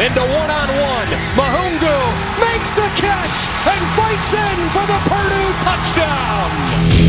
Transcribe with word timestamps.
into 0.00 0.20
one-on-one. 0.20 1.08
Mahungu 1.36 1.96
makes 2.40 2.70
the 2.70 2.88
catch 2.96 3.38
and 3.68 3.84
fights 3.98 4.32
in 4.32 4.70
for 4.72 4.86
the 4.86 4.98
Purdue 5.04 5.52
touchdown. 5.60 6.99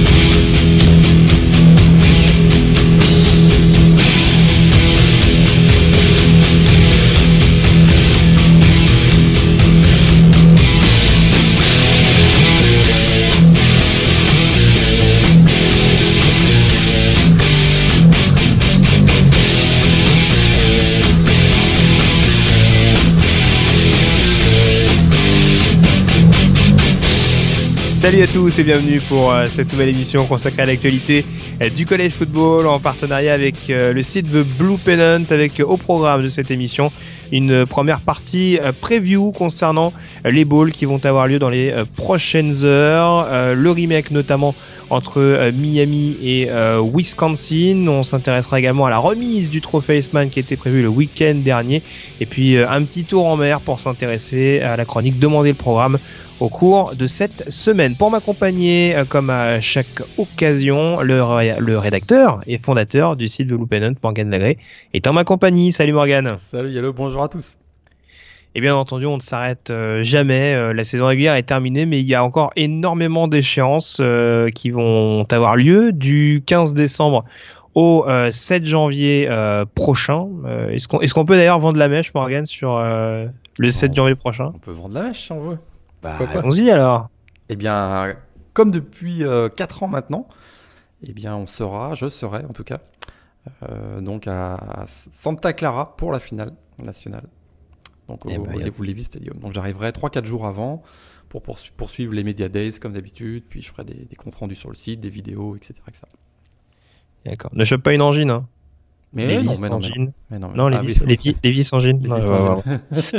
Salut 28.01 28.23
à 28.23 28.28
tous 28.28 28.57
et 28.57 28.64
bienvenue 28.64 29.00
pour 29.00 29.32
euh, 29.32 29.46
cette 29.47 29.71
nouvelle 29.71 29.89
émission 29.89 30.25
consacrée 30.25 30.64
à 30.64 30.65
l'actualité 30.65 31.23
euh, 31.61 31.69
du 31.69 31.86
collège 31.86 32.14
football 32.14 32.66
en 32.66 32.80
partenariat 32.80 33.31
avec 33.31 33.69
euh, 33.69 33.94
le 33.94 34.02
site 34.02 34.25
The 34.25 34.44
Blue 34.58 34.77
Pennant 34.83 35.23
avec 35.30 35.59
au 35.59 35.77
programme 35.77 36.23
de 36.23 36.27
cette 36.27 36.50
émission 36.50 36.91
une 37.31 37.67
première 37.67 38.00
partie 38.00 38.59
preview 38.81 39.31
concernant 39.31 39.94
les 40.25 40.45
balls 40.45 40.72
qui 40.72 40.86
vont 40.86 41.00
avoir 41.05 41.27
lieu 41.27 41.38
dans 41.38 41.50
les 41.50 41.73
prochaines 41.95 42.66
heures, 42.66 43.55
le 43.55 43.72
remake 43.72 44.11
notamment 44.11 44.53
entre 44.89 45.49
Miami 45.57 46.17
et 46.22 46.49
Wisconsin. 46.94 47.88
On 47.88 48.03
s'intéressera 48.03 48.59
également 48.59 48.85
à 48.85 48.89
la 48.89 48.97
remise 48.97 49.49
du 49.49 49.61
trophée 49.61 49.99
Iceman 49.99 50.29
qui 50.29 50.41
était 50.41 50.57
prévu 50.57 50.81
le 50.81 50.89
week-end 50.89 51.35
dernier 51.35 51.81
et 52.19 52.25
puis 52.25 52.57
un 52.57 52.83
petit 52.83 53.05
tour 53.05 53.27
en 53.27 53.38
mer 53.38 53.61
pour 53.61 53.79
s'intéresser 53.79 54.59
à 54.59 54.75
la 54.75 54.83
chronique 54.83 55.17
Demander 55.17 55.52
le 55.52 55.55
programme 55.55 55.97
au 56.42 56.50
cours 56.50 56.95
de 56.95 57.06
cette 57.06 57.52
semaine. 57.52 57.95
Pour 57.95 58.09
m'accompagner, 58.09 58.95
euh, 58.95 59.06
comme 59.06 59.30
à 59.30 59.61
chaque 59.61 60.02
occasion, 60.17 61.02
le, 61.02 61.22
le, 61.59 61.78
rédacteur 61.78 62.42
et 62.47 62.58
fondateur 62.58 63.16
du 63.16 63.28
site 63.28 63.47
The 63.47 63.52
Loopinant, 63.52 63.92
Morgan 64.03 64.31
Lagré, 64.31 64.58
est 64.95 65.06
en 65.06 65.14
ma 65.14 65.23
compagnie. 65.23 65.72
Salut 65.72 65.94
Morgan. 65.94 66.34
Salut 66.39 66.72
Yellow, 66.72 66.94
bonjour 66.94 67.22
à 67.22 67.30
tous. 67.30 67.58
Et 68.56 68.59
bien 68.59 68.75
entendu, 68.75 69.06
on 69.06 69.17
ne 69.17 69.22
s'arrête 69.22 69.69
euh, 69.69 70.02
jamais. 70.02 70.56
Euh, 70.56 70.73
la 70.73 70.84
saison 70.84 71.06
régulière 71.06 71.36
est 71.36 71.44
terminée, 71.44 71.86
mais 71.86 72.00
il 72.00 72.08
y 72.08 72.16
a 72.16 72.23
encore 72.23 72.52
énormément 72.56 73.28
d'échéances 73.28 74.02
qui 74.56 74.72
vont 74.72 75.25
avoir 75.30 75.56
lieu 75.56 75.92
du 75.92 76.42
15 76.47 76.73
décembre 76.73 77.23
au 77.75 78.03
7 78.31 78.66
janvier 78.66 79.30
prochain. 79.75 80.28
est-ce 80.72 80.88
qu'on 80.88 81.02
est 81.02 81.14
qu'on 81.14 81.23
peut 81.23 81.36
d'ailleurs 81.36 81.59
vendre 81.59 81.78
la 81.78 81.88
mèche, 81.88 82.14
Morgan, 82.16 82.47
sur 82.47 82.78
le 82.80 83.69
7 83.69 83.94
janvier 83.94 84.16
prochain? 84.16 84.52
On 84.56 84.59
peut 84.59 84.72
vendre 84.72 84.95
la 84.95 85.03
mèche 85.03 85.25
si 85.28 85.31
on 85.31 85.39
veut. 85.39 85.58
Bah, 86.02 86.17
allons-y 86.17 86.69
alors. 86.69 87.09
Eh 87.49 87.55
bien, 87.55 88.16
comme 88.53 88.71
depuis 88.71 89.19
4 89.19 89.23
euh, 89.23 89.85
ans 89.85 89.88
maintenant, 89.88 90.27
eh 91.03 91.13
bien, 91.13 91.35
on 91.35 91.45
sera, 91.45 91.94
je 91.94 92.09
serai 92.09 92.45
en 92.45 92.53
tout 92.53 92.63
cas, 92.63 92.80
euh, 93.63 94.02
donc 94.02 94.27
à 94.27 94.85
Santa 94.88 95.53
Clara 95.53 95.95
pour 95.95 96.11
la 96.11 96.19
finale 96.19 96.53
nationale. 96.79 97.27
Donc 98.07 98.22
eh 98.27 98.38
au, 98.38 98.44
ben, 98.44 98.72
Levi 98.79 99.03
Stadium. 99.03 99.38
Donc 99.39 99.53
j'arriverai 99.53 99.91
3-4 99.91 100.25
jours 100.25 100.45
avant 100.45 100.81
pour 101.29 101.41
poursuivre 101.41 102.13
les 102.13 102.23
Media 102.23 102.49
Days 102.49 102.79
comme 102.79 102.94
d'habitude, 102.94 103.45
puis 103.47 103.61
je 103.61 103.69
ferai 103.69 103.85
des, 103.85 104.16
comptes 104.17 104.35
rendus 104.35 104.55
sur 104.55 104.69
le 104.69 104.75
site, 104.75 104.99
des 104.99 105.09
vidéos, 105.09 105.55
etc. 105.55 105.75
etc. 105.88 106.03
D'accord. 107.25 107.52
Ne 107.53 107.63
chope 107.63 107.83
pas 107.83 107.94
une 107.94 108.02
angine. 108.02 108.31
Hein. 108.31 108.47
Mais 109.13 109.27
les 109.27 109.44
non, 109.44 109.51
mais 109.61 109.67
non, 109.67 109.79
mais 110.29 110.39
non, 110.39 110.51
non, 110.55 110.67
les, 110.69 110.77
ah 110.77 110.81
vis, 110.81 111.01
les, 111.05 111.16
vis, 111.17 111.35
les 111.44 111.72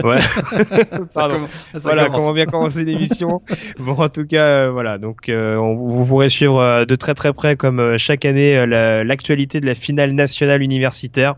ouais. 0.03 0.19
Pardon. 1.13 1.47
voilà 1.75 2.09
comment 2.09 2.33
bien 2.33 2.47
commencer 2.47 2.83
l'émission. 2.83 3.43
bon, 3.79 3.93
en 3.93 4.09
tout 4.09 4.27
cas, 4.27 4.47
euh, 4.47 4.71
voilà. 4.71 4.97
Donc, 4.97 5.29
euh, 5.29 5.57
on, 5.57 5.75
vous 5.75 6.07
pourrez 6.07 6.31
suivre 6.31 6.59
euh, 6.61 6.85
de 6.87 6.95
très 6.97 7.13
très 7.13 7.35
près, 7.35 7.57
comme 7.57 7.99
chaque 7.99 8.25
année, 8.25 8.65
l'actualité 8.67 9.61
de 9.61 9.67
la 9.67 9.75
finale 9.75 10.13
nationale 10.13 10.63
universitaire. 10.63 11.35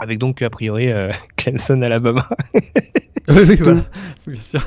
Avec 0.00 0.18
donc, 0.18 0.42
a 0.42 0.50
priori, 0.50 0.88
Clemson, 1.36 1.82
Alabama. 1.82 2.26
oui, 3.28 3.42
oui, 3.48 3.56
voilà. 3.60 3.82
Bien 4.26 4.40
sûr. 4.40 4.62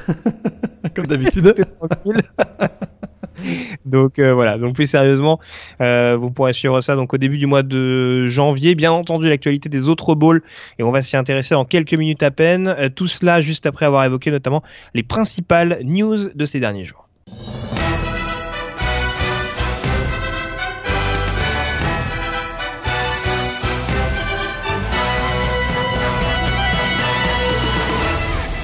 comme 0.95 1.07
d'habitude. 1.07 1.53
donc 3.85 4.19
euh, 4.19 4.33
voilà. 4.33 4.57
Donc 4.57 4.75
plus 4.75 4.89
sérieusement, 4.89 5.39
euh, 5.81 6.17
vous 6.19 6.31
pourrez 6.31 6.53
suivre 6.53 6.81
ça 6.81 6.95
donc 6.95 7.13
au 7.13 7.17
début 7.17 7.37
du 7.37 7.45
mois 7.45 7.63
de 7.63 8.27
janvier. 8.27 8.75
Bien 8.75 8.91
entendu, 8.91 9.29
l'actualité 9.29 9.69
des 9.69 9.87
autres 9.87 10.15
bowls 10.15 10.41
et 10.79 10.83
on 10.83 10.91
va 10.91 11.01
s'y 11.01 11.17
intéresser 11.17 11.55
dans 11.55 11.65
quelques 11.65 11.93
minutes 11.93 12.23
à 12.23 12.31
peine. 12.31 12.67
Euh, 12.67 12.89
tout 12.89 13.07
cela 13.07 13.41
juste 13.41 13.65
après 13.65 13.85
avoir 13.85 14.03
évoqué 14.05 14.31
notamment 14.31 14.63
les 14.93 15.03
principales 15.03 15.79
news 15.83 16.29
de 16.33 16.45
ces 16.45 16.59
derniers 16.59 16.85
jours. 16.85 17.04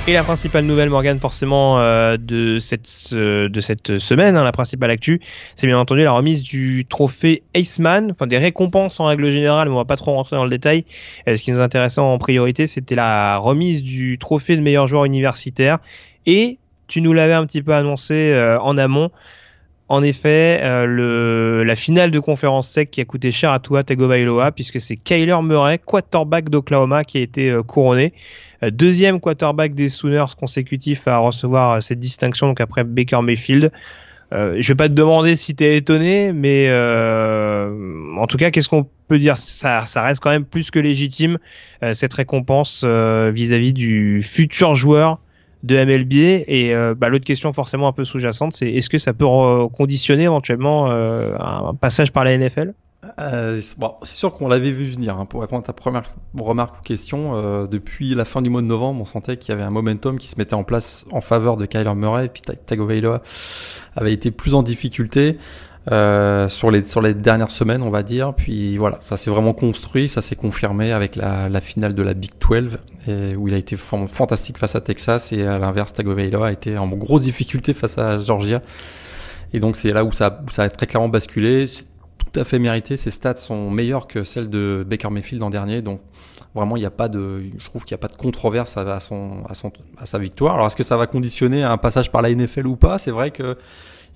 Et 0.07 0.13
la 0.13 0.23
principale 0.23 0.65
nouvelle, 0.65 0.89
Morgan, 0.89 1.19
forcément, 1.19 1.79
euh, 1.79 2.17
de, 2.17 2.57
cette, 2.57 3.13
de 3.13 3.59
cette 3.61 3.99
semaine, 3.99 4.35
hein, 4.35 4.43
la 4.43 4.51
principale 4.51 4.89
actu, 4.89 5.21
c'est 5.55 5.67
bien 5.67 5.77
entendu 5.77 6.03
la 6.03 6.11
remise 6.11 6.41
du 6.41 6.85
trophée 6.89 7.43
Aceman, 7.53 8.09
enfin 8.09 8.25
des 8.25 8.39
récompenses 8.39 8.99
en 8.99 9.05
règle 9.05 9.29
générale, 9.29 9.67
mais 9.67 9.75
on 9.75 9.77
va 9.77 9.85
pas 9.85 9.97
trop 9.97 10.13
rentrer 10.13 10.37
dans 10.37 10.43
le 10.43 10.49
détail. 10.49 10.85
Euh, 11.27 11.35
ce 11.35 11.43
qui 11.43 11.51
nous 11.51 11.59
intéressait 11.59 12.01
en 12.01 12.17
priorité, 12.17 12.65
c'était 12.65 12.95
la 12.95 13.37
remise 13.37 13.83
du 13.83 14.17
trophée 14.17 14.57
de 14.57 14.61
meilleur 14.61 14.87
joueur 14.87 15.05
universitaire. 15.05 15.77
Et 16.25 16.57
tu 16.87 17.01
nous 17.01 17.13
l'avais 17.13 17.33
un 17.33 17.45
petit 17.45 17.61
peu 17.61 17.75
annoncé 17.75 18.31
euh, 18.33 18.59
en 18.59 18.79
amont. 18.79 19.11
En 19.87 20.01
effet, 20.03 20.61
la 20.63 21.75
finale 21.75 22.11
de 22.11 22.19
conférence 22.19 22.69
sec 22.69 22.91
qui 22.91 23.01
a 23.01 23.05
coûté 23.05 23.29
cher 23.29 23.51
à 23.51 23.59
Tua 23.59 23.83
Tagovailoa, 23.83 24.53
puisque 24.53 24.79
c'est 24.79 24.95
Kyler 24.95 25.35
Murray, 25.43 25.79
quarterback 25.79 26.47
d'Oklahoma, 26.49 27.03
qui 27.03 27.17
a 27.17 27.21
été 27.21 27.53
couronné. 27.67 28.13
Euh, 28.63 28.71
deuxième 28.71 29.19
quarterback 29.19 29.73
des 29.73 29.89
Sooners 29.89 30.35
consécutif 30.37 31.07
à 31.07 31.17
recevoir 31.17 31.71
euh, 31.71 31.81
cette 31.81 31.99
distinction, 31.99 32.47
donc 32.47 32.61
après 32.61 32.83
Baker 32.83 33.21
Mayfield. 33.21 33.71
Euh, 34.33 34.55
je 34.59 34.67
vais 34.69 34.75
pas 34.75 34.87
te 34.87 34.93
demander 34.93 35.35
si 35.35 35.55
tu 35.55 35.65
es 35.65 35.75
étonné, 35.75 36.31
mais 36.31 36.67
euh, 36.69 38.15
en 38.17 38.27
tout 38.27 38.37
cas, 38.37 38.49
qu'est-ce 38.49 38.69
qu'on 38.69 38.87
peut 39.07 39.19
dire? 39.19 39.37
Ça, 39.37 39.81
reste 39.81 40.21
quand 40.21 40.29
même 40.29 40.45
plus 40.45 40.71
que 40.71 40.79
légitime 40.79 41.37
cette 41.91 42.13
récompense 42.13 42.85
vis-à-vis 42.85 43.73
du 43.73 44.21
futur 44.21 44.75
joueur 44.75 45.19
de 45.63 45.83
MLB. 45.83 46.13
Et 46.47 46.73
bah, 46.95 47.09
l'autre 47.09 47.25
question 47.25 47.51
forcément 47.51 47.89
un 47.89 47.91
peu 47.91 48.05
sous-jacente, 48.05 48.53
c'est 48.53 48.69
est-ce 48.69 48.89
que 48.89 48.97
ça 48.97 49.11
peut 49.11 49.25
conditionner 49.73 50.23
éventuellement 50.23 50.89
un 50.89 51.73
passage 51.73 52.13
par 52.13 52.23
la 52.23 52.37
NFL 52.37 52.73
euh, 53.19 53.59
bon, 53.77 53.95
c'est 54.03 54.15
sûr 54.15 54.31
qu'on 54.31 54.47
l'avait 54.47 54.71
vu 54.71 54.85
venir. 54.85 55.17
Hein. 55.17 55.25
Pour 55.25 55.41
répondre 55.41 55.63
à 55.63 55.65
ta 55.65 55.73
première 55.73 56.13
remarque 56.37 56.79
ou 56.79 56.83
question, 56.83 57.35
euh, 57.35 57.65
depuis 57.65 58.13
la 58.13 58.25
fin 58.25 58.41
du 58.41 58.49
mois 58.49 58.61
de 58.61 58.67
novembre, 58.67 59.01
on 59.01 59.05
sentait 59.05 59.37
qu'il 59.37 59.49
y 59.49 59.53
avait 59.53 59.63
un 59.63 59.71
momentum 59.71 60.19
qui 60.19 60.27
se 60.27 60.37
mettait 60.37 60.53
en 60.53 60.63
place 60.63 61.05
en 61.11 61.21
faveur 61.21 61.57
de 61.57 61.65
Kyler 61.65 61.95
Murray. 61.95 62.25
Et 62.25 62.29
puis 62.29 62.41
Tagovailoa 62.41 63.23
avait 63.95 64.13
été 64.13 64.29
plus 64.29 64.53
en 64.53 64.61
difficulté 64.61 65.39
euh, 65.91 66.47
sur 66.47 66.69
les 66.69 66.83
sur 66.83 67.01
les 67.01 67.15
dernières 67.15 67.49
semaines, 67.49 67.81
on 67.81 67.89
va 67.89 68.03
dire. 68.03 68.35
Puis 68.35 68.77
voilà, 68.77 68.99
ça 69.01 69.17
s'est 69.17 69.31
vraiment 69.31 69.53
construit, 69.53 70.07
ça 70.07 70.21
s'est 70.21 70.35
confirmé 70.35 70.91
avec 70.91 71.15
la, 71.15 71.49
la, 71.49 71.61
finale 71.61 71.95
de 71.95 72.03
la 72.03 72.13
Big 72.13 72.31
12 72.39 72.77
et 73.07 73.35
où 73.35 73.47
il 73.47 73.55
a 73.55 73.57
été 73.57 73.75
fantastique 73.77 74.59
face 74.59 74.75
à 74.75 74.81
Texas 74.81 75.31
et 75.31 75.47
à 75.47 75.57
l'inverse, 75.57 75.91
Tagovailoa 75.93 76.49
a 76.49 76.51
été 76.51 76.77
en 76.77 76.87
grosse 76.89 77.23
difficulté 77.23 77.73
face 77.73 77.97
à 77.97 78.19
Georgia. 78.19 78.61
Et 79.53 79.59
donc 79.59 79.75
c'est 79.75 79.91
là 79.91 80.05
où 80.05 80.11
ça, 80.11 80.43
ça 80.51 80.63
a 80.63 80.69
très 80.69 80.85
clairement 80.85 81.09
basculé 81.09 81.67
tout 82.31 82.39
à 82.39 82.43
fait 82.43 82.59
mérité. 82.59 82.97
Ses 82.97 83.11
stats 83.11 83.37
sont 83.37 83.69
meilleures 83.69 84.07
que 84.07 84.23
celles 84.23 84.49
de 84.49 84.85
Baker 84.87 85.09
Mayfield 85.09 85.41
l'an 85.41 85.49
dernier. 85.49 85.81
Donc 85.81 85.99
vraiment, 86.55 86.77
il 86.77 86.81
n'y 86.81 86.85
a 86.85 86.91
pas 86.91 87.09
de, 87.09 87.43
je 87.57 87.65
trouve 87.65 87.83
qu'il 87.85 87.95
n'y 87.95 87.99
a 87.99 88.07
pas 88.07 88.07
de 88.07 88.17
controverse 88.17 88.77
à, 88.77 88.99
son, 88.99 89.43
à, 89.47 89.53
son, 89.53 89.71
à 89.97 90.05
sa 90.05 90.17
victoire. 90.17 90.55
Alors 90.55 90.67
est-ce 90.67 90.75
que 90.75 90.83
ça 90.83 90.97
va 90.97 91.07
conditionner 91.07 91.63
un 91.63 91.77
passage 91.77 92.11
par 92.11 92.21
la 92.21 92.33
NFL 92.33 92.67
ou 92.67 92.75
pas? 92.75 92.97
C'est 92.97 93.11
vrai 93.11 93.31
que 93.31 93.57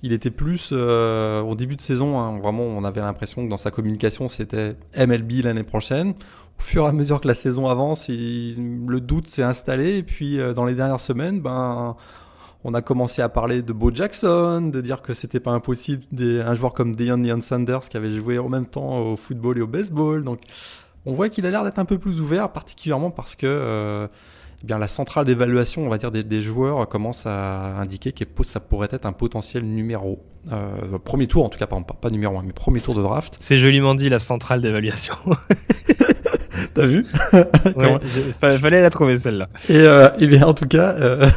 il 0.02 0.12
était 0.12 0.30
plus 0.30 0.70
euh, 0.72 1.40
au 1.40 1.54
début 1.54 1.76
de 1.76 1.80
saison. 1.80 2.20
Hein, 2.20 2.38
vraiment, 2.38 2.64
on 2.64 2.84
avait 2.84 3.00
l'impression 3.00 3.44
que 3.44 3.50
dans 3.50 3.56
sa 3.56 3.70
communication, 3.70 4.28
c'était 4.28 4.76
MLB 4.96 5.42
l'année 5.42 5.62
prochaine. 5.62 6.10
Au 6.58 6.62
fur 6.62 6.84
et 6.84 6.88
à 6.88 6.92
mesure 6.92 7.20
que 7.20 7.28
la 7.28 7.34
saison 7.34 7.66
avance, 7.66 8.08
le 8.08 8.98
doute 8.98 9.28
s'est 9.28 9.42
installé. 9.42 9.96
Et 9.96 10.02
puis 10.02 10.38
euh, 10.38 10.52
dans 10.52 10.64
les 10.64 10.74
dernières 10.74 11.00
semaines, 11.00 11.40
ben 11.40 11.96
on 12.68 12.74
a 12.74 12.82
commencé 12.82 13.22
à 13.22 13.28
parler 13.28 13.62
de 13.62 13.72
Bo 13.72 13.92
Jackson, 13.94 14.70
de 14.72 14.80
dire 14.80 15.00
que 15.00 15.14
c'était 15.14 15.38
pas 15.38 15.52
impossible 15.52 16.02
des, 16.10 16.40
un 16.40 16.56
joueur 16.56 16.74
comme 16.74 16.96
Deion 16.96 17.40
Sanders 17.40 17.88
qui 17.88 17.96
avait 17.96 18.10
joué 18.10 18.40
en 18.40 18.48
même 18.48 18.66
temps 18.66 18.98
au 18.98 19.16
football 19.16 19.58
et 19.58 19.60
au 19.60 19.68
baseball. 19.68 20.24
Donc, 20.24 20.40
on 21.04 21.12
voit 21.12 21.28
qu'il 21.28 21.46
a 21.46 21.50
l'air 21.50 21.62
d'être 21.62 21.78
un 21.78 21.84
peu 21.84 21.96
plus 21.96 22.20
ouvert, 22.20 22.50
particulièrement 22.50 23.12
parce 23.12 23.36
que 23.36 23.46
euh, 23.46 24.08
eh 24.64 24.66
bien 24.66 24.78
la 24.78 24.88
centrale 24.88 25.26
d'évaluation, 25.26 25.86
on 25.86 25.88
va 25.88 25.96
dire 25.96 26.10
des, 26.10 26.42
joueurs, 26.42 26.88
commence 26.88 27.24
à 27.24 27.78
indiquer 27.78 28.10
que 28.10 28.24
ça 28.42 28.58
pourrait 28.58 28.88
être 28.90 29.06
un 29.06 29.12
potentiel 29.12 29.62
numéro 29.62 30.24
euh, 30.50 30.98
premier 30.98 31.28
tour, 31.28 31.44
en 31.44 31.48
tout 31.48 31.60
cas 31.60 31.68
pas, 31.68 31.80
pas 31.80 32.10
numéro 32.10 32.36
1, 32.36 32.42
mais 32.42 32.52
premier 32.52 32.80
tour 32.80 32.96
de 32.96 33.02
draft. 33.02 33.36
C'est 33.38 33.58
joliment 33.58 33.94
dit 33.94 34.08
la 34.08 34.18
centrale 34.18 34.60
d'évaluation. 34.60 35.14
T'as 36.74 36.86
vu? 36.86 37.06
Ouais, 37.76 37.98
Fallait 38.40 38.82
la 38.82 38.90
trouver 38.90 39.14
celle-là. 39.14 39.48
Et, 39.68 39.76
euh, 39.76 40.08
et, 40.18 40.26
bien 40.26 40.46
en 40.46 40.52
tout 40.52 40.66
cas, 40.66 40.96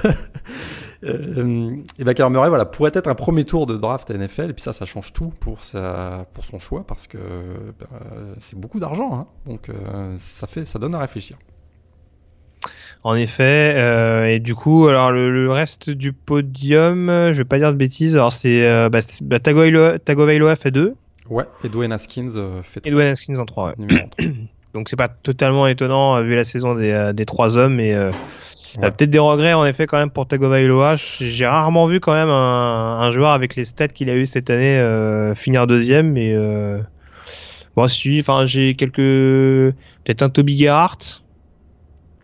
euh, 1.04 1.38
euh, 1.38 1.75
et 1.98 2.04
ben 2.04 2.13
Kyler 2.13 2.30
Murray 2.30 2.50
voilà 2.50 2.66
pourrait 2.66 2.92
être 2.94 3.07
un 3.07 3.16
premier 3.16 3.46
tour 3.46 3.66
de 3.66 3.78
draft 3.78 4.10
NFL 4.10 4.50
et 4.50 4.54
puis 4.54 4.62
ça 4.62 4.74
ça 4.74 4.86
change 4.86 5.13
tout 5.13 5.31
pour 5.40 5.63
sa 5.63 6.25
pour 6.34 6.44
son 6.44 6.60
choix 6.60 6.86
parce 6.86 7.07
que 7.07 7.18
ben, 7.80 7.88
c'est 8.40 8.60
beaucoup 8.60 8.80
d'argent 8.80 9.13
hein, 9.13 9.28
donc 9.46 9.69
euh, 9.69 10.16
ça 10.19 10.48
fait 10.48 10.66
ça 10.66 10.80
donne 10.80 10.96
à 10.96 11.00
réfléchir. 11.00 11.38
En 13.01 13.16
effet, 13.16 13.75
euh, 13.78 14.25
et 14.25 14.40
du 14.40 14.56
coup, 14.56 14.88
alors 14.88 15.13
le, 15.13 15.31
le, 15.31 15.50
reste 15.50 15.90
du 15.90 16.12
podium, 16.12 17.07
je 17.07 17.31
vais 17.31 17.45
pas 17.45 17.57
dire 17.57 17.72
de 17.72 17.78
bêtises. 17.78 18.18
Alors 18.18 18.34
c'est 18.34 18.68
euh, 18.68 18.90
bah, 18.90 19.00
bah, 19.22 19.40
Tagovailoa 19.40 20.56
fait 20.57 20.72
2. 20.72 20.95
Ouais, 21.30 21.45
et 21.63 21.69
Dwayne 21.69 21.92
Haskins 21.92 22.31
euh, 22.36 22.63
fait 22.63 22.81
3. 22.81 22.90
Et 22.90 22.94
Dwayne 22.94 23.12
Haskins 23.12 23.38
en 23.38 23.45
3, 23.45 23.74
ouais. 23.78 24.36
Donc 24.74 24.90
c'est 24.90 24.95
pas 24.95 25.07
totalement 25.07 25.68
étonnant 25.68 26.16
euh, 26.16 26.24
vu 26.24 26.36
la 26.36 26.44
saison 26.44 26.75
des, 26.75 26.92
euh, 26.92 27.13
des 27.13 27.25
trois 27.25 27.57
hommes, 27.57 27.75
mais 27.75 27.95
euh, 28.77 28.81
ouais. 28.81 28.92
peut-être 28.92 29.10
des 29.10 29.19
regrets 29.19 29.54
en 29.54 29.66
effet 29.66 29.86
quand 29.86 29.98
même 29.98 30.12
pour 30.12 30.27
Tagovailoa. 30.27 30.95
J'ai 30.98 31.45
rarement 31.45 31.88
vu 31.88 32.00
quand 32.00 32.13
même 32.13 32.30
un, 32.30 33.00
un, 33.00 33.12
joueur 33.12 33.31
avec 33.31 33.56
les 33.56 33.66
stats 33.66 33.88
qu'il 33.88 34.10
a 34.10 34.16
eu 34.16 34.25
cette 34.25 34.50
année 34.50 34.77
euh, 34.77 35.36
finir 35.36 35.68
deuxième, 35.68 36.12
mais 36.12 36.33
euh... 36.33 36.80
bon 37.75 37.88
si, 37.88 38.19
enfin 38.19 38.45
j'ai 38.45 38.75
quelques 38.75 38.95
peut-être 38.98 40.24
un 40.24 40.30
Toby 40.30 40.57
Gerhardt 40.57 41.21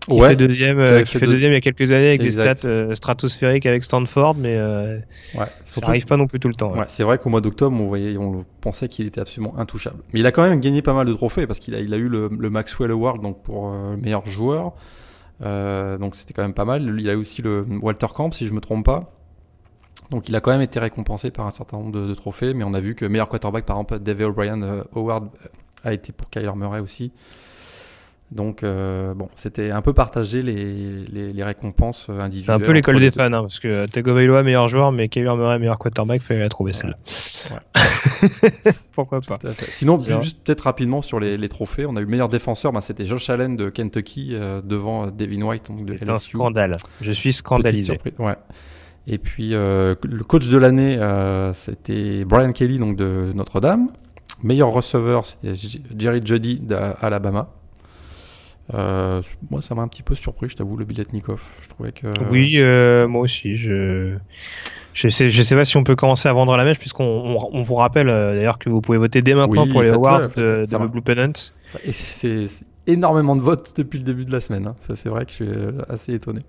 qui 0.08 0.14
ouais, 0.14 0.30
fait 0.30 0.36
deuxième, 0.36 0.80
euh, 0.80 1.04
qui 1.04 1.18
fait, 1.18 1.26
deuxième 1.26 1.52
il 1.52 1.56
y 1.56 1.58
a 1.58 1.62
quelques 1.62 1.92
années 1.92 2.10
avec 2.10 2.22
exact. 2.22 2.54
des 2.54 2.60
stats 2.60 2.68
euh, 2.68 2.96
stratosphériques 2.96 3.66
avec 3.66 3.84
Stanford, 3.84 4.36
mais 4.36 4.56
euh, 4.56 5.00
ouais, 5.36 5.46
ça 5.64 5.88
arrive 5.88 6.06
pas 6.06 6.18
non 6.18 6.28
plus 6.28 6.40
tout 6.40 6.48
le 6.48 6.54
temps. 6.54 6.74
Ouais. 6.74 6.86
c'est 6.88 7.04
vrai 7.04 7.18
qu'au 7.18 7.30
mois 7.30 7.42
d'octobre, 7.42 7.80
on 7.80 7.88
voyait, 7.88 8.18
on 8.18 8.46
pensait 8.62 8.88
qu'il 8.88 9.08
était 9.08 9.22
absolument 9.22 9.58
intouchable. 9.58 9.98
Mais 10.14 10.20
il 10.20 10.26
a 10.26 10.32
quand 10.32 10.48
même 10.48 10.60
gagné 10.60 10.82
pas 10.82 10.94
mal 10.94 11.08
de 11.08 11.14
trophées 11.14 11.48
parce 11.48 11.60
qu'il 11.60 11.76
a, 11.76 11.80
il 11.80 11.94
a 11.94 11.98
eu 11.98 12.08
le, 12.08 12.30
le 12.38 12.50
Maxwell 12.50 12.92
Award 12.92 13.22
donc 13.22 13.42
pour 13.44 13.72
euh, 13.74 13.96
meilleur 13.98 14.26
joueur. 14.28 14.74
Donc 15.42 16.16
c'était 16.16 16.34
quand 16.34 16.44
même 16.44 16.54
pas 16.54 16.66
mal. 16.66 17.00
Il 17.00 17.10
a 17.10 17.18
aussi 17.18 17.42
le 17.42 17.66
Walter 17.82 18.08
Camp, 18.14 18.32
si 18.32 18.48
je 18.48 18.54
me 18.54 18.62
trompe 18.62 18.86
pas. 18.86 19.12
Donc 20.12 20.30
il 20.30 20.36
a 20.36 20.42
quand 20.42 20.52
même 20.52 20.62
été 20.62 20.80
récompensé 20.80 21.32
par 21.32 21.48
un 21.48 21.52
certain 21.52 21.78
nombre 21.78 21.92
de, 21.92 22.14
trophées, 22.14 22.54
mais 22.54 22.64
on 22.64 22.74
a 22.74 22.80
vu 22.80 22.96
que 22.96 23.06
meilleur 23.06 23.28
quarterback, 23.28 23.66
par 23.66 23.78
exemple, 23.78 24.00
David 24.00 24.24
O'Brien 24.28 24.84
Award 24.96 25.30
a 25.84 25.94
été 25.94 26.12
pour 26.12 26.30
Kyler 26.30 26.52
Murray 26.56 26.80
aussi. 26.80 27.12
Donc 28.32 28.64
euh, 28.64 29.14
bon, 29.14 29.30
c'était 29.36 29.70
un 29.70 29.82
peu 29.82 29.94
partagé 29.94 30.42
les, 30.42 31.06
les, 31.06 31.32
les 31.32 31.44
récompenses 31.44 32.10
individuelles. 32.10 32.58
C'est 32.58 32.64
un 32.64 32.66
peu 32.66 32.72
l'école 32.72 33.00
des 33.00 33.12
fans, 33.12 33.26
hein, 33.26 33.42
parce 33.42 33.60
que 33.60 33.86
Tagovailoa 33.86 34.42
meilleur 34.42 34.68
joueur, 34.68 34.92
mais 34.92 35.10
Kyler 35.10 35.36
Murray 35.36 35.60
meilleur 35.60 35.78
quarterback, 35.78 36.22
fallait 36.22 36.40
la 36.40 36.50
trouver 36.50 36.74
celle-là. 36.74 36.98
Ouais. 37.52 38.72
Pourquoi 38.94 39.22
pas 39.22 39.40
Sinon, 39.72 40.00
juste 40.22 40.44
peut-être 40.44 40.62
rapidement 40.62 41.02
sur 41.04 41.20
les, 41.20 41.38
les, 41.38 41.50
trophées, 41.50 41.86
on 41.86 41.96
a 41.96 42.00
eu 42.00 42.06
le 42.06 42.10
meilleur 42.10 42.30
défenseur, 42.30 42.72
bah, 42.72 42.82
c'était 42.82 43.06
Josh 43.06 43.30
Allen 43.30 43.56
de 43.56 43.70
Kentucky 43.70 44.32
euh, 44.34 44.62
devant 44.64 45.08
Devin 45.08 45.44
White 45.44 45.68
donc 45.70 45.86
de 45.86 45.98
C'est 45.98 46.10
un 46.10 46.18
scandale. 46.18 46.78
Je 47.02 47.12
suis 47.12 47.32
scandalisé. 47.32 48.00
Ouais. 48.18 48.36
Et 49.08 49.20
puis 49.20 49.54
euh, 49.54 49.96
le 50.04 50.24
coach 50.24 50.48
de 50.48 50.58
l'année, 50.58 50.98
euh, 50.98 51.54
c'était 51.54 52.26
Brian 52.26 52.52
Kelly 52.54 52.80
donc 52.80 52.96
de 52.96 53.32
Notre-Dame. 53.36 53.90
Meilleur 54.42 54.70
receveur, 54.70 55.26
c'était 55.26 55.54
Jerry 55.98 56.22
Jeudy 56.26 56.60
d'Alabama. 56.60 57.50
Euh, 58.74 59.22
moi, 59.52 59.62
ça 59.62 59.76
m'a 59.76 59.84
un 59.84 59.88
petit 59.88 60.04
peu 60.04 60.16
surpris, 60.16 60.50
je 60.50 60.56
t'avoue, 60.56 60.76
le 60.78 60.86
Biletnikov. 60.86 61.42
Je 61.62 61.70
trouvais 61.70 61.92
que. 61.92 62.08
Oui, 62.30 62.54
euh, 62.56 63.08
moi 63.08 63.22
aussi. 63.22 63.56
Je 63.56 64.16
je 64.94 65.10
sais, 65.10 65.30
je 65.30 65.42
sais 65.42 65.56
pas 65.56 65.66
si 65.66 65.76
on 65.78 65.84
peut 65.84 65.96
commencer 65.98 66.30
à 66.30 66.34
vendre 66.34 66.56
la 66.56 66.64
mèche, 66.64 66.80
puisqu'on 66.80 67.04
on, 67.04 67.50
on 67.52 67.62
vous 67.64 67.76
rappelle 67.76 68.10
euh, 68.10 68.34
d'ailleurs 68.34 68.58
que 68.58 68.70
vous 68.70 68.82
pouvez 68.82 68.98
voter 68.98 69.22
dès 69.22 69.34
maintenant 69.34 69.64
oui, 69.64 69.72
pour 69.72 69.84
les 69.84 69.90
awards 69.90 70.22
ouais, 70.22 70.66
de, 70.66 70.66
de 70.66 70.88
Blue 70.88 71.02
Pennant. 71.02 71.34
C'est 71.92 72.48
énormément 72.88 73.36
de 73.36 73.42
votes 73.42 73.74
depuis 73.76 74.00
le 74.00 74.06
début 74.06 74.26
de 74.26 74.32
la 74.32 74.40
semaine. 74.40 74.68
Hein. 74.68 74.76
Ça, 74.80 74.96
c'est 74.96 75.10
vrai 75.10 75.26
que 75.26 75.32
je 75.32 75.36
suis 75.36 75.50
assez 75.90 76.14
étonné. 76.14 76.42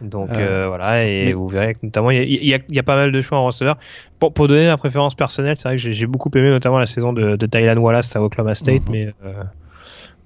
Donc 0.00 0.30
euh, 0.30 0.66
voilà, 0.68 1.02
et 1.04 1.26
mais... 1.26 1.32
vous 1.32 1.48
verrez 1.48 1.74
que 1.74 1.80
notamment 1.82 2.12
il 2.12 2.22
y, 2.22 2.50
y, 2.50 2.54
a, 2.54 2.58
y 2.68 2.78
a, 2.78 2.82
pas 2.84 2.94
mal 2.94 3.10
de 3.10 3.20
choix 3.20 3.38
en 3.38 3.46
receveur. 3.46 3.76
Pour, 4.20 4.32
pour 4.32 4.46
donner 4.46 4.66
ma 4.66 4.76
préférence 4.76 5.16
personnelle, 5.16 5.56
c'est 5.56 5.68
vrai 5.68 5.76
que 5.76 5.90
j'ai 5.90 6.06
beaucoup 6.06 6.30
aimé 6.36 6.50
notamment 6.50 6.78
la 6.78 6.86
saison 6.86 7.12
de, 7.12 7.34
de 7.34 7.46
Thailand 7.46 7.78
Wallace 7.78 8.14
à 8.14 8.22
Oklahoma 8.22 8.54
State, 8.54 8.82
mm 8.82 8.86
-hmm. 8.86 8.92
mais 8.92 9.14
euh, 9.24 9.42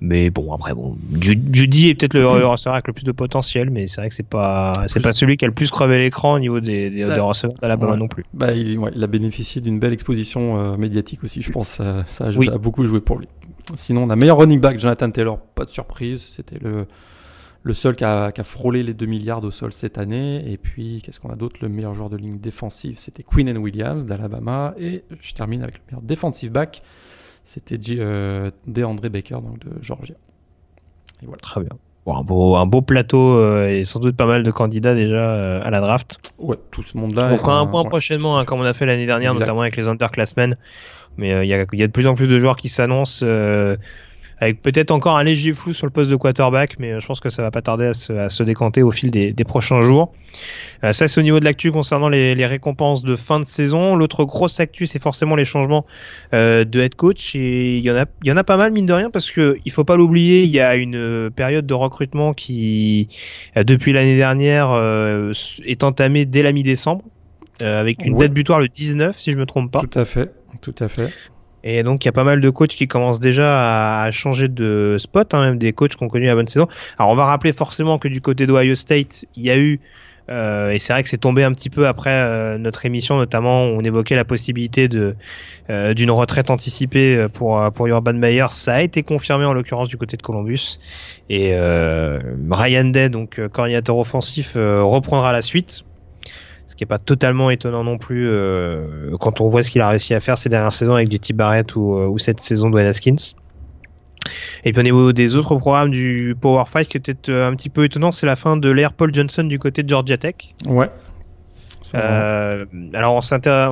mais 0.04 0.31
bon, 0.31 0.52
après, 0.52 0.75
bon, 0.75 0.99
Judy 1.20 1.90
est 1.90 1.94
peut-être 1.94 2.14
le, 2.14 2.22
le 2.22 2.46
receveur 2.46 2.75
avec 2.75 2.88
le 2.88 2.93
plus 2.93 3.04
de 3.04 3.12
potentiel, 3.12 3.70
mais 3.70 3.87
c'est 3.87 4.00
vrai 4.00 4.08
que 4.08 4.14
c'est 4.16 4.26
pas, 4.26 4.72
c'est 4.88 5.00
pas 5.00 5.14
celui 5.14 5.37
qui 5.37 5.44
a 5.44 5.49
le 5.49 5.54
plus 5.54 5.70
crevé 5.70 6.00
l'écran 6.00 6.34
au 6.34 6.38
niveau 6.40 6.58
des, 6.58 6.90
des, 6.90 7.04
des 7.04 7.20
receveurs 7.20 7.56
d'Alabama 7.62 7.93
ouais. 7.93 7.99
non 7.99 8.08
plus. 8.08 8.25
Bah, 8.34 8.52
il, 8.52 8.81
ouais, 8.81 8.90
il 8.96 9.04
a 9.04 9.06
bénéficié 9.06 9.60
d'une 9.60 9.78
belle 9.78 9.93
exposition 9.93 10.58
euh, 10.58 10.76
médiatique 10.76 11.22
aussi, 11.22 11.40
je 11.40 11.52
pense. 11.52 11.69
Ça, 11.69 12.04
ça 12.08 12.25
a, 12.25 12.31
oui. 12.32 12.49
a, 12.49 12.58
beaucoup 12.58 12.84
joué 12.84 13.00
pour 13.00 13.16
lui. 13.16 13.28
Sinon, 13.76 14.02
on 14.02 14.10
a 14.10 14.16
meilleur 14.16 14.38
running 14.38 14.58
back, 14.58 14.81
Jonathan 14.81 15.08
Taylor, 15.08 15.38
pas 15.38 15.64
de 15.64 15.70
surprise. 15.70 16.26
C'était 16.34 16.58
le, 16.60 16.87
le 17.62 17.75
seul 17.75 17.94
qui 17.94 18.02
a, 18.02 18.32
qui 18.32 18.40
a, 18.40 18.44
frôlé 18.44 18.82
les 18.82 18.94
2 18.94 19.06
milliards 19.06 19.44
au 19.44 19.52
sol 19.52 19.72
cette 19.72 19.98
année. 19.98 20.50
Et 20.50 20.56
puis, 20.56 21.00
qu'est-ce 21.05 21.20
qu'on 21.20 21.31
a 21.31 21.37
d'autre? 21.37 21.60
Le 21.62 21.69
meilleur 21.69 21.94
joueur 21.94 22.10
de 22.10 22.16
ligne 22.16 22.40
défensive, 22.40 22.98
c'était 22.98 23.22
Quinn 23.22 23.56
Williams 23.56 24.05
d'Alabama. 24.05 24.75
Et 24.81 25.05
je 25.20 25.32
termine 25.32 25.62
avec 25.62 25.76
le 25.76 25.81
meilleur 25.87 26.02
defensive 26.02 26.50
back 26.50 26.82
c'était 27.44 27.79
euh, 27.99 28.50
DeAndre 28.67 29.09
Baker 29.09 29.37
donc 29.37 29.59
de 29.59 29.83
Georgia. 29.83 30.15
Et 31.23 31.27
voilà. 31.27 31.41
Très 31.41 31.61
bien. 31.61 31.71
Bon, 32.05 32.17
un, 32.17 32.25
beau, 32.25 32.56
un 32.56 32.67
beau 32.67 32.83
plateau 32.83 33.37
euh, 33.37 33.69
et 33.69 33.85
sans 33.85 34.00
doute 34.00 34.17
pas 34.17 34.27
mal 34.27 34.43
de 34.43 34.50
candidats 34.50 34.94
déjà 34.94 35.31
euh, 35.31 35.62
à 35.62 35.71
la 35.71 35.81
draft. 35.81 36.35
Ouais, 36.39 36.56
tout 36.71 36.83
ce 36.83 36.97
monde-là. 36.97 37.31
On 37.33 37.37
fera 37.37 37.61
un 37.61 37.67
point 37.67 37.83
ouais. 37.83 37.89
prochainement, 37.89 38.39
hein, 38.39 38.44
comme 38.44 38.61
on 38.61 38.65
a 38.65 38.73
fait 38.73 38.87
l'année 38.87 39.06
dernière, 39.06 39.31
exact. 39.31 39.47
notamment 39.47 39.61
avec 39.61 39.77
les 39.77 39.89
underclassmen. 39.89 40.56
Mais 41.19 41.29
il 41.44 41.49
y, 41.49 41.55
a, 41.55 41.65
y, 41.73 41.83
a, 41.83 41.87
de 41.87 41.93
plus 41.93 42.06
en 42.06 42.15
plus 42.15 42.27
de 42.27 42.39
joueurs 42.39 42.56
qui 42.56 42.71
s'annoncent 42.71 43.25
avec 44.43 44.61
peut-être 44.61 44.91
encore 44.91 45.17
un 45.17 45.23
léger 45.23 45.53
flou 45.53 45.73
sur 45.73 45.87
le 45.87 45.93
poste 45.93 46.11
de 46.11 46.17
quarterback, 46.17 46.77
mais 46.81 46.99
je 46.99 47.06
pense 47.06 47.21
que 47.21 47.31
ça 47.31 47.43
va 47.43 47.53
pas 47.53 47.62
tarder 47.62 47.87
à 47.87 47.94
se, 47.94 48.12
à 48.12 48.29
se 48.29 48.43
décanter 48.43 48.83
au 48.83 48.91
fil 48.91 49.12
des, 49.12 49.33
des 49.33 49.44
prochains 49.44 49.83
jours. 49.83 50.12
Euh, 50.83 50.93
ça, 50.93 51.06
c'est 51.06 51.21
au 51.21 51.23
niveau 51.23 51.39
de 51.39 51.44
l'actu 51.44 51.71
concernant 51.71 52.09
les, 52.09 52.35
les, 52.35 52.47
récompenses 52.47 53.05
de 53.05 53.15
fin 53.15 53.39
de 53.39 53.44
saison. 53.44 53.94
L'autre 53.94 54.25
grosse 54.25 54.59
actu, 54.59 54.89
c'est 54.89 55.00
forcément 55.00 55.37
les 55.37 55.44
changements 55.44 55.87
euh, 56.35 56.65
de 56.65 56.81
head 56.81 56.97
coach, 56.97 57.37
et 57.37 57.79
il 57.79 57.85
y 57.85 57.91
en 57.93 57.97
a, 57.97 58.06
il 58.25 58.31
y 58.31 58.33
en 58.33 58.37
a 58.37 58.43
pas 58.43 58.56
mal 58.56 58.73
mine 58.73 58.85
de 58.85 58.93
rien, 58.93 59.11
parce 59.11 59.31
que 59.31 59.56
il 59.65 59.71
faut 59.71 59.85
pas 59.85 59.94
l'oublier, 59.94 60.43
il 60.43 60.50
y 60.50 60.59
a 60.59 60.75
une 60.75 61.31
période 61.31 61.65
de 61.65 61.75
recrutement 61.75 62.35
qui, 62.35 63.11
euh, 63.56 63.62
depuis 63.62 63.93
l'année 63.93 64.17
dernière, 64.17 64.73
euh, 64.73 65.33
est 65.65 65.85
entamée 65.85 66.25
dès 66.25 66.43
la 66.43 66.50
mi-décembre. 66.50 67.05
avec 67.61 68.05
une 68.05 68.15
ouais. 68.15 68.27
date 68.27 68.32
butoir 68.32 68.58
le 68.58 68.67
19 68.67 69.17
si 69.17 69.31
je 69.31 69.37
me 69.37 69.46
trompe 69.46 69.70
pas. 69.70 69.82
Tout 69.82 69.96
à 69.96 70.05
fait, 70.05 70.32
tout 70.61 70.75
à 70.81 70.89
fait. 70.89 71.13
Et 71.64 71.82
donc 71.82 72.04
il 72.04 72.08
y 72.08 72.10
a 72.10 72.12
pas 72.12 72.24
mal 72.24 72.40
de 72.40 72.50
coachs 72.50 72.70
qui 72.70 72.88
commencent 72.88 73.20
déjà 73.20 74.02
à 74.02 74.10
changer 74.10 74.48
de 74.48 74.96
spot, 74.98 75.34
hein, 75.34 75.46
même 75.46 75.58
des 75.58 75.72
coachs 75.72 75.96
qui 75.96 76.02
ont 76.02 76.08
connu 76.08 76.26
la 76.26 76.34
bonne 76.34 76.48
saison. 76.48 76.66
Alors 76.98 77.10
on 77.10 77.14
va 77.14 77.24
rappeler 77.24 77.52
forcément 77.52 77.98
que 77.98 78.08
du 78.08 78.20
côté 78.20 78.46
d'Ohio 78.46 78.74
State, 78.74 79.24
il 79.36 79.44
y 79.44 79.50
a 79.50 79.56
eu 79.56 79.81
euh, 80.31 80.70
et 80.70 80.78
c'est 80.78 80.92
vrai 80.92 81.02
que 81.02 81.08
c'est 81.08 81.19
tombé 81.19 81.44
un 81.44 81.52
petit 81.52 81.70
peu 81.70 81.86
après 81.86 82.10
euh, 82.10 82.58
notre 82.58 82.86
émission, 82.86 83.16
notamment 83.16 83.66
où 83.66 83.70
on 83.70 83.81
évoquait 83.81 84.14
la 84.14 84.24
possibilité 84.24 84.88
euh, 85.69 85.94
d'une 85.94 86.10
retraite 86.10 86.50
anticipée 86.50 87.26
pour 87.32 87.60
pour 87.72 87.86
Urban 87.86 88.14
Meyer. 88.14 88.46
Ça 88.50 88.74
a 88.74 88.82
été 88.82 89.02
confirmé 89.02 89.44
en 89.44 89.52
l'occurrence 89.52 89.88
du 89.88 89.96
côté 89.96 90.16
de 90.16 90.22
Columbus. 90.22 90.78
Et 91.28 91.54
Ryan 92.50 92.84
Day, 92.84 93.08
donc 93.08 93.40
coordinateur 93.48 93.96
offensif, 93.96 94.52
reprendra 94.54 95.32
la 95.32 95.42
suite 95.42 95.84
ce 96.72 96.76
qui 96.76 96.84
est 96.84 96.86
pas 96.86 96.98
totalement 96.98 97.50
étonnant 97.50 97.84
non 97.84 97.98
plus 97.98 98.26
euh, 98.26 99.14
quand 99.20 99.43
on 99.43 99.50
voit 99.50 99.62
ce 99.62 99.70
qu'il 99.70 99.82
a 99.82 99.88
réussi 99.91 100.14
à 100.14 100.20
faire 100.20 100.38
ces 100.38 100.48
dernières 100.48 100.72
saisons 100.72 100.94
avec 100.94 101.12
JT 101.12 101.34
Barrett 101.34 101.76
ou, 101.76 101.93
ou 101.93 102.19
cette 102.19 102.41
saison 102.41 102.70
de 102.70 102.81
Haskins. 102.81 103.34
Et 104.64 104.72
puis 104.72 104.81
au 104.81 104.82
niveau 104.82 105.12
des 105.12 105.36
autres 105.36 105.56
programmes 105.56 105.91
du 105.91 106.34
Power 106.41 106.64
5, 106.72 106.86
qui 106.86 106.96
est 106.96 107.00
peut-être 107.00 107.31
un 107.31 107.55
petit 107.55 107.69
peu 107.69 107.84
étonnant, 107.84 108.10
c'est 108.10 108.24
la 108.24 108.36
fin 108.36 108.56
de 108.56 108.70
l'ère 108.70 108.94
Paul 108.94 109.12
Johnson 109.12 109.44
du 109.44 109.58
côté 109.58 109.82
de 109.82 109.88
Georgia 109.88 110.17
Tech. 110.17 110.34
Ouais. 110.67 110.88
Euh, 111.94 112.64
alors 112.94 113.14
on 113.17 113.20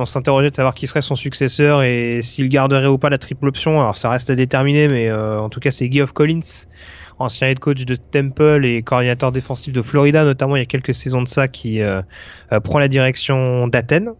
s'interrogeait 0.05 0.49
de 0.49 0.55
savoir 0.55 0.73
qui 0.73 0.87
serait 0.87 1.01
son 1.01 1.15
successeur 1.15 1.81
et 1.81 2.21
s'il 2.21 2.49
garderait 2.49 2.87
ou 2.87 2.97
pas 2.97 3.09
la 3.09 3.17
triple 3.17 3.47
option. 3.47 3.79
Alors 3.79 3.97
ça 3.97 4.09
reste 4.09 4.29
à 4.29 4.35
déterminer, 4.35 4.87
mais 4.87 5.09
euh, 5.09 5.39
en 5.39 5.49
tout 5.49 5.59
cas 5.59 5.71
c'est 5.71 5.91
Geoff 5.91 6.11
Collins 6.11 6.67
ancien 7.21 7.47
head 7.47 7.59
coach 7.59 7.85
de 7.85 7.95
Temple 7.95 8.65
et 8.65 8.81
coordinateur 8.83 9.31
défensif 9.31 9.73
de 9.73 9.81
Florida, 9.81 10.23
notamment 10.23 10.55
il 10.55 10.59
y 10.59 10.63
a 10.63 10.65
quelques 10.65 10.93
saisons 10.93 11.21
de 11.21 11.27
ça, 11.27 11.47
qui 11.47 11.81
euh, 11.81 12.01
euh, 12.51 12.59
prend 12.59 12.79
la 12.79 12.87
direction 12.87 13.67
d'Athènes. 13.67 14.11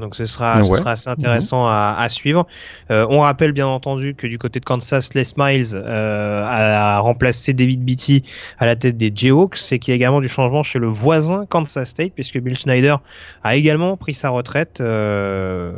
Donc 0.00 0.14
ce 0.16 0.26
sera, 0.26 0.58
ouais. 0.58 0.64
ce 0.64 0.74
sera 0.74 0.92
assez 0.92 1.08
intéressant 1.08 1.64
mmh. 1.64 1.70
à, 1.70 1.98
à, 1.98 2.08
suivre. 2.08 2.46
Euh, 2.90 3.06
on 3.10 3.20
rappelle 3.20 3.52
bien 3.52 3.66
entendu 3.66 4.14
que 4.14 4.26
du 4.26 4.38
côté 4.38 4.60
de 4.60 4.64
Kansas, 4.64 5.14
Les 5.14 5.24
Miles 5.36 5.74
euh, 5.74 6.44
a 6.44 6.98
remplacé 6.98 7.52
David 7.52 7.84
Beatty 7.84 8.24
à 8.58 8.66
la 8.66 8.76
tête 8.76 8.96
des 8.96 9.12
Jayhawks 9.14 9.72
et 9.72 9.78
qu'il 9.78 9.92
y 9.92 9.94
a 9.94 9.96
également 9.96 10.20
du 10.20 10.28
changement 10.28 10.62
chez 10.62 10.78
le 10.78 10.88
voisin 10.88 11.46
Kansas 11.46 11.88
State 11.88 12.12
puisque 12.14 12.38
Bill 12.38 12.56
Schneider 12.56 13.00
a 13.42 13.56
également 13.56 13.96
pris 13.96 14.14
sa 14.14 14.30
retraite 14.30 14.80
euh, 14.80 15.72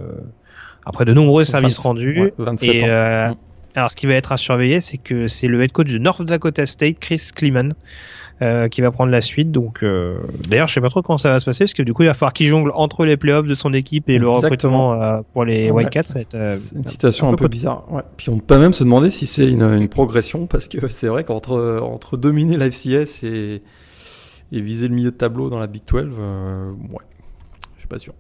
après 0.84 1.04
de 1.04 1.12
nombreux 1.12 1.44
services 1.44 1.78
20, 1.78 1.82
rendus. 1.82 2.20
Ouais, 2.20 2.34
27 2.38 2.74
et, 2.74 2.84
ans. 2.84 3.30
Mmh. 3.30 3.36
Alors, 3.76 3.90
ce 3.90 3.96
qui 3.96 4.06
va 4.06 4.14
être 4.14 4.32
à 4.32 4.36
surveiller, 4.38 4.80
c'est 4.80 4.96
que 4.98 5.28
c'est 5.28 5.46
le 5.48 5.62
head 5.62 5.70
coach 5.70 5.92
de 5.92 5.98
North 5.98 6.22
Dakota 6.22 6.64
State, 6.66 6.98
Chris 6.98 7.20
Kleeman, 7.34 7.74
euh, 8.42 8.68
qui 8.68 8.80
va 8.80 8.90
prendre 8.90 9.10
la 9.12 9.20
suite. 9.20 9.52
Donc, 9.52 9.82
euh, 9.82 10.16
d'ailleurs, 10.48 10.66
je 10.68 10.74
sais 10.74 10.80
pas 10.80 10.88
trop 10.88 11.02
comment 11.02 11.18
ça 11.18 11.30
va 11.30 11.40
se 11.40 11.44
passer 11.44 11.64
parce 11.64 11.74
que 11.74 11.82
du 11.82 11.92
coup, 11.92 12.02
il 12.02 12.06
va 12.06 12.14
falloir 12.14 12.32
qu'il 12.32 12.46
jongle 12.48 12.70
entre 12.74 13.04
les 13.04 13.16
playoffs 13.16 13.46
de 13.46 13.54
son 13.54 13.72
équipe 13.74 14.08
et 14.08 14.18
le 14.18 14.28
recrutement 14.28 14.94
euh, 15.00 15.20
pour 15.32 15.44
les 15.44 15.70
Ouais. 15.70 15.84
Wildcats. 15.84 16.16
Euh, 16.34 16.56
C'est 16.58 16.76
une 16.76 16.84
situation 16.86 17.28
un 17.28 17.32
peu 17.32 17.44
peu 17.44 17.48
bizarre. 17.48 17.90
Ouais. 17.92 18.02
Puis 18.16 18.30
on 18.30 18.38
peut 18.38 18.58
même 18.58 18.72
se 18.72 18.82
demander 18.82 19.10
si 19.10 19.26
c'est 19.26 19.46
une, 19.48 19.62
une 19.62 19.88
progression 19.88 20.46
parce 20.46 20.68
que 20.68 20.88
c'est 20.88 21.08
vrai 21.08 21.24
qu'entre 21.24 21.80
entre 21.82 22.16
dominer 22.16 22.56
la 22.56 22.70
FCS 22.70 23.24
et, 23.24 23.62
et 24.52 24.60
viser 24.60 24.88
le 24.88 24.94
milieu 24.94 25.10
de 25.10 25.16
tableau 25.16 25.50
dans 25.50 25.58
la 25.58 25.66
Big 25.66 25.82
12, 25.86 26.04
euh, 26.18 26.70
ouais, 26.72 27.04
je 27.74 27.80
suis 27.80 27.88
pas 27.88 27.98
sûr. 27.98 28.14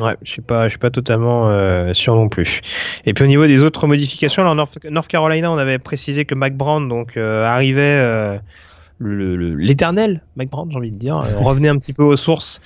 Ouais, 0.00 0.16
je 0.22 0.30
suis 0.30 0.42
pas, 0.42 0.64
je 0.64 0.70
suis 0.70 0.78
pas 0.78 0.90
totalement 0.90 1.48
euh, 1.48 1.92
sûr 1.92 2.14
non 2.14 2.28
plus. 2.28 2.60
Et 3.04 3.14
puis 3.14 3.24
au 3.24 3.26
niveau 3.26 3.46
des 3.46 3.62
autres 3.62 3.86
modifications, 3.86 4.42
alors 4.42 4.54
North, 4.54 4.78
North 4.88 5.08
Carolina, 5.08 5.50
on 5.50 5.58
avait 5.58 5.78
précisé 5.78 6.24
que 6.24 6.34
Mac 6.34 6.56
Brown 6.56 6.88
donc 6.88 7.16
euh, 7.16 7.44
arrivait 7.44 7.98
euh, 8.00 8.38
l'éternel 9.00 10.22
Mac 10.36 10.50
Brown, 10.50 10.70
j'ai 10.70 10.76
envie 10.76 10.92
de 10.92 10.98
dire, 10.98 11.18
euh, 11.18 11.38
revenait 11.38 11.68
un 11.68 11.78
petit 11.78 11.92
peu 11.92 12.04
aux 12.04 12.16
sources 12.16 12.60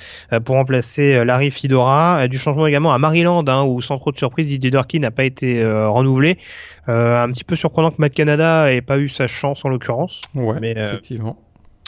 pour 0.44 0.56
remplacer 0.56 1.24
Larry 1.24 1.50
Fidora. 1.50 2.28
Du 2.28 2.38
changement 2.38 2.66
également 2.66 2.92
à 2.92 2.98
Maryland, 2.98 3.44
hein, 3.48 3.62
où 3.62 3.80
sans 3.80 3.98
trop 3.98 4.12
de 4.12 4.18
surprise, 4.18 4.48
Didier 4.48 4.70
Durkin 4.70 4.98
n'a 4.98 5.10
pas 5.10 5.24
été 5.24 5.64
renouvelé. 5.64 6.38
Un 6.86 7.30
petit 7.30 7.44
peu 7.44 7.56
surprenant 7.56 7.90
que 7.90 7.96
Matt 7.98 8.14
Canada 8.14 8.72
ait 8.72 8.82
pas 8.82 8.98
eu 8.98 9.08
sa 9.08 9.26
chance 9.26 9.64
en 9.64 9.68
l'occurrence. 9.68 10.20
Ouais, 10.34 10.56
Mais, 10.60 10.72
effectivement. 10.72 11.38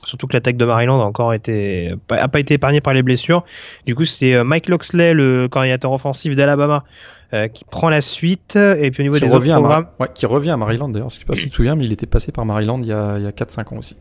Surtout 0.04 0.26
que 0.26 0.32
l'attaque 0.34 0.56
de 0.56 0.64
Maryland 0.64 1.00
a 1.00 1.04
encore 1.04 1.32
été 1.34 1.94
a 2.10 2.28
pas 2.28 2.40
été 2.40 2.54
épargnée 2.54 2.80
par 2.80 2.94
les 2.94 3.02
blessures. 3.02 3.44
Du 3.86 3.94
coup, 3.94 4.04
c'est 4.04 4.34
euh, 4.34 4.44
Mike 4.44 4.68
Loxley, 4.68 5.14
le 5.14 5.48
coordinateur 5.48 5.92
offensif 5.92 6.36
d'Alabama, 6.36 6.84
euh, 7.32 7.48
qui 7.48 7.64
prend 7.64 7.88
la 7.88 8.00
suite. 8.00 8.56
Et 8.56 8.90
puis 8.90 9.02
au 9.02 9.04
niveau 9.04 9.16
Qui 9.16 9.24
des 9.24 9.30
revient, 9.30 9.50
autres 9.52 9.58
à 9.58 9.60
Mar- 9.60 9.70
programmes, 9.70 9.86
ouais, 10.00 10.08
qui 10.14 10.26
revient 10.26 10.50
à 10.50 10.56
Maryland 10.56 10.88
d'ailleurs. 10.88 11.10
Je 11.10 11.18
sais 11.18 11.24
pas 11.24 11.34
si 11.34 11.42
tu 11.44 11.50
te 11.50 11.54
souviens, 11.54 11.74
mais 11.76 11.84
il 11.84 11.92
était 11.92 12.06
passé 12.06 12.32
par 12.32 12.44
Maryland 12.44 12.78
il 12.80 12.86
y 12.88 12.92
a, 12.92 13.16
il 13.18 13.24
y 13.24 13.26
a 13.26 13.30
4-5 13.32 13.74
ans 13.74 13.78
aussi. 13.78 13.96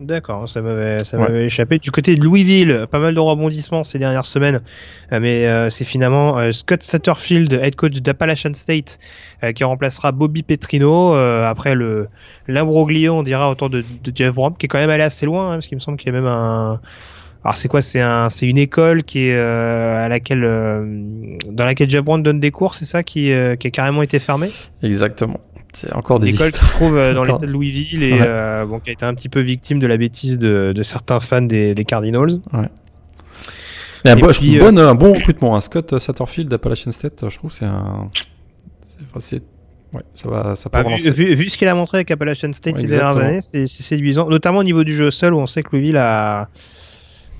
D'accord, 0.00 0.48
ça 0.48 0.60
m'avait 0.62 1.04
ça 1.04 1.18
Ouais. 1.18 1.24
m'avait 1.28 1.46
échappé. 1.46 1.78
Du 1.78 1.90
côté 1.90 2.16
de 2.16 2.24
Louisville, 2.24 2.86
pas 2.90 2.98
mal 2.98 3.14
de 3.14 3.20
rebondissements 3.20 3.84
ces 3.84 3.98
dernières 3.98 4.26
semaines, 4.26 4.60
Euh, 5.12 5.18
mais 5.20 5.46
euh, 5.46 5.70
c'est 5.70 5.84
finalement 5.84 6.38
euh, 6.38 6.52
Scott 6.52 6.82
Satterfield, 6.82 7.52
head 7.52 7.74
coach 7.76 8.00
d'Appalachian 8.00 8.54
State, 8.54 8.98
euh, 9.44 9.52
qui 9.52 9.64
remplacera 9.64 10.12
Bobby 10.12 10.42
Petrino 10.42 11.14
euh, 11.14 11.44
après 11.48 11.74
le 11.74 12.08
l'imbroglio, 12.48 13.14
on 13.14 13.22
dira 13.22 13.50
autour 13.50 13.70
de, 13.70 13.80
de 14.04 14.12
Jeff 14.14 14.32
Brom, 14.34 14.56
qui 14.56 14.66
est 14.66 14.68
quand 14.68 14.78
même 14.78 14.90
allé 14.90 15.02
assez 15.04 15.26
loin, 15.26 15.48
hein, 15.50 15.54
parce 15.54 15.66
qu'il 15.66 15.76
me 15.76 15.80
semble 15.80 15.98
qu'il 15.98 16.12
y 16.12 16.16
a 16.16 16.20
même 16.20 16.26
un 16.28 16.80
alors 17.42 17.56
c'est 17.56 17.68
quoi 17.68 17.80
C'est 17.80 18.02
un, 18.02 18.28
c'est 18.28 18.46
une 18.46 18.58
école 18.58 19.02
qui 19.02 19.28
est 19.28 19.34
euh, 19.34 20.04
à 20.04 20.08
laquelle, 20.08 20.44
euh, 20.44 20.84
dans 21.48 21.64
laquelle 21.64 21.88
Jeff 21.88 22.02
Brown 22.04 22.22
donne 22.22 22.38
des 22.38 22.50
cours, 22.50 22.74
c'est 22.74 22.84
ça 22.84 23.02
qui, 23.02 23.32
euh, 23.32 23.56
qui 23.56 23.66
a 23.66 23.70
carrément 23.70 24.02
été 24.02 24.18
fermée. 24.18 24.50
Exactement. 24.82 25.40
C'est 25.72 25.92
encore 25.94 26.18
des 26.20 26.28
école 26.34 26.50
qui 26.50 26.54
histoires. 26.54 26.70
se 26.70 26.72
trouve 26.76 26.96
euh, 26.96 27.14
dans 27.14 27.24
l'État 27.24 27.38
de 27.46 27.52
Louisville 27.52 28.02
et 28.02 28.12
Ouais. 28.12 28.18
euh, 28.22 28.66
bon, 28.66 28.80
qui 28.80 28.90
a 28.90 28.92
été 28.92 29.04
un 29.04 29.14
petit 29.14 29.28
peu 29.28 29.40
victime 29.40 29.78
de 29.78 29.86
la 29.86 29.96
bêtise 29.96 30.38
de, 30.38 30.72
de 30.74 30.82
certains 30.82 31.20
fans 31.20 31.42
des, 31.42 31.74
des 31.74 31.84
Cardinals. 31.84 32.40
Mais 34.04 34.10
un, 34.12 34.16
bon, 34.16 34.28
puis, 34.28 34.58
un 34.60 34.94
bon 34.94 35.12
recrutement. 35.12 35.56
Un 35.56 35.60
Scott 35.60 35.98
Satterfield 35.98 36.48
d'Appalachian 36.48 36.90
State, 36.92 37.24
je 37.28 37.36
trouve, 37.36 37.52
c'est 37.52 37.66
un. 37.66 38.10
c'est- 38.84 38.98
enfin, 39.10 39.20
c'est- 39.20 39.42
Ouais, 39.92 40.02
ça 40.14 40.28
va, 40.30 40.54
ça 40.54 40.70
peut 40.70 40.78
Bah, 40.78 40.82
vu, 40.82 40.86
relancer. 40.94 41.10
vu- 41.10 41.34
vu 41.34 41.48
ce 41.48 41.58
qu'il 41.58 41.66
a 41.66 41.74
montré 41.74 41.98
avec 41.98 42.10
Appalachian 42.12 42.52
State 42.52 42.76
Ouais, 42.76 42.82
ces 42.82 42.86
dernières 42.86 43.16
années, 43.16 43.40
c'est 43.40 43.66
c'est 43.66 43.82
séduisant, 43.82 44.28
notamment 44.28 44.60
au 44.60 44.64
niveau 44.64 44.84
du 44.84 44.94
jeu 44.94 45.10
seul 45.10 45.34
où 45.34 45.38
on 45.38 45.48
sait 45.48 45.64
que 45.64 45.70
Louisville 45.72 45.96
a 45.96 46.48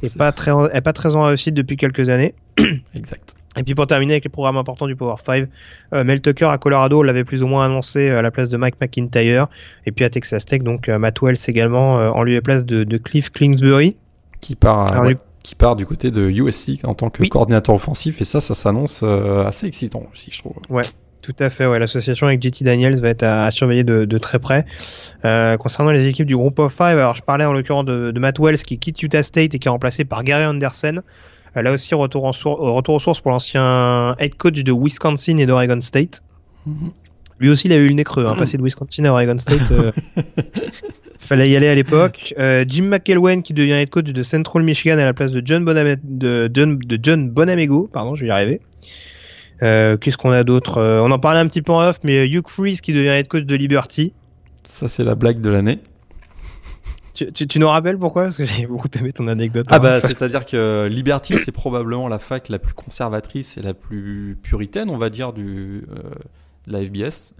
est 0.03 0.13
pas 0.17 0.33
très 0.33 0.51
est 0.73 0.81
pas 0.81 0.93
très 0.93 1.15
en 1.15 1.23
réussite 1.27 1.55
depuis 1.55 1.77
quelques 1.77 2.09
années. 2.09 2.35
Exact. 2.97 3.35
Et 3.57 3.64
puis 3.64 3.75
pour 3.75 3.87
terminer 3.87 4.14
avec 4.14 4.25
les 4.25 4.30
programmes 4.30 4.57
importants 4.57 4.87
du 4.87 4.95
Power 4.95 5.16
5, 5.25 5.49
euh, 5.92 6.04
Mel 6.04 6.21
Tucker 6.21 6.47
à 6.47 6.59
Colorado 6.59 7.02
l'avait 7.02 7.25
plus 7.25 7.42
ou 7.42 7.49
moins 7.49 7.64
annoncé 7.64 8.09
euh, 8.09 8.19
à 8.19 8.23
la 8.23 8.30
place 8.30 8.49
de 8.49 8.57
Mike 8.57 8.76
McIntyre. 8.80 9.49
Et 9.87 9.92
puis 9.92 10.04
à 10.04 10.11
Texas 10.11 10.45
Tech, 10.47 10.62
donc 10.62 10.88
euh, 10.88 10.99
Matt 10.99 11.21
Wells 11.21 11.37
également 11.49 11.99
euh, 11.99 12.11
en 12.11 12.23
lieu 12.23 12.35
et 12.35 12.40
place 12.40 12.64
de, 12.64 12.85
de 12.85 12.97
Cliff 12.97 13.30
Kingsbury. 13.30 13.97
Qui 14.40 14.54
part, 14.54 14.92
Alors, 14.92 15.04
ouais, 15.04 15.16
qui 15.42 15.54
part 15.57 15.75
du 15.75 15.85
côté 15.85 16.11
de 16.12 16.28
USC 16.30 16.80
en 16.85 16.95
tant 16.95 17.11
que 17.11 17.23
Oui. 17.23 17.28
coordinateur 17.28 17.75
offensif. 17.75 18.21
Et 18.21 18.25
ça, 18.25 18.40
ça 18.40 18.54
s'annonce 18.54 19.02
assez 19.02 19.66
excitant 19.66 20.02
aussi, 20.12 20.30
je 20.33 20.38
trouve. 20.38 20.54
Tout 21.23 21.35
à 21.38 21.50
fait, 21.50 21.66
ouais. 21.66 21.78
L'association 21.78 22.26
avec 22.28 22.42
JT 22.42 22.64
Daniels 22.64 22.99
va 22.99 23.09
être 23.11 23.23
à, 23.25 23.45
à 23.45 23.50
surveiller 23.50 23.85
de, 23.85 24.07
de 24.07 24.19
très 24.19 24.38
près. 24.38 24.64
Euh, 25.26 25.59
concernant 25.59 25.90
les 25.90 26.07
équipes 26.07 26.26
du 26.26 26.35
groupe 26.37 26.59
of 26.59 26.73
five, 26.73 26.97
alors 26.99 27.14
je 27.14 27.23
parlais 27.23 27.45
en 27.45 27.52
l'occurrence 27.52 27.85
de, 27.85 28.11
de 28.11 28.21
Matt 28.21 28.38
Wells 28.38 28.62
qui 28.62 28.78
quitte 28.78 29.02
Utah 29.02 29.23
State 29.23 29.54
et 29.54 29.59
qui 29.59 29.69
est 29.69 29.71
remplacé 29.71 30.04
par 30.07 30.25
Gary 30.25 30.47
Anderson. 30.47 31.00
Là 31.54 31.73
aussi, 31.73 31.95
retour, 31.95 32.25
en 32.25 32.33
sour- 32.33 32.66
euh, 32.66 32.71
retour 32.73 32.95
aux 32.95 33.00
sources 33.00 33.21
pour 33.21 33.30
l'ancien 33.33 34.14
head 34.19 34.35
coach 34.37 34.62
de 34.62 34.73
Wisconsin 34.73 35.37
et 35.38 35.47
d'Oregon 35.47 35.80
State. 35.80 36.23
Mhm. 36.66 36.90
Lui 37.40 37.49
aussi, 37.50 37.69
il 37.69 37.73
a 37.73 37.76
eu 37.76 37.88
le 37.88 37.95
nez 37.95 38.04
creux, 38.04 38.26
hein, 38.26 38.35
passer 38.38 38.57
de 38.59 38.62
Wisconsin 38.62 39.04
à 39.07 39.11
Oregon 39.12 39.38
State. 39.38 39.71
euh, 39.73 39.90
Fallait 41.19 41.50
y 41.50 41.57
aller 41.57 41.69
à 41.69 41.75
l'époque. 41.75 42.35
Euh, 42.38 42.64
Jim 42.66 42.85
McElwain 42.85 43.42
qui 43.42 43.52
devient 43.52 43.73
head 43.73 43.90
coach 43.90 44.07
de 44.07 44.23
Central 44.23 44.62
Michigan 44.62 44.99
à 44.99 45.04
la 45.04 45.12
place 45.12 45.33
de 45.33 45.42
John, 45.45 45.64
Boname- 45.64 45.97
de 46.02 46.50
John, 46.52 46.78
de 46.78 46.99
John 47.02 47.28
Bonamego. 47.30 47.88
Pardon, 47.92 48.14
je 48.14 48.23
vais 48.23 48.28
y 48.28 48.30
arriver. 48.30 48.61
Euh, 49.62 49.97
Qu'est-ce 49.99 50.16
qu'on 50.16 50.30
a 50.30 50.42
d'autre? 50.45 50.78
Euh, 50.78 51.02
On 51.02 51.11
en 51.11 51.19
parlait 51.19 51.40
un 51.40 51.47
petit 51.47 51.61
peu 51.62 51.73
en 51.73 51.87
off, 51.88 51.99
mais 52.02 52.26
Hugh 52.26 52.49
Freeze 52.49 52.80
qui 52.80 52.92
devient 52.95 53.09
head 53.11 53.28
coach 53.28 53.45
de 53.45 53.54
Liberty. 53.54 54.12
Ça, 54.64 54.88
c'est 54.88 55.04
la 55.04 55.14
blague 55.14 55.40
de 55.40 55.50
l'année. 55.50 55.78
Tu, 57.14 57.33
tu, 57.33 57.47
tu 57.47 57.59
nous 57.59 57.69
rappelles 57.69 57.99
pourquoi? 57.99 58.25
Parce 58.25 58.37
que 58.37 58.45
j'ai 58.47 58.67
beaucoup 58.67 58.88
aimé 58.99 59.12
ton 59.12 59.26
anecdote. 59.26 59.67
Ah 59.71 59.76
hein. 59.76 59.79
bah, 59.79 60.00
c'est-à-dire 60.00 60.47
que 60.47 60.88
Liberty, 60.90 61.35
c'est 61.45 61.52
probablement 61.52 62.09
la 62.09 62.19
fac 62.19 62.49
la 62.49 62.59
plus 62.59 62.75
conservatrice 62.75 63.59
et 63.59 63.62
la 63.62 63.75
plus 63.75 64.38
puritaine, 64.43 64.90
on 64.90 64.99
va 64.99 65.11
dire, 65.11 65.33
du, 65.33 65.85
euh, 65.90 66.02
de 66.67 66.73
la 66.73 66.85
FBS. 66.85 67.35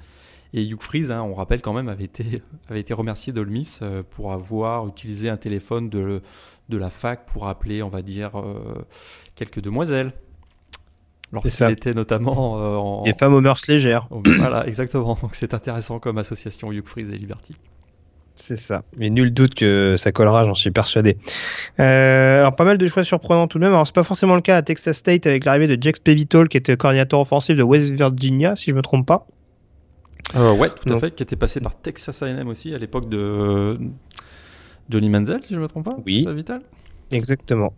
Et 0.53 0.65
Hugh 0.65 0.83
Freeze, 0.83 1.11
hein, 1.11 1.23
on 1.23 1.35
rappelle 1.35 1.63
quand 1.63 1.73
même, 1.73 1.89
avait 1.89 2.05
été, 2.05 2.43
avait 2.69 2.81
été 2.81 2.93
remercié 2.93 3.33
d'Ole 3.33 3.51
Miss 3.51 3.81
euh, 3.83 4.03
pour 4.09 4.33
avoir 4.33 4.87
utilisé 4.89 5.29
un 5.29 5.37
téléphone 5.37 5.89
de, 5.89 6.23
de 6.69 6.77
la 6.77 6.91
fac 6.91 7.27
pour 7.27 7.49
appeler, 7.49 7.83
on 7.83 7.89
va 7.89 8.03
dire, 8.03 8.39
euh, 8.39 8.85
quelques 9.37 9.61
demoiselles. 9.61 10.13
Lorsqu'il 11.33 11.71
était 11.71 11.95
notamment 11.95 12.59
euh, 12.59 12.75
en... 12.75 13.03
Des 13.05 13.15
femmes 13.15 13.35
aux 13.35 13.41
mœurs 13.41 13.69
légères. 13.69 14.09
Voilà, 14.11 14.67
exactement. 14.67 15.17
Donc 15.21 15.37
c'est 15.37 15.55
intéressant 15.55 16.01
comme 16.01 16.19
association 16.19 16.73
Hugh 16.73 16.87
Freeze 16.87 17.09
et 17.11 17.19
Liberty. 17.19 17.55
C'est 18.35 18.57
ça. 18.57 18.85
Mais 18.97 19.11
nul 19.11 19.33
doute 19.33 19.55
que 19.55 19.97
ça 19.99 20.13
collera, 20.13 20.45
j'en 20.45 20.55
suis 20.55 20.71
persuadé. 20.71 21.19
Euh, 21.79 22.41
alors 22.41 22.57
pas 22.57 22.65
mal 22.65 22.79
de 22.79 22.87
choix 22.87 23.05
surprenants 23.05 23.49
tout 23.49 23.59
de 23.59 23.65
même. 23.65 23.73
Alors 23.73 23.87
c'est 23.87 23.95
pas 23.95 24.05
forcément 24.05 24.35
le 24.35 24.41
cas 24.41 24.57
à 24.57 24.63
Texas 24.63 24.97
State 24.97 25.27
avec 25.27 25.45
l'arrivée 25.45 25.67
de 25.67 25.81
Jax 25.81 26.01
Pevitol 26.01 26.49
qui 26.49 26.57
était 26.57 26.77
coordinateur 26.77 27.21
offensif 27.21 27.57
de 27.57 27.63
West 27.63 27.93
Virginia, 27.93 28.57
si 28.57 28.71
je 28.71 28.75
me 28.75 28.83
trompe 28.83 29.07
pas. 29.07 29.27
Euh, 30.37 30.53
ouais, 30.55 30.71
tout 30.71 30.93
à 30.93 31.01
fait, 31.01 31.15
qui 31.15 31.23
était 31.23 31.37
passé 31.37 31.61
par 31.61 31.77
Texas 31.81 32.23
A&M 32.23 32.47
aussi 32.49 32.75
à 32.75 32.79
l'époque 32.79 33.09
de 33.09 33.79
Johnny 34.89 35.09
Manziel, 35.09 35.43
si 35.43 35.55
je 35.55 35.59
me 35.61 35.67
trompe 35.67 35.87
pas. 35.87 35.97
Oui. 36.07 36.27
Vital. 36.29 36.63
Exactement. 37.11 37.75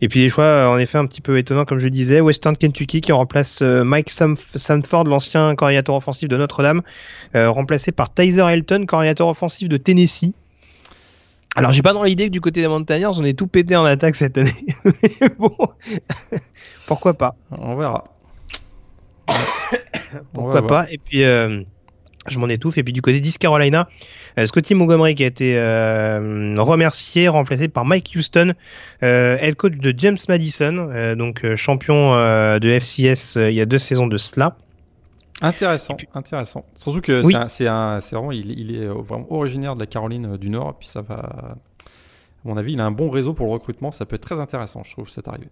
Et 0.00 0.08
puis 0.08 0.20
des 0.20 0.28
choix 0.28 0.44
euh, 0.44 0.66
en 0.68 0.78
effet 0.78 0.98
un 0.98 1.06
petit 1.06 1.20
peu 1.20 1.38
étonnants 1.38 1.64
comme 1.64 1.78
je 1.78 1.88
disais, 1.88 2.20
Western 2.20 2.56
Kentucky 2.56 3.00
qui 3.00 3.12
remplace 3.12 3.62
euh, 3.62 3.84
Mike 3.84 4.10
Sanford, 4.10 5.04
l'ancien 5.04 5.54
coordinateur 5.54 5.94
offensif 5.94 6.28
de 6.28 6.36
Notre-Dame, 6.36 6.82
euh, 7.34 7.50
remplacé 7.50 7.92
par 7.92 8.12
Tyser 8.12 8.44
Elton, 8.48 8.86
coordinateur 8.86 9.28
offensif 9.28 9.68
de 9.68 9.76
Tennessee. 9.76 10.32
Alors 11.56 11.72
j'ai 11.72 11.82
pas 11.82 11.92
dans 11.92 12.04
l'idée 12.04 12.26
que 12.26 12.32
du 12.32 12.40
côté 12.40 12.60
des 12.60 12.68
Montagnards 12.68 13.18
on 13.18 13.24
est 13.24 13.36
tout 13.36 13.48
pété 13.48 13.74
en 13.74 13.84
attaque 13.84 14.14
cette 14.14 14.38
année. 14.38 14.52
Mais 14.84 15.28
bon, 15.38 15.56
pourquoi 16.86 17.14
pas? 17.14 17.34
On 17.50 17.74
verra. 17.76 18.04
On 19.32 19.32
Pourquoi 20.32 20.60
voir. 20.60 20.66
pas? 20.66 20.86
Et 20.90 20.98
puis 20.98 21.22
euh, 21.24 21.62
je 22.30 22.38
m'en 22.38 22.48
étouffe. 22.48 22.78
Et 22.78 22.82
puis 22.82 22.92
du 22.92 23.02
côté 23.02 23.20
d'East 23.20 23.38
Carolina, 23.38 23.88
Scotty 24.46 24.74
Montgomery 24.74 25.14
qui 25.14 25.24
a 25.24 25.26
été 25.26 25.58
euh, 25.58 26.54
remercié, 26.58 27.28
remplacé 27.28 27.68
par 27.68 27.84
Mike 27.84 28.12
Houston, 28.14 28.54
euh, 29.02 29.36
head 29.40 29.54
coach 29.56 29.74
de 29.74 29.94
James 29.96 30.18
Madison, 30.28 30.90
euh, 30.92 31.14
donc 31.14 31.44
euh, 31.44 31.56
champion 31.56 32.14
euh, 32.14 32.58
de 32.58 32.68
FCS 32.78 33.36
euh, 33.36 33.50
il 33.50 33.56
y 33.56 33.60
a 33.60 33.66
deux 33.66 33.78
saisons 33.78 34.06
de 34.06 34.16
cela. 34.16 34.56
Intéressant, 35.40 35.96
intéressant. 36.14 36.64
Surtout 36.74 37.00
que 37.00 37.24
Oui. 37.24 37.34
c'est 37.48 37.64
vraiment, 37.66 38.32
il, 38.32 38.58
il 38.58 38.74
est 38.76 38.86
euh, 38.86 38.92
vraiment 38.94 39.26
originaire 39.32 39.74
de 39.74 39.80
la 39.80 39.86
Caroline 39.86 40.34
euh, 40.34 40.36
du 40.36 40.50
Nord, 40.50 40.74
puis 40.78 40.88
ça 40.88 41.00
va. 41.00 41.14
À 41.14 42.48
mon 42.48 42.56
avis, 42.56 42.72
il 42.72 42.80
a 42.80 42.84
un 42.84 42.90
bon 42.90 43.10
réseau 43.10 43.34
pour 43.34 43.46
le 43.46 43.52
recrutement. 43.52 43.90
Ça 43.92 44.04
peut 44.06 44.16
être 44.16 44.22
très 44.22 44.40
intéressant, 44.40 44.82
je 44.84 44.92
trouve, 44.92 45.08
cette 45.10 45.28
arrivée. 45.28 45.48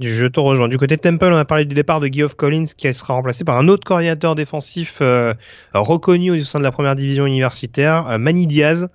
Je 0.00 0.26
te 0.26 0.38
rejoins. 0.38 0.68
Du 0.68 0.78
côté 0.78 0.96
de 0.96 1.00
Temple, 1.00 1.26
on 1.26 1.36
a 1.36 1.44
parlé 1.44 1.64
du 1.64 1.74
départ 1.74 1.98
de 1.98 2.08
Geoff 2.12 2.34
Collins 2.34 2.66
qui 2.76 2.92
sera 2.94 3.14
remplacé 3.14 3.42
par 3.42 3.56
un 3.56 3.66
autre 3.66 3.84
coordinateur 3.84 4.36
défensif 4.36 4.98
euh, 5.00 5.34
reconnu 5.74 6.30
au 6.30 6.40
sein 6.40 6.60
de 6.60 6.64
la 6.64 6.70
première 6.70 6.94
division 6.94 7.26
universitaire, 7.26 8.08
euh, 8.08 8.18
Manny 8.18 8.46
Diaz, 8.46 8.88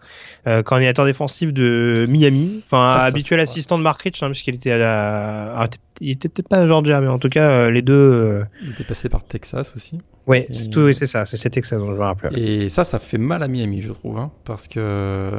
euh, 0.47 0.63
coordinateur 0.63 1.05
défensif 1.05 1.51
de 1.51 2.05
Miami, 2.07 2.63
enfin 2.65 2.99
ça 2.99 3.05
habituel 3.05 3.41
assistant 3.41 3.77
de 3.77 3.83
Mark 3.83 4.01
Rich, 4.01 4.23
hein, 4.23 4.27
puisqu'il 4.27 4.55
était 4.55 4.71
à 4.71 4.77
la, 4.77 5.53
ah, 5.57 5.67
il 5.99 6.11
était 6.11 6.29
peut-être 6.29 6.47
pas 6.47 6.59
à 6.59 6.67
Georgia, 6.67 7.01
mais 7.01 7.07
en 7.07 7.19
tout 7.19 7.29
cas 7.29 7.69
les 7.69 7.81
deux. 7.81 8.43
Il 8.61 8.71
était 8.71 8.85
passé 8.85 9.09
par 9.09 9.25
Texas 9.25 9.73
aussi. 9.75 9.99
Ouais, 10.25 10.47
c'est 10.51 10.69
tout, 10.69 10.93
c'est 10.93 11.05
ça, 11.05 11.25
c'est 11.25 11.49
Texas 11.49 11.77
dont 11.79 11.93
je 11.93 11.99
me 11.99 12.03
rappelle. 12.03 12.37
Et 12.39 12.69
ça, 12.69 12.85
ça 12.85 12.99
fait 12.99 13.17
mal 13.17 13.43
à 13.43 13.49
Miami, 13.49 13.81
je 13.81 13.91
trouve, 13.91 14.17
hein, 14.17 14.31
parce 14.45 14.69
que 14.69 15.31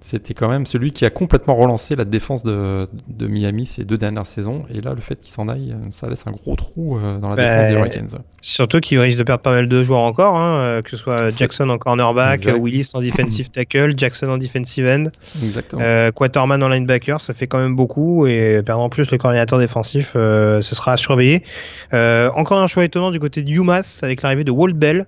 C'était 0.00 0.34
quand 0.34 0.48
même 0.48 0.66
celui 0.66 0.92
qui 0.92 1.04
a 1.04 1.10
complètement 1.10 1.54
relancé 1.56 1.96
la 1.96 2.04
défense 2.04 2.42
de, 2.42 2.86
de 3.08 3.26
Miami 3.26 3.64
ces 3.66 3.84
deux 3.84 3.96
dernières 3.96 4.26
saisons. 4.26 4.64
Et 4.72 4.80
là, 4.80 4.92
le 4.94 5.00
fait 5.00 5.18
qu'il 5.18 5.32
s'en 5.32 5.48
aille, 5.48 5.74
ça 5.90 6.08
laisse 6.08 6.26
un 6.26 6.32
gros 6.32 6.54
trou 6.54 6.98
euh, 6.98 7.18
dans 7.18 7.30
la 7.30 7.36
Bah, 7.36 7.42
défense 7.42 7.70
des 7.70 7.76
Hurricanes. 7.78 8.18
Surtout 8.42 8.80
qu'il 8.80 8.98
risque 9.00 9.18
de 9.18 9.22
perdre 9.24 9.42
pas 9.42 9.52
mal 9.52 9.68
de 9.68 9.82
joueurs 9.82 10.00
encore, 10.00 10.36
hein, 10.36 10.58
euh, 10.58 10.82
que 10.82 10.90
ce 10.90 10.96
soit 10.96 11.30
Jackson 11.36 11.68
en 11.70 11.78
cornerback, 11.78 12.40
Exact. 12.42 12.58
Willis 12.60 12.90
en 12.94 13.00
defensive 13.00 13.48
tackle, 13.50 13.94
Jackson 13.96 14.28
en 14.28 14.38
defensive 14.38 14.86
end, 14.86 15.04
Exactement. 15.42 15.82
euh, 15.82 16.12
Quaterman 16.12 16.62
en 16.62 16.68
linebacker, 16.68 17.20
ça 17.20 17.32
fait 17.34 17.46
quand 17.46 17.58
même 17.58 17.74
beaucoup 17.74 18.26
et 18.26 18.62
perdre 18.64 18.82
en 18.82 18.88
plus 18.90 19.10
le 19.10 19.18
coordinateur 19.18 19.58
défensif, 19.58 20.12
euh, 20.14 20.60
ce 20.60 20.74
sera 20.74 20.92
à 20.92 20.96
surveiller. 20.96 21.42
Euh, 21.94 22.30
encore 22.36 22.60
un 22.60 22.66
choix 22.66 22.84
étonnant 22.84 23.10
du 23.10 23.18
côté 23.18 23.42
de 23.42 23.50
UMass 23.50 24.02
avec 24.02 24.22
l'arrivée 24.22 24.44
de 24.44 24.50
Walt 24.52 24.74
Bell, 24.74 25.06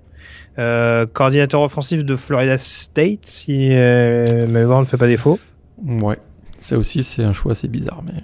euh, 0.59 1.07
coordinateur 1.07 1.63
offensif 1.63 2.05
de 2.05 2.17
Florida 2.17 2.59
State, 2.59 3.25
si 3.25 3.71
euh, 3.73 4.47
ne 4.47 4.85
fait 4.85 4.97
pas 4.97 5.07
défaut. 5.07 5.39
Ouais. 5.85 6.19
Ça 6.59 6.77
aussi, 6.77 7.03
c'est 7.03 7.23
un 7.23 7.33
choix 7.33 7.53
assez 7.53 7.69
bizarre. 7.69 8.03
Mais... 8.07 8.21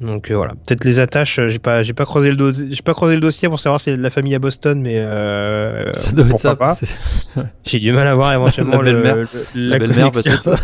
Donc 0.00 0.30
euh, 0.30 0.34
voilà, 0.36 0.54
peut-être 0.66 0.84
les 0.84 0.98
attaches, 0.98 1.38
euh, 1.38 1.48
j'ai 1.50 1.58
pas, 1.58 1.82
j'ai 1.82 1.92
pas 1.92 2.06
creusé 2.06 2.32
le 2.32 2.52
j'ai 2.54 2.82
pas 2.82 2.94
creusé 2.94 3.16
le 3.16 3.20
dossier 3.20 3.48
pour 3.50 3.60
savoir 3.60 3.80
si 3.82 3.90
c'est 3.90 3.96
de 3.98 4.02
la 4.02 4.08
famille 4.08 4.34
à 4.34 4.38
Boston, 4.38 4.80
mais 4.80 4.98
euh, 4.98 5.92
ça 5.92 6.12
doit 6.12 6.26
être 6.26 6.38
ça. 6.38 6.56
pas. 6.56 6.74
J'ai 7.64 7.78
du 7.78 7.92
mal 7.92 8.08
à 8.08 8.14
voir 8.14 8.32
éventuellement 8.32 8.80
La 8.80 8.92
le- 8.92 9.02
belle-mère. 9.02 9.16
le- 9.16 9.28
La, 9.54 9.78
la 9.78 9.78
belle-mère, 9.78 10.10
peut-être. 10.10 10.56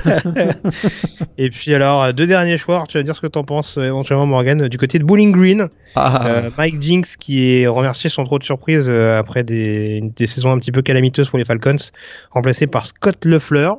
Et 1.38 1.50
puis 1.50 1.74
alors, 1.74 2.02
euh, 2.04 2.12
deux 2.12 2.26
derniers 2.26 2.56
choix, 2.58 2.84
tu 2.88 2.96
vas 2.96 3.02
dire 3.02 3.14
ce 3.14 3.20
que 3.20 3.26
t'en 3.26 3.44
penses 3.44 3.76
euh, 3.78 3.82
éventuellement 3.84 4.26
Morgan, 4.26 4.68
du 4.68 4.78
côté 4.78 4.98
de 4.98 5.04
Bowling 5.04 5.32
Green, 5.32 5.68
Ah, 5.94 6.26
euh, 6.26 6.50
Mike 6.56 6.80
Jinks 6.80 7.16
qui 7.18 7.60
est 7.60 7.66
remercié 7.66 8.08
sans 8.10 8.24
trop 8.24 8.38
de 8.38 8.44
surprise 8.44 8.88
après 8.88 9.44
des, 9.44 10.00
des 10.16 10.26
saisons 10.26 10.52
un 10.52 10.58
petit 10.58 10.72
peu 10.72 10.82
calamiteuses 10.82 11.28
pour 11.28 11.38
les 11.38 11.44
Falcons, 11.44 11.76
remplacé 12.30 12.66
par 12.66 12.86
Scott 12.86 13.24
Leffler, 13.24 13.70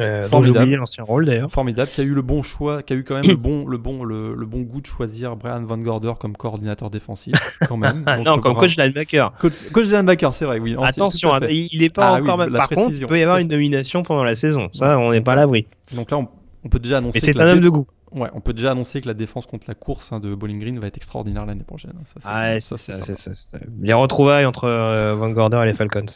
euh, 0.00 0.28
Formidable. 0.28 0.74
l'ancien 0.74 1.04
rôle 1.04 1.26
d'ailleurs. 1.26 1.50
formidable, 1.50 1.90
qui 1.90 2.00
a 2.00 2.04
eu 2.04 2.14
le 2.14 2.22
bon 2.22 2.42
choix, 2.42 2.82
qui 2.82 2.92
a 2.92 2.96
eu 2.96 3.04
quand 3.04 3.14
même 3.14 3.26
le 3.26 3.36
bon, 3.42 3.66
le 3.66 3.78
bon, 3.78 4.02
le, 4.04 4.34
le 4.34 4.46
bon 4.46 4.60
goût 4.62 4.80
de 4.80 4.86
choisir 4.86 5.36
Brian 5.36 5.62
Van 5.64 5.78
Gorder 5.78 6.12
comme 6.18 6.36
coordinateur 6.36 6.90
défensif, 6.90 7.34
quand 7.68 7.76
même. 7.76 8.04
Donc, 8.04 8.24
non, 8.26 8.38
comme 8.38 8.54
coach 8.56 8.76
linebacker. 8.76 9.32
Coach, 9.38 9.52
coach 9.72 9.86
linebacker, 9.86 10.32
c'est 10.34 10.44
vrai, 10.46 10.58
oui. 10.58 10.74
Attention, 10.82 11.32
hein, 11.34 11.40
il 11.48 11.68
il 11.72 11.82
est 11.82 11.90
pas 11.90 12.14
Ah 12.16 12.20
oui, 12.20 12.28
encore. 12.30 12.48
la 12.48 12.58
par 12.58 12.68
contre, 12.70 12.94
il 12.94 13.06
peut 13.06 13.18
y 13.18 13.22
avoir 13.22 13.38
une 13.38 13.48
nomination 13.48 14.02
pendant 14.02 14.24
la 14.24 14.34
saison. 14.34 14.68
Ça, 14.72 14.98
on 14.98 15.10
n'est 15.12 15.20
pas 15.20 15.32
à 15.32 15.36
l'abri. 15.36 15.66
Donc 15.94 16.10
là, 16.10 16.18
on, 16.18 16.28
on 16.64 16.68
peut 16.68 16.78
déjà 16.78 16.98
annoncer. 16.98 17.18
Et 17.18 17.20
c'est 17.20 17.38
un 17.40 17.46
homme 17.52 17.60
de 17.60 17.68
goût. 17.68 17.86
Ouais, 18.12 18.28
on 18.34 18.40
peut 18.40 18.52
déjà 18.52 18.72
annoncer 18.72 19.00
que 19.00 19.06
la 19.06 19.14
défense 19.14 19.46
contre 19.46 19.66
la 19.68 19.74
course 19.74 20.10
hein, 20.12 20.18
de 20.18 20.34
Bowling 20.34 20.58
Green 20.58 20.78
va 20.80 20.88
être 20.88 20.96
extraordinaire 20.96 21.46
l'année 21.46 21.62
prochaine. 21.62 21.92
Ça, 22.04 22.14
c'est- 22.16 22.20
Ah, 22.24 22.50
ouais, 22.54 22.60
ça, 22.60 22.76
c'est 22.76 23.34
ça. 23.34 23.58
Les 23.80 23.92
retrouvailles 23.92 24.46
entre 24.46 24.64
euh, 24.64 25.14
Van 25.14 25.30
Gorder 25.30 25.60
et 25.62 25.66
les 25.66 25.74
Falcons, 25.74 26.06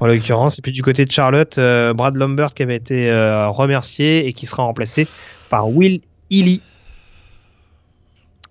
en 0.00 0.06
l'occurrence. 0.06 0.58
Et 0.58 0.62
puis 0.62 0.72
du 0.72 0.82
côté 0.82 1.06
de 1.06 1.10
Charlotte, 1.10 1.56
euh, 1.56 1.94
Brad 1.94 2.14
Lambert 2.14 2.52
qui 2.52 2.62
avait 2.62 2.76
été 2.76 3.10
euh, 3.10 3.48
remercié 3.48 4.26
et 4.26 4.34
qui 4.34 4.44
sera 4.44 4.64
remplacé 4.64 5.06
par 5.48 5.68
Will 5.70 6.02
Ely. 6.30 6.60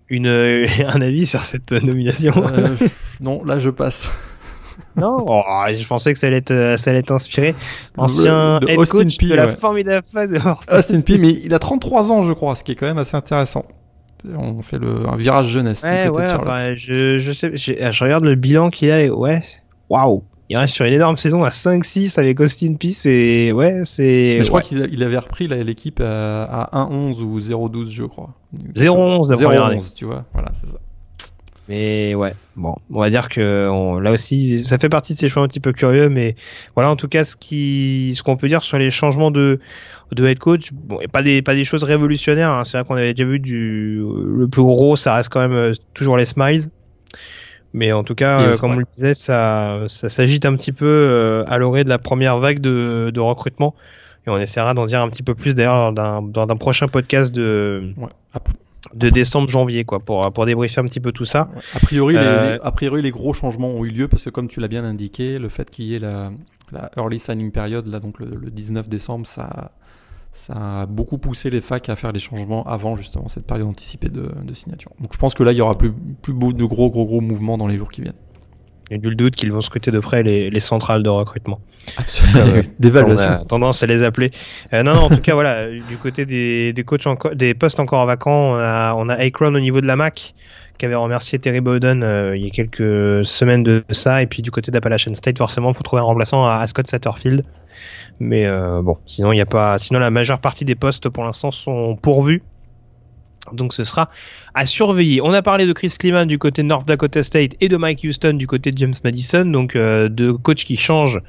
Une, 0.10 0.26
un 0.88 1.02
avis 1.02 1.28
sur 1.28 1.42
cette 1.42 1.72
nomination? 1.72 2.34
Non, 3.22 3.44
là 3.44 3.60
je 3.60 3.70
passe. 3.70 4.10
Non 5.00 5.18
Oh, 5.28 5.42
Je 5.74 5.88
pensais 5.88 6.14
que 6.14 6.20
ça 6.20 6.28
allait 6.28 6.38
être, 6.38 6.52
euh, 6.52 6.78
ça 6.78 6.92
allait 6.92 7.00
être 7.00 7.12
inspiré. 7.12 7.56
Ancien 7.98 8.60
De 8.60 8.70
head 8.70 8.78
Austin 8.80 8.98
coach 9.00 9.18
Peay, 9.18 9.30
de 9.30 9.36
la 9.36 9.48
ouais. 9.48 9.54
formidable 9.56 10.06
phase 10.14 10.30
de. 10.30 10.40
Austin 10.78 11.02
Peay, 11.02 11.18
mais 11.20 11.32
il 11.44 11.54
a 11.54 11.60
33 11.60 12.12
ans, 12.12 12.24
je 12.24 12.34
crois, 12.34 12.56
ce 12.56 12.64
qui 12.64 12.74
est 12.74 12.76
quand 12.76 12.88
même 12.88 12.98
assez 12.98 13.16
intéressant. 13.18 13.64
On 14.38 14.62
fait 14.62 14.78
le, 14.78 15.08
un 15.08 15.16
virage 15.16 15.48
jeunesse 15.48 15.84
Ouais, 15.84 16.10
ouais, 16.10 16.28
enfin, 16.34 16.74
je, 16.76 17.20
je 17.20 17.32
sais, 17.32 17.52
j'ai- 17.56 17.92
je 17.92 18.04
regarde 18.04 18.26
le 18.26 18.36
bilan 18.36 18.70
qu'il 18.70 18.92
a 18.92 19.02
et 19.02 19.10
ouais, 19.10 19.42
waouh, 19.90 20.24
il 20.50 20.58
reste 20.58 20.74
sur 20.76 20.84
une 20.84 20.94
énorme 20.94 21.16
saison 21.16 21.46
à 21.46 21.50
5-6 21.52 22.20
avec 22.20 22.38
Austin 22.42 22.74
Peace 22.74 23.06
et 23.06 23.54
ouais, 23.54 23.82
c'est. 23.86 24.44
Je 24.44 24.48
crois 24.50 24.60
ouais. 24.60 24.66
qu'il 24.66 24.82
a- 24.84 24.88
il 24.92 25.04
avait 25.04 25.18
repris 25.20 25.48
l'équipe 25.48 26.02
à, 26.02 26.44
à 26.44 26.86
1-11 26.86 27.22
ou 27.22 27.40
0-12, 27.40 27.92
je 27.92 28.04
crois. 28.04 28.32
0-11 28.76 29.30
la 29.32 29.38
première 29.38 29.64
année. 29.66 29.78
0-11, 29.80 29.94
tu 29.96 30.04
vois. 30.04 30.26
Voilà, 30.34 30.50
c'est 30.54 30.68
ça. 30.68 30.78
Mais 31.70 32.14
ouais, 32.16 32.34
bon, 32.60 32.76
on 32.92 33.00
va 33.00 33.10
dire 33.10 33.30
que 33.30 33.68
on- 33.70 33.98
là 34.00 34.12
aussi, 34.12 34.60
ça 34.66 34.78
fait 34.78 34.90
partie 34.90 35.14
de 35.14 35.18
ces 35.20 35.30
choix 35.30 35.42
un 35.44 35.48
petit 35.48 35.60
peu 35.60 35.74
curieux, 35.74 36.10
mais 36.10 36.36
voilà, 36.76 36.92
en 36.92 36.96
tout 36.96 37.08
cas, 37.08 37.24
ce 37.24 37.36
qui, 37.36 38.14
ce 38.16 38.22
qu'on 38.22 38.38
peut 38.38 38.48
dire 38.48 38.62
sur 38.64 38.78
les 38.78 38.92
changements 38.92 39.32
de 39.32 39.60
de 40.12 40.28
head 40.28 40.40
coach, 40.40 40.72
bon, 40.74 41.00
et 41.02 41.08
pas 41.08 41.22
des 41.24 41.42
pas 41.42 41.56
des 41.56 41.66
choses 41.66 41.84
révolutionnaires. 41.84 42.52
hein. 42.52 42.66
C'est 42.66 42.78
vrai 42.78 42.88
qu'on 42.88 42.96
avait 42.96 43.14
déjà 43.14 43.28
vu 43.30 43.40
du 43.40 44.02
le 44.02 44.48
plus 44.48 44.64
gros, 44.64 44.96
ça 44.96 45.16
reste 45.16 45.30
quand 45.30 45.40
même 45.42 45.54
euh, 45.54 45.74
toujours 45.94 46.18
les 46.18 46.26
Smiles. 46.26 46.66
Mais 47.74 47.92
en 47.92 48.04
tout 48.04 48.16
cas, 48.16 48.40
euh, 48.42 48.58
comme 48.58 48.72
on 48.72 48.80
le 48.80 48.86
disait, 48.92 49.14
ça, 49.14 49.84
ça 49.88 50.10
s'agite 50.10 50.46
un 50.46 50.56
petit 50.56 50.72
peu 50.72 50.88
euh, 50.88 51.44
à 51.48 51.60
l'orée 51.60 51.84
de 51.84 51.90
la 51.90 52.00
première 52.00 52.40
vague 52.40 52.60
de, 52.62 53.12
de 53.14 53.20
recrutement. 53.20 53.76
Et 54.26 54.32
on 54.32 54.38
essaiera 54.40 54.74
d'en 54.74 54.86
dire 54.86 55.02
un 55.02 55.10
petit 55.10 55.22
peu 55.22 55.36
plus 55.36 55.54
d'ailleurs 55.54 55.94
dans, 55.94 56.24
dans 56.24 56.48
un 56.50 56.56
prochain 56.58 56.88
podcast 56.88 57.32
de, 57.34 57.94
Ouais. 57.98 58.08
De 58.94 59.10
décembre-janvier, 59.10 59.84
quoi, 59.84 60.00
pour, 60.00 60.32
pour 60.32 60.46
débriefer 60.46 60.80
un 60.82 60.86
petit 60.86 61.00
peu 61.02 61.12
tout 61.12 61.26
ça. 61.26 61.50
A 61.74 61.80
priori, 61.80 62.14
les- 62.16 62.20
Euh, 62.22 62.56
les, 62.56 62.62
a 62.64 62.72
priori, 62.72 63.02
les 63.02 63.12
gros 63.12 63.34
changements 63.34 63.70
ont 63.70 63.84
eu 63.86 63.90
lieu 63.90 64.08
parce 64.08 64.24
que, 64.24 64.30
comme 64.30 64.48
tu 64.48 64.60
l'as 64.60 64.68
bien 64.70 64.84
indiqué, 64.86 65.38
le 65.38 65.50
fait 65.50 65.70
qu'il 65.70 65.86
y 65.86 65.96
ait 65.96 66.00
la, 66.00 66.32
la 66.72 66.90
early 66.98 67.20
signing 67.20 67.52
period, 67.52 67.88
là, 67.88 68.00
donc 68.00 68.20
le, 68.20 68.28
le 68.36 68.50
19 68.50 68.88
décembre, 68.88 69.28
ça, 69.28 69.72
ça 70.32 70.82
a 70.82 70.86
beaucoup 70.86 71.18
poussé 71.18 71.50
les 71.50 71.60
facs 71.62 71.90
à 71.90 71.96
faire 71.96 72.12
les 72.14 72.20
changements 72.22 72.64
avant 72.68 72.96
justement 72.96 73.28
cette 73.28 73.46
période 73.46 73.68
anticipée 73.68 74.10
de, 74.10 74.32
de 74.44 74.54
signature. 74.54 74.92
Donc 75.02 75.12
je 75.14 75.18
pense 75.18 75.34
que 75.34 75.44
là, 75.44 75.52
il 75.52 75.58
y 75.58 75.62
aura 75.62 75.78
plus, 75.78 75.92
plus 76.22 76.34
beau- 76.34 76.54
de 76.54 76.64
gros, 76.66 76.90
gros, 76.90 77.06
gros 77.06 77.20
mouvements 77.22 77.58
dans 77.58 77.68
les 77.68 77.78
jours 77.78 77.90
qui 77.92 78.02
viennent. 78.02 78.14
Il 78.90 78.98
y 78.98 79.00
a 79.00 79.02
nul 79.02 79.16
doute 79.16 79.36
qu'ils 79.36 79.52
vont 79.52 79.62
scruter 79.62 79.92
de 79.92 80.00
près 80.00 80.24
les, 80.24 80.50
les 80.50 80.60
centrales 80.60 81.04
de 81.04 81.10
recrutement. 81.10 81.60
Absolument. 81.98 82.40
On 82.56 82.62
D'évaluation. 82.80 83.30
a 83.30 83.46
tendance 83.46 83.84
à 83.84 83.86
les 83.88 84.04
appeler. 84.04 84.32
Euh, 84.74 84.84
non, 84.84 84.96
non, 84.96 85.02
en 85.02 85.10
tout 85.10 85.22
cas, 85.22 85.34
voilà, 85.34 85.70
du 85.70 85.98
côté 86.02 86.26
des, 86.26 86.74
des 86.74 86.84
coachs 86.84 87.08
encore, 87.08 87.36
des 87.36 87.54
postes 87.54 87.80
encore 87.80 88.06
vacants, 88.06 88.54
on 88.54 88.58
a, 88.58 88.94
on 88.96 89.10
a 89.10 89.16
Akron 89.16 89.54
au 89.54 89.60
niveau 89.60 89.82
de 89.82 89.88
la 89.88 89.96
MAC 89.96 90.34
qui 90.78 90.86
avait 90.86 90.96
remercié 90.96 91.38
Terry 91.40 91.60
Bowden 91.60 92.04
euh, 92.04 92.38
il 92.38 92.44
y 92.46 92.48
a 92.48 92.50
quelques 92.52 93.26
semaines 93.26 93.64
de 93.64 93.84
ça, 93.90 94.22
et 94.24 94.28
puis 94.28 94.42
du 94.42 94.50
côté 94.50 94.72
d'Appalachian 94.72 95.14
State, 95.14 95.38
forcément, 95.38 95.72
il 95.72 95.76
faut 95.76 95.84
trouver 95.84 96.00
un 96.00 96.06
remplaçant 96.06 96.46
à, 96.46 96.56
à 96.56 96.68
Scott 96.68 96.88
Satterfield. 96.88 97.44
Mais 98.22 98.46
euh, 98.46 98.82
bon, 98.82 98.98
sinon 99.06 99.32
il 99.32 99.38
y 99.38 99.42
a 99.42 99.46
pas, 99.46 99.78
sinon 99.78 100.00
la 100.00 100.10
majeure 100.10 100.40
partie 100.40 100.66
des 100.66 100.76
postes 100.76 101.10
pour 101.10 101.24
l'instant 101.24 101.52
sont 101.52 101.96
pourvus. 101.96 102.44
Donc 103.54 103.74
ce 103.74 103.84
sera 103.84 104.10
à 104.54 104.66
surveiller. 104.66 105.22
On 105.22 105.34
a 105.34 105.42
parlé 105.42 105.66
de 105.66 105.74
Chris 105.74 105.94
Kleeman 105.98 106.28
du 106.28 106.38
côté 106.38 106.62
de 106.62 106.68
North 106.68 106.88
Dakota 106.88 107.24
State 107.24 107.52
et 107.62 107.70
de 107.70 107.78
Mike 107.78 108.02
Houston 108.04 108.34
du 108.34 108.48
côté 108.48 108.72
de 108.72 108.78
James 108.78 108.94
Madison, 109.04 109.46
donc 109.46 109.76
euh, 109.76 110.10
deux 110.10 110.34
coachs 110.34 110.58
qui 110.58 110.78
changent 110.78 111.22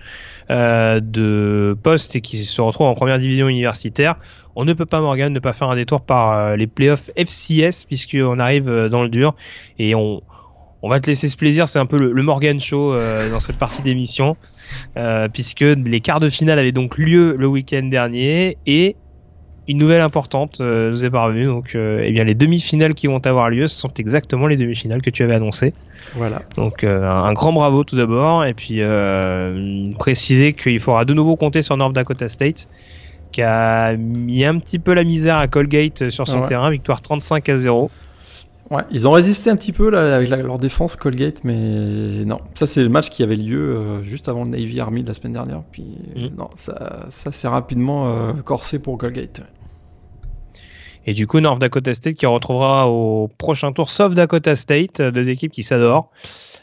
euh, 0.51 1.01
de 1.01 1.77
poste 1.83 2.17
et 2.17 2.21
qui 2.21 2.45
se 2.45 2.61
retrouvent 2.61 2.89
en 2.89 2.95
première 2.95 3.19
division 3.19 3.49
universitaire. 3.49 4.17
On 4.57 4.65
ne 4.65 4.73
peut 4.73 4.87
pas, 4.87 5.01
Morgan, 5.01 5.33
ne 5.33 5.39
pas 5.39 5.53
faire 5.53 5.71
un 5.71 5.77
détour 5.77 6.01
par 6.01 6.33
euh, 6.33 6.57
les 6.57 6.67
playoffs 6.67 7.11
FCS 7.17 7.85
puisqu'on 7.87 8.39
arrive 8.39 8.89
dans 8.91 9.03
le 9.03 9.09
dur 9.09 9.35
et 9.79 9.95
on, 9.95 10.23
va 10.83 10.99
te 10.99 11.07
laisser 11.07 11.29
ce 11.29 11.37
plaisir. 11.37 11.69
C'est 11.69 11.79
un 11.79 11.87
peu 11.87 11.99
le, 11.99 12.13
le 12.13 12.23
Morgan 12.23 12.59
Show 12.59 12.97
dans 13.31 13.41
cette 13.41 13.59
partie 13.59 13.83
d'émission 13.83 14.37
puisque 15.33 15.61
les 15.61 16.01
quarts 16.01 16.21
de 16.21 16.31
finale 16.31 16.59
avaient 16.59 16.73
donc 16.73 16.97
lieu 16.99 17.37
le 17.37 17.47
week-end 17.47 17.83
dernier 17.85 18.57
et 18.67 18.97
une 19.71 19.79
nouvelle 19.79 20.01
importante 20.01 20.61
euh, 20.61 20.91
nous 20.91 21.05
est 21.05 21.11
parvenue. 21.11 21.47
Donc, 21.47 21.75
euh, 21.75 22.03
eh 22.05 22.11
bien, 22.13 22.25
les 22.25 22.35
demi-finales 22.35 22.95
qui 22.95 23.07
vont 23.07 23.19
avoir 23.27 23.51
lieu, 23.51 23.69
ce 23.69 23.79
sont 23.79 23.93
exactement 23.99 24.47
les 24.47 24.57
demi-finales 24.57 25.01
que 25.03 25.11
tu 25.11 25.23
avais 25.23 25.35
annoncées. 25.35 25.73
Voilà. 26.17 26.43
Donc 26.57 26.83
euh, 26.83 27.09
un 27.09 27.33
grand 27.35 27.53
bravo 27.53 27.85
tout 27.85 27.97
d'abord 27.97 28.45
et 28.45 28.55
puis 28.55 28.79
euh, 28.81 29.93
préciser 29.99 30.55
qu'il 30.55 30.81
faudra 30.81 31.05
de 31.05 31.15
nouveau 31.15 31.37
compter 31.37 31.63
sur 31.63 31.77
North 31.77 31.93
Dakota 31.93 32.29
State 32.29 32.69
qui 33.33 33.43
a 33.43 33.95
mis 33.97 34.45
un 34.45 34.59
petit 34.59 34.79
peu 34.81 34.93
la 34.93 35.05
misère 35.05 35.37
à 35.37 35.47
Colgate 35.47 36.09
sur 36.11 36.27
son 36.27 36.41
Ouais. 36.41 36.47
terrain, 36.47 36.71
victoire 36.71 37.01
35 37.01 37.49
à 37.49 37.59
0. 37.59 37.91
Ouais, 38.71 38.83
ils 38.91 39.07
ont 39.07 39.11
résisté 39.13 39.51
un 39.51 39.57
petit 39.57 39.73
peu 39.73 39.91
là, 39.91 40.17
avec 40.17 40.29
la- 40.29 40.37
leur 40.39 40.59
défense 40.59 40.97
Colgate, 40.97 41.43
mais 41.45 41.55
non. 42.25 42.39
Ça, 42.55 42.67
c'est 42.69 42.83
le 42.83 42.89
match 42.89 43.09
qui 43.11 43.23
avait 43.23 43.37
lieu 43.37 43.77
euh, 43.77 44.03
juste 44.05 44.29
avant 44.29 44.45
le 44.45 44.51
Navy 44.51 44.81
Army 44.81 45.03
de 45.03 45.09
la 45.09 45.15
semaine 45.15 45.33
dernière. 45.35 45.63
Puis 45.71 45.85
Mhm. 46.17 46.31
non, 46.39 46.49
ça, 46.57 47.07
ça 47.11 47.31
s'est 47.33 47.49
rapidement 47.49 48.09
euh, 48.09 48.33
corsé 48.45 48.79
pour 48.79 48.97
Colgate. 48.99 49.43
Et 51.07 51.15
du 51.15 51.27
coup 51.27 51.41
North 51.41 51.59
Dakota 51.61 51.95
State 51.95 52.15
qui 52.15 52.27
retrouvera 52.27 52.89
au 52.89 53.29
prochain 53.39 53.73
tour 53.73 53.89
South 53.91 54.15
Dakota 54.15 54.55
State, 54.57 55.01
euh, 55.01 55.11
deux 55.11 55.29
équipes 55.29 55.53
qui 55.53 55.63
s'adorent. 55.63 56.11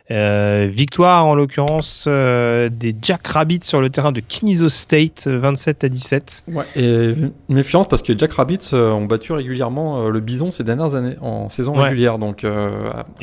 Euh, 0.10 0.70
victoire 0.72 1.26
en 1.26 1.36
l'occurrence 1.36 2.06
euh, 2.08 2.70
des 2.70 2.96
Jack 3.02 3.28
Rabbits 3.28 3.60
sur 3.64 3.82
le 3.82 3.90
terrain 3.90 4.14
de 4.14 4.22
Kinizo 4.22 4.70
State, 4.70 5.26
euh, 5.28 5.38
27 5.38 5.84
à 5.84 5.90
17. 5.90 6.44
Ouais, 6.48 6.64
et 6.78 7.14
méfiance 7.50 7.90
parce 7.90 8.02
que 8.02 8.18
Jack 8.18 8.32
Rabbits 8.32 8.70
euh, 8.72 8.90
ont 8.92 9.04
battu 9.04 9.34
régulièrement 9.34 10.08
le 10.08 10.20
Bison 10.22 10.50
ces 10.50 10.64
dernières 10.64 10.96
années 10.96 11.18
en 11.20 11.50
saison 11.50 11.76
Ouais. 11.76 11.86
régulière. 11.90 12.20
Donc, 12.20 12.46
Et 12.46 12.48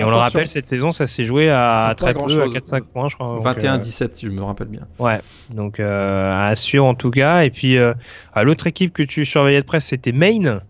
on 0.04 0.10
le 0.10 0.16
rappelle, 0.16 0.46
cette 0.46 0.66
saison, 0.66 0.92
ça 0.92 1.06
s'est 1.06 1.24
joué 1.24 1.48
à 1.48 1.94
très 1.96 2.12
peu, 2.12 2.18
à 2.20 2.26
grand-chose. 2.26 2.52
4-5 2.52 2.82
points, 2.82 3.08
je 3.08 3.14
crois. 3.14 3.28
Donc, 3.28 3.46
euh, 3.46 3.78
21-17 3.78 4.10
si 4.12 4.26
je 4.26 4.30
me 4.30 4.42
rappelle 4.42 4.68
bien. 4.68 4.82
Ouais, 4.98 5.20
donc 5.54 5.80
à 5.80 6.54
suivre 6.54 6.84
en 6.84 6.94
tout 6.94 7.10
cas. 7.10 7.44
Et 7.44 7.50
puis 7.50 7.78
à 7.78 8.44
l'autre 8.44 8.66
équipe 8.66 8.92
que 8.92 9.02
tu 9.02 9.24
surveillais 9.24 9.62
de 9.62 9.66
près, 9.66 9.80
c'était 9.80 10.12
Maine. 10.12 10.60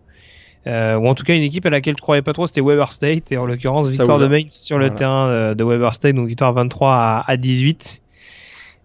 Euh, 0.67 0.95
ou 0.95 1.07
en 1.07 1.13
tout 1.15 1.23
cas 1.23 1.35
une 1.35 1.43
équipe 1.43 1.65
à 1.65 1.69
laquelle 1.69 1.95
tu 1.95 2.01
croyais 2.01 2.21
pas 2.23 2.33
trop, 2.33 2.47
c'était 2.47 2.61
Weber 2.61 2.91
State. 2.91 3.31
Et 3.31 3.37
en 3.37 3.45
l'occurrence, 3.45 3.87
victoire 3.89 4.19
de. 4.19 4.27
Maine 4.27 4.49
sur 4.49 4.77
le 4.77 4.85
Voilà. 4.85 4.97
terrain 4.97 5.55
de 5.55 5.63
Weber 5.63 5.93
State, 5.93 6.15
donc 6.15 6.27
victoire 6.27 6.53
23 6.53 6.91
à, 6.93 7.23
à 7.27 7.37
18. 7.37 8.01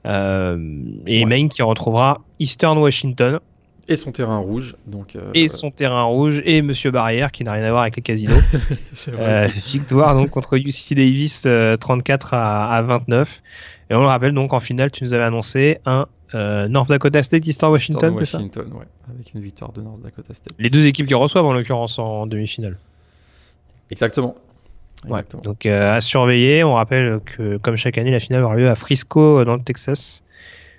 Euh, 0.07 0.59
et 1.07 1.21
Ouais. 1.21 1.27
Maine 1.27 1.49
qui 1.49 1.63
retrouvera 1.63 2.19
Eastern 2.39 2.79
Washington. 2.79 3.39
Et 3.89 3.97
son 3.97 4.13
terrain 4.13 4.39
rouge. 4.39 4.77
Donc, 4.87 5.17
euh, 5.17 5.31
et 5.35 5.49
son 5.49 5.71
terrain 5.71 6.05
rouge 6.05 6.41
et 6.45 6.63
Monsieur 6.63 6.91
Barrière 6.91 7.33
qui 7.33 7.43
n'a 7.45 7.53
rien 7.53 7.65
à 7.65 7.71
voir 7.71 7.83
avec 7.83 7.97
les 7.97 8.03
casinos. 8.03 8.41
victoire 9.73 10.15
donc 10.15 10.31
contre 10.31 10.57
UC 10.57 10.95
Davis 10.95 11.49
34 11.81 12.35
à, 12.35 12.73
à, 12.77 12.83
29. 12.83 13.43
Et 13.91 13.95
on 13.95 14.01
le 14.01 14.07
rappelle 14.07 14.33
donc 14.33 14.53
en 14.53 14.61
finale, 14.61 14.91
tu 14.91 15.03
nous 15.03 15.13
avais 15.13 15.25
annoncé 15.25 15.79
un 15.87 16.07
euh, 16.35 16.69
North 16.69 16.89
Dakota 16.89 17.23
State, 17.23 17.47
Eastern 17.47 17.73
Washington, 17.73 18.15
c'est 18.19 18.25
ça 18.25 18.39
Washington, 18.39 18.73
ouais, 18.75 18.87
avec 19.15 19.35
une 19.35 19.41
victoire 19.41 19.73
de 19.73 19.83
North 19.83 20.01
Dakota 20.03 20.33
State. 20.35 20.55
Les 20.59 20.71
deux 20.71 20.87
équipes 20.87 21.07
qui 21.07 21.15
reçoivent 21.15 21.47
en 21.47 21.53
l'occurrence 21.53 21.99
en 21.99 22.27
demi-finale. 22.27 22.77
Exactement. 23.91 24.35
Ouais. 25.09 25.23
Donc 25.43 25.65
euh, 25.67 25.95
à 25.97 26.01
surveiller. 26.01 26.63
On 26.63 26.75
rappelle 26.75 27.21
que 27.25 27.57
comme 27.57 27.77
chaque 27.77 27.97
année, 27.99 28.11
la 28.11 28.21
finale 28.21 28.43
aura 28.43 28.55
lieu 28.57 28.69
à 28.69 28.75
Frisco 28.75 29.45
dans 29.45 29.57
le 29.57 29.63
Texas. 29.63 30.23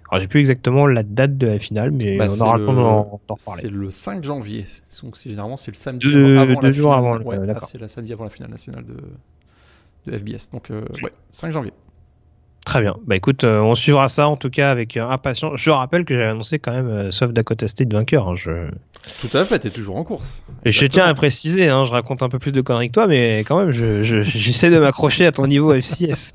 Alors 0.09 0.21
j'ai 0.21 0.27
plus 0.27 0.39
exactement 0.41 0.87
la 0.87 1.03
date 1.03 1.37
de 1.37 1.47
la 1.47 1.57
finale, 1.57 1.91
mais 1.91 2.17
bah, 2.17 2.27
on 2.29 2.41
aura 2.41 2.57
le 2.57 2.65
temps 2.65 2.73
d'en 2.73 3.03
reparler. 3.27 3.61
C'est 3.61 3.69
le 3.71 3.89
5 3.89 4.23
janvier. 4.23 4.65
Donc 5.01 5.17
généralement 5.17 5.57
c'est 5.57 5.71
le 5.71 5.77
samedi 5.77 6.05
deux, 6.11 6.37
avant 6.37 6.59
deux 6.59 6.67
la 6.67 6.71
jours 6.71 6.91
finale. 6.93 6.97
avant. 7.07 7.17
le- 7.17 7.25
Ouais, 7.25 7.47
d'accord. 7.47 7.67
c'est 7.69 7.77
la 7.79 7.87
samedi 7.87 8.11
avant 8.13 8.25
la 8.25 8.29
finale 8.29 8.51
nationale 8.51 8.83
de, 8.85 10.11
de 10.11 10.17
FBS. 10.17 10.49
Donc 10.51 10.69
euh, 10.69 10.81
ouais, 11.03 11.11
5 11.31 11.51
janvier. 11.51 11.71
Très 12.71 12.81
bien. 12.81 12.95
Bah 13.05 13.17
écoute, 13.17 13.43
euh, 13.43 13.59
on 13.59 13.75
suivra 13.75 14.07
ça 14.07 14.29
en 14.29 14.37
tout 14.37 14.49
cas 14.49 14.71
avec 14.71 14.95
euh, 14.95 15.03
impatience. 15.05 15.59
Je 15.59 15.69
rappelle 15.71 16.05
que 16.05 16.13
j'avais 16.13 16.27
annoncé 16.27 16.57
quand 16.57 16.71
même 16.71 16.87
euh, 16.87 17.11
South 17.11 17.33
Dakota 17.33 17.67
State 17.67 17.91
vainqueur. 17.91 18.29
hein, 18.29 18.35
je... 18.35 18.69
Tout 19.19 19.35
à 19.35 19.43
fait, 19.43 19.59
t'es 19.59 19.71
toujours 19.71 19.97
en 19.97 20.05
course. 20.05 20.41
Et 20.63 20.71
je 20.71 20.85
tiens 20.87 21.03
à 21.03 21.13
préciser, 21.13 21.67
hein, 21.67 21.83
je 21.83 21.91
raconte 21.91 22.23
un 22.23 22.29
peu 22.29 22.39
plus 22.39 22.53
de 22.53 22.61
conneries 22.61 22.87
que 22.87 22.93
toi, 22.93 23.07
mais 23.07 23.39
quand 23.39 23.57
même, 23.59 23.71
je- 23.73 24.03
je- 24.03 24.21
j'essaie 24.23 24.69
de 24.69 24.77
m'accrocher 24.79 25.25
à 25.25 25.33
ton 25.33 25.47
niveau 25.47 25.73
FCS. 25.73 26.31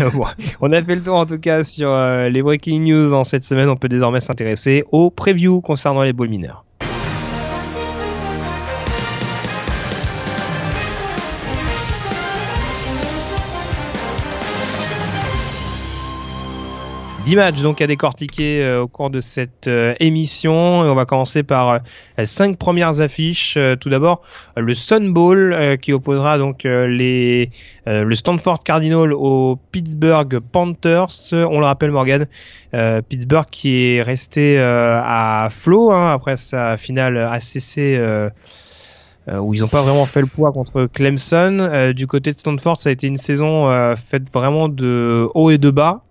Bon, 0.14 0.24
on 0.60 0.72
a 0.72 0.80
fait 0.82 0.94
le 0.94 1.02
tour 1.02 1.16
en 1.16 1.26
tout 1.26 1.38
cas 1.40 1.64
sur 1.64 1.90
euh, 1.90 2.28
les 2.28 2.42
breaking 2.42 2.82
news 2.84 3.12
en 3.12 3.24
cette 3.24 3.42
semaine. 3.42 3.68
On 3.68 3.76
peut 3.76 3.88
désormais 3.88 4.20
s'intéresser 4.20 4.84
aux 4.92 5.10
previews 5.10 5.60
concernant 5.62 6.04
les 6.04 6.12
bowls 6.12 6.28
mineurs. 6.28 6.65
Dix 17.26 17.34
matchs 17.34 17.60
donc 17.60 17.80
à 17.80 17.88
décortiquer 17.88 18.62
euh, 18.62 18.82
au 18.82 18.86
cours 18.86 19.10
de 19.10 19.18
cette 19.18 19.66
euh, 19.66 19.96
émission 19.98 20.84
et 20.84 20.88
on 20.88 20.94
va 20.94 21.06
commencer 21.06 21.42
par 21.42 21.70
euh, 21.70 22.24
cinq 22.24 22.56
premières 22.56 23.00
affiches. 23.00 23.58
Tout 23.80 23.90
d'abord 23.90 24.22
le 24.56 24.74
Sun 24.74 25.12
Bowl 25.12 25.76
qui 25.82 25.92
opposera 25.92 26.38
donc 26.38 26.62
les 26.62 27.50
le 27.86 28.14
Stanford 28.14 28.62
Cardinal 28.62 29.12
au 29.12 29.58
Pittsburgh 29.72 30.38
Panthers. 30.38 31.32
On 31.32 31.58
le 31.58 31.66
rappelle 31.66 31.90
Morgan, 31.90 32.28
euh, 32.74 33.02
Pittsburgh 33.02 33.46
qui 33.50 33.76
est 33.76 34.02
resté 34.02 34.60
euh, 34.60 35.00
à 35.02 35.48
flot 35.50 35.90
hein, 35.90 36.12
après 36.12 36.36
sa 36.36 36.76
finale 36.76 37.18
ACC. 37.18 37.78
euh, 37.78 38.30
où 39.40 39.52
ils 39.52 39.62
n'ont 39.62 39.68
pas 39.68 39.82
vraiment 39.82 40.06
fait 40.06 40.20
le 40.20 40.28
poids 40.28 40.52
contre 40.52 40.86
Clemson. 40.86 41.92
Du 41.96 42.06
côté 42.06 42.32
de 42.32 42.38
Stanford, 42.38 42.78
ça 42.78 42.90
a 42.90 42.92
été 42.92 43.08
une 43.08 43.16
saison 43.16 43.68
faite 43.96 44.32
vraiment 44.32 44.68
de 44.68 45.26
haut 45.34 45.50
et 45.50 45.58
de 45.58 45.70
bas. 45.70 46.05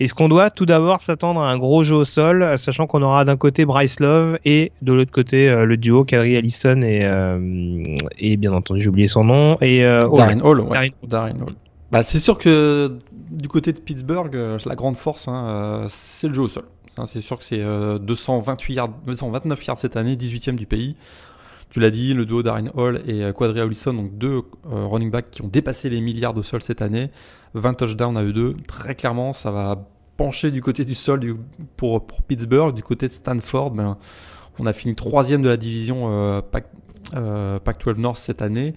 Est-ce 0.00 0.14
qu'on 0.14 0.28
doit 0.28 0.50
tout 0.50 0.66
d'abord 0.66 1.02
s'attendre 1.02 1.40
à 1.40 1.50
un 1.50 1.58
gros 1.58 1.82
jeu 1.82 1.96
au 1.96 2.04
sol, 2.04 2.56
sachant 2.56 2.86
qu'on 2.86 3.02
aura 3.02 3.24
d'un 3.24 3.36
côté 3.36 3.64
Bryce 3.64 3.98
Love 4.00 4.38
et 4.44 4.72
de 4.80 4.92
l'autre 4.92 5.10
côté 5.10 5.48
euh, 5.48 5.64
le 5.64 5.76
duo 5.76 6.04
Kadri 6.04 6.36
Allison 6.36 6.82
et, 6.82 7.00
euh, 7.02 7.82
et 8.18 8.36
bien 8.36 8.52
entendu 8.52 8.80
j'ai 8.80 8.88
oublié 8.88 9.08
son 9.08 9.24
nom 9.24 9.56
et 9.60 9.84
euh. 9.84 10.08
Darren 10.14 10.40
Hall, 10.40 10.60
ouais. 10.60 10.70
Darren 10.70 10.90
Darren 11.02 11.42
Hall. 11.42 11.54
Bah, 11.90 12.02
c'est 12.02 12.20
sûr 12.20 12.38
que 12.38 12.98
du 13.30 13.48
côté 13.48 13.72
de 13.72 13.80
Pittsburgh, 13.80 14.34
la 14.64 14.74
grande 14.74 14.96
force, 14.96 15.26
hein, 15.26 15.86
c'est 15.88 16.28
le 16.28 16.34
jeu 16.34 16.42
au 16.42 16.48
sol. 16.48 16.64
C'est 17.06 17.20
sûr 17.20 17.38
que 17.38 17.44
c'est 17.44 17.60
euh, 17.60 17.98
228 17.98 18.74
yards, 18.74 18.90
229 19.06 19.66
yards 19.66 19.78
cette 19.78 19.96
année, 19.96 20.16
18e 20.16 20.56
du 20.56 20.66
pays. 20.66 20.96
Tu 21.70 21.80
l'as 21.80 21.90
dit, 21.90 22.14
le 22.14 22.24
duo 22.24 22.42
Darren 22.42 22.70
Hall 22.74 23.02
et 23.06 23.22
euh, 23.22 23.32
Quadri 23.32 23.60
Allison, 23.60 23.92
donc 23.92 24.16
deux 24.16 24.42
euh, 24.72 24.86
running 24.86 25.10
backs 25.10 25.30
qui 25.30 25.42
ont 25.42 25.48
dépassé 25.48 25.90
les 25.90 26.00
milliards 26.00 26.36
au 26.36 26.42
sol 26.42 26.62
cette 26.62 26.80
année. 26.80 27.10
20 27.54 27.74
touchdowns 27.74 28.16
à 28.16 28.22
eux 28.22 28.32
deux. 28.32 28.54
Très 28.66 28.94
clairement, 28.94 29.32
ça 29.32 29.50
va 29.50 29.86
pencher 30.16 30.50
du 30.50 30.62
côté 30.62 30.84
du 30.84 30.94
sol 30.94 31.36
pour, 31.76 32.06
Pittsburgh. 32.26 32.74
Du 32.74 32.82
côté 32.82 33.06
de 33.06 33.12
Stanford, 33.12 33.72
ben, 33.72 33.98
on 34.58 34.66
a 34.66 34.72
fini 34.72 34.94
troisième 34.94 35.42
de 35.42 35.48
la 35.48 35.58
division 35.58 36.06
euh, 36.10 36.40
Pac, 36.40 36.66
euh, 37.14 37.58
Pac-12 37.58 37.98
North 37.98 38.18
cette 38.18 38.42
année. 38.42 38.74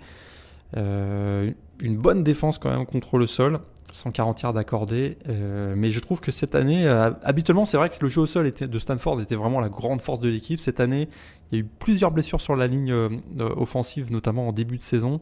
Une 0.76 1.98
bonne 1.98 2.24
défense 2.24 2.60
quand 2.60 2.70
même 2.70 2.86
contre 2.86 3.18
le 3.18 3.26
sol, 3.26 3.60
140 3.92 4.42
yards 4.42 4.58
accordés. 4.58 5.18
Euh, 5.28 5.74
mais 5.76 5.92
je 5.92 6.00
trouve 6.00 6.20
que 6.22 6.32
cette 6.32 6.56
année, 6.56 6.88
euh, 6.88 7.12
habituellement, 7.24 7.66
c'est 7.66 7.78
vrai 7.78 7.90
que 7.90 7.96
le 8.02 8.10
jeu 8.10 8.22
au 8.22 8.26
sol 8.26 8.48
était, 8.48 8.68
de 8.68 8.80
Stanford 8.80 9.22
était 9.22 9.36
vraiment 9.36 9.60
la 9.60 9.70
grande 9.70 10.02
force 10.02 10.20
de 10.20 10.30
l'équipe. 10.30 10.60
Cette 10.60 10.80
année, 10.80 11.08
il 11.52 11.60
y 11.60 11.62
a 11.62 11.64
eu 11.64 11.68
plusieurs 11.80 12.12
blessures 12.12 12.42
sur 12.42 12.56
la 12.56 12.68
ligne 12.68 12.92
euh, 12.92 13.10
offensive, 13.38 14.12
notamment 14.12 14.48
en 14.48 14.52
début 14.52 14.78
de 14.78 14.84
saison. 14.84 15.22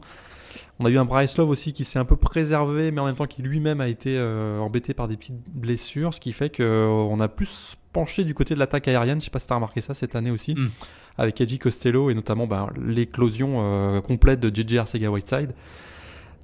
On 0.78 0.84
a 0.86 0.90
eu 0.90 0.98
un 0.98 1.04
Bryce 1.04 1.36
Love 1.36 1.50
aussi 1.50 1.72
qui 1.72 1.84
s'est 1.84 1.98
un 1.98 2.04
peu 2.04 2.16
préservé, 2.16 2.90
mais 2.90 3.00
en 3.00 3.04
même 3.04 3.14
temps 3.14 3.26
qui 3.26 3.42
lui-même 3.42 3.80
a 3.80 3.88
été 3.88 4.20
embêté 4.58 4.94
par 4.94 5.06
des 5.06 5.16
petites 5.16 5.38
blessures, 5.48 6.14
ce 6.14 6.20
qui 6.20 6.32
fait 6.32 6.48
qu'on 6.54 7.20
a 7.20 7.28
plus 7.28 7.76
penché 7.92 8.24
du 8.24 8.34
côté 8.34 8.54
de 8.54 8.58
l'attaque 8.58 8.88
aérienne. 8.88 9.20
Je 9.20 9.26
sais 9.26 9.30
pas 9.30 9.38
si 9.38 9.46
tu 9.46 9.52
as 9.52 9.56
remarqué 9.56 9.80
ça 9.82 9.92
cette 9.94 10.16
année 10.16 10.30
aussi, 10.30 10.54
Mm. 10.54 10.68
avec 11.18 11.40
Edgy 11.40 11.58
Costello 11.58 12.10
et 12.10 12.14
notamment 12.14 12.46
ben, 12.46 12.68
l'éclosion 12.82 14.00
complète 14.00 14.40
de 14.40 14.48
JJ 14.48 14.76
Arcega-Whiteside. 14.76 15.52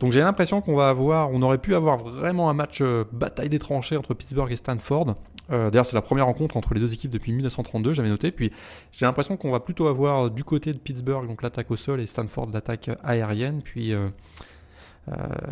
Donc 0.01 0.13
j'ai 0.13 0.21
l'impression 0.21 0.61
qu'on 0.61 0.75
va 0.75 0.89
avoir, 0.89 1.31
on 1.33 1.41
aurait 1.43 1.59
pu 1.59 1.75
avoir 1.75 1.99
vraiment 1.99 2.51
un 2.51 2.55
match 2.55 2.79
euh, 2.83 3.05
bataille 3.13 3.49
des 3.49 3.59
tranchées 3.59 3.97
entre 3.97 4.15
Pittsburgh 4.15 4.51
et 4.53 4.57
Stanford. 4.57 5.15
Euh, 5.51 5.71
D'ailleurs, 5.71 5.87
c'est 5.87 5.95
la 5.97 6.03
première 6.03 6.27
rencontre 6.27 6.57
entre 6.57 6.75
les 6.75 6.81
deux 6.81 6.93
équipes 6.93 7.11
depuis 7.11 7.33
1932, 7.33 7.95
j'avais 7.95 8.09
noté. 8.09 8.31
Puis 8.31 8.53
j'ai 8.93 9.07
l'impression 9.07 9.37
qu'on 9.37 9.51
va 9.51 9.61
plutôt 9.61 9.87
avoir 9.87 10.31
du 10.31 10.45
côté 10.45 10.73
de 10.73 10.79
Pittsburgh 10.79 11.27
donc 11.27 11.43
l'attaque 11.43 11.71
au 11.71 11.77
sol 11.77 12.01
et 12.01 12.07
Stanford 12.07 12.51
l'attaque 12.53 12.91
aérienne. 13.03 13.63
Puis 13.63 13.95
euh, 13.95 14.09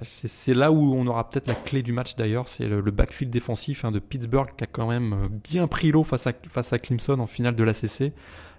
c'est 0.02 0.54
là 0.54 0.72
où 0.72 0.94
on 0.94 1.06
aura 1.06 1.30
peut-être 1.30 1.46
la 1.46 1.54
clé 1.54 1.82
du 1.82 1.92
match 1.92 2.16
d'ailleurs, 2.16 2.48
c'est 2.48 2.66
le, 2.66 2.80
le 2.80 2.90
backfield 2.90 3.32
défensif 3.32 3.84
hein, 3.84 3.92
de 3.92 3.98
Pittsburgh 3.98 4.48
qui 4.58 4.64
a 4.64 4.66
quand 4.66 4.88
même 4.88 5.28
bien 5.42 5.68
pris 5.68 5.90
l'eau 5.90 6.02
face 6.02 6.26
à, 6.26 6.32
face 6.50 6.72
à 6.72 6.78
Clemson 6.78 7.18
en 7.20 7.26
finale 7.26 7.54
de 7.54 7.62
l'ACC. 7.64 8.12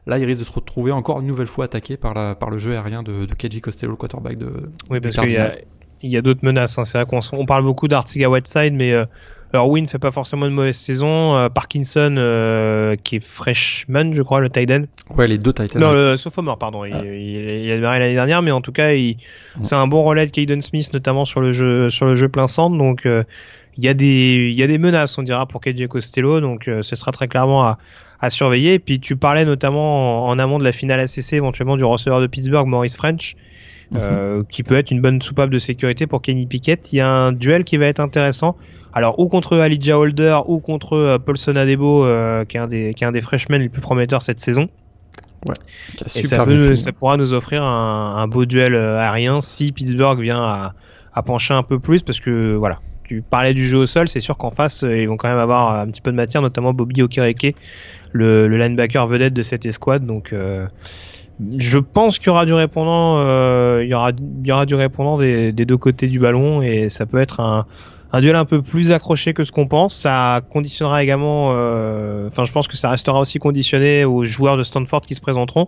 Là, 0.08 0.19
il 0.19 0.26
risque 0.26 0.41
de 0.41 0.45
se 0.45 0.52
retrouver 0.52 0.91
encore 0.91 1.19
une 1.19 1.28
nouvelle 1.28 1.48
fois 1.48 1.65
attaqué 1.65 1.98
par, 1.98 2.13
la, 2.13 2.36
par 2.36 2.50
le 2.50 2.60
jeu 2.60 2.74
aérien 2.74 3.02
de, 3.02 3.26
de 3.26 3.34
KJ 3.34 3.60
Costello, 3.60 3.93
le 3.93 3.98
quarterback 3.98 4.38
de, 4.38 4.69
Oui, 4.89 5.00
du 5.00 5.10
parce 5.10 5.15
qu'il 5.15 5.32
y 5.32 5.38
a, 5.38 5.48
Cardinal. 5.48 5.65
Il 6.01 6.12
y 6.12 6.17
a 6.17 6.21
d'autres 6.21 6.43
menaces. 6.43 6.77
hein. 6.77 6.86
C'est 6.86 6.97
vrai 7.01 7.05
qu'on 7.05 7.19
on 7.34 7.45
parle 7.45 7.63
beaucoup 7.63 7.88
d'Artiga 7.88 8.29
Whiteside, 8.29 8.73
mais 8.73 8.91
euh, 8.91 9.05
Wynn 9.53 9.88
fait 9.88 9.99
pas 9.99 10.12
forcément 10.12 10.45
une 10.47 10.53
mauvaise 10.53 10.75
saison. 10.77 11.36
Euh, 11.38 11.49
Parkinson, 11.49 12.15
euh, 12.17 12.95
qui 13.03 13.17
est 13.17 13.23
freshman, 13.25 14.12
je 14.13 14.21
crois, 14.21 14.41
le 14.41 14.49
tight 14.49 14.69
end. 14.71 14.84
Ouais, 15.15 15.27
les 15.27 15.38
deux 15.38 15.53
Titans. 15.53 15.81
Non, 15.81 15.93
le 15.93 16.17
sophomore, 16.17 16.58
pardon. 16.58 16.84
Il, 16.86 16.93
Ah. 16.93 17.01
il- 17.05 17.63
il 17.65 17.71
a 17.71 17.75
démarré 17.75 17.99
l'année 17.99 18.13
dernière, 18.15 18.41
mais 18.41 18.51
en 18.51 18.62
tout 18.62 18.71
cas, 18.73 18.91
il, 18.93 19.17
Mm. 19.58 19.63
c'est 19.63 19.75
un 19.75 19.88
bon 19.88 20.03
relais 20.03 20.25
de 20.25 20.31
Caden 20.31 20.62
Smith, 20.62 20.91
notamment 20.93 21.23
sur 21.25 21.39
le 21.41 21.53
jeu, 21.53 21.89
sur 21.89 22.05
le 22.05 22.15
jeu 22.15 22.27
plein 22.29 22.47
centre. 22.47 22.77
Donc, 22.77 23.05
euh, 23.05 23.23
il 23.77 23.84
y 23.86 23.88
a 23.88 23.93
des, 23.93 24.49
il 24.51 24.58
y 24.60 24.63
a 24.63 24.67
des 24.67 24.77
menaces, 24.77 25.17
on 25.17 25.23
dira, 25.23 25.45
pour 25.45 25.62
KJ 25.62 25.88
Costello. 25.88 26.41
Donc, 26.41 26.67
euh, 26.67 26.81
ce 26.81 26.95
sera 26.95 27.12
très 27.12 27.27
clairement 27.29 27.63
à, 27.63 27.77
à 28.19 28.29
surveiller. 28.29 28.73
Et 28.75 28.79
puis, 28.79 28.99
tu 28.99 29.15
parlais 29.15 29.45
notamment 29.45 30.25
en, 30.25 30.29
en 30.29 30.39
amont 30.39 30.60
de 30.60 30.63
la 30.65 30.71
finale 30.71 30.99
ACC, 30.99 31.34
éventuellement 31.34 31.77
du 31.77 31.84
receveur 31.86 32.19
de 32.21 32.27
Pittsburgh, 32.27 32.67
Maurice 32.67 32.97
French. 32.97 33.36
Euh, 33.93 34.43
qui 34.50 34.63
peut 34.63 34.76
être 34.78 34.89
une 34.91 35.00
bonne 35.02 35.21
soupape 35.21 35.52
de 35.52 35.60
sécurité 35.60 36.08
pour 36.08 36.21
Kenny 36.21 36.48
Pickett. 36.48 36.91
Il 36.91 36.98
y 36.98 37.02
a 37.02 37.08
un 37.10 37.32
duel 37.32 37.63
qui 37.63 37.78
va 37.78 37.86
être 37.86 38.00
intéressant. 38.00 38.58
Alors, 38.93 39.19
ou 39.19 39.28
contre 39.28 39.58
Alijah 39.58 40.00
Holder, 40.00 40.39
ou 40.48 40.60
contre 40.60 40.93
euh, 40.93 41.19
Paulson 41.19 41.56
Adebo, 41.56 42.04
euh, 42.06 42.45
qui, 42.45 42.58
est 42.58 42.60
un 42.60 42.67
des, 42.67 42.93
qui 42.95 43.04
est 43.04 43.08
un 43.08 43.12
des 43.12 43.21
freshmen 43.21 43.62
les 43.62 43.69
plus 43.69 43.82
prometteurs 43.82 44.21
cette 44.24 44.39
saison. 44.39 44.69
a 46.02 46.06
Et 46.19 46.24
ça, 46.24 46.38
peut- 46.45 46.76
ça 46.76 46.91
pourra 46.93 47.17
nous 47.17 47.34
offrir 47.34 47.62
un, 47.63 48.15
un 48.17 48.28
beau 48.28 48.45
duel 48.45 48.74
euh, 48.74 48.98
aérien 49.00 49.39
si 49.41 49.71
Pittsburgh 49.71 50.19
vient 50.19 50.41
à, 50.41 50.74
à 51.13 51.21
pencher 51.24 51.54
un 51.54 51.63
peu 51.63 51.78
plus, 51.80 52.02
parce 52.02 52.19
que 52.19 52.56
voilà, 52.56 52.80
tu 53.04 53.21
parlais 53.21 53.54
du 53.54 53.67
jeu 53.67 53.78
au 53.78 53.86
sol, 53.86 54.08
c'est 54.08 54.21
sûr 54.21 54.38
qu'en 54.38 54.50
face, 54.50 54.82
ils 54.88 55.08
vont 55.08 55.17
quand 55.17 55.30
même 55.30 55.38
avoir 55.38 55.78
un 55.80 55.86
petit 55.88 56.02
peu 56.02 56.12
de 56.12 56.15
matière, 56.17 56.41
notamment 56.41 56.74
Bobby 56.74 57.04
Okereke, 57.04 57.56
le, 58.13 58.48
le 58.48 58.58
linebacker 58.58 59.06
vedette 59.08 59.34
de 59.34 59.41
cette 59.43 59.65
escouade. 59.67 60.06
Donc, 60.08 60.34
euh, 60.34 60.65
je 61.58 61.78
pense 61.78 62.17
qu'il 62.17 62.28
y 62.28 62.30
aura 62.30 62.45
du 62.45 62.54
répondant, 62.54 63.17
euh, 63.19 63.82
il 63.84 63.89
y 63.89 63.93
aura, 63.93 64.12
il 64.12 64.48
y 64.48 64.52
aura 64.52 64.65
du 64.65 64.76
répondant 64.76 65.17
des, 65.17 65.52
des 65.52 65.65
deux 65.65 65.78
côtés 65.78 66.08
du 66.08 66.19
ballon, 66.19 66.62
et 66.62 66.89
ça 66.89 67.06
peut 67.06 67.19
être 67.19 67.39
un, 67.39 67.65
un 68.12 68.21
duel 68.21 68.36
un 68.36 68.45
peu 68.45 68.62
plus 68.62 68.91
accroché 68.91 69.34
que 69.34 69.43
ce 69.43 69.52
qu'on 69.52 69.67
pense. 69.67 69.95
Ça 69.95 70.41
conditionnera 70.50 71.04
également, 71.04 71.54
euh, 71.56 72.28
enfin, 72.28 72.45
je 72.45 72.52
pense 72.52 72.67
que 72.67 72.78
ça 72.78 72.89
restera 72.89 73.19
aussi 73.19 73.39
conditionné 73.39 74.06
aux 74.06 74.24
joueurs 74.26 74.58
de 74.58 74.63
Stanford 74.63 75.02
qui 75.02 75.15
se 75.15 75.21
présenteront. 75.21 75.67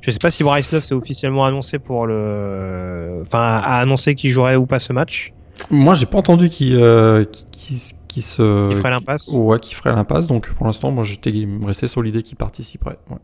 Je 0.00 0.10
sais 0.10 0.18
pas 0.18 0.30
si 0.30 0.44
Bryce 0.44 0.70
Love 0.72 0.82
s'est 0.82 0.94
officiellement 0.94 1.46
annoncé 1.46 1.78
pour 1.78 2.06
le, 2.06 3.22
enfin, 3.22 3.38
a 3.38 3.78
annoncé 3.78 4.14
qu'il 4.14 4.30
jouerait 4.30 4.56
ou 4.56 4.66
pas 4.66 4.78
ce 4.78 4.92
match. 4.92 5.32
Moi, 5.70 5.94
j'ai 5.94 6.06
pas 6.06 6.18
entendu 6.18 6.50
qui, 6.50 6.74
euh, 6.74 7.24
qui, 7.24 7.46
qui, 7.52 7.92
qui 8.08 8.22
se. 8.22 8.42
Ferait 8.76 8.90
l'impasse. 8.90 9.32
Ouais, 9.34 9.58
qui 9.60 9.74
ferait 9.74 9.94
l'impasse. 9.94 10.26
Donc 10.26 10.52
pour 10.52 10.66
l'instant, 10.66 10.90
moi, 10.90 11.04
j'étais 11.04 11.32
resté 11.64 11.86
sur 11.86 12.02
l'idée 12.02 12.22
qu'il 12.22 12.36
participerait. 12.36 12.98
Ouais. 13.08 13.16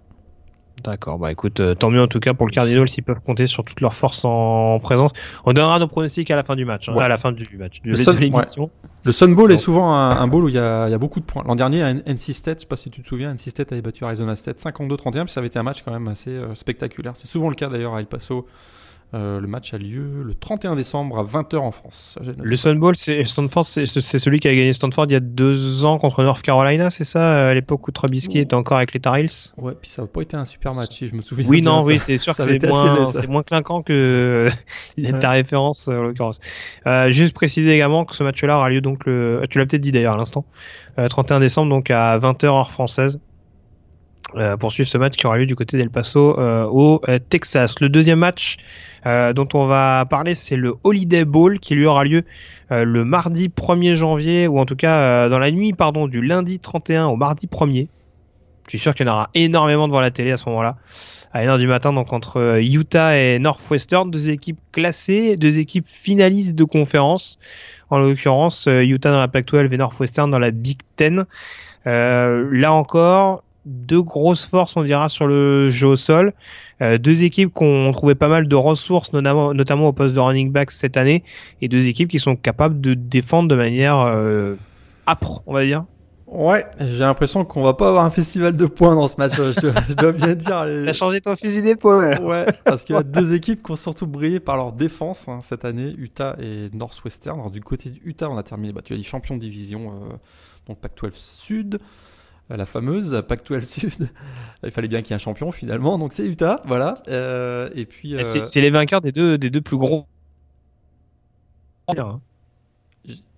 D'accord, 0.82 1.18
bah 1.18 1.30
écoute, 1.30 1.60
euh, 1.60 1.74
tant 1.74 1.90
mieux 1.90 2.00
en 2.00 2.06
tout 2.06 2.20
cas 2.20 2.32
pour 2.32 2.46
le 2.46 2.52
Cardinals 2.52 2.88
s'ils 2.88 3.04
peuvent 3.04 3.20
compter 3.20 3.46
sur 3.46 3.64
toute 3.64 3.80
leur 3.80 3.92
force 3.92 4.24
en, 4.24 4.78
présence. 4.78 5.12
On 5.44 5.52
donnera 5.52 5.78
nos 5.78 5.88
pronostics 5.88 6.30
à 6.30 6.36
la 6.36 6.44
fin 6.44 6.56
du 6.56 6.64
match, 6.64 6.88
hein, 6.88 6.96
à 6.96 7.08
la 7.08 7.18
fin 7.18 7.32
du 7.32 7.46
match. 7.58 7.80
Le 9.04 9.12
Sun 9.12 9.34
Bowl 9.34 9.50
est 9.52 9.58
souvent 9.58 9.94
un, 9.94 10.18
un 10.18 10.26
bowl 10.26 10.44
où 10.44 10.48
il 10.48 10.54
y, 10.54 10.58
a, 10.58 10.88
il 10.88 10.90
y, 10.90 10.94
a, 10.94 10.98
beaucoup 10.98 11.20
de 11.20 11.24
points. 11.24 11.42
L'an 11.46 11.56
dernier, 11.56 11.82
NC 12.06 12.32
State, 12.32 12.58
je 12.58 12.62
sais 12.62 12.68
pas 12.68 12.76
si 12.76 12.90
tu 12.90 13.02
te 13.02 13.08
souviens, 13.08 13.32
NC 13.32 13.50
State 13.50 13.72
avait 13.72 13.82
battu 13.82 14.04
Arizona 14.04 14.36
State 14.36 14.58
52-31, 14.58 15.24
puis 15.24 15.32
ça 15.32 15.40
avait 15.40 15.48
été 15.48 15.58
un 15.58 15.62
match 15.62 15.82
quand 15.82 15.92
même 15.92 16.08
assez 16.08 16.30
euh, 16.30 16.54
spectaculaire. 16.54 17.12
C'est 17.16 17.26
souvent 17.26 17.48
le 17.48 17.54
cas 17.54 17.68
d'ailleurs 17.68 17.94
à 17.94 18.00
El 18.00 18.06
Paso 18.06 18.46
euh, 19.12 19.40
le 19.40 19.46
match 19.48 19.74
a 19.74 19.78
lieu 19.78 20.22
le 20.22 20.34
31 20.34 20.76
décembre 20.76 21.18
à 21.18 21.24
20h 21.24 21.56
en 21.56 21.72
France. 21.72 22.16
Le 22.38 22.54
Sun 22.54 22.78
Bowl, 22.78 22.94
c'est 22.94 23.24
Stanford, 23.24 23.64
c'est 23.64 23.86
celui 23.86 24.38
qui 24.38 24.46
a 24.46 24.54
gagné 24.54 24.72
Stanford 24.72 25.06
il 25.08 25.12
y 25.12 25.16
a 25.16 25.20
deux 25.20 25.84
ans 25.84 25.98
contre 25.98 26.22
North 26.22 26.42
Carolina, 26.42 26.90
c'est 26.90 27.04
ça, 27.04 27.48
à 27.48 27.54
l'époque 27.54 27.88
où 27.88 27.90
Trubisky 27.90 28.38
était 28.38 28.54
encore 28.54 28.76
avec 28.76 28.92
les 28.92 29.00
Tar 29.00 29.16
Heels? 29.16 29.52
Ouais, 29.56 29.72
puis 29.80 29.90
ça 29.90 30.02
n'a 30.02 30.08
pas 30.08 30.22
été 30.22 30.36
un 30.36 30.44
super 30.44 30.74
match, 30.74 30.96
si 30.96 31.08
je 31.08 31.14
me 31.16 31.22
souviens. 31.22 31.46
Oui, 31.48 31.60
non, 31.60 31.82
oui, 31.82 31.98
c'est 31.98 32.18
sûr 32.18 32.36
que 32.36 32.42
c'est 32.44 32.64
moins, 32.64 33.10
moins 33.28 33.42
clinquant 33.42 33.82
que 33.82 34.48
ta 35.20 35.30
référence 35.30 35.88
en 35.88 36.02
l'occurrence. 36.02 36.38
Euh, 36.86 37.10
juste 37.10 37.34
préciser 37.34 37.74
également 37.74 38.04
que 38.04 38.14
ce 38.14 38.22
match-là 38.22 38.58
aura 38.58 38.70
lieu 38.70 38.80
donc 38.80 39.06
le, 39.06 39.42
tu 39.50 39.58
l'as 39.58 39.66
peut-être 39.66 39.82
dit 39.82 39.90
d'ailleurs 39.90 40.14
à 40.14 40.18
l'instant, 40.18 40.44
31 40.96 41.36
euh, 41.36 41.40
décembre 41.40 41.70
donc 41.70 41.90
à 41.90 42.16
20h 42.18 42.46
heure 42.46 42.70
française. 42.70 43.18
Euh, 44.36 44.56
pour 44.56 44.70
suivre 44.70 44.88
ce 44.88 44.98
match 44.98 45.16
qui 45.16 45.26
aura 45.26 45.38
lieu 45.38 45.46
du 45.46 45.56
côté 45.56 45.76
d'El 45.76 45.90
Paso 45.90 46.38
euh, 46.38 46.64
au 46.64 47.00
euh, 47.08 47.18
Texas. 47.18 47.80
Le 47.80 47.88
deuxième 47.88 48.20
match 48.20 48.58
dont 49.04 49.48
on 49.54 49.66
va 49.66 50.06
parler, 50.08 50.34
c'est 50.34 50.56
le 50.56 50.74
Holiday 50.84 51.24
Bowl 51.24 51.58
qui 51.58 51.74
lui 51.74 51.86
aura 51.86 52.04
lieu 52.04 52.24
le 52.70 53.04
mardi 53.04 53.48
1er 53.48 53.94
janvier, 53.94 54.46
ou 54.48 54.58
en 54.58 54.66
tout 54.66 54.76
cas 54.76 55.28
dans 55.28 55.38
la 55.38 55.50
nuit 55.50 55.72
pardon, 55.72 56.06
du 56.06 56.22
lundi 56.22 56.58
31 56.58 57.06
au 57.06 57.16
mardi 57.16 57.46
1er. 57.46 57.88
Je 58.66 58.70
suis 58.70 58.78
sûr 58.78 58.94
qu'il 58.94 59.06
y 59.06 59.10
en 59.10 59.12
aura 59.12 59.30
énormément 59.34 59.88
devant 59.88 60.00
la 60.00 60.10
télé 60.10 60.32
à 60.32 60.36
ce 60.36 60.48
moment-là. 60.48 60.76
À 61.32 61.44
1h 61.44 61.58
du 61.58 61.68
matin, 61.68 61.92
donc 61.92 62.12
entre 62.12 62.58
Utah 62.60 63.16
et 63.16 63.38
Northwestern, 63.38 64.10
deux 64.10 64.30
équipes 64.30 64.58
classées, 64.72 65.36
deux 65.36 65.60
équipes 65.60 65.86
finalistes 65.86 66.56
de 66.56 66.64
conférence. 66.64 67.38
En 67.88 68.00
l'occurrence, 68.00 68.66
Utah 68.66 69.12
dans 69.12 69.20
la 69.20 69.28
Pac-12 69.28 69.72
et 69.72 69.76
Northwestern 69.76 70.30
dans 70.30 70.40
la 70.40 70.50
Big 70.50 70.78
Ten. 70.96 71.24
là 71.84 72.72
encore, 72.72 73.42
deux 73.66 74.02
grosses 74.02 74.44
forces, 74.44 74.76
on 74.76 74.84
dira, 74.84 75.08
sur 75.08 75.26
le 75.26 75.70
jeu 75.70 75.88
au 75.88 75.96
sol. 75.96 76.32
Euh, 76.82 76.98
deux 76.98 77.22
équipes 77.22 77.52
qui 77.52 77.64
ont 77.64 77.92
trouvé 77.92 78.14
pas 78.14 78.28
mal 78.28 78.48
de 78.48 78.56
ressources, 78.56 79.12
notamment, 79.12 79.52
notamment 79.54 79.88
au 79.88 79.92
poste 79.92 80.14
de 80.14 80.20
running 80.20 80.50
back 80.50 80.70
cette 80.70 80.96
année, 80.96 81.22
et 81.60 81.68
deux 81.68 81.86
équipes 81.88 82.08
qui 82.08 82.18
sont 82.18 82.36
capables 82.36 82.80
de 82.80 82.94
défendre 82.94 83.48
de 83.48 83.54
manière 83.54 83.98
euh, 84.00 84.56
âpre, 85.06 85.42
on 85.46 85.52
va 85.52 85.64
dire. 85.64 85.84
Ouais, 86.30 86.64
j'ai 86.78 87.00
l'impression 87.00 87.44
qu'on 87.44 87.64
va 87.64 87.74
pas 87.74 87.88
avoir 87.88 88.04
un 88.04 88.10
festival 88.10 88.54
de 88.54 88.66
points 88.66 88.94
dans 88.94 89.08
ce 89.08 89.16
match. 89.16 89.32
je, 89.34 89.96
dois, 89.96 90.12
bien 90.12 90.34
dire. 90.36 90.64
T'as 90.86 90.92
changé 90.92 91.20
ton 91.20 91.34
fusil 91.34 91.60
d'épaule. 91.60 92.20
Ouais, 92.22 92.46
parce 92.64 92.84
qu'il 92.84 92.94
y 92.94 92.98
a 92.98 93.02
deux 93.02 93.34
équipes 93.34 93.64
qui 93.64 93.72
ont 93.72 93.76
surtout 93.76 94.06
brillé 94.06 94.38
par 94.38 94.56
leur 94.56 94.72
défense 94.72 95.26
hein, 95.26 95.40
cette 95.42 95.64
année, 95.64 95.92
Utah 95.98 96.36
et 96.38 96.68
Northwestern. 96.72 97.40
Alors, 97.40 97.50
du 97.50 97.60
côté 97.60 97.90
d'Utah, 97.90 98.30
on 98.30 98.38
a 98.38 98.44
terminé, 98.44 98.72
bah, 98.72 98.80
tu 98.84 98.92
as 98.92 98.96
dit 98.96 99.02
champion 99.02 99.34
de 99.34 99.40
division, 99.40 99.90
euh, 99.90 100.14
donc 100.68 100.78
Pac-12 100.78 101.10
Sud 101.14 101.80
la 102.56 102.66
fameuse 102.66 103.22
Pac-12 103.26 103.62
Sud. 103.62 104.10
Il 104.62 104.70
fallait 104.70 104.88
bien 104.88 105.02
qu'il 105.02 105.10
y 105.10 105.12
ait 105.12 105.16
un 105.16 105.18
champion 105.18 105.52
finalement, 105.52 105.98
donc 105.98 106.12
c'est 106.12 106.26
Utah, 106.26 106.60
voilà. 106.66 106.94
Euh, 107.08 107.70
et 107.74 107.86
puis 107.86 108.14
euh, 108.14 108.22
c'est 108.22 108.60
les 108.60 108.70
vainqueurs 108.70 109.00
des 109.00 109.12
deux 109.12 109.38
des 109.38 109.50
deux 109.50 109.60
plus 109.60 109.76
gros. 109.76 110.06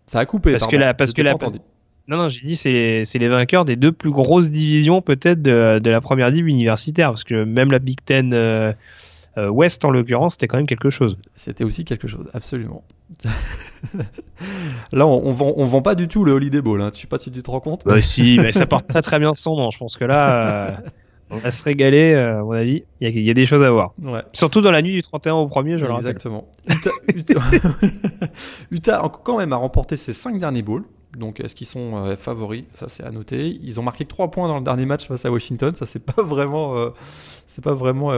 Ça 0.07 0.18
a 0.18 0.27
coupé. 0.27 0.53
Parce 0.53 0.66
que 0.66 0.77
la 0.77 0.94
parce 0.94 1.12
que 1.12 1.22
la 1.22 1.35
non 2.09 2.16
non 2.16 2.29
j'ai 2.29 2.44
dit 2.44 2.57
c'est 2.57 3.05
c'est 3.05 3.18
les 3.18 3.29
vainqueurs 3.29 3.64
des 3.64 3.77
deux 3.77 3.92
plus 3.92 4.11
grosses 4.11 4.51
divisions 4.51 5.03
peut-être 5.03 5.40
de, 5.40 5.79
de 5.79 5.90
la 5.90 6.01
première 6.01 6.33
div 6.33 6.48
universitaire 6.48 7.11
parce 7.11 7.22
que 7.22 7.44
même 7.44 7.70
la 7.70 7.79
Big 7.79 7.98
Ten 8.05 8.35
euh, 8.35 8.72
euh, 9.38 9.49
West, 9.49 9.85
en 9.85 9.90
l'occurrence, 9.90 10.35
c'était 10.35 10.47
quand 10.47 10.59
même 10.59 10.66
quelque 10.66 10.90
chose. 10.90 11.16
C'était 11.35 11.64
aussi 11.64 11.85
quelque 11.85 12.07
chose, 12.07 12.27
absolument. 12.35 12.85
Là, 14.92 15.07
on, 15.07 15.27
on, 15.27 15.33
vend, 15.33 15.55
on 15.57 15.64
vend 15.64 15.81
pas 15.81 15.95
du 15.95 16.07
tout 16.07 16.25
le 16.25 16.33
Holiday 16.33 16.61
Bowl. 16.61 16.81
Hein. 16.83 16.90
Je 16.95 17.01
sais 17.01 17.07
pas 17.07 17.18
si 17.18 17.31
tu 17.31 17.42
te 17.42 17.51
rends 17.51 17.61
compte. 17.61 17.83
Bah, 17.87 18.01
si, 18.03 18.38
mais 18.40 18.53
ça 18.53 18.66
porte 18.66 18.87
très 18.88 19.01
très 19.03 19.18
bien 19.18 19.35
son 19.35 19.57
nom. 19.57 19.71
Je 19.71 19.79
pense 19.79 19.97
que 19.97 20.05
là, 20.05 20.71
euh, 20.71 20.77
on 21.31 21.37
va 21.37 21.51
se 21.51 21.62
régaler. 21.62 22.12
Euh, 22.12 22.40
à 22.40 22.42
mon 22.42 22.53
avis, 22.53 22.85
il 23.01 23.21
y, 23.21 23.31
a 23.31 23.35
des 23.35 23.47
choses 23.47 23.62
à 23.62 23.71
voir. 23.71 23.95
Ouais. 24.03 24.23
Surtout 24.35 24.61
dans 24.61 24.71
la 24.71 24.83
nuit 24.83 24.92
du 24.92 25.03
31 25.03 25.35
au 25.35 25.49
1er, 25.49 25.79
je 25.79 25.87
Exactement. 25.87 26.49
Utah, 26.68 27.40
Utah, 28.71 29.12
quand 29.25 29.38
même 29.38 29.53
a 29.55 29.57
remporté 29.57 29.97
ses 29.97 30.12
5 30.12 30.38
derniers 30.38 30.62
bowls. 30.62 30.85
Donc, 31.16 31.40
est-ce 31.40 31.55
qu'ils 31.55 31.66
sont 31.66 32.16
favoris? 32.16 32.64
Ça, 32.73 32.87
c'est 32.88 33.05
à 33.05 33.11
noter. 33.11 33.59
Ils 33.62 33.79
ont 33.79 33.83
marqué 33.83 34.07
3 34.07 34.31
points 34.31 34.49
dans 34.49 34.59
le 34.59 34.64
dernier 34.64 34.87
match 34.87 35.09
face 35.09 35.25
à 35.27 35.31
Washington. 35.31 35.75
Ça, 35.75 35.85
c'est 35.85 36.03
pas 36.03 36.23
vraiment, 36.23 36.75
c'est 37.47 37.62
pas 37.62 37.75
vraiment 37.75 38.12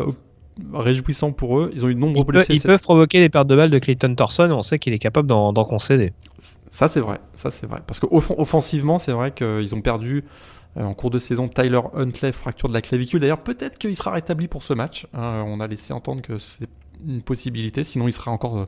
réjouissant 0.72 1.32
pour 1.32 1.58
eux. 1.58 1.70
Ils 1.74 1.84
ont 1.84 1.88
eu 1.88 1.94
de 1.94 2.00
nombreux 2.00 2.24
ils, 2.48 2.56
ils 2.56 2.60
peuvent 2.60 2.80
provoquer 2.80 3.20
les 3.20 3.28
pertes 3.28 3.48
de 3.48 3.56
balles 3.56 3.70
de 3.70 3.78
Clayton 3.78 4.14
Thorson. 4.14 4.50
On 4.50 4.62
sait 4.62 4.78
qu'il 4.78 4.92
est 4.92 4.98
capable 4.98 5.28
d'en 5.28 5.52
concéder. 5.64 6.12
Ça 6.70 6.88
c'est 6.88 7.00
vrai, 7.00 7.20
ça 7.36 7.50
c'est 7.50 7.66
vrai. 7.66 7.80
Parce 7.86 8.00
qu'offensivement, 8.00 8.98
c'est 8.98 9.12
vrai 9.12 9.32
qu'ils 9.32 9.74
ont 9.74 9.80
perdu 9.80 10.24
euh, 10.76 10.84
en 10.84 10.94
cours 10.94 11.10
de 11.10 11.18
saison 11.18 11.48
Tyler 11.48 11.80
Huntley, 11.94 12.32
fracture 12.32 12.68
de 12.68 12.74
la 12.74 12.82
clavicule. 12.82 13.20
D'ailleurs, 13.20 13.42
peut-être 13.42 13.78
qu'il 13.78 13.96
sera 13.96 14.12
rétabli 14.12 14.48
pour 14.48 14.62
ce 14.62 14.74
match. 14.74 15.06
Hein. 15.14 15.44
on 15.46 15.60
a 15.60 15.66
laissé 15.66 15.92
entendre 15.92 16.22
que 16.22 16.38
c'est 16.38 16.68
une 17.06 17.22
possibilité. 17.22 17.84
Sinon, 17.84 18.08
il 18.08 18.12
sera 18.12 18.30
encore 18.30 18.58
euh, 18.58 18.66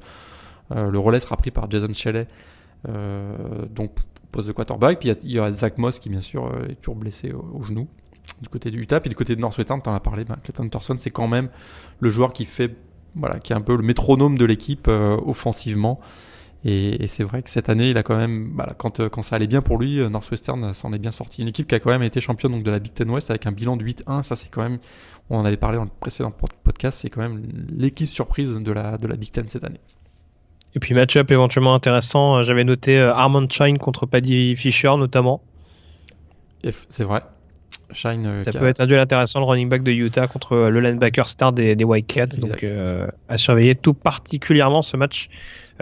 euh, 0.75 0.91
le 0.91 0.99
relais 0.99 1.21
sera 1.21 1.37
pris 1.37 1.51
par 1.51 1.71
Jason 1.71 1.93
Shelley. 1.93 2.27
donc 3.71 3.93
poste 4.33 4.49
de 4.49 4.53
quarterback. 4.53 4.99
Puis 4.99 5.11
il 5.23 5.33
y, 5.33 5.39
a 5.39 5.53
Zach 5.53 5.79
Moss 5.79 5.99
qui 6.01 6.09
bien 6.09 6.21
sûr 6.21 6.51
est 6.69 6.75
toujours 6.75 6.97
blessé 6.97 7.33
au 7.33 7.63
genou 7.63 7.87
du 8.41 8.49
côté 8.49 8.71
du 8.71 8.81
Utah. 8.81 9.01
Puis 9.01 9.11
du 9.11 9.17
côté 9.17 9.37
de 9.37 9.41
Northwestern, 9.41 9.81
tu 9.83 9.89
en 9.89 9.95
as 9.95 10.01
parlé, 10.01 10.25
ben, 10.25 10.37
Clayton 10.43 10.69
Thorson, 10.69 10.97
c'est 10.99 11.11
quand 11.11 11.29
même 11.29 11.49
le 12.01 12.11
joueur 12.11 12.33
qui 12.33 12.45
fait, 12.45 12.77
voilà, 13.15 13.39
qui 13.39 13.53
est 13.53 13.57
un 13.57 13.61
peu 13.61 13.77
le 13.77 13.83
métronome 13.83 14.39
de 14.39 14.45
l'équipe 14.45 14.89
euh, 14.89 15.17
offensivement. 15.25 16.01
Et, 16.65 17.07
c'est 17.07 17.23
vrai 17.23 17.43
que 17.43 17.51
cette 17.51 17.69
année, 17.69 17.91
il 17.91 17.99
a 17.99 18.03
quand 18.03 18.17
même, 18.17 18.51
voilà, 18.55 18.75
quand, 18.75 18.99
euh, 18.99 19.09
quand 19.09 19.23
ça 19.23 19.37
allait 19.37 19.47
bien 19.47 19.63
pour 19.63 19.79
lui, 19.79 20.01
euh, 20.01 20.09
Northwestern 20.09 20.75
s'en 20.75 20.93
est 20.93 20.99
bien 20.99 21.13
sorti. 21.13 21.43
Une 21.43 21.49
équipe 21.49 21.69
qui 21.69 21.77
a 21.77 21.79
quand 21.79 21.91
même 21.91 22.03
été 22.03 22.21
championne 22.21 22.51
donc, 22.51 22.65
de 22.65 22.71
la 22.71 22.81
Big 22.81 22.93
Ten 22.93 23.09
West 23.09 23.31
avec 23.31 23.47
un 23.47 23.53
bilan 23.53 23.77
de 23.77 23.85
8-1. 23.85 24.25
Ça, 24.25 24.35
c'est 24.35 24.51
quand 24.51 24.63
même, 24.63 24.79
on 25.31 25.39
en 25.39 25.45
avait 25.45 25.59
parlé 25.59 25.77
dans 25.77 25.85
le 25.85 25.91
précédent 26.01 26.33
podcast, 26.65 26.99
c'est 27.01 27.11
quand 27.11 27.21
même 27.21 27.43
l'équipe 27.71 28.09
surprise 28.09 28.57
de 28.57 28.73
la, 28.73 28.99
de 28.99 29.07
la 29.07 29.17
Big 29.17 29.31
Ten 29.31 29.49
cette 29.49 29.65
année. 29.65 29.81
Et 30.75 30.81
puis 30.81 30.93
match-up 30.93 31.31
éventuellement 31.31 31.73
intéressant, 31.73 32.43
j'avais 32.43 32.65
noté 32.65 32.99
Armand 32.99 33.49
Shine 33.49 33.79
contre 33.79 34.05
Paddy 34.05 34.57
Fisher 34.57 34.95
notamment. 34.99 35.41
C'est 36.89 37.05
vrai. 37.05 37.23
Euh, 37.91 38.45
ça 38.45 38.59
peut 38.59 38.67
être 38.67 38.81
un 38.81 38.87
duel 38.87 39.01
intéressant, 39.01 39.41
le 39.41 39.47
running 39.47 39.69
back 39.69 39.83
de 39.83 39.93
Utah 39.93 40.27
contre 40.27 40.55
euh, 40.55 40.71
le 40.71 40.81
linebacker 40.81 41.29
star 41.29 41.53
des, 41.53 41.77
des 41.77 41.85
Cats 42.03 42.27
Donc, 42.27 42.65
euh, 42.65 43.07
à 43.29 43.39
surveiller 43.39 43.75
tout 43.75 43.95
particulièrement 43.95 44.83
ce 44.83 44.97
match. 44.97 45.29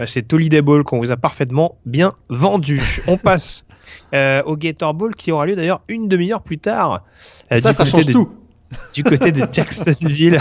c'est 0.05 0.31
Holiday 0.31 0.61
Ball 0.61 0.83
qu'on 0.83 0.99
vous 0.99 1.11
a 1.11 1.17
parfaitement 1.17 1.77
bien 1.85 2.13
vendu. 2.29 2.81
On 3.07 3.17
passe 3.17 3.67
au 4.13 4.55
Gator 4.55 4.93
Bowl 4.93 5.15
qui 5.15 5.31
aura 5.31 5.45
lieu 5.45 5.55
d'ailleurs 5.55 5.81
une 5.87 6.07
demi-heure 6.07 6.41
plus 6.41 6.59
tard. 6.59 7.03
ça, 7.51 7.73
ça 7.73 7.85
change 7.85 8.07
tout. 8.07 8.29
Du 8.93 9.03
côté 9.03 9.31
de 9.31 9.45
Jacksonville, 9.53 10.37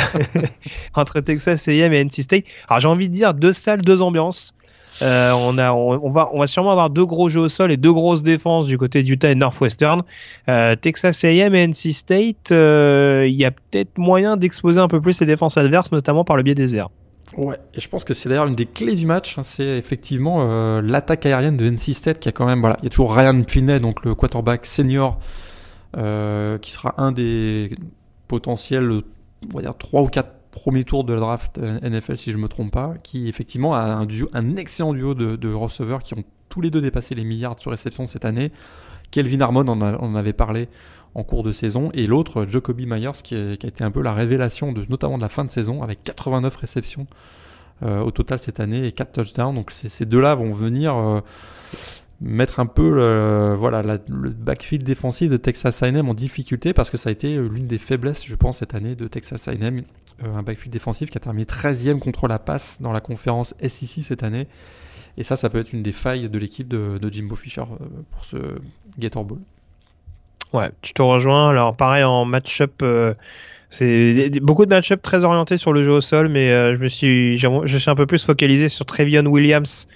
entre 0.94 1.20
Texas 1.20 1.68
A&M 1.68 1.92
et 1.92 2.04
NC 2.04 2.22
State. 2.22 2.44
Alors 2.68 2.80
j'ai 2.80 2.88
envie 2.88 3.08
de 3.08 3.14
dire 3.14 3.34
deux 3.34 3.52
salles, 3.52 3.82
deux 3.82 4.00
ambiances. 4.00 4.54
Euh, 5.02 5.32
on, 5.32 5.58
a, 5.58 5.72
on, 5.72 6.10
va, 6.10 6.30
on 6.32 6.40
va 6.40 6.46
sûrement 6.46 6.70
avoir 6.70 6.90
deux 6.90 7.04
gros 7.04 7.28
jeux 7.28 7.40
au 7.40 7.48
sol 7.48 7.72
et 7.72 7.76
deux 7.76 7.92
grosses 7.92 8.22
défenses 8.22 8.66
du 8.66 8.78
côté 8.78 9.02
d'Utah 9.02 9.30
et 9.30 9.34
Northwestern. 9.34 10.02
Euh, 10.48 10.76
Texas 10.76 11.24
A&M 11.24 11.54
et 11.54 11.66
NC 11.66 11.92
State, 11.92 12.52
euh, 12.52 13.26
il 13.28 13.34
y 13.34 13.44
a 13.44 13.50
peut-être 13.50 13.98
moyen 13.98 14.36
d'exposer 14.36 14.80
un 14.80 14.88
peu 14.88 15.00
plus 15.00 15.20
les 15.20 15.26
défenses 15.26 15.56
adverses, 15.56 15.92
notamment 15.92 16.24
par 16.24 16.36
le 16.36 16.42
biais 16.42 16.54
des 16.54 16.76
airs. 16.76 16.90
Ouais, 17.36 17.56
et 17.74 17.80
je 17.80 17.88
pense 17.88 18.04
que 18.04 18.14
c'est 18.14 18.28
d'ailleurs 18.28 18.46
une 18.46 18.54
des 18.54 18.66
clés 18.66 18.94
du 18.94 19.06
match, 19.06 19.38
hein, 19.38 19.42
c'est 19.42 19.76
effectivement 19.78 20.44
l'attaque 20.80 21.26
aérienne 21.26 21.56
de 21.56 21.68
NC 21.68 21.94
State 21.94 22.20
qui 22.20 22.28
a 22.28 22.32
quand 22.32 22.46
même, 22.46 22.60
voilà, 22.60 22.76
il 22.80 22.84
y 22.84 22.86
a 22.86 22.90
toujours 22.90 23.14
Ryan 23.14 23.42
Finley, 23.48 23.80
donc 23.80 24.04
le 24.04 24.14
quarterback 24.14 24.66
senior, 24.66 25.18
qui 25.94 26.70
sera 26.70 26.94
un 26.98 27.10
des 27.10 27.74
potentiels, 28.28 29.02
on 29.52 29.56
va 29.56 29.62
dire 29.62 29.76
3 29.76 30.02
ou 30.02 30.06
4 30.06 30.28
premier 30.54 30.84
tour 30.84 31.02
de 31.02 31.12
la 31.12 31.20
draft 31.20 31.58
NFL, 31.58 32.16
si 32.16 32.30
je 32.30 32.38
me 32.38 32.46
trompe 32.46 32.70
pas, 32.72 32.94
qui 33.02 33.28
effectivement 33.28 33.74
a 33.74 33.80
un, 33.80 34.06
duo, 34.06 34.30
un 34.34 34.54
excellent 34.54 34.94
duo 34.94 35.14
de, 35.14 35.52
receveurs 35.52 35.98
qui 35.98 36.14
ont 36.14 36.22
tous 36.48 36.60
les 36.60 36.70
deux 36.70 36.80
dépassé 36.80 37.16
les 37.16 37.24
milliards 37.24 37.58
sur 37.58 37.72
réception 37.72 38.06
cette 38.06 38.24
année. 38.24 38.52
Kelvin 39.10 39.40
Harmon 39.40 39.66
en, 39.66 39.80
en 39.82 40.14
avait 40.14 40.32
parlé 40.32 40.68
en 41.14 41.24
cours 41.24 41.42
de 41.42 41.52
saison, 41.52 41.90
et 41.92 42.06
l'autre, 42.06 42.46
Jacoby 42.48 42.86
Myers, 42.86 43.22
qui, 43.22 43.34
a 43.34 43.52
été 43.52 43.82
un 43.84 43.90
peu 43.90 44.00
la 44.00 44.12
révélation 44.12 44.72
de, 44.72 44.84
notamment 44.88 45.16
de 45.16 45.22
la 45.22 45.28
fin 45.28 45.44
de 45.44 45.50
saison, 45.50 45.82
avec 45.82 46.02
89 46.04 46.56
réceptions 46.56 47.06
euh, 47.82 48.00
au 48.00 48.12
total 48.12 48.38
cette 48.38 48.60
année 48.60 48.86
et 48.86 48.92
4 48.92 49.12
touchdowns. 49.12 49.54
Donc 49.54 49.72
ces 49.72 50.06
deux-là 50.06 50.36
vont 50.36 50.52
venir 50.52 50.96
euh, 50.96 51.20
mettre 52.24 52.58
un 52.58 52.66
peu 52.66 52.90
le, 52.90 53.54
voilà, 53.56 53.82
le 53.82 54.30
backfield 54.30 54.84
défensif 54.84 55.30
de 55.30 55.36
Texas 55.36 55.82
A&M 55.82 56.08
en 56.08 56.14
difficulté 56.14 56.72
parce 56.72 56.90
que 56.90 56.96
ça 56.96 57.10
a 57.10 57.12
été 57.12 57.36
l'une 57.36 57.66
des 57.66 57.78
faiblesses, 57.78 58.24
je 58.26 58.34
pense, 58.34 58.58
cette 58.58 58.74
année 58.74 58.96
de 58.96 59.06
Texas 59.06 59.46
A&M. 59.46 59.82
Euh, 60.22 60.34
un 60.34 60.42
backfield 60.42 60.72
défensif 60.72 61.10
qui 61.10 61.18
a 61.18 61.20
terminé 61.20 61.44
13e 61.44 61.98
contre 61.98 62.28
la 62.28 62.38
passe 62.38 62.80
dans 62.80 62.92
la 62.92 63.00
conférence 63.00 63.54
SEC 63.60 64.02
cette 64.02 64.22
année. 64.22 64.48
Et 65.16 65.22
ça, 65.22 65.36
ça 65.36 65.48
peut 65.50 65.58
être 65.58 65.72
une 65.72 65.82
des 65.82 65.92
failles 65.92 66.28
de 66.28 66.38
l'équipe 66.38 66.68
de, 66.68 66.98
Jimbo 67.10 67.36
Fisher 67.36 67.62
euh, 67.62 67.86
pour 68.10 68.24
ce 68.24 68.36
Gator 68.98 69.24
Bowl. 69.24 69.38
Ouais, 70.52 70.70
tu 70.82 70.92
te 70.92 71.02
rejoins. 71.02 71.50
Alors, 71.50 71.76
pareil, 71.76 72.04
en 72.04 72.24
match-up, 72.24 72.74
euh, 72.82 73.14
C'est 73.70 74.30
beaucoup 74.40 74.66
de 74.66 74.70
match-up 74.70 75.02
très 75.02 75.24
orientés 75.24 75.58
sur 75.58 75.72
le 75.72 75.84
jeu 75.84 75.90
au 75.90 76.00
sol, 76.00 76.28
mais 76.28 76.50
euh, 76.50 76.76
je 76.76 76.80
me 76.80 76.88
suis, 76.88 77.36
je 77.36 77.76
suis 77.76 77.90
un 77.90 77.96
peu 77.96 78.06
plus 78.06 78.24
focalisé 78.24 78.68
sur 78.68 78.86
Trevion 78.86 79.26
Williams, 79.26 79.88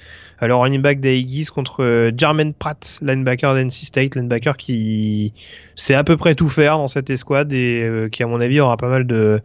le 0.47 0.55
running 0.55 0.81
back 0.81 1.01
des 1.01 1.27
contre 1.53 1.83
euh, 1.83 2.13
Jermaine 2.17 2.55
Pratt, 2.55 2.99
linebacker 3.03 3.55
d'NC 3.55 3.73
State, 3.73 4.15
linebacker 4.15 4.57
qui 4.57 5.33
sait 5.75 5.95
à 5.95 6.05
peu 6.05 6.17
près 6.17 6.35
tout 6.35 6.49
faire 6.49 6.79
dans 6.79 6.87
cette 6.87 7.11
escouade 7.11 7.53
et 7.53 7.83
euh, 7.83 8.09
qui 8.09 8.23
à 8.23 8.27
mon 8.27 8.41
avis 8.41 8.61
aura 8.61 8.77
pas 8.77 8.89
mal 8.89 9.07
de 9.07 9.43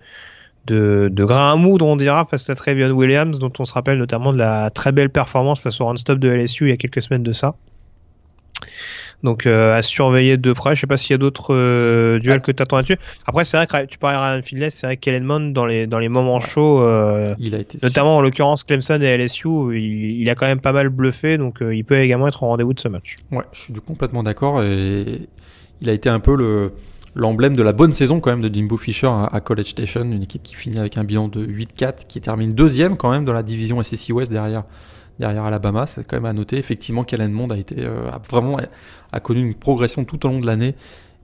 de, 0.65 1.10
de 1.12 1.25
grains 1.25 1.51
à 1.51 1.56
moudre, 1.58 1.86
on 1.86 1.97
dira, 1.97 2.25
face 2.25 2.49
à 2.49 2.56
Trevion 2.56 2.89
Williams, 2.91 3.38
dont 3.38 3.51
on 3.60 3.65
se 3.65 3.73
rappelle 3.73 3.97
notamment 3.97 4.32
de 4.32 4.38
la 4.38 4.69
très 4.69 4.93
belle 4.93 5.10
performance 5.10 5.60
face 5.60 5.82
au 5.82 5.86
run-stop 5.86 6.19
de 6.19 6.29
LSU 6.29 6.67
il 6.67 6.69
y 6.69 6.73
a 6.73 6.77
quelques 6.77 7.01
semaines 7.01 7.23
de 7.23 7.34
ça. 7.34 7.56
Donc 9.23 9.45
euh, 9.45 9.75
à 9.75 9.81
surveiller 9.81 10.38
de 10.38 10.53
près. 10.53 10.75
Je 10.75 10.81
sais 10.81 10.88
pas 10.88 10.97
s'il 10.97 11.12
y 11.12 11.15
a 11.15 11.17
d'autres 11.17 11.53
euh, 11.53 12.19
duels 12.19 12.41
que 12.41 12.51
tu 12.51 12.62
attends 12.62 12.77
là-dessus. 12.77 12.97
Après, 13.25 13.45
c'est 13.45 13.57
vrai 13.57 13.67
que 13.67 13.86
tu 13.86 13.97
parlais 13.97 14.17
à 14.17 14.33
Ryan 14.33 14.67
c'est 14.69 14.88
vrai 14.88 14.97
qu'Ellenmond 14.97 15.51
dans 15.51 15.65
les 15.65 15.88
dans 15.88 15.99
les 15.99 16.09
moments 16.09 16.39
chauds, 16.39 16.81
euh, 16.81 17.33
il 17.39 17.55
a 17.55 17.59
été 17.59 17.77
notamment 17.81 18.17
en 18.17 18.21
l'occurrence 18.21 18.63
Clemson 18.63 18.99
et 19.01 19.17
LSU, 19.17 19.77
il, 19.77 20.21
il, 20.21 20.29
a 20.29 20.36
quand 20.36 20.45
même 20.45 20.59
pas 20.59 20.73
mal 20.73 20.89
bluffé, 20.89 21.38
donc 21.38 21.59
il 21.62 21.83
peut 21.86 21.99
également 21.99 22.27
être 22.27 22.43
au 22.43 22.47
rendez-vous 22.47 22.73
de 22.73 22.79
ce 22.79 22.88
match. 22.88 23.15
Ouais, 23.31 23.43
je 23.53 23.59
suis 23.59 23.73
complètement 23.73 24.23
d'accord 24.23 24.62
et 24.62 25.21
il 25.81 25.89
a 25.89 25.93
été 25.93 26.09
un 26.09 26.19
peu 26.19 26.36
le 26.36 26.73
l'emblème 27.15 27.55
de 27.55 27.63
la 27.63 27.73
bonne 27.73 27.93
saison 27.93 28.19
quand 28.19 28.31
même 28.31 28.41
de 28.41 28.53
Jimbo 28.53 28.77
Fisher 28.77 29.07
à, 29.07 29.39
College 29.39 29.67
Station, 29.67 30.01
une 30.01 30.23
équipe 30.23 30.43
qui 30.43 30.55
finit 30.55 30.79
avec 30.79 30.97
un 30.97 31.03
bilan 31.03 31.27
de 31.27 31.45
8-4, 31.45 32.07
qui 32.07 32.21
termine 32.21 32.53
deuxième 32.53 32.97
quand 32.97 33.12
même 33.12 33.25
dans 33.25 33.33
la 33.33 33.43
division 33.43 33.81
SEC 33.83 34.15
West 34.15 34.31
derrière 34.31 34.63
derrière 35.19 35.45
Alabama. 35.45 35.86
C'est 35.88 36.06
quand 36.06 36.17
même 36.17 36.26
à 36.26 36.34
noter. 36.34 36.58
Effectivement, 36.58 37.06
Mond 37.30 37.47
a 37.52 37.58
été 37.58 37.86
a 37.86 38.19
vraiment 38.30 38.58
a 39.12 39.19
connu 39.19 39.41
une 39.41 39.56
progression 39.56 40.06
tout 40.06 40.26
au 40.26 40.30
long 40.30 40.39
de 40.39 40.47
l'année. 40.47 40.76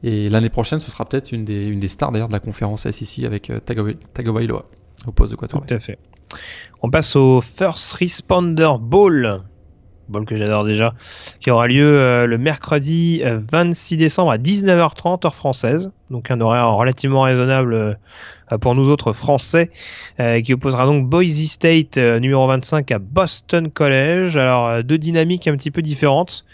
Et 0.04 0.30
l'année 0.30 0.50
prochaine, 0.50 0.80
ce 0.80 0.90
sera 0.90 1.06
peut-être 1.06 1.32
une 1.32 1.46
des, 1.46 1.68
une 1.68 1.80
des 1.80 1.88
stars 1.88 2.12
d'ailleurs 2.12 2.30
de 2.30 2.34
la 2.34 2.40
conférence 2.40 2.90
SEC 2.90 3.26
avec 3.26 3.50
euh, 3.50 3.60
Tagovailoa 3.60 4.66
au 5.08 5.12
poste 5.12 5.32
de 5.32 5.36
quarterback. 5.36 5.68
Tout 5.68 5.76
à 5.76 5.80
fait. 5.80 6.00
On 6.82 6.90
passe 6.90 7.16
au 7.16 7.42
First 7.42 7.94
Responder 7.94 8.70
Bowl, 8.80 9.42
bowl 10.08 10.26
que 10.26 10.38
j'adore 10.38 10.64
déjà, 10.64 10.94
qui 11.42 11.52
aura 11.52 11.68
lieu 11.68 11.98
euh, 11.98 12.28
le 12.28 12.38
mercredi 12.38 13.22
26 13.24 13.96
euh, 13.96 13.98
décembre 13.98 14.32
à 14.32 14.38
19h30 14.38 15.26
heure 15.26 15.36
française, 15.36 15.92
donc 16.10 16.32
un 16.32 16.40
horaire 16.40 16.72
relativement 16.74 17.24
raisonnable 17.24 17.98
pour 18.62 18.76
nous 18.76 18.90
autres 18.90 19.14
français, 19.14 19.72
qui 20.18 20.54
opposera 20.54 20.86
donc 20.86 21.08
Boise 21.08 21.48
State 21.48 21.98
numéro 21.98 22.48
25 22.48 22.92
à 22.92 23.00
Boston 23.00 23.70
College. 23.70 24.36
Alors 24.38 24.84
deux 24.84 24.98
dynamiques 24.98 25.48
un 25.48 25.56
petit 25.56 25.72
peu 25.72 25.82
différentes 25.82 26.46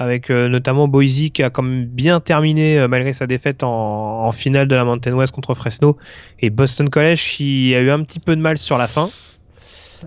avec 0.00 0.30
euh, 0.30 0.48
notamment 0.48 0.88
Boise 0.88 1.28
qui 1.32 1.42
a 1.42 1.50
comme 1.50 1.84
bien 1.84 2.20
terminé 2.20 2.78
euh, 2.78 2.88
malgré 2.88 3.12
sa 3.12 3.26
défaite 3.26 3.62
en, 3.62 4.32
finale 4.32 4.66
de 4.66 4.74
la 4.74 4.84
Mountain 4.84 5.12
West 5.12 5.32
contre 5.32 5.54
Fresno 5.54 5.98
et 6.40 6.48
Boston 6.48 6.88
College 6.88 7.22
qui 7.36 7.74
a 7.76 7.80
eu 7.80 7.90
un 7.90 8.02
petit 8.02 8.18
peu 8.18 8.34
de 8.34 8.40
mal 8.40 8.56
sur 8.56 8.78
la 8.78 8.88
fin. 8.88 9.10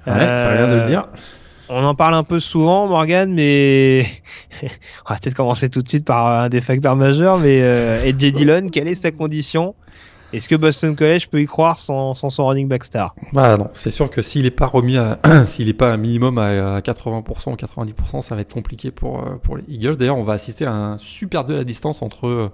Ouais, 0.07 0.35
ça 0.35 0.49
rien 0.49 0.67
de 0.67 0.75
le 0.75 0.85
dire. 0.85 1.05
Euh, 1.13 1.17
on 1.69 1.83
en 1.83 1.93
parle 1.93 2.15
un 2.15 2.23
peu 2.23 2.39
souvent, 2.39 2.87
Morgan, 2.87 3.31
mais 3.31 4.05
on 4.63 5.13
va 5.13 5.19
peut-être 5.19 5.35
commencer 5.35 5.69
tout 5.69 5.83
de 5.83 5.87
suite 5.87 6.05
par 6.05 6.25
un 6.25 6.49
des 6.49 6.61
facteurs 6.61 6.95
majeurs. 6.95 7.37
Mais 7.37 7.59
euh, 7.61 8.11
Dillon, 8.11 8.69
quelle 8.69 8.87
est 8.87 8.95
sa 8.95 9.11
condition? 9.11 9.75
Est-ce 10.33 10.49
que 10.49 10.55
Boston 10.55 10.95
College 10.95 11.27
peut 11.29 11.41
y 11.41 11.45
croire 11.45 11.79
sans, 11.79 12.15
son 12.15 12.45
running 12.45 12.67
back 12.67 12.83
star? 12.83 13.15
Bah 13.33 13.55
non, 13.55 13.69
c'est 13.73 13.91
sûr 13.91 14.09
que 14.09 14.23
s'il 14.23 14.43
n'est 14.43 14.51
pas 14.51 14.65
remis 14.65 14.97
à, 14.97 15.19
s'il 15.45 15.67
n'est 15.67 15.73
pas 15.73 15.93
un 15.93 15.97
minimum 15.97 16.39
à 16.39 16.79
80% 16.79 17.51
ou 17.51 17.55
90%, 17.55 18.21
ça 18.21 18.35
va 18.35 18.41
être 18.41 18.53
compliqué 18.53 18.89
pour 18.89 19.25
euh, 19.25 19.35
pour 19.35 19.57
les 19.57 19.63
Eagles. 19.67 19.97
D'ailleurs, 19.97 20.17
on 20.17 20.23
va 20.23 20.33
assister 20.33 20.65
à 20.65 20.73
un 20.73 20.97
super 20.97 21.45
duel 21.45 21.59
à 21.59 21.63
distance 21.63 22.01
entre 22.01 22.27
euh, 22.27 22.51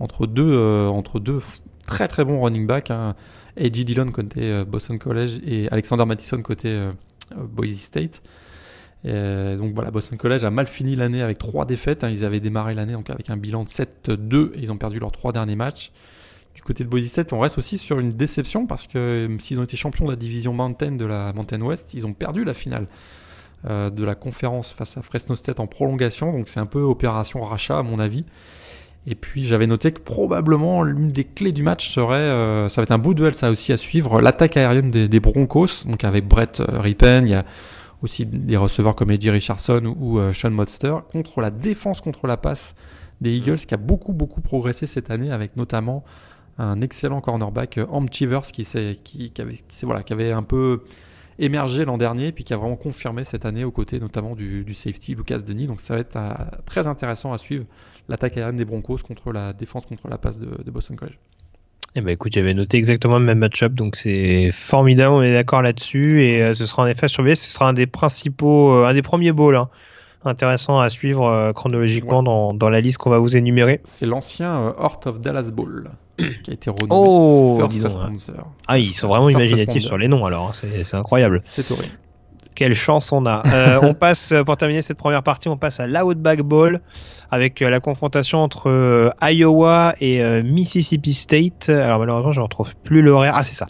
entre 0.00 0.26
deux 0.26 0.52
euh, 0.52 0.88
entre 0.88 1.20
deux 1.20 1.38
très 1.86 2.08
très 2.08 2.24
bons 2.24 2.40
running 2.40 2.66
backs, 2.66 2.90
hein. 2.90 3.14
A.J. 3.58 3.84
Dillon 3.84 4.10
côté 4.10 4.64
Boston 4.64 4.98
College 4.98 5.38
et 5.46 5.68
Alexander 5.70 6.06
Mattison 6.06 6.40
côté 6.40 6.74
Boise 7.36 7.76
State. 7.76 8.22
donc 9.04 9.74
voilà, 9.74 9.90
Boston 9.90 10.16
College 10.16 10.42
a 10.44 10.50
mal 10.50 10.66
fini 10.66 10.96
l'année 10.96 11.20
avec 11.20 11.36
trois 11.36 11.66
défaites. 11.66 12.02
Hein. 12.02 12.08
Ils 12.08 12.24
avaient 12.24 12.40
démarré 12.40 12.72
l'année 12.72 12.94
donc 12.94 13.10
avec 13.10 13.28
un 13.28 13.36
bilan 13.36 13.64
de 13.64 13.68
7-2 13.68 14.54
et 14.54 14.60
ils 14.60 14.72
ont 14.72 14.78
perdu 14.78 15.00
leurs 15.00 15.12
trois 15.12 15.32
derniers 15.32 15.54
matchs. 15.54 15.92
Du 16.54 16.62
côté 16.62 16.84
de 16.84 16.88
Boise 16.88 17.06
State, 17.06 17.32
on 17.32 17.40
reste 17.40 17.56
aussi 17.56 17.78
sur 17.78 17.98
une 17.98 18.12
déception 18.12 18.66
parce 18.66 18.86
que 18.86 18.98
euh, 18.98 19.38
s'ils 19.38 19.58
ont 19.58 19.64
été 19.64 19.76
champions 19.76 20.04
de 20.04 20.10
la 20.10 20.16
division 20.16 20.52
Mountain 20.52 20.92
de 20.92 21.06
la 21.06 21.32
Mountain 21.32 21.60
West, 21.62 21.94
ils 21.94 22.04
ont 22.06 22.12
perdu 22.12 22.44
la 22.44 22.52
finale 22.52 22.86
euh, 23.68 23.88
de 23.88 24.04
la 24.04 24.14
conférence 24.14 24.72
face 24.72 24.96
à 24.98 25.02
Fresno 25.02 25.34
State 25.34 25.60
en 25.60 25.66
prolongation. 25.66 26.30
Donc 26.32 26.50
c'est 26.50 26.60
un 26.60 26.66
peu 26.66 26.82
opération 26.82 27.42
rachat 27.42 27.78
à 27.78 27.82
mon 27.82 27.98
avis. 27.98 28.24
Et 29.06 29.14
puis 29.14 29.46
j'avais 29.46 29.66
noté 29.66 29.92
que 29.92 30.00
probablement 30.00 30.82
l'une 30.82 31.10
des 31.10 31.24
clés 31.24 31.52
du 31.52 31.62
match 31.62 31.88
serait, 31.88 32.16
euh, 32.16 32.68
ça 32.68 32.80
va 32.80 32.84
être 32.84 32.92
un 32.92 32.98
beau 32.98 33.14
duel 33.14 33.34
ça 33.34 33.50
aussi 33.50 33.72
à 33.72 33.76
suivre, 33.76 34.20
l'attaque 34.20 34.56
aérienne 34.56 34.90
des, 34.90 35.20
Broncos, 35.20 35.86
donc 35.86 36.04
avec 36.04 36.28
Brett 36.28 36.62
Rippen, 36.68 37.24
il 37.24 37.30
y 37.30 37.34
a 37.34 37.44
aussi 38.02 38.26
des 38.26 38.56
receveurs 38.56 38.94
comme 38.94 39.10
Eddie 39.10 39.30
Richardson 39.30 39.96
ou, 39.98 40.20
Sean 40.32 40.52
Modster, 40.52 40.94
contre 41.10 41.40
la 41.40 41.50
défense 41.50 42.00
contre 42.00 42.28
la 42.28 42.36
passe 42.36 42.76
des 43.20 43.32
Eagles 43.36 43.56
qui 43.56 43.74
a 43.74 43.76
beaucoup 43.76 44.12
beaucoup 44.12 44.40
progressé 44.40 44.86
cette 44.86 45.10
année 45.10 45.32
avec 45.32 45.56
notamment 45.56 46.04
un 46.58 46.80
excellent 46.80 47.20
cornerback, 47.20 47.78
euh, 47.78 47.86
Am 47.92 48.06
Chivers, 48.10 48.42
qui, 48.42 48.64
qui, 49.04 49.30
qui, 49.30 49.42
avait, 49.42 49.54
voilà, 49.82 50.02
qui 50.02 50.12
avait 50.12 50.32
un 50.32 50.42
peu 50.42 50.82
émergé 51.38 51.84
l'an 51.84 51.98
dernier, 51.98 52.32
puis 52.32 52.44
qui 52.44 52.52
a 52.52 52.56
vraiment 52.56 52.76
confirmé 52.76 53.24
cette 53.24 53.44
année 53.44 53.64
aux 53.64 53.70
côtés 53.70 53.98
notamment 53.98 54.34
du, 54.34 54.72
safety 54.74 55.14
Lucas 55.14 55.38
Denis. 55.38 55.66
Donc 55.66 55.80
ça 55.80 55.94
va 55.94 56.00
être 56.00 56.16
euh, 56.16 56.32
très 56.66 56.86
intéressant 56.86 57.32
à 57.32 57.38
suivre 57.38 57.64
l'attaque 58.08 58.36
aérienne 58.36 58.56
des 58.56 58.64
Broncos 58.64 58.98
contre 58.98 59.32
la 59.32 59.52
défense 59.52 59.86
contre 59.86 60.08
la 60.08 60.18
passe 60.18 60.38
de, 60.38 60.70
Boston 60.70 60.96
College. 60.96 61.18
Eh 61.94 62.00
ben 62.00 62.10
écoute, 62.10 62.32
j'avais 62.32 62.54
noté 62.54 62.78
exactement 62.78 63.18
le 63.18 63.24
même 63.24 63.38
match-up, 63.38 63.74
donc 63.74 63.96
c'est 63.96 64.50
formidable, 64.50 65.14
on 65.14 65.22
est 65.22 65.32
d'accord 65.32 65.60
là-dessus, 65.60 66.24
et 66.24 66.42
euh, 66.42 66.54
ce 66.54 66.64
sera 66.64 66.84
en 66.84 66.86
effet 66.86 67.06
surveillé, 67.06 67.34
ce 67.34 67.50
sera 67.50 67.68
un 67.68 67.74
des 67.74 67.86
principaux, 67.86 68.70
un 68.70 68.94
des 68.94 69.02
premiers 69.02 69.32
bowls 69.32 69.56
hein, 69.56 69.68
intéressants 70.24 70.80
à 70.80 70.88
suivre 70.88 71.52
chronologiquement 71.52 72.22
dans, 72.22 72.54
dans, 72.54 72.70
la 72.70 72.80
liste 72.80 72.96
qu'on 72.96 73.10
va 73.10 73.18
vous 73.18 73.36
énumérer. 73.36 73.80
C'est 73.84 74.06
l'ancien 74.06 74.74
Hort 74.78 75.00
of 75.04 75.20
Dallas 75.20 75.50
Bowl 75.50 75.90
qui 76.16 76.50
a 76.50 76.54
été 76.54 76.70
renommé 76.70 76.88
oh, 76.90 77.68
First 77.70 77.98
Ah, 78.68 78.78
ils 78.78 78.92
sont 78.92 79.08
vraiment 79.08 79.28
imaginatifs 79.28 79.84
sur 79.84 79.98
les 79.98 80.08
noms 80.08 80.24
alors, 80.24 80.48
hein, 80.48 80.52
c'est 80.52 80.94
incroyable. 80.94 81.40
C'est 81.44 81.70
horrible. 81.70 81.98
Quelle 82.54 82.74
chance 82.74 83.12
on 83.12 83.24
a. 83.24 83.42
Euh, 83.46 83.80
on 83.82 83.94
passe, 83.94 84.34
pour 84.44 84.56
terminer 84.56 84.82
cette 84.82 84.98
première 84.98 85.22
partie, 85.22 85.48
on 85.48 85.56
passe 85.56 85.80
à 85.80 85.86
l'Outback 85.86 86.42
Bowl 86.42 86.80
avec 87.30 87.62
euh, 87.62 87.70
la 87.70 87.80
confrontation 87.80 88.38
entre 88.40 88.68
euh, 88.68 89.10
Iowa 89.22 89.94
et 90.00 90.22
Mississippi 90.42 91.14
State. 91.14 91.70
Alors 91.70 91.98
malheureusement, 91.98 92.32
je 92.32 92.40
ne 92.40 92.44
retrouve 92.44 92.76
plus 92.76 93.02
l'horaire. 93.02 93.32
Ah, 93.34 93.42
c'est 93.42 93.54
ça. 93.54 93.66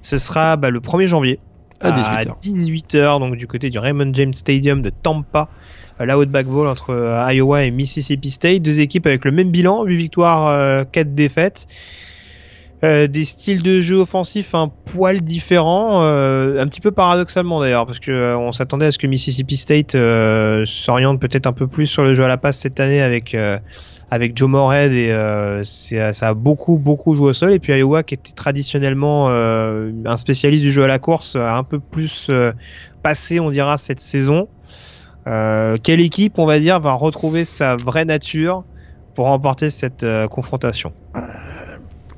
Ce 0.00 0.18
sera 0.18 0.56
bah, 0.56 0.70
le 0.70 0.80
1er 0.80 1.06
janvier 1.06 1.40
à 1.80 1.90
18h. 2.24 2.40
18h, 2.42 3.20
donc 3.20 3.36
du 3.36 3.46
côté 3.46 3.68
du 3.70 3.78
Raymond 3.78 4.12
James 4.14 4.32
Stadium 4.32 4.82
de 4.82 4.90
Tampa. 4.90 5.48
L'Outback 6.04 6.46
Bowl 6.46 6.66
entre 6.66 6.92
Iowa 7.30 7.64
et 7.64 7.70
Mississippi 7.70 8.30
State. 8.30 8.62
Deux 8.62 8.80
équipes 8.80 9.06
avec 9.06 9.24
le 9.24 9.30
même 9.30 9.50
bilan, 9.50 9.84
8 9.84 9.96
victoires, 9.96 10.84
4 10.90 11.14
défaites. 11.14 11.66
Euh, 12.84 13.06
des 13.06 13.24
styles 13.24 13.62
de 13.62 13.80
jeu 13.80 13.98
offensifs 13.98 14.56
un 14.56 14.66
poil 14.66 15.20
différents, 15.20 16.02
euh, 16.02 16.60
un 16.60 16.66
petit 16.66 16.80
peu 16.80 16.90
paradoxalement 16.90 17.60
d'ailleurs, 17.60 17.86
parce 17.86 18.00
que 18.00 18.10
euh, 18.10 18.36
on 18.36 18.50
s'attendait 18.50 18.86
à 18.86 18.90
ce 18.90 18.98
que 18.98 19.06
Mississippi 19.06 19.56
State 19.56 19.92
s'oriente 20.66 21.20
peut-être 21.20 21.46
un 21.46 21.52
peu 21.52 21.68
plus 21.68 21.86
sur 21.86 22.02
le 22.02 22.14
jeu 22.14 22.24
à 22.24 22.28
la 22.28 22.38
passe 22.38 22.58
cette 22.58 22.80
année 22.80 23.00
avec 23.00 23.36
avec 24.10 24.36
Joe 24.36 24.48
Morehead 24.50 24.92
et 24.92 25.62
ça 25.62 26.28
a 26.28 26.34
beaucoup 26.34 26.76
beaucoup 26.78 27.14
joué 27.14 27.30
au 27.30 27.32
sol 27.32 27.52
et 27.52 27.60
puis 27.60 27.72
Iowa 27.72 28.02
qui 28.02 28.14
était 28.14 28.32
traditionnellement 28.32 29.30
un 29.30 30.16
spécialiste 30.16 30.64
du 30.64 30.72
jeu 30.72 30.82
à 30.82 30.88
la 30.88 30.98
course 30.98 31.36
a 31.36 31.56
un 31.56 31.64
peu 31.64 31.78
plus 31.78 32.30
passé 33.02 33.38
on 33.38 33.50
dira 33.50 33.78
cette 33.78 34.00
saison. 34.00 34.48
Quelle 35.24 36.00
équipe 36.00 36.38
on 36.38 36.46
va 36.46 36.58
dire 36.58 36.80
va 36.80 36.92
retrouver 36.92 37.44
sa 37.44 37.76
vraie 37.76 38.04
nature 38.04 38.64
pour 39.14 39.26
remporter 39.26 39.70
cette 39.70 40.06
confrontation? 40.30 40.92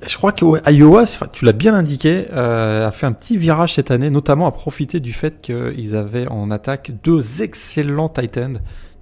Je 0.07 0.17
crois 0.19 0.33
qu'Iowa, 0.33 1.05
tu 1.33 1.45
l'as 1.45 1.53
bien 1.53 1.75
indiqué, 1.75 2.27
euh, 2.33 2.87
a 2.87 2.91
fait 2.91 3.07
un 3.07 3.13
petit 3.13 3.39
virage 3.39 3.75
cette 3.75 3.91
année, 3.91 4.11
notamment 4.11 4.47
à 4.47 4.53
profiter 4.53 5.01
du 5.01 5.13
fait 5.13 5.41
qu'ils 5.41 5.97
avaient 5.97 6.29
en 6.29 6.51
attaque 6.51 6.93
deux 7.03 7.43
excellents 7.43 8.09
tight 8.09 8.37
ends. 8.39 8.55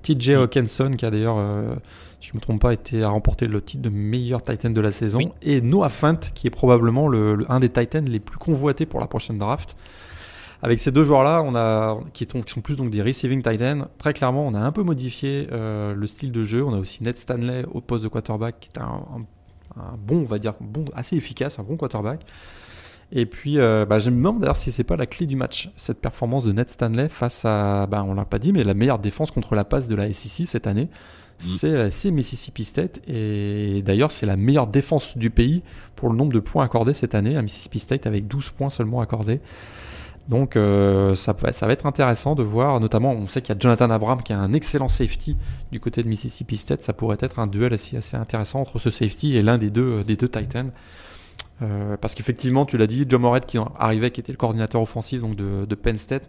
TJ. 0.02 0.30
Hawkinson, 0.30 0.90
qui 0.90 1.06
a 1.06 1.12
d'ailleurs, 1.12 1.36
euh, 1.38 1.76
si 2.20 2.28
je 2.28 2.34
ne 2.34 2.38
me 2.38 2.40
trompe 2.40 2.60
pas, 2.60 2.72
été 2.72 3.04
à 3.04 3.08
remporter 3.08 3.46
le 3.46 3.62
titre 3.62 3.82
de 3.82 3.88
meilleur 3.88 4.42
tight 4.42 4.64
end 4.64 4.70
de 4.70 4.80
la 4.80 4.90
saison, 4.90 5.20
et 5.42 5.60
Noah 5.60 5.90
Fant, 5.90 6.18
qui 6.34 6.48
est 6.48 6.50
probablement 6.50 7.06
le, 7.06 7.44
un 7.48 7.60
des 7.60 7.68
tight 7.68 7.94
ends 7.94 8.04
les 8.06 8.18
plus 8.18 8.38
convoités 8.38 8.84
pour 8.84 8.98
la 8.98 9.06
prochaine 9.06 9.38
draft. 9.38 9.76
Avec 10.62 10.78
ces 10.78 10.92
deux 10.92 11.04
joueurs-là, 11.04 11.42
on 11.44 11.54
a 11.56 11.98
qui, 12.12 12.26
sont 12.46 12.60
plus 12.60 12.76
donc 12.76 12.90
des 12.90 13.02
receiving 13.02 13.42
tight 13.42 13.60
ends. 13.62 13.88
Très 13.98 14.14
clairement, 14.14 14.46
on 14.46 14.54
a 14.54 14.60
un 14.60 14.70
peu 14.70 14.82
modifié 14.82 15.48
euh, 15.50 15.92
le 15.94 16.06
style 16.06 16.30
de 16.30 16.44
jeu. 16.44 16.64
On 16.64 16.72
a 16.72 16.78
aussi 16.78 17.02
Ned 17.02 17.18
Stanley 17.18 17.64
au 17.72 17.80
poste 17.80 18.04
de 18.04 18.08
quarterback, 18.08 18.60
qui 18.60 18.68
est 18.68 18.80
un, 18.80 19.04
un 19.16 19.24
un 19.76 19.96
bon, 19.98 20.20
on 20.20 20.24
va 20.24 20.38
dire, 20.38 20.54
bon, 20.60 20.84
assez 20.94 21.16
efficace, 21.16 21.58
un 21.58 21.62
bon 21.62 21.76
quarterback. 21.76 22.20
Et 23.14 23.26
puis, 23.26 23.58
euh, 23.58 23.84
bah, 23.84 23.98
je 23.98 24.10
me 24.10 24.16
demande 24.16 24.40
d'ailleurs 24.40 24.56
si 24.56 24.72
c'est 24.72 24.84
pas 24.84 24.96
la 24.96 25.06
clé 25.06 25.26
du 25.26 25.36
match, 25.36 25.70
cette 25.76 26.00
performance 26.00 26.44
de 26.44 26.52
Ned 26.52 26.70
Stanley 26.70 27.08
face 27.08 27.44
à, 27.44 27.86
bah, 27.86 28.04
on 28.06 28.14
l'a 28.14 28.24
pas 28.24 28.38
dit, 28.38 28.52
mais 28.52 28.64
la 28.64 28.74
meilleure 28.74 28.98
défense 28.98 29.30
contre 29.30 29.54
la 29.54 29.64
passe 29.64 29.86
de 29.86 29.94
la 29.94 30.10
SEC 30.12 30.46
cette 30.46 30.66
année. 30.66 30.88
c'est 31.38 32.10
Mississippi 32.10 32.64
State. 32.64 33.00
Et 33.06 33.82
d'ailleurs, 33.82 34.12
c'est 34.12 34.26
la 34.26 34.36
meilleure 34.36 34.66
défense 34.66 35.18
du 35.18 35.28
pays 35.28 35.62
pour 35.94 36.08
le 36.08 36.16
nombre 36.16 36.32
de 36.32 36.40
points 36.40 36.64
accordés 36.64 36.94
cette 36.94 37.14
année 37.14 37.36
à 37.36 37.42
Mississippi 37.42 37.80
State 37.80 38.06
avec 38.06 38.28
12 38.28 38.50
points 38.50 38.70
seulement 38.70 39.00
accordés. 39.00 39.40
Donc 40.28 40.56
euh, 40.56 41.14
ça, 41.16 41.32
va 41.32 41.72
être 41.72 41.86
intéressant 41.86 42.34
de 42.34 42.42
voir, 42.42 42.78
notamment 42.78 43.12
on 43.12 43.26
sait 43.26 43.42
qu'il 43.42 43.54
y 43.54 43.58
a 43.58 43.60
Jonathan 43.60 43.90
Abram 43.90 44.22
qui 44.22 44.32
a 44.32 44.38
un 44.38 44.52
excellent 44.52 44.88
safety 44.88 45.36
du 45.72 45.80
côté 45.80 46.02
de 46.02 46.08
Mississippi 46.08 46.56
State, 46.56 46.82
ça 46.82 46.92
pourrait 46.92 47.18
être 47.20 47.40
un 47.40 47.48
duel 47.48 47.74
assez, 47.74 47.96
assez 47.96 48.16
intéressant 48.16 48.60
entre 48.60 48.78
ce 48.78 48.90
safety 48.90 49.36
et 49.36 49.42
l'un 49.42 49.58
des 49.58 49.70
deux, 49.70 50.04
des 50.04 50.16
deux 50.16 50.28
Titans. 50.28 50.70
Euh, 51.62 51.96
parce 51.96 52.14
qu'effectivement, 52.14 52.66
tu 52.66 52.76
l'as 52.76 52.86
dit, 52.86 53.04
John 53.08 53.20
Moret 53.20 53.42
qui 53.46 53.58
arrivait, 53.78 54.10
qui 54.10 54.20
était 54.20 54.32
le 54.32 54.38
coordinateur 54.38 54.80
offensif 54.80 55.20
donc 55.20 55.36
de, 55.36 55.74
Penn 55.74 55.98
State, 55.98 56.28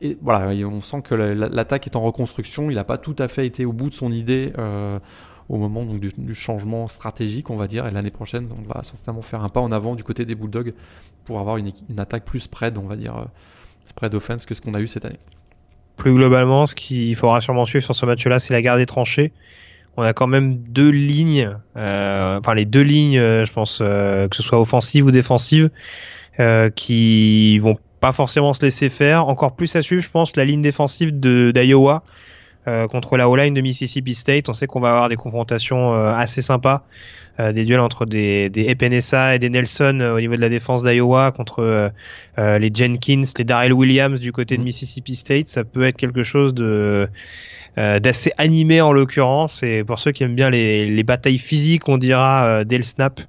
et 0.00 0.18
voilà, 0.20 0.48
on 0.66 0.80
sent 0.80 1.02
que 1.02 1.14
l'attaque 1.14 1.86
est 1.86 1.94
en 1.94 2.00
reconstruction. 2.00 2.70
Il 2.70 2.74
n'a 2.74 2.82
pas 2.82 2.98
tout 2.98 3.14
à 3.18 3.28
fait 3.28 3.46
été 3.46 3.64
au 3.64 3.72
bout 3.72 3.88
de 3.88 3.94
son 3.94 4.10
idée 4.10 4.52
euh, 4.58 4.98
au 5.48 5.58
moment 5.58 5.84
donc, 5.84 6.00
du, 6.00 6.34
changement 6.34 6.88
stratégique, 6.88 7.50
on 7.50 7.56
va 7.56 7.68
dire. 7.68 7.86
Et 7.86 7.92
l'année 7.92 8.10
prochaine, 8.10 8.48
on 8.50 8.62
va 8.62 8.82
certainement 8.82 9.22
faire 9.22 9.44
un 9.44 9.48
pas 9.48 9.60
en 9.60 9.70
avant 9.70 9.94
du 9.94 10.02
côté 10.02 10.24
des 10.24 10.34
Bulldogs 10.34 10.74
pour 11.24 11.38
avoir 11.38 11.56
une, 11.56 11.72
attaque 11.98 12.24
plus 12.24 12.40
spread, 12.40 12.78
on 12.78 12.86
va 12.86 12.96
dire, 12.96 13.16
euh, 13.16 13.24
spread 13.86 14.14
offense 14.14 14.46
que 14.46 14.54
ce 14.54 14.60
qu'on 14.60 14.74
a 14.74 14.80
eu 14.80 14.86
cette 14.86 15.04
année. 15.04 15.20
Plus 15.96 16.14
globalement, 16.14 16.66
ce 16.66 16.74
qu'il 16.74 17.14
faudra 17.16 17.40
sûrement 17.40 17.66
suivre 17.66 17.84
sur 17.84 17.94
ce 17.94 18.06
match-là, 18.06 18.38
c'est 18.38 18.52
la 18.52 18.62
garde 18.62 18.78
des 18.78 18.86
tranchées. 18.86 19.32
On 19.96 20.02
a 20.02 20.14
quand 20.14 20.26
même 20.26 20.56
deux 20.56 20.88
lignes, 20.88 21.54
euh, 21.76 22.38
enfin 22.38 22.54
les 22.54 22.64
deux 22.64 22.80
lignes, 22.80 23.18
je 23.18 23.52
pense, 23.52 23.78
que 23.78 24.28
ce 24.32 24.42
soit 24.42 24.58
offensive 24.58 25.04
ou 25.04 25.10
défensive, 25.10 25.68
qui 26.76 27.58
vont 27.58 27.76
pas 28.00 28.12
forcément 28.12 28.54
se 28.54 28.62
laisser 28.62 28.90
faire. 28.90 29.28
Encore 29.28 29.54
plus 29.54 29.76
à 29.76 29.82
suivre, 29.82 30.02
je 30.02 30.10
pense, 30.10 30.34
la 30.36 30.46
ligne 30.46 30.62
défensive 30.62 31.18
d'Iowa 31.20 32.02
euh, 32.68 32.86
contre 32.86 33.16
la 33.16 33.28
O-line 33.28 33.54
de 33.54 33.60
Mississippi 33.60 34.14
State. 34.14 34.48
On 34.48 34.52
sait 34.52 34.68
qu'on 34.68 34.78
va 34.78 34.90
avoir 34.90 35.08
des 35.08 35.16
confrontations 35.16 35.94
euh, 35.94 36.12
assez 36.14 36.42
sympas, 36.42 36.84
euh, 36.84 36.86
des 37.38 37.64
duels 37.64 37.80
entre 37.80 38.06
des, 38.06 38.50
des 38.50 38.68
Epenesa 38.68 39.34
et 39.34 39.38
des 39.38 39.50
Nelson 39.50 40.00
au 40.14 40.20
niveau 40.20 40.36
de 40.36 40.40
la 40.40 40.48
défense 40.48 40.82
d'Iowa 40.82 41.32
contre 41.32 41.92
les 42.38 42.70
Jenkins, 42.72 43.22
les 43.38 43.44
Darrell 43.44 43.72
Williams 43.72 44.20
du 44.20 44.32
côté 44.32 44.56
de 44.56 44.62
mm. 44.62 44.64
Mississippi 44.64 45.16
State. 45.16 45.48
Ça 45.48 45.64
peut 45.64 45.84
être 45.84 45.96
quelque 45.96 46.22
chose 46.22 46.54
de 46.54 47.08
d'assez 47.76 48.32
animé 48.36 48.80
en 48.80 48.92
l'occurrence. 48.92 49.62
Et 49.62 49.82
pour 49.82 49.98
ceux 49.98 50.12
qui 50.12 50.24
aiment 50.24 50.34
bien 50.34 50.50
les, 50.50 50.86
les 50.86 51.02
batailles 51.02 51.38
physiques, 51.38 51.88
on 51.88 51.98
dira 51.98 52.64
dès 52.64 52.76
le 52.76 52.84
snap 52.84 53.20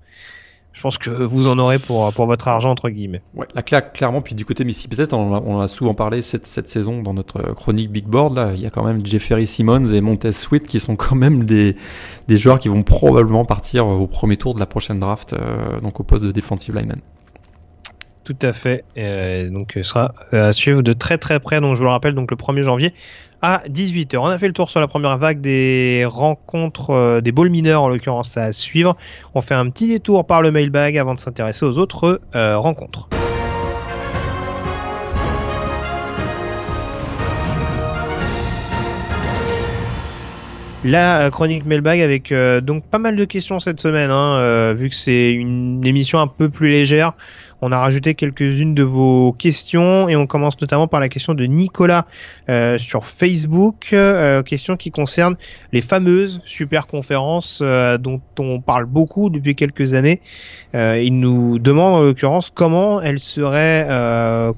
je 0.74 0.82
pense 0.82 0.98
que 0.98 1.12
vous 1.12 1.48
en 1.48 1.60
aurez 1.60 1.78
pour, 1.78 2.12
pour 2.14 2.26
votre 2.26 2.48
argent, 2.48 2.72
entre 2.72 2.90
guillemets. 2.90 3.22
Ouais, 3.36 3.46
là, 3.54 3.62
clairement, 3.62 4.22
puis 4.22 4.34
du 4.34 4.44
côté 4.44 4.66
Mississippi 4.66 4.96
State, 4.96 5.14
on, 5.14 5.32
on 5.32 5.60
a 5.60 5.68
souvent 5.68 5.94
parlé 5.94 6.24
cette, 6.24 6.48
cette 6.48 6.68
saison 6.68 7.04
dans 7.04 7.14
notre 7.14 7.54
chronique 7.54 7.92
Big 7.92 8.06
Board, 8.06 8.36
là, 8.36 8.54
il 8.56 8.62
y 8.62 8.66
a 8.66 8.72
quand 8.72 8.84
même 8.84 9.06
Jeffery 9.06 9.46
Simmons 9.46 9.86
et 9.86 10.02
Montez 10.02 10.32
Sweet 10.32 10.68
qui 10.68 10.80
sont 10.80 10.96
quand 10.96 11.16
même 11.16 11.44
des, 11.44 11.76
des 12.28 12.38
joueurs 12.38 12.58
qui 12.58 12.70
vont 12.70 12.84
probablement 12.84 13.46
partir 13.46 13.86
au 13.86 14.08
premier 14.08 14.36
tour 14.36 14.56
de 14.56 14.60
la 14.60 14.66
prochaine 14.66 14.98
draft, 14.98 15.34
euh, 15.34 15.80
donc 15.80 16.00
au 16.00 16.04
poste 16.04 16.26
de 16.26 16.32
defensive 16.32 16.76
lineman. 16.76 17.02
Tout 18.24 18.38
à 18.42 18.54
fait. 18.54 18.86
Euh, 18.98 19.50
donc, 19.50 19.74
ce 19.76 19.84
sera 19.84 20.14
à 20.32 20.54
suivre 20.54 20.82
de 20.82 20.94
très 20.94 21.18
très 21.18 21.40
près. 21.40 21.60
Donc, 21.60 21.76
je 21.76 21.80
vous 21.80 21.86
le 21.86 21.92
rappelle, 21.92 22.16
donc 22.16 22.32
le 22.32 22.38
1er 22.38 22.62
janvier, 22.62 22.94
à 23.44 23.62
18h. 23.68 24.18
On 24.20 24.28
a 24.28 24.40
fait 24.40 24.48
le 24.48 24.54
tour 24.54 24.70
sur 24.70 24.80
la 24.80 24.88
première 24.88 25.18
vague 25.18 25.42
des 25.42 26.06
rencontres 26.08 26.92
euh, 26.92 27.22
des 27.22 27.34
balls 27.34 27.50
mineurs 27.50 27.84
en 27.84 27.90
l'occurrence 27.90 28.38
à 28.38 28.54
suivre. 28.54 28.96
On 29.36 29.42
fait 29.42 29.54
un 29.54 29.70
petit 29.70 29.90
détour 29.90 30.26
par 30.26 30.42
le 30.42 30.50
mailbag 30.50 30.98
avant 30.98 31.14
de 31.14 31.20
s'intéresser 31.20 31.66
aux 31.66 31.78
autres 31.78 32.22
euh, 32.36 32.58
rencontres. 32.58 33.10
La 40.86 41.24
euh, 41.24 41.30
chronique 41.30 41.66
mailbag 41.66 42.00
avec 42.00 42.34
donc 42.64 42.86
pas 42.86 42.98
mal 42.98 43.18
de 43.18 43.26
questions 43.26 43.60
cette 43.60 43.82
semaine, 43.82 44.10
hein, 44.10 44.72
vu 44.74 44.88
que 44.88 44.96
c'est 44.96 45.32
une 45.32 45.86
émission 45.86 46.20
un 46.20 46.28
peu 46.28 46.50
plus 46.50 46.70
légère. 46.70 47.14
On 47.66 47.72
a 47.72 47.80
rajouté 47.80 48.14
quelques-unes 48.14 48.76
de 48.76 48.84
vos 48.84 49.32
questions 49.32 50.10
et 50.10 50.18
on 50.18 50.28
commence 50.28 50.60
notamment 50.60 50.90
par 50.90 51.00
la 51.00 51.08
question 51.08 51.34
de 51.34 51.46
Nicolas 51.46 52.06
euh, 52.50 52.78
sur 52.78 53.06
Facebook, 53.06 53.90
euh, 53.94 54.44
question 54.44 54.76
qui 54.76 54.92
concerne 54.92 55.36
les 55.72 55.82
fameuses 55.82 56.42
super 56.46 56.88
conférences 56.88 57.62
euh, 57.62 57.98
dont 57.98 58.22
on 58.40 58.60
parle 58.62 58.86
beaucoup 58.86 59.30
depuis 59.30 59.56
quelques 59.56 59.94
années. 59.94 60.22
il 60.74 61.20
nous 61.20 61.60
demande 61.60 61.96
en 61.96 62.02
l'occurrence 62.02 62.52
comment 62.54 63.02
elles 63.02 63.20
seraient 63.20 63.88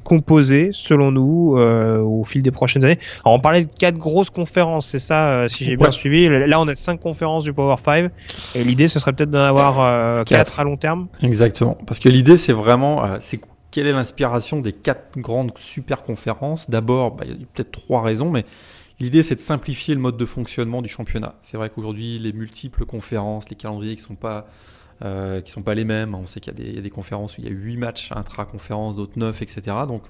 composées 0.03 0.69
selon 0.71 1.11
nous 1.11 1.57
au 1.57 2.23
fil 2.23 2.41
des 2.41 2.51
prochaines 2.51 2.85
années. 2.85 2.99
Alors 3.23 3.35
on 3.35 3.39
parlait 3.39 3.65
de 3.65 3.71
quatre 3.71 3.97
grosses 3.97 4.29
conférences, 4.29 4.87
c'est 4.87 4.99
ça 4.99 5.47
si 5.49 5.65
j'ai 5.65 5.77
bien 5.77 5.91
suivi. 5.91 6.27
Là 6.29 6.59
on 6.59 6.67
a 6.67 6.75
cinq 6.75 6.99
conférences 6.99 7.43
du 7.43 7.53
Power 7.53 7.75
5 7.83 8.11
et 8.55 8.63
l'idée 8.63 8.87
ce 8.87 8.99
serait 8.99 9.13
peut-être 9.13 9.31
d'en 9.31 9.39
avoir 9.39 10.23
quatre 10.25 10.59
à 10.59 10.63
long 10.63 10.77
terme. 10.77 11.07
Exactement, 11.21 11.77
parce 11.85 11.99
que 11.99 12.09
l'idée 12.09 12.37
c'est 12.37 12.53
vraiment 12.53 13.05
euh, 13.05 13.17
c'est 13.19 13.39
quelle 13.75 13.87
est 13.87 13.91
l'inspiration 13.91 14.61
des 14.61 14.71
quatre 14.71 15.19
grandes 15.19 15.51
super 15.57 16.01
conférences 16.01 16.69
D'abord, 16.69 17.11
bah, 17.11 17.25
il 17.27 17.31
y 17.31 17.43
a 17.43 17.45
peut-être 17.53 17.71
trois 17.71 18.01
raisons, 18.01 18.31
mais 18.31 18.45
l'idée 19.01 19.21
c'est 19.21 19.35
de 19.35 19.41
simplifier 19.41 19.93
le 19.95 19.99
mode 19.99 20.15
de 20.15 20.25
fonctionnement 20.25 20.81
du 20.81 20.87
championnat. 20.87 21.35
C'est 21.41 21.57
vrai 21.57 21.69
qu'aujourd'hui, 21.69 22.17
les 22.17 22.31
multiples 22.31 22.85
conférences, 22.85 23.49
les 23.49 23.57
calendriers 23.57 23.97
qui 23.97 24.01
sont 24.01 24.15
euh, 25.03 25.41
sont 25.45 25.61
pas 25.61 25.75
les 25.75 25.83
mêmes. 25.83 26.15
On 26.15 26.25
sait 26.25 26.39
qu'il 26.39 26.57
y, 26.57 26.77
a 26.77 26.81
des 26.81 26.89
conférences 26.89 27.37
où 27.37 27.41
il 27.41 27.47
y 27.47 27.49
a 27.49 27.53
8 27.53 27.75
matchs 27.75 28.13
intra-conférences, 28.13 28.95
d'autres 28.95 29.19
9, 29.19 29.41
etc. 29.41 29.61
Donc, 29.89 30.03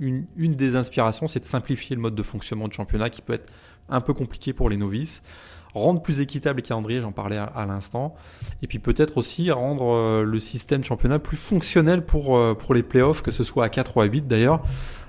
une 0.00 0.56
des 0.56 0.74
inspirations, 0.74 1.28
c'est 1.28 1.38
de 1.38 1.44
simplifier 1.44 1.94
le 1.94 2.02
mode 2.02 2.16
de 2.16 2.24
fonctionnement 2.24 2.66
du 2.66 2.74
championnat 2.74 3.08
qui 3.08 3.22
peut 3.22 3.34
être 3.34 3.52
un 3.88 4.00
peu 4.00 4.14
compliqué 4.14 4.52
pour 4.52 4.68
les 4.68 4.76
novices 4.76 5.22
rendre 5.74 6.02
plus 6.02 6.20
équitable 6.20 6.58
les 6.58 6.62
calendriers, 6.62 7.00
j'en 7.00 7.12
parlais 7.12 7.38
à, 7.38 7.66
l'instant, 7.66 8.14
et 8.62 8.66
puis 8.66 8.78
peut-être 8.78 9.18
aussi 9.18 9.50
rendre 9.50 9.94
euh, 9.94 10.24
le 10.24 10.40
système 10.40 10.84
championnat 10.84 11.18
plus 11.18 11.36
fonctionnel 11.36 12.04
pour, 12.04 12.36
euh, 12.36 12.54
pour 12.54 12.74
les 12.74 12.82
playoffs, 12.82 13.22
que 13.22 13.30
ce 13.30 13.44
soit 13.44 13.64
à 13.64 13.68
4 13.68 13.96
ou 13.96 14.00
à 14.00 14.04
8 14.04 14.28
d'ailleurs, 14.28 14.62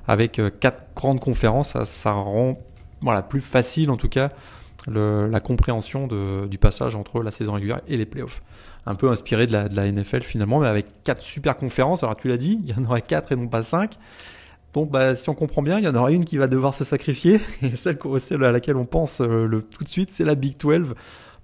avec 0.08 0.40
euh, 0.40 0.50
quatre 0.50 0.94
grandes 0.96 1.20
conférences, 1.20 1.78
ça, 1.86 2.12
rend 2.12 2.58
voilà, 3.02 3.22
plus 3.22 3.42
facile 3.42 3.90
en 3.90 3.98
tout 3.98 4.10
cas 4.10 4.32
la 4.86 5.40
compréhension 5.40 6.08
du 6.46 6.58
passage 6.58 6.98
entre 6.98 7.24
la 7.24 7.32
saison 7.32 7.54
régulière 7.54 7.80
et 7.88 7.96
les 7.96 8.06
playoffs. 8.06 8.44
Un 8.86 8.96
peu 8.96 9.10
inspiré 9.10 9.48
de 9.48 9.54
la, 9.54 9.70
de 9.70 9.78
la 9.78 9.90
NFL 9.90 10.24
finalement, 10.24 10.60
mais 10.60 10.68
avec 10.68 10.88
quatre 11.06 11.22
super 11.22 11.56
conférences. 11.56 12.04
Alors 12.04 12.18
tu 12.18 12.28
l'as 12.28 12.36
dit, 12.36 12.60
il 12.62 12.70
y 12.70 12.78
en 12.78 12.84
aurait 12.84 13.02
quatre 13.02 13.32
et 13.32 13.38
non 13.38 13.48
pas 13.48 13.62
cinq. 13.62 13.98
Donc, 14.74 14.90
bah, 14.90 15.16
si 15.16 15.30
on 15.30 15.36
comprend 15.36 15.62
bien, 15.62 15.78
il 15.78 15.86
y 15.86 15.88
en 15.88 15.96
aura 15.96 16.12
une 16.12 16.26
qui 16.26 16.38
va 16.38 16.48
devoir 16.48 16.74
se 16.74 16.84
sacrifier. 16.84 17.40
Et 17.62 17.76
celle, 17.76 18.44
à 18.44 18.52
laquelle 18.52 18.76
on 18.76 18.86
pense 18.86 19.22
euh, 19.22 19.48
le, 19.48 19.62
tout 19.62 19.84
de 19.84 19.90
suite, 19.90 20.12
c'est 20.12 20.26
la 20.26 20.36
Big 20.36 20.58
12. 20.58 20.96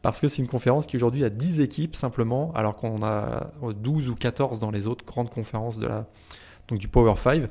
Parce 0.02 0.22
que 0.22 0.28
c'est 0.28 0.42
une 0.42 0.48
conférence 0.48 0.86
qui 0.86 0.96
aujourd'hui 0.96 1.26
a 1.26 1.30
10 1.30 1.60
équipes 1.60 1.96
simplement, 1.96 2.54
alors 2.56 2.76
qu'on 2.76 3.04
a 3.04 3.52
12 3.62 4.10
ou 4.10 4.16
14 4.16 4.60
dans 4.60 4.72
les 4.72 4.88
autres 4.88 5.06
grandes 5.06 5.30
conférences 5.30 5.78
de 5.78 5.88
la, 5.88 6.06
donc 6.70 6.80
du 6.80 6.88
Power 6.88 7.16
5. 7.18 7.50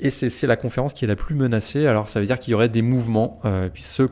Et 0.00 0.10
c'est 0.10 0.46
la 0.48 0.56
conférence 0.56 0.94
qui 0.94 1.04
est 1.04 1.08
la 1.08 1.14
plus 1.14 1.36
menacée. 1.36 1.86
Alors 1.86 2.08
ça 2.08 2.18
veut 2.18 2.26
dire 2.26 2.40
qu'il 2.40 2.50
y 2.50 2.54
aurait 2.54 2.68
des 2.68 2.82
mouvements. 2.82 3.38
Euh, 3.44 3.68
puis 3.72 3.84
ceux, 3.84 4.10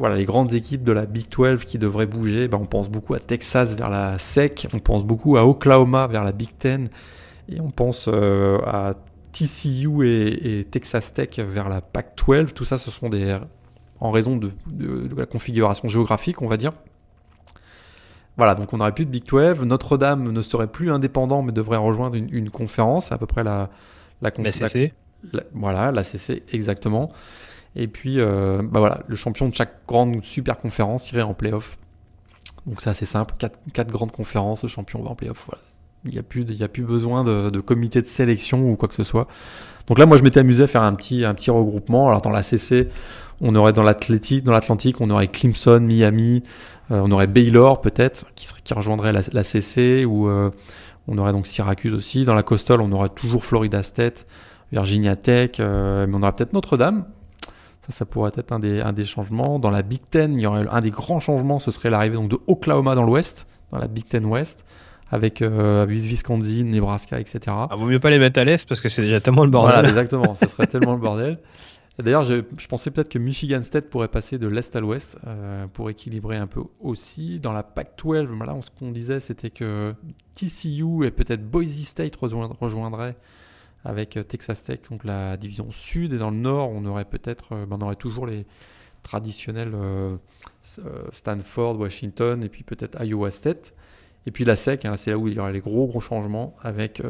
voilà, 0.00 0.16
les 0.16 0.24
grandes 0.24 0.52
équipes 0.52 0.82
de 0.82 0.90
la 0.90 1.06
Big 1.06 1.28
12 1.28 1.64
qui 1.64 1.78
devraient 1.78 2.06
bouger, 2.06 2.48
bah, 2.48 2.58
on 2.60 2.66
pense 2.66 2.88
beaucoup 2.88 3.14
à 3.14 3.20
Texas 3.20 3.76
vers 3.76 3.88
la 3.88 4.18
SEC, 4.18 4.66
on 4.74 4.80
pense 4.80 5.04
beaucoup 5.04 5.36
à 5.36 5.46
Oklahoma 5.46 6.08
vers 6.08 6.24
la 6.24 6.32
Big 6.32 6.50
10, 6.60 6.88
et 7.50 7.60
on 7.60 7.70
pense 7.70 8.08
euh, 8.08 8.58
à 8.66 8.94
TCU 9.32 10.06
et, 10.06 10.64
Texas 10.64 11.12
Tech 11.12 11.38
vers 11.38 11.68
la 11.68 11.80
PAC-12. 11.80 12.52
Tout 12.52 12.64
ça, 12.64 12.78
ce 12.78 12.90
sont 12.90 13.08
des 13.08 13.38
en 14.00 14.10
raison 14.10 14.36
de, 14.36 14.50
la 15.16 15.26
configuration 15.26 15.88
géographique, 15.88 16.40
on 16.42 16.48
va 16.48 16.56
dire. 16.56 16.72
Voilà, 18.36 18.54
donc 18.54 18.72
on 18.72 18.76
n'aurait 18.76 18.94
plus 18.94 19.04
de 19.04 19.10
Big 19.10 19.24
12. 19.24 19.62
Notre-Dame 19.62 20.30
ne 20.30 20.42
serait 20.42 20.68
plus 20.68 20.92
indépendant, 20.92 21.42
mais 21.42 21.52
devrait 21.52 21.76
rejoindre 21.76 22.16
une, 22.16 22.50
conférence, 22.50 23.10
à 23.10 23.18
peu 23.18 23.26
près 23.26 23.42
la 23.42 23.70
la, 24.22 24.32
la 24.36 24.52
CC. 24.52 24.92
voilà, 25.52 25.92
la 25.92 26.04
CC 26.04 26.42
exactement. 26.52 27.12
Et 27.76 27.86
puis, 27.88 28.20
euh, 28.20 28.62
bah 28.62 28.80
voilà, 28.80 29.02
le 29.06 29.16
champion 29.16 29.48
de 29.48 29.54
chaque 29.54 29.86
grande 29.86 30.24
super 30.24 30.58
conférence 30.58 31.10
irait 31.12 31.22
en 31.22 31.34
playoff. 31.34 31.78
Donc 32.66 32.80
c'est 32.80 32.90
assez 32.90 33.06
simple, 33.06 33.34
quatre, 33.38 33.58
quatre 33.72 33.90
grandes 33.90 34.12
conférences, 34.12 34.62
le 34.62 34.68
champion 34.68 35.02
va 35.02 35.10
en 35.10 35.14
playoff. 35.14 35.46
Voilà, 35.46 35.62
il 36.04 36.12
n'y 36.12 36.18
a, 36.18 36.22
plus, 36.22 36.46
a 36.60 36.68
plus 36.68 36.84
besoin 36.84 37.24
de, 37.24 37.60
comité 37.60 38.00
de 38.00 38.06
sélection 38.06 38.70
ou 38.70 38.76
quoi 38.76 38.88
que 38.88 38.94
ce 38.94 39.04
soit. 39.04 39.26
Donc 39.86 39.98
là, 39.98 40.06
moi, 40.06 40.16
je 40.18 40.22
m'étais 40.22 40.40
amusé 40.40 40.64
à 40.64 40.66
faire 40.66 40.82
un 40.82 40.94
petit, 40.94 41.24
un 41.24 41.34
petit 41.34 41.50
regroupement. 41.50 42.08
Alors 42.08 42.22
dans 42.22 42.30
la 42.30 42.42
CC, 42.42 42.88
on 43.40 43.54
aurait 43.54 43.72
dans 43.72 43.82
l'Atlantique, 43.82 44.44
dans 44.44 44.52
l'Atlantique, 44.52 45.00
on 45.00 45.10
aurait 45.10 45.28
Clemson, 45.28 45.80
Miami, 45.80 46.42
euh, 46.90 47.00
on 47.04 47.10
aurait 47.10 47.26
Baylor 47.26 47.80
peut-être 47.80 48.26
qui, 48.34 48.48
qui 48.64 48.74
rejoindrait 48.74 49.12
la, 49.12 49.20
la 49.32 49.44
CC 49.44 50.04
ou 50.04 50.28
euh, 50.28 50.50
on 51.06 51.18
aurait 51.18 51.32
donc 51.32 51.46
Syracuse 51.46 51.94
aussi. 51.94 52.24
Dans 52.24 52.34
la 52.34 52.42
Coastal, 52.42 52.80
on 52.80 52.92
aurait 52.92 53.08
toujours 53.08 53.44
Florida 53.44 53.82
State, 53.82 54.26
Virginia 54.72 55.16
Tech, 55.16 55.52
euh, 55.60 56.06
mais 56.06 56.16
on 56.16 56.22
aurait 56.22 56.32
peut-être 56.32 56.52
Notre-Dame. 56.52 57.06
Ça, 57.86 57.92
ça 57.98 58.04
pourrait 58.04 58.32
être 58.36 58.52
un 58.52 58.58
des, 58.58 58.80
un 58.80 58.92
des 58.92 59.04
changements. 59.04 59.58
Dans 59.58 59.70
la 59.70 59.82
Big 59.82 60.02
Ten, 60.10 60.34
il 60.34 60.42
y 60.42 60.46
aurait 60.46 60.66
un 60.70 60.80
des 60.80 60.90
grands 60.90 61.20
changements, 61.20 61.58
ce 61.58 61.70
serait 61.70 61.88
l'arrivée 61.88 62.16
donc 62.16 62.28
de 62.28 62.38
Oklahoma 62.46 62.94
dans 62.94 63.04
l'Ouest, 63.04 63.46
dans 63.72 63.78
la 63.78 63.88
Big 63.88 64.06
Ten 64.06 64.26
Ouest 64.26 64.64
avec 65.10 65.42
euh, 65.42 65.86
Wisconsin, 65.88 66.64
Nebraska, 66.64 67.18
etc. 67.20 67.40
Ah, 67.48 67.68
vaut 67.76 67.86
mieux 67.86 68.00
pas 68.00 68.10
les 68.10 68.18
mettre 68.18 68.40
à 68.40 68.44
l'est 68.44 68.68
parce 68.68 68.80
que 68.80 68.88
c'est 68.88 69.02
déjà 69.02 69.20
tellement 69.20 69.44
le 69.44 69.50
bordel. 69.50 69.72
Voilà, 69.72 69.88
exactement, 69.88 70.34
ce 70.34 70.46
serait 70.46 70.66
tellement 70.66 70.92
le 70.92 71.00
bordel. 71.00 71.38
D'ailleurs, 71.98 72.22
je, 72.22 72.42
je, 72.56 72.66
pensais 72.68 72.92
peut-être 72.92 73.08
que 73.08 73.18
Michigan 73.18 73.62
State 73.64 73.90
pourrait 73.90 74.06
passer 74.06 74.38
de 74.38 74.46
l'Est 74.46 74.76
à 74.76 74.80
l'Ouest 74.80 75.18
euh, 75.26 75.66
pour 75.66 75.90
équilibrer 75.90 76.36
un 76.36 76.46
peu 76.46 76.62
aussi. 76.78 77.40
Dans 77.40 77.52
la 77.52 77.64
Pac-12, 77.64 78.38
là, 78.44 78.56
ce 78.62 78.70
qu'on 78.70 78.92
disait, 78.92 79.18
c'était 79.18 79.50
que 79.50 79.94
TCU 80.36 81.04
et 81.04 81.10
peut-être 81.10 81.42
Boise 81.42 81.82
State 81.82 82.14
rejoindraient 82.14 83.16
avec 83.84 84.16
euh, 84.16 84.22
Texas 84.22 84.62
Tech, 84.62 84.80
donc 84.90 85.04
la 85.04 85.36
division 85.36 85.70
sud. 85.70 86.12
Et 86.12 86.18
dans 86.18 86.30
le 86.30 86.36
nord, 86.36 86.70
on 86.70 86.84
aurait 86.84 87.04
peut-être, 87.04 87.52
euh, 87.52 87.66
ben, 87.66 87.78
on 87.80 87.84
aurait 87.84 87.96
toujours 87.96 88.26
les 88.26 88.46
traditionnels 89.02 89.72
euh, 89.74 90.16
Stanford, 91.12 91.78
Washington 91.78 92.42
et 92.42 92.48
puis 92.48 92.64
peut-être 92.64 93.02
Iowa 93.02 93.30
State. 93.30 93.74
Et 94.26 94.30
puis 94.30 94.44
la 94.44 94.56
SEC, 94.56 94.84
hein, 94.84 94.94
c'est 94.96 95.10
là 95.10 95.18
où 95.18 95.28
il 95.28 95.34
y 95.34 95.40
aurait 95.40 95.52
les 95.52 95.60
gros 95.60 95.86
gros 95.86 96.00
changements 96.00 96.54
avec 96.62 97.00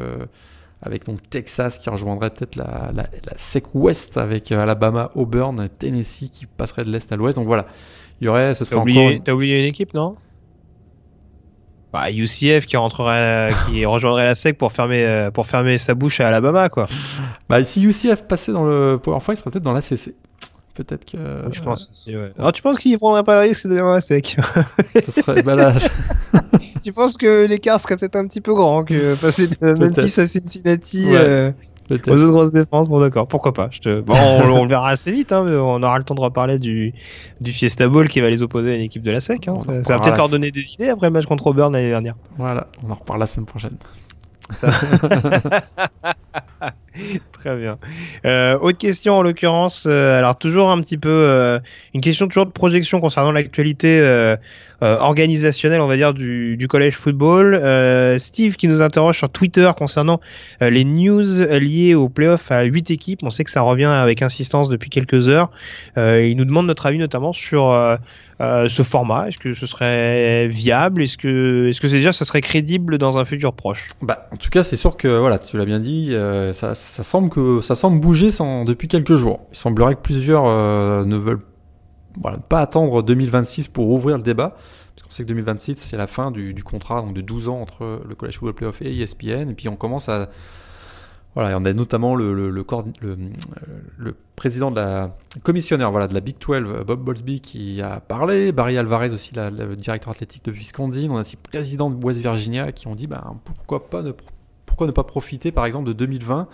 avec 0.83 1.05
donc 1.05 1.29
Texas 1.29 1.79
qui 1.79 1.91
rejoindrait 1.91 2.31
peut-être 2.31 2.57
la, 2.57 2.91
la, 2.95 3.09
SEC 3.37 3.75
Ouest 3.75 4.17
avec 4.17 4.53
euh, 4.53 4.63
Alabama, 4.63 5.11
Auburn, 5.15 5.69
Tennessee 5.79 6.31
qui 6.31 6.47
passerait 6.47 6.85
de 6.85 6.91
l'Est 6.91 7.11
à 7.13 7.17
l'Ouest. 7.17 7.39
Donc 7.39 7.47
voilà, 7.47 7.67
il 8.21 8.27
y 8.27 8.29
aurait, 8.29 8.55
ce 8.55 8.65
serait 8.65 8.77
T'as 8.77 8.83
oublié, 8.83 9.23
oublié 9.29 9.59
une 9.59 9.65
équipe, 9.65 9.95
non? 9.95 10.17
Bah, 11.93 12.11
UCF 12.13 12.67
qui 12.67 12.77
rentrerait, 12.77 13.53
qui 13.71 13.85
rejoindrait 13.87 14.25
la 14.25 14.35
SEC 14.35 14.57
pour 14.57 14.73
fermer, 14.73 15.05
euh, 15.05 15.31
pour 15.31 15.47
fermer 15.47 15.79
sa 15.79 15.95
bouche 15.95 16.21
à 16.21 16.29
Alabama, 16.29 16.69
quoi. 16.69 16.87
Bah, 17.49 17.65
si 17.65 17.83
UCF 17.83 18.25
passait 18.29 18.53
dans 18.53 18.65
le 18.65 18.99
Power 19.03 19.21
5, 19.21 19.33
il 19.33 19.37
serait 19.37 19.51
peut-être 19.51 19.65
dans 19.65 19.73
la 19.73 19.81
CC. 19.81 20.15
Peut-être 20.75 21.05
que. 21.05 21.19
Je 21.51 21.61
pense 21.61 21.91
aussi, 21.91 22.17
ouais. 22.17 22.31
Alors, 22.39 22.53
tu 22.53 22.63
penses 22.63 22.79
qu'il 22.79 22.97
prendrait 22.99 23.25
pas 23.25 23.43
le 23.43 23.49
risque 23.49 23.67
de 23.67 23.77
dans 23.77 23.91
la 23.91 24.01
SEC? 24.01 24.37
Ce 24.85 25.01
serait, 25.11 25.43
bah 25.43 25.57
tu 26.83 26.93
penses 26.93 27.17
que 27.17 27.47
l'écart 27.47 27.81
serait 27.81 27.97
peut-être 27.97 28.17
un 28.17 28.27
petit 28.27 28.41
peu 28.41 28.55
grand 28.55 28.85
que 28.85 29.15
passer 29.15 29.49
de 29.49 29.57
Memphis 29.61 30.21
à 30.21 30.27
Cincinnati 30.27 31.07
euh, 31.15 31.53
aux 31.91 31.95
autres 31.95 32.31
grosses 32.31 32.51
défenses 32.51 32.89
Bon, 32.89 33.01
d'accord, 33.01 33.27
pourquoi 33.27 33.53
pas. 33.53 33.69
Je 33.71 33.81
te... 33.81 34.01
bon, 34.01 34.15
on, 34.43 34.63
le 34.63 34.69
verra 34.69 34.91
assez 34.91 35.11
vite. 35.11 35.33
Hein, 35.33 35.45
mais 35.45 35.57
on 35.57 35.83
aura 35.83 35.99
le 35.99 36.05
temps 36.05 36.15
de 36.15 36.21
reparler 36.21 36.59
du, 36.59 36.95
du 37.41 37.53
Fiesta 37.53 37.89
Bowl 37.89 38.09
qui 38.09 38.21
va 38.21 38.29
les 38.29 38.43
opposer 38.43 38.73
à 38.73 38.75
une 38.75 38.83
équipe 38.83 39.03
de 39.03 39.11
la 39.11 39.21
SEC. 39.21 39.49
Hein. 39.49 39.59
Ça, 39.59 39.97
va 39.97 40.03
peut-être 40.03 40.19
leur 40.19 40.29
donner 40.29 40.51
des 40.51 40.75
idées 40.75 40.89
après 40.89 41.09
le 41.09 41.13
match 41.13 41.27
contre 41.27 41.47
Auburn 41.47 41.73
l'année 41.73 41.91
dernière. 41.91 42.15
Voilà, 42.37 42.69
on 42.87 42.91
en 42.91 42.95
reparle 42.95 43.21
la 43.21 43.27
semaine 43.27 43.47
prochaine. 43.47 43.77
Très 47.33 47.57
bien. 47.57 47.79
Euh, 48.25 48.59
autre 48.59 48.79
question 48.79 49.19
en 49.19 49.23
l'occurrence, 49.23 49.87
euh, 49.87 50.19
alors 50.19 50.39
toujours 50.39 50.71
un 50.71 50.81
petit 50.81 50.97
peu 50.99 51.11
euh, 51.11 51.61
une 51.95 52.01
question 52.01 52.27
toujours 52.29 52.47
de 52.47 52.51
projection 52.51 53.01
concernant 53.01 53.33
l'actualité 53.33 54.01
euh, 54.01 54.37
organisationnelle, 54.81 55.81
on 55.81 55.87
va 55.87 55.97
dire 55.97 56.15
du, 56.15 56.57
du 56.57 56.69
collège 56.69 56.95
football. 56.95 57.61
Steve 58.19 58.57
qui 58.57 58.69
nous 58.69 58.81
interroge 58.81 59.19
sur 59.19 59.31
Twitter 59.31 59.71
concernant 59.77 60.21
les 60.61 60.85
news 60.85 61.25
liées 61.59 61.95
au 61.95 62.09
playoff 62.09 62.51
à 62.51 62.63
8 62.63 62.91
équipes. 62.91 63.21
On 63.23 63.31
sait 63.31 63.45
que 63.45 63.51
ça 63.51 63.61
revient 63.61 63.85
avec 63.85 64.23
insistance 64.23 64.69
depuis 64.69 64.91
quelques 64.91 65.29
heures. 65.29 65.51
il 65.97 66.35
nous 66.37 66.45
demande 66.45 66.67
notre 66.67 66.87
avis 66.87 66.99
notamment 66.99 67.33
sur 67.33 67.99
ce 68.41 68.83
format. 68.83 69.29
Est-ce 69.29 69.39
que 69.39 69.55
ce 69.55 69.67
serait 69.67 70.49
viable? 70.49 71.03
Est-ce 71.03 71.19
que 71.19 71.69
est-ce 71.69 71.81
que 71.81 71.87
déjà 71.87 72.13
ça 72.13 72.25
serait 72.25 72.41
crédible 72.41 72.99
dans 72.99 73.19
un 73.19 73.25
futur 73.25 73.53
proche? 73.53 73.89
Bah 74.03 74.29
en 74.33 74.37
tout 74.37 74.51
cas 74.51 74.63
c'est 74.63 74.77
sûr 74.77 74.97
que 74.97 75.09
voilà 75.09 75.39
tu 75.39 75.57
l'as 75.57 75.67
bien 75.67 75.81
dit 75.81 76.15
ça 76.53 76.75
ça 76.75 77.03
semble 77.03 77.31
que 77.31 77.61
ça 77.61 77.75
semble 77.75 78.01
bouger 78.01 78.31
sans, 78.31 78.65
depuis 78.65 78.89
quelques 78.89 79.17
jours. 79.17 79.41
Il 79.53 79.57
semblerait 79.57 79.95
que 79.95 80.01
plusieurs 80.01 80.45
euh, 80.47 81.05
ne 81.05 81.17
veulent 81.17 81.43
voilà, 82.21 82.39
pas 82.39 82.61
attendre 82.61 83.03
2026 83.03 83.69
pour 83.69 83.89
ouvrir 83.91 84.17
le 84.17 84.23
débat, 84.23 84.57
parce 84.95 85.03
qu'on 85.07 85.11
sait 85.11 85.23
que 85.23 85.29
2026 85.29 85.77
c'est 85.77 85.97
la 85.97 86.07
fin 86.07 86.31
du, 86.31 86.55
contrat 86.65 87.03
donc 87.03 87.15
de 87.15 87.21
12 87.21 87.49
ans 87.49 87.61
entre 87.61 88.03
le 88.07 88.15
College 88.15 88.39
Football 88.39 88.55
Playoff 88.55 88.83
et 88.83 88.97
ESPN, 89.01 89.51
et 89.51 89.55
puis 89.55 89.69
on 89.69 89.77
commence 89.77 90.09
à 90.09 90.29
voilà, 91.35 91.57
on 91.57 91.65
a 91.65 91.73
notamment 91.73 92.17
le, 92.17 92.35
le, 92.35 92.51
le, 92.51 92.65
le, 93.99 94.17
président 94.35 94.73
de 94.73 94.77
la 94.77 95.13
commissionnaire 95.45 95.93
voilà, 95.93 96.09
de 96.09 96.15
la 96.15 96.21
Big 96.21 96.37
12, 96.45 96.85
Bob 96.85 97.05
Bowlesby, 97.05 97.41
qui 97.41 97.81
a 97.81 98.01
parlé. 98.01 98.51
Barry 98.51 98.77
Alvarez 98.77 99.13
aussi, 99.13 99.35
la, 99.35 99.51
le 99.51 99.77
directeur 99.77 100.11
athlétique 100.11 100.45
de 100.45 100.51
Wisconsin. 100.51 101.09
On 101.11 101.17
a 101.17 101.21
aussi 101.21 101.37
le 101.37 101.49
président 101.49 101.91
de 101.91 102.05
West 102.05 102.19
Virginia 102.19 102.73
qui 102.73 102.89
ont 102.89 102.97
dit 102.97 103.07
bah, 103.07 103.35
pourquoi, 103.45 103.89
pas 103.89 104.03
pourquoi 104.67 104.87
ne 104.87 104.93
pas 104.93 105.05
profiter 105.05 105.53
par 105.53 105.67
exemple 105.67 105.87
de 105.87 105.93
2020 105.93 106.49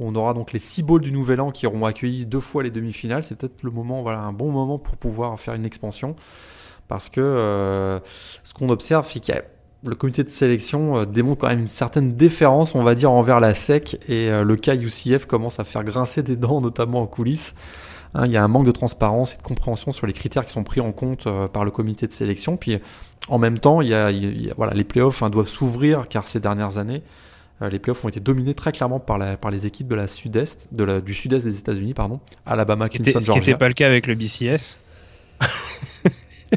on 0.00 0.14
aura 0.14 0.34
donc 0.34 0.52
les 0.52 0.58
six 0.58 0.82
bowls 0.82 1.02
du 1.02 1.12
Nouvel 1.12 1.40
An 1.40 1.50
qui 1.50 1.66
auront 1.66 1.84
accueilli 1.84 2.26
deux 2.26 2.40
fois 2.40 2.62
les 2.62 2.70
demi-finales. 2.70 3.22
C'est 3.22 3.36
peut-être 3.36 3.62
le 3.62 3.70
moment, 3.70 4.02
voilà, 4.02 4.20
un 4.20 4.32
bon 4.32 4.50
moment 4.50 4.78
pour 4.78 4.96
pouvoir 4.96 5.38
faire 5.38 5.54
une 5.54 5.64
expansion. 5.64 6.16
Parce 6.88 7.08
que 7.08 7.20
euh, 7.20 8.00
ce 8.42 8.54
qu'on 8.54 8.68
observe, 8.68 9.08
c'est 9.08 9.24
que 9.24 9.32
le 9.86 9.94
comité 9.94 10.24
de 10.24 10.28
sélection 10.28 10.98
euh, 10.98 11.04
démontre 11.06 11.42
quand 11.42 11.48
même 11.48 11.60
une 11.60 11.68
certaine 11.68 12.14
déférence, 12.16 12.74
on 12.74 12.82
va 12.82 12.94
dire, 12.94 13.10
envers 13.10 13.38
la 13.38 13.54
SEC. 13.54 14.00
Et 14.08 14.30
euh, 14.30 14.42
le 14.42 14.56
cas 14.56 14.74
UCF 14.74 15.26
commence 15.26 15.60
à 15.60 15.64
faire 15.64 15.84
grincer 15.84 16.22
des 16.22 16.36
dents, 16.36 16.60
notamment 16.60 17.02
en 17.02 17.06
coulisses. 17.06 17.54
Hein, 18.14 18.26
il 18.26 18.32
y 18.32 18.36
a 18.36 18.44
un 18.44 18.48
manque 18.48 18.66
de 18.66 18.72
transparence 18.72 19.34
et 19.34 19.36
de 19.36 19.42
compréhension 19.42 19.92
sur 19.92 20.06
les 20.06 20.12
critères 20.12 20.44
qui 20.44 20.52
sont 20.52 20.64
pris 20.64 20.80
en 20.80 20.92
compte 20.92 21.26
par 21.52 21.64
le 21.64 21.70
comité 21.70 22.06
de 22.06 22.12
sélection. 22.12 22.56
Puis 22.56 22.78
en 23.28 23.38
même 23.38 23.58
temps, 23.58 23.80
y 23.80 23.92
a, 23.92 24.12
les 24.12 24.84
playoffs 24.84 25.22
hein, 25.24 25.30
doivent 25.30 25.48
s'ouvrir 25.48 26.06
car 26.08 26.28
ces 26.28 26.38
dernières 26.38 26.78
années, 26.78 27.02
les 27.60 27.78
playoffs 27.78 28.04
ont 28.04 28.08
été 28.08 28.20
dominés 28.20 28.54
très 28.54 28.72
clairement 28.72 29.00
par, 29.00 29.18
la, 29.18 29.36
par 29.36 29.50
les 29.50 29.66
équipes 29.66 29.88
de 29.88 29.94
la 29.94 30.08
sud-est, 30.08 30.68
de 30.72 30.84
la, 30.84 31.00
du 31.00 31.14
sud-est 31.14 31.44
des 31.44 31.58
États-Unis, 31.58 31.94
pardon, 31.94 32.20
Alabama, 32.46 32.88
Clemson, 32.88 33.12
Georgia. 33.12 33.26
Ce 33.26 33.32
qui 33.32 33.38
n'était 33.38 33.58
pas 33.58 33.68
le 33.68 33.74
cas 33.74 33.86
avec 33.86 34.06
le 34.06 34.14
BCS. 34.14 34.78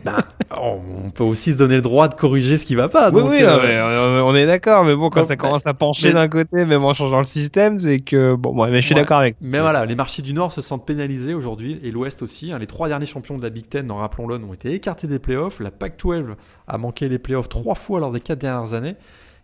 ben, 0.04 0.18
on 0.56 1.12
peut 1.12 1.24
aussi 1.24 1.54
se 1.54 1.58
donner 1.58 1.76
le 1.76 1.82
droit 1.82 2.08
de 2.08 2.16
corriger 2.16 2.58
ce 2.58 2.66
qui 2.66 2.76
va 2.76 2.88
pas. 2.90 3.12
Oui, 3.12 3.22
oui, 3.26 3.38
euh, 3.42 4.22
on 4.24 4.36
est 4.36 4.46
d'accord, 4.46 4.84
mais 4.84 4.96
bon, 4.96 5.10
quand 5.10 5.24
ça 5.24 5.36
commence 5.36 5.68
à 5.68 5.74
pencher 5.74 6.14
d'un 6.14 6.28
côté, 6.28 6.66
même 6.66 6.84
en 6.84 6.94
changeant 6.94 7.18
le 7.18 7.24
système, 7.24 7.80
c'est 7.80 8.00
que 8.00 8.36
bon, 8.36 8.54
moi, 8.54 8.68
mais 8.70 8.82
je 8.82 8.86
suis 8.86 8.96
d'accord 8.96 9.20
avec. 9.20 9.36
Mais 9.42 9.60
voilà, 9.60 9.86
les 9.86 9.96
marchés 9.96 10.22
du 10.22 10.34
Nord 10.34 10.52
se 10.52 10.62
sentent 10.62 10.86
pénalisés 10.86 11.34
aujourd'hui 11.34 11.80
et 11.84 11.92
l'Ouest 11.92 12.22
aussi. 12.22 12.52
Hein. 12.52 12.60
les 12.60 12.68
trois 12.68 12.88
derniers 12.88 13.06
champions 13.06 13.38
de 13.38 13.44
la 13.44 13.50
Big 13.50 13.68
Ten, 13.68 13.92
rappelons-le, 13.92 14.36
ont 14.36 14.54
été 14.54 14.74
écartés 14.74 15.08
des 15.08 15.20
playoffs. 15.20 15.60
La 15.60 15.72
Pac-12 15.72 16.36
a 16.68 16.78
manqué 16.78 17.10
les 17.10 17.20
playoffs 17.20 17.50
trois 17.50 17.76
fois 17.76 18.00
lors 18.00 18.12
des 18.12 18.20
quatre 18.20 18.40
dernières 18.40 18.74
années. 18.74 18.96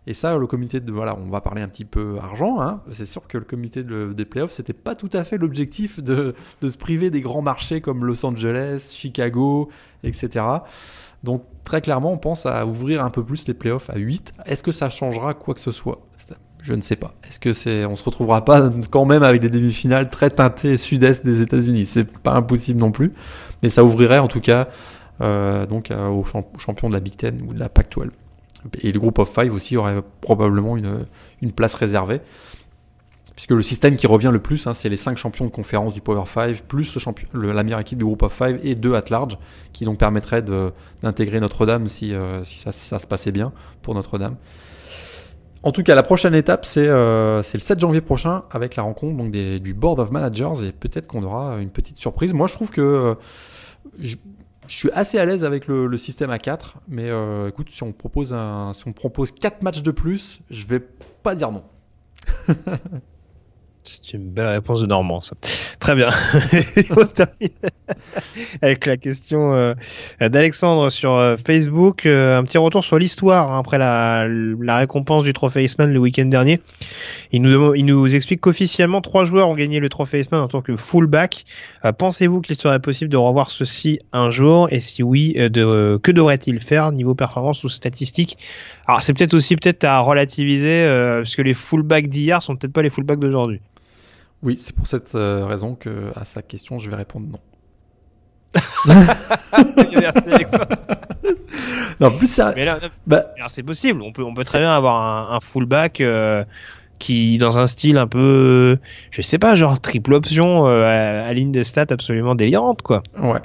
Et 0.06 0.14
ça, 0.14 0.36
le 0.36 0.46
comité 0.46 0.80
de 0.80 0.92
voilà, 0.92 1.16
on 1.16 1.30
va 1.30 1.40
parler 1.40 1.62
un 1.62 1.68
petit 1.68 1.86
peu 1.86 2.16
argent. 2.22 2.60
Hein. 2.60 2.82
C'est 2.90 3.06
sûr 3.06 3.26
que 3.26 3.38
le 3.38 3.44
comité 3.44 3.82
de, 3.82 4.12
des 4.12 4.24
playoffs, 4.24 4.52
c'était 4.52 4.74
pas 4.74 4.94
tout 4.94 5.10
à 5.12 5.24
fait 5.24 5.38
l'objectif 5.38 6.00
de, 6.00 6.34
se 6.62 6.76
priver 6.76 7.10
des 7.10 7.22
grands 7.22 7.42
marchés 7.42 7.80
comme 7.80 8.04
Los 8.04 8.24
Angeles, 8.26 8.92
Chicago, 8.94 9.70
etc. 10.02 10.44
Donc 11.22 11.44
très 11.64 11.80
clairement, 11.80 12.12
on 12.12 12.18
pense 12.18 12.44
à 12.44 12.66
ouvrir 12.66 13.02
un 13.02 13.08
peu 13.08 13.24
plus 13.24 13.46
les 13.48 13.54
playoffs 13.54 13.88
à 13.88 13.96
8. 13.96 14.34
Est-ce 14.44 14.62
que 14.62 14.72
ça 14.72 14.90
changera 14.90 15.32
quoi 15.32 15.54
que 15.54 15.60
ce 15.60 15.72
soit? 15.72 16.00
Je 16.60 16.72
ne 16.72 16.80
sais 16.80 16.96
pas. 16.96 17.14
Est-ce 17.28 17.38
que 17.38 17.52
c'est, 17.52 17.84
on 17.84 17.96
se 17.96 18.04
retrouvera 18.04 18.44
pas 18.44 18.70
quand 18.90 19.04
même 19.04 19.22
avec 19.22 19.40
des 19.40 19.50
demi-finales 19.50 20.08
très 20.08 20.30
teintées 20.30 20.76
sud-est 20.78 21.24
des 21.24 21.42
États-Unis? 21.42 21.86
C'est 21.86 22.10
pas 22.18 22.32
impossible 22.32 22.80
non 22.80 22.90
plus, 22.90 23.12
mais 23.62 23.68
ça 23.70 23.84
ouvrirait 23.84 24.18
en 24.18 24.28
tout 24.28 24.40
cas 24.40 24.68
euh, 25.20 25.66
donc 25.66 25.90
euh, 25.90 26.08
aux 26.08 26.24
champions 26.58 26.88
de 26.88 26.94
la 26.94 27.00
Big 27.00 27.16
Ten 27.16 27.42
ou 27.46 27.54
de 27.54 27.58
la 27.58 27.68
Pac-12. 27.68 28.10
Et 28.80 28.92
le 28.92 28.98
groupe 28.98 29.18
of 29.18 29.32
five 29.32 29.52
aussi 29.52 29.76
aurait 29.76 30.02
probablement 30.20 30.76
une, 30.76 31.06
une 31.42 31.52
place 31.52 31.74
réservée. 31.74 32.20
Puisque 33.36 33.50
le 33.50 33.62
système 33.62 33.96
qui 33.96 34.06
revient 34.06 34.30
le 34.32 34.38
plus, 34.38 34.66
hein, 34.66 34.74
c'est 34.74 34.88
les 34.88 34.96
5 34.96 35.18
champions 35.18 35.44
de 35.44 35.50
conférence 35.50 35.94
du 35.94 36.00
Power 36.00 36.24
5, 36.24 36.62
plus 36.62 36.94
le 36.94 37.00
champion, 37.00 37.26
la 37.34 37.64
meilleure 37.64 37.80
équipe 37.80 37.98
du 37.98 38.04
groupe 38.04 38.22
of 38.22 38.32
5 38.32 38.60
et 38.62 38.76
2 38.76 38.94
at 38.94 39.04
large, 39.10 39.38
qui 39.72 39.84
donc 39.84 39.98
permettraient 39.98 40.42
d'intégrer 41.02 41.40
Notre-Dame 41.40 41.88
si, 41.88 42.14
euh, 42.14 42.44
si, 42.44 42.58
ça, 42.58 42.70
ça, 42.70 43.00
se 43.00 43.06
passait 43.08 43.32
bien 43.32 43.52
pour 43.82 43.94
Notre-Dame. 43.94 44.36
En 45.64 45.72
tout 45.72 45.82
cas, 45.82 45.96
la 45.96 46.04
prochaine 46.04 46.34
étape, 46.34 46.64
c'est 46.64 46.86
euh, 46.86 47.42
le 47.52 47.58
7 47.58 47.80
janvier 47.80 48.02
prochain 48.02 48.42
avec 48.52 48.76
la 48.76 48.84
rencontre 48.84 49.16
donc, 49.16 49.32
du 49.32 49.74
Board 49.74 49.98
of 49.98 50.12
Managers 50.12 50.66
et 50.68 50.72
peut-être 50.72 51.08
qu'on 51.08 51.22
aura 51.24 51.56
une 51.58 51.70
petite 51.70 51.98
surprise. 51.98 52.34
Moi, 52.34 52.46
je 52.46 52.54
trouve 52.54 52.70
que 52.70 52.82
euh, 52.82 53.14
je 53.98 54.16
suis 54.68 54.90
assez 54.92 55.18
à 55.18 55.24
l'aise 55.24 55.44
avec 55.44 55.66
le, 55.66 55.96
système 55.96 56.30
à 56.30 56.38
4, 56.38 56.78
mais 56.88 57.10
euh, 57.10 57.48
écoute, 57.48 57.70
si 57.70 57.82
on 57.82 57.92
propose 57.92 58.32
un, 58.32 58.72
si 58.74 58.86
on 58.86 58.92
propose 58.92 59.32
4 59.32 59.62
matchs 59.62 59.82
de 59.82 59.90
plus, 59.90 60.40
je 60.50 60.64
vais 60.66 60.80
pas 61.22 61.34
dire 61.34 61.52
non. 61.52 61.64
C'est 63.84 64.14
une 64.14 64.30
belle 64.30 64.46
réponse 64.46 64.80
de 64.80 64.86
Normand, 64.86 65.20
ça. 65.20 65.36
Très 65.78 65.94
bien. 65.94 66.08
Avec 68.62 68.86
la 68.86 68.96
question 68.96 69.52
euh, 69.52 69.74
d'Alexandre 70.20 70.90
sur 70.90 71.12
euh, 71.12 71.36
Facebook, 71.36 72.06
euh, 72.06 72.38
un 72.38 72.44
petit 72.44 72.58
retour 72.58 72.82
sur 72.82 72.98
l'histoire 72.98 73.52
hein, 73.52 73.58
après 73.58 73.78
la, 73.78 74.26
récompense 74.78 75.22
du 75.24 75.32
trophée 75.32 75.64
Iceman 75.64 75.92
le 75.92 75.98
week-end 75.98 76.24
dernier. 76.24 76.60
Il 77.32 77.42
nous, 77.42 78.14
explique 78.14 78.40
qu'officiellement 78.40 79.00
trois 79.00 79.26
joueurs 79.26 79.48
ont 79.48 79.54
gagné 79.54 79.80
le 79.80 79.88
trophée 79.88 80.20
Iceman 80.20 80.40
en 80.40 80.48
tant 80.48 80.62
que 80.62 80.76
fullback. 80.76 81.44
Pensez-vous 81.98 82.40
qu'il 82.40 82.56
serait 82.56 82.80
possible 82.80 83.10
de 83.10 83.16
revoir 83.16 83.50
ceci 83.50 83.98
un 84.12 84.30
jour? 84.30 84.68
Et 84.70 84.80
si 84.80 85.02
oui, 85.02 85.34
que 85.34 86.10
devrait-il 86.10 86.60
faire 86.60 86.92
niveau 86.92 87.14
performance 87.14 87.64
ou 87.64 87.68
statistique 87.68 88.38
Alors 88.86 89.02
c'est 89.02 89.12
peut-être 89.12 89.34
aussi 89.34 89.56
peut-être 89.56 89.84
à 89.84 90.00
relativiser 90.00 90.86
parce 91.18 91.34
que 91.34 91.42
les 91.42 91.54
fullbacks 91.54 92.08
d'hier 92.08 92.42
sont 92.42 92.56
peut-être 92.56 92.72
pas 92.72 92.82
les 92.82 92.90
fullbacks 92.90 93.20
d'aujourd'hui. 93.20 93.60
Oui, 94.44 94.56
c'est 94.58 94.76
pour 94.76 94.86
cette 94.86 95.14
euh, 95.14 95.46
raison 95.46 95.74
que 95.74 96.12
à 96.14 96.26
sa 96.26 96.42
question, 96.42 96.78
je 96.78 96.90
vais 96.90 96.96
répondre 96.96 97.26
non. 97.26 97.38
non, 102.00 102.10
plus 102.12 102.28
ça. 102.28 102.52
Mais 102.54 102.66
là, 102.66 102.78
bah... 103.06 103.30
c'est 103.48 103.62
possible. 103.62 104.02
On 104.02 104.12
peut, 104.12 104.22
on 104.22 104.34
peut 104.34 104.44
très 104.44 104.60
bien 104.60 104.70
avoir 104.70 105.32
un, 105.32 105.40
fullback 105.40 106.00
euh, 106.00 106.44
qui 106.98 107.38
dans 107.38 107.58
un 107.58 107.66
style 107.66 107.96
un 107.96 108.06
peu, 108.06 108.78
je 109.10 109.22
sais 109.22 109.38
pas, 109.38 109.56
genre 109.56 109.80
triple 109.80 110.12
option, 110.12 110.68
euh, 110.68 111.28
aligne 111.28 111.50
des 111.50 111.64
stats 111.64 111.86
absolument 111.88 112.34
délirantes, 112.34 112.82
quoi. 112.82 113.02
Ouais. 113.18 113.40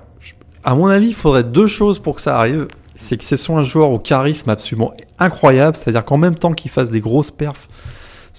À 0.65 0.75
mon 0.75 0.87
avis, 0.87 1.07
il 1.07 1.15
faudrait 1.15 1.45
deux 1.45 1.67
choses 1.67 1.97
pour 1.99 2.15
que 2.15 2.21
ça 2.21 2.37
arrive. 2.37 2.67
C'est 2.93 3.15
que 3.15 3.23
ce 3.23 3.37
soit 3.37 3.55
un 3.55 3.63
joueur 3.63 3.89
au 3.91 3.99
charisme 3.99 4.49
absolument 4.49 4.93
incroyable, 5.17 5.77
c'est-à-dire 5.77 6.03
qu'en 6.03 6.17
même 6.17 6.35
temps 6.35 6.51
qu'il 6.51 6.69
fasse 6.69 6.91
des 6.91 6.99
grosses 6.99 7.31
perfs 7.31 7.68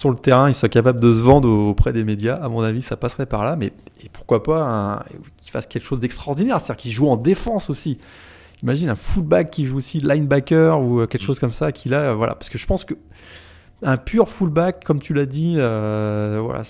sur 0.00 0.08
le 0.08 0.16
terrain, 0.16 0.48
il 0.48 0.54
soit 0.54 0.70
capable 0.70 0.98
de 0.98 1.12
se 1.12 1.18
vendre 1.18 1.46
auprès 1.46 1.92
des 1.92 2.04
médias. 2.04 2.36
À 2.36 2.48
mon 2.48 2.62
avis, 2.62 2.80
ça 2.80 2.96
passerait 2.96 3.26
par 3.26 3.44
là, 3.44 3.54
mais 3.54 3.70
pourquoi 4.14 4.42
pas 4.42 5.04
qu'il 5.42 5.50
fasse 5.50 5.66
quelque 5.66 5.84
chose 5.84 6.00
d'extraordinaire, 6.00 6.58
c'est-à-dire 6.58 6.80
qu'il 6.80 6.92
joue 6.92 7.10
en 7.10 7.18
défense 7.18 7.68
aussi. 7.68 7.98
Imagine 8.62 8.88
un 8.88 8.94
fullback 8.94 9.50
qui 9.50 9.66
joue 9.66 9.76
aussi 9.76 10.00
linebacker 10.00 10.80
ou 10.80 11.06
quelque 11.06 11.22
chose 11.22 11.38
comme 11.38 11.50
ça, 11.50 11.70
qu'il 11.70 11.92
a, 11.92 12.14
voilà, 12.14 12.34
parce 12.34 12.48
que 12.48 12.56
je 12.56 12.64
pense 12.64 12.86
que 12.86 12.94
un 13.82 13.98
pur 13.98 14.30
fullback, 14.30 14.84
comme 14.84 15.00
tu 15.00 15.12
l'as 15.12 15.26
dit, 15.26 15.56
euh, 15.58 16.40
voilà, 16.42 16.62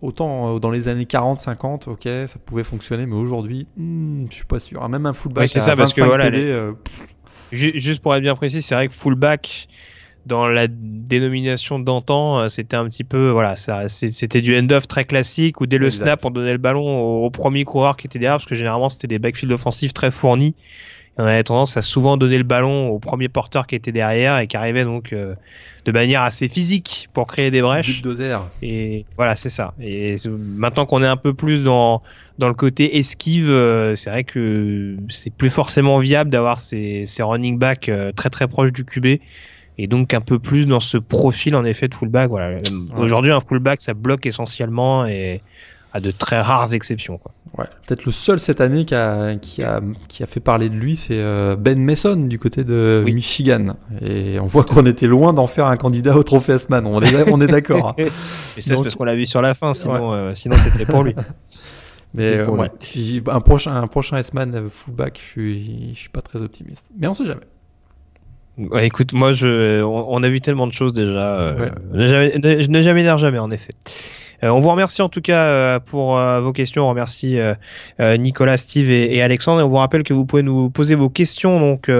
autant 0.00 0.54
euh, 0.54 0.58
dans 0.60 0.70
les 0.70 0.86
années 0.86 1.06
40, 1.06 1.40
50, 1.40 1.88
ok, 1.88 2.04
ça 2.04 2.38
pouvait 2.46 2.62
fonctionner, 2.62 3.06
mais 3.06 3.16
aujourd'hui, 3.16 3.66
hmm, 3.76 4.26
je 4.30 4.34
suis 4.34 4.44
pas 4.44 4.60
sûr. 4.60 4.88
Même 4.88 5.06
un 5.06 5.14
fullback, 5.14 5.48
c'est 5.48 5.58
ça, 5.58 5.74
parce 5.74 5.92
que 5.92 6.02
voilà, 6.02 6.26
euh, 6.26 6.74
juste 7.50 8.02
pour 8.02 8.14
être 8.14 8.22
bien 8.22 8.36
précis, 8.36 8.62
c'est 8.62 8.76
vrai 8.76 8.86
que 8.86 8.94
fullback 8.94 9.68
dans 10.26 10.46
la 10.46 10.66
dénomination 10.68 11.78
d'antan, 11.78 12.48
c'était 12.48 12.76
un 12.76 12.86
petit 12.86 13.04
peu, 13.04 13.30
voilà, 13.30 13.56
c'était 13.56 14.40
du 14.40 14.56
end-off 14.56 14.86
très 14.86 15.04
classique 15.04 15.60
où 15.60 15.66
dès 15.66 15.78
le 15.78 15.90
snap, 15.90 16.24
on 16.24 16.30
donnait 16.30 16.52
le 16.52 16.58
ballon 16.58 16.82
au, 16.82 17.26
au, 17.26 17.30
premier 17.30 17.64
coureur 17.64 17.96
qui 17.96 18.06
était 18.06 18.18
derrière, 18.18 18.38
parce 18.38 18.46
que 18.46 18.54
généralement 18.54 18.88
c'était 18.88 19.08
des 19.08 19.18
backfields 19.18 19.52
offensifs 19.52 19.92
très 19.92 20.10
fournis 20.10 20.54
on 21.18 21.24
avait 21.24 21.44
tendance 21.44 21.76
à 21.76 21.82
souvent 21.82 22.16
donner 22.16 22.38
le 22.38 22.44
ballon 22.44 22.88
au 22.88 22.98
premier 22.98 23.28
porteur 23.28 23.66
qui 23.66 23.74
était 23.74 23.92
derrière 23.92 24.38
et 24.38 24.46
qui 24.46 24.56
arrivait 24.56 24.84
donc 24.84 25.12
euh, 25.12 25.34
de 25.84 25.92
manière 25.92 26.22
assez 26.22 26.48
physique 26.48 27.10
pour 27.12 27.26
créer 27.26 27.50
des 27.50 27.60
brèches. 27.60 28.00
Et 28.62 29.04
voilà, 29.16 29.36
c'est 29.36 29.50
ça. 29.50 29.74
Et 29.80 30.16
maintenant 30.28 30.86
qu'on 30.86 31.02
est 31.02 31.06
un 31.06 31.18
peu 31.18 31.34
plus 31.34 31.62
dans 31.62 32.02
dans 32.38 32.48
le 32.48 32.54
côté 32.54 32.96
esquive, 32.96 33.50
euh, 33.50 33.94
c'est 33.94 34.08
vrai 34.08 34.24
que 34.24 34.96
c'est 35.10 35.34
plus 35.34 35.50
forcément 35.50 35.98
viable 35.98 36.30
d'avoir 36.30 36.60
ces, 36.60 37.04
ces 37.04 37.22
running 37.22 37.58
backs 37.58 37.90
euh, 37.90 38.10
très 38.12 38.30
très 38.30 38.48
proches 38.48 38.72
du 38.72 38.84
QB 38.84 39.20
et 39.78 39.86
donc 39.86 40.14
un 40.14 40.20
peu 40.20 40.38
plus 40.38 40.66
dans 40.66 40.80
ce 40.80 40.98
profil 40.98 41.56
en 41.56 41.64
effet 41.64 41.88
de 41.88 41.94
fullback. 41.94 42.28
Voilà. 42.28 42.58
Aujourd'hui, 42.96 43.30
un 43.30 43.40
fullback 43.40 43.80
ça 43.80 43.94
bloque 43.94 44.26
essentiellement 44.26 45.06
et 45.06 45.42
à 45.92 46.00
de 46.00 46.10
très 46.10 46.40
rares 46.40 46.72
exceptions. 46.72 47.18
Quoi. 47.18 47.32
Ouais, 47.58 47.66
peut-être 47.86 48.06
le 48.06 48.12
seul 48.12 48.40
cette 48.40 48.62
année 48.62 48.86
qui 48.86 48.94
a, 48.94 49.36
qui 49.36 49.62
a, 49.62 49.80
qui 50.08 50.22
a 50.22 50.26
fait 50.26 50.40
parler 50.40 50.70
de 50.70 50.74
lui, 50.74 50.96
c'est 50.96 51.18
euh, 51.18 51.54
Ben 51.54 51.78
Mason 51.78 52.16
du 52.16 52.38
côté 52.38 52.64
de 52.64 53.02
Michigan. 53.04 53.76
Et 54.00 54.40
on 54.40 54.46
voit 54.46 54.64
qu'on 54.64 54.86
était 54.86 55.06
loin 55.06 55.34
d'en 55.34 55.46
faire 55.46 55.66
un 55.66 55.76
candidat 55.76 56.16
au 56.16 56.22
trophée 56.22 56.52
S-Man. 56.52 56.86
On 56.86 57.02
est, 57.02 57.30
on 57.30 57.40
est 57.40 57.46
d'accord. 57.46 57.82
Hein. 57.98 58.04
Et 58.56 58.60
ça, 58.60 58.76
c'est 58.76 58.82
parce 58.82 58.94
qu'on 58.94 59.04
l'a 59.04 59.14
vu 59.14 59.26
sur 59.26 59.42
la 59.42 59.54
fin, 59.54 59.74
sinon, 59.74 60.12
euh, 60.12 60.34
sinon 60.34 60.56
c'était 60.56 60.86
pour 60.86 61.02
lui. 61.02 61.14
Mais 62.14 62.34
euh, 62.34 62.46
ouais, 62.46 62.70
un 63.26 63.40
prochain, 63.40 63.74
un 63.74 63.86
prochain 63.86 64.18
S-Man 64.18 64.68
fullback, 64.70 65.18
je 65.18 65.24
suis, 65.24 65.94
je 65.94 65.98
suis 65.98 66.08
pas 66.10 66.20
très 66.20 66.42
optimiste. 66.42 66.86
Mais 66.96 67.06
on 67.06 67.14
sait 67.14 67.24
jamais. 67.24 67.46
Ouais, 68.58 68.86
écoute, 68.86 69.12
moi, 69.12 69.32
je, 69.32 69.82
on, 69.82 70.22
a 70.22 70.28
vu 70.28 70.40
tellement 70.40 70.66
de 70.66 70.72
choses 70.72 70.92
déjà. 70.92 71.56
je 71.94 72.66
n'ai 72.68 72.82
jamais 72.82 73.02
dire 73.02 73.18
jamais, 73.18 73.38
en 73.38 73.50
effet. 73.50 73.72
Euh, 74.44 74.48
on 74.48 74.60
vous 74.60 74.70
remercie 74.70 75.02
en 75.02 75.08
tout 75.08 75.20
cas 75.20 75.44
euh, 75.44 75.78
pour 75.78 76.18
euh, 76.18 76.40
vos 76.40 76.52
questions. 76.52 76.84
On 76.84 76.88
remercie 76.88 77.38
Nicolas, 78.00 78.56
Steve 78.56 78.90
et, 78.90 79.22
Alexandre. 79.22 79.60
Et 79.60 79.64
on 79.64 79.68
vous 79.68 79.76
rappelle 79.76 80.02
que 80.02 80.14
vous 80.14 80.26
pouvez 80.26 80.42
nous 80.42 80.70
poser 80.70 80.94
vos 80.94 81.08
questions 81.08 81.60
donc 81.60 81.90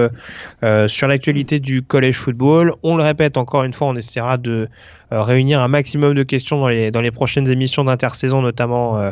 sur 0.87 1.07
l'actualité 1.07 1.59
du 1.59 1.81
collège 1.81 2.17
football. 2.17 2.73
On 2.83 2.97
le 2.97 3.03
répète 3.03 3.37
encore 3.37 3.63
une 3.63 3.73
fois, 3.73 3.87
on 3.87 3.95
essaiera 3.95 4.37
de 4.37 4.69
réunir 5.11 5.61
un 5.61 5.67
maximum 5.67 6.13
de 6.15 6.23
questions 6.23 6.59
dans 6.59 6.67
les, 6.67 6.91
dans 6.91 7.01
les 7.01 7.11
prochaines 7.11 7.49
émissions 7.49 7.83
d'intersaison, 7.83 8.41
notamment 8.41 8.99
euh, 8.99 9.11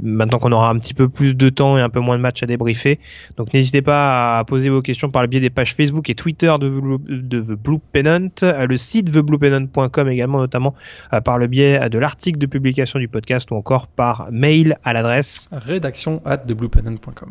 maintenant 0.00 0.38
qu'on 0.38 0.52
aura 0.52 0.70
un 0.70 0.78
petit 0.78 0.94
peu 0.94 1.08
plus 1.08 1.34
de 1.34 1.48
temps 1.48 1.76
et 1.78 1.80
un 1.80 1.88
peu 1.88 2.00
moins 2.00 2.16
de 2.16 2.22
matchs 2.22 2.42
à 2.42 2.46
débriefer. 2.46 2.98
Donc 3.36 3.52
n'hésitez 3.52 3.82
pas 3.82 4.38
à 4.38 4.44
poser 4.44 4.68
vos 4.68 4.82
questions 4.82 5.10
par 5.10 5.22
le 5.22 5.28
biais 5.28 5.40
des 5.40 5.50
pages 5.50 5.74
Facebook 5.74 6.08
et 6.10 6.14
Twitter 6.14 6.52
de, 6.60 6.98
de 7.08 7.40
The 7.40 7.58
Blue 7.58 7.78
Pennant, 7.92 8.28
le 8.42 8.76
site 8.76 9.12
thebluepennant.com 9.12 10.08
également, 10.08 10.38
notamment 10.38 10.74
euh, 11.12 11.20
par 11.20 11.38
le 11.38 11.46
biais 11.46 11.88
de 11.88 11.98
l'article 11.98 12.38
de 12.38 12.46
publication 12.46 12.98
du 12.98 13.08
podcast 13.08 13.50
ou 13.50 13.54
encore 13.54 13.86
par 13.86 14.28
mail 14.30 14.78
à 14.84 14.92
l'adresse 14.92 15.48
rédaction 15.52 16.22
at 16.24 16.38
thebluepennant.com. 16.38 17.30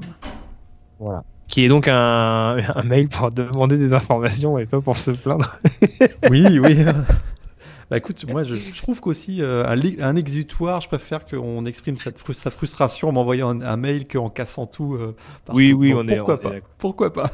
Voilà 0.99 1.23
qui 1.47 1.63
est 1.63 1.69
donc 1.69 1.87
un, 1.87 2.57
un, 2.75 2.83
mail 2.83 3.07
pour 3.07 3.31
demander 3.31 3.77
des 3.77 3.93
informations 3.93 4.57
et 4.59 4.65
pas 4.65 4.81
pour 4.81 4.97
se 4.97 5.11
plaindre. 5.11 5.59
oui, 6.29 6.59
oui. 6.59 6.77
Bah 7.89 7.95
écoute, 7.97 8.25
moi 8.27 8.43
je, 8.43 8.55
je 8.55 8.81
trouve 8.81 8.99
qu'aussi 8.99 9.41
euh, 9.41 9.63
un, 9.65 10.03
un, 10.03 10.15
exutoire, 10.17 10.81
je 10.81 10.89
préfère 10.89 11.25
qu'on 11.25 11.65
exprime 11.65 11.97
cette 11.97 12.21
sa 12.33 12.49
frustration 12.49 13.07
en 13.07 13.11
m'envoyant 13.13 13.61
un, 13.61 13.77
mail 13.77 14.07
qu'en 14.09 14.29
cassant 14.29 14.65
tout. 14.65 14.95
Euh, 14.95 15.15
oui, 15.53 15.71
oui, 15.71 15.93
on, 15.93 16.05
est. 16.07 16.17
Pourquoi 16.17 16.41
pas? 16.41 16.51
Pourquoi 16.77 17.13
pas? 17.13 17.31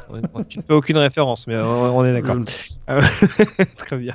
Tu 0.50 0.60
ne 0.60 0.64
fais 0.64 0.74
aucune 0.74 0.98
référence, 0.98 1.48
mais 1.48 1.58
on, 1.58 2.06
est 2.06 2.14
d'accord. 2.14 2.36
Euh, 2.90 3.02
très 3.78 3.98
bien. 3.98 4.14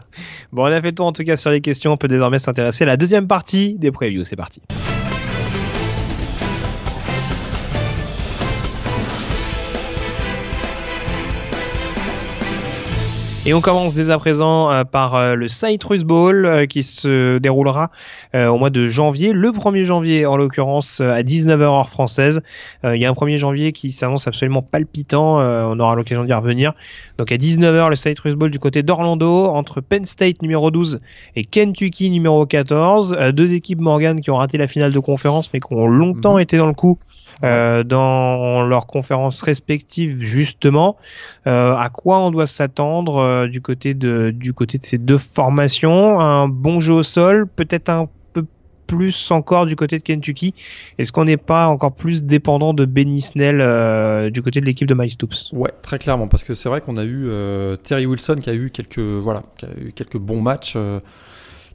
Bon, 0.53 0.63
on 0.63 0.67
a 0.67 0.81
fait 0.81 0.91
le 0.91 0.95
tour 0.95 1.07
en 1.07 1.13
tout 1.13 1.25
cas 1.25 1.37
sur 1.37 1.51
les 1.51 1.61
questions. 1.61 1.91
On 1.91 1.97
peut 1.97 2.07
désormais 2.07 2.39
s'intéresser 2.39 2.85
à 2.85 2.87
la 2.87 2.97
deuxième 2.97 3.27
partie 3.27 3.75
des 3.75 3.91
previews. 3.91 4.23
C'est 4.23 4.37
parti. 4.37 4.63
Et 13.49 13.55
on 13.55 13.63
commence 13.63 13.95
dès 13.95 14.11
à 14.11 14.19
présent 14.19 14.71
euh, 14.71 14.85
par 14.85 15.15
euh, 15.15 15.35
le 15.35 15.49
Citrus 15.49 16.05
Bowl 16.05 16.45
euh, 16.45 16.67
qui 16.67 16.83
se 16.83 17.39
déroulera 17.39 17.91
au 18.35 18.59
mois 18.59 18.69
de 18.69 18.89
janvier, 18.89 19.33
le 19.33 19.53
1er 19.53 19.87
janvier 19.87 20.27
en 20.27 20.37
l'occurrence 20.37 21.01
à 21.01 21.23
19h 21.23 21.63
heure 21.63 21.89
française. 21.89 22.43
Il 22.85 23.01
y 23.01 23.07
a 23.07 23.09
un 23.09 23.15
1er 23.15 23.39
janvier 23.39 23.73
qui 23.73 23.91
s'annonce 23.91 24.27
absolument 24.29 24.61
palpitant, 24.61 25.39
on 25.39 25.81
aura 25.81 25.95
l'occasion 25.95 26.25
d'y 26.25 26.33
revenir. 26.35 26.75
Donc 27.17 27.33
à 27.33 27.37
19h 27.37 27.89
le 27.89 27.97
Citrus 27.97 28.35
Bowl 28.35 28.51
du 28.51 28.59
côté 28.59 28.83
d'Orlando 28.83 29.47
entre 29.47 29.81
Penn 29.81 30.05
State 30.05 30.43
numéro 30.43 30.71
12 30.71 31.01
et 31.37 31.45
Kentucky 31.45 32.11
numéro 32.11 32.45
14, 32.45 33.17
deux 33.33 33.55
équipes 33.55 33.81
Morgan 33.81 34.21
qui 34.21 34.31
ont 34.31 34.37
raté 34.37 34.59
la 34.59 34.69
finale 34.69 34.93
de 34.93 35.01
conférence 35.01 35.51
mais 35.55 35.61
qui 35.61 35.73
ont 35.73 35.87
longtemps 35.87 36.35
mhm. 36.35 36.43
été 36.43 36.59
dans 36.59 36.67
le 36.67 36.75
coup 36.75 36.99
euh, 37.45 37.85
dans 37.85 38.65
leurs 38.67 38.87
conférences 38.87 39.43
respectives 39.43 40.21
justement. 40.21 40.97
Euh, 41.47 41.75
à 41.75 41.89
quoi 41.89 42.19
on 42.21 42.31
doit 42.31 42.47
s'attendre 42.47 43.19
euh, 43.19 43.47
du 43.47 43.61
côté 43.61 43.95
de 43.95 44.33
du 44.35 44.53
côté 44.53 44.79
de 44.79 44.85
ces 44.85 44.99
deux 44.99 45.19
formations? 45.19 46.21
Un 46.21 46.49
bon 46.49 46.81
jeu 46.81 46.95
au 46.95 47.03
sol, 47.03 47.47
peut-être 47.47 47.91
un 47.91 48.09
peu 48.33 48.45
plus 48.87 49.31
encore 49.31 49.67
du 49.67 49.77
côté 49.77 49.99
de 49.99 50.03
Kentucky? 50.03 50.55
Est-ce 50.99 51.13
qu'on 51.13 51.27
n'est 51.27 51.37
pas 51.37 51.69
encore 51.69 51.93
plus 51.93 52.25
dépendant 52.25 52.75
de 52.75 52.85
Benny 52.85 53.21
Snell 53.21 54.31
du 54.33 54.43
côté 54.43 54.61
de 54.61 54.67
l'équipe 54.67 54.89
de 54.89 54.95
Miles 54.95 55.11
Stoops? 55.11 55.53
Ouais, 55.53 55.73
très 55.83 55.99
clairement, 55.99 56.27
parce 56.27 56.43
que 56.43 56.55
c'est 56.55 56.69
vrai 56.69 56.81
qu'on 56.81 56.97
a 56.97 57.05
eu 57.05 57.31
Terry 57.85 58.07
Wilson 58.07 58.37
qui 58.41 58.51
a 58.51 58.55
eu 58.55 58.71
quelques 58.71 58.99
voilà, 58.99 59.43
qui 59.59 59.67
a 59.67 59.69
eu 59.81 59.93
quelques 59.93 60.19
bons 60.19 60.41
matchs 60.41 60.77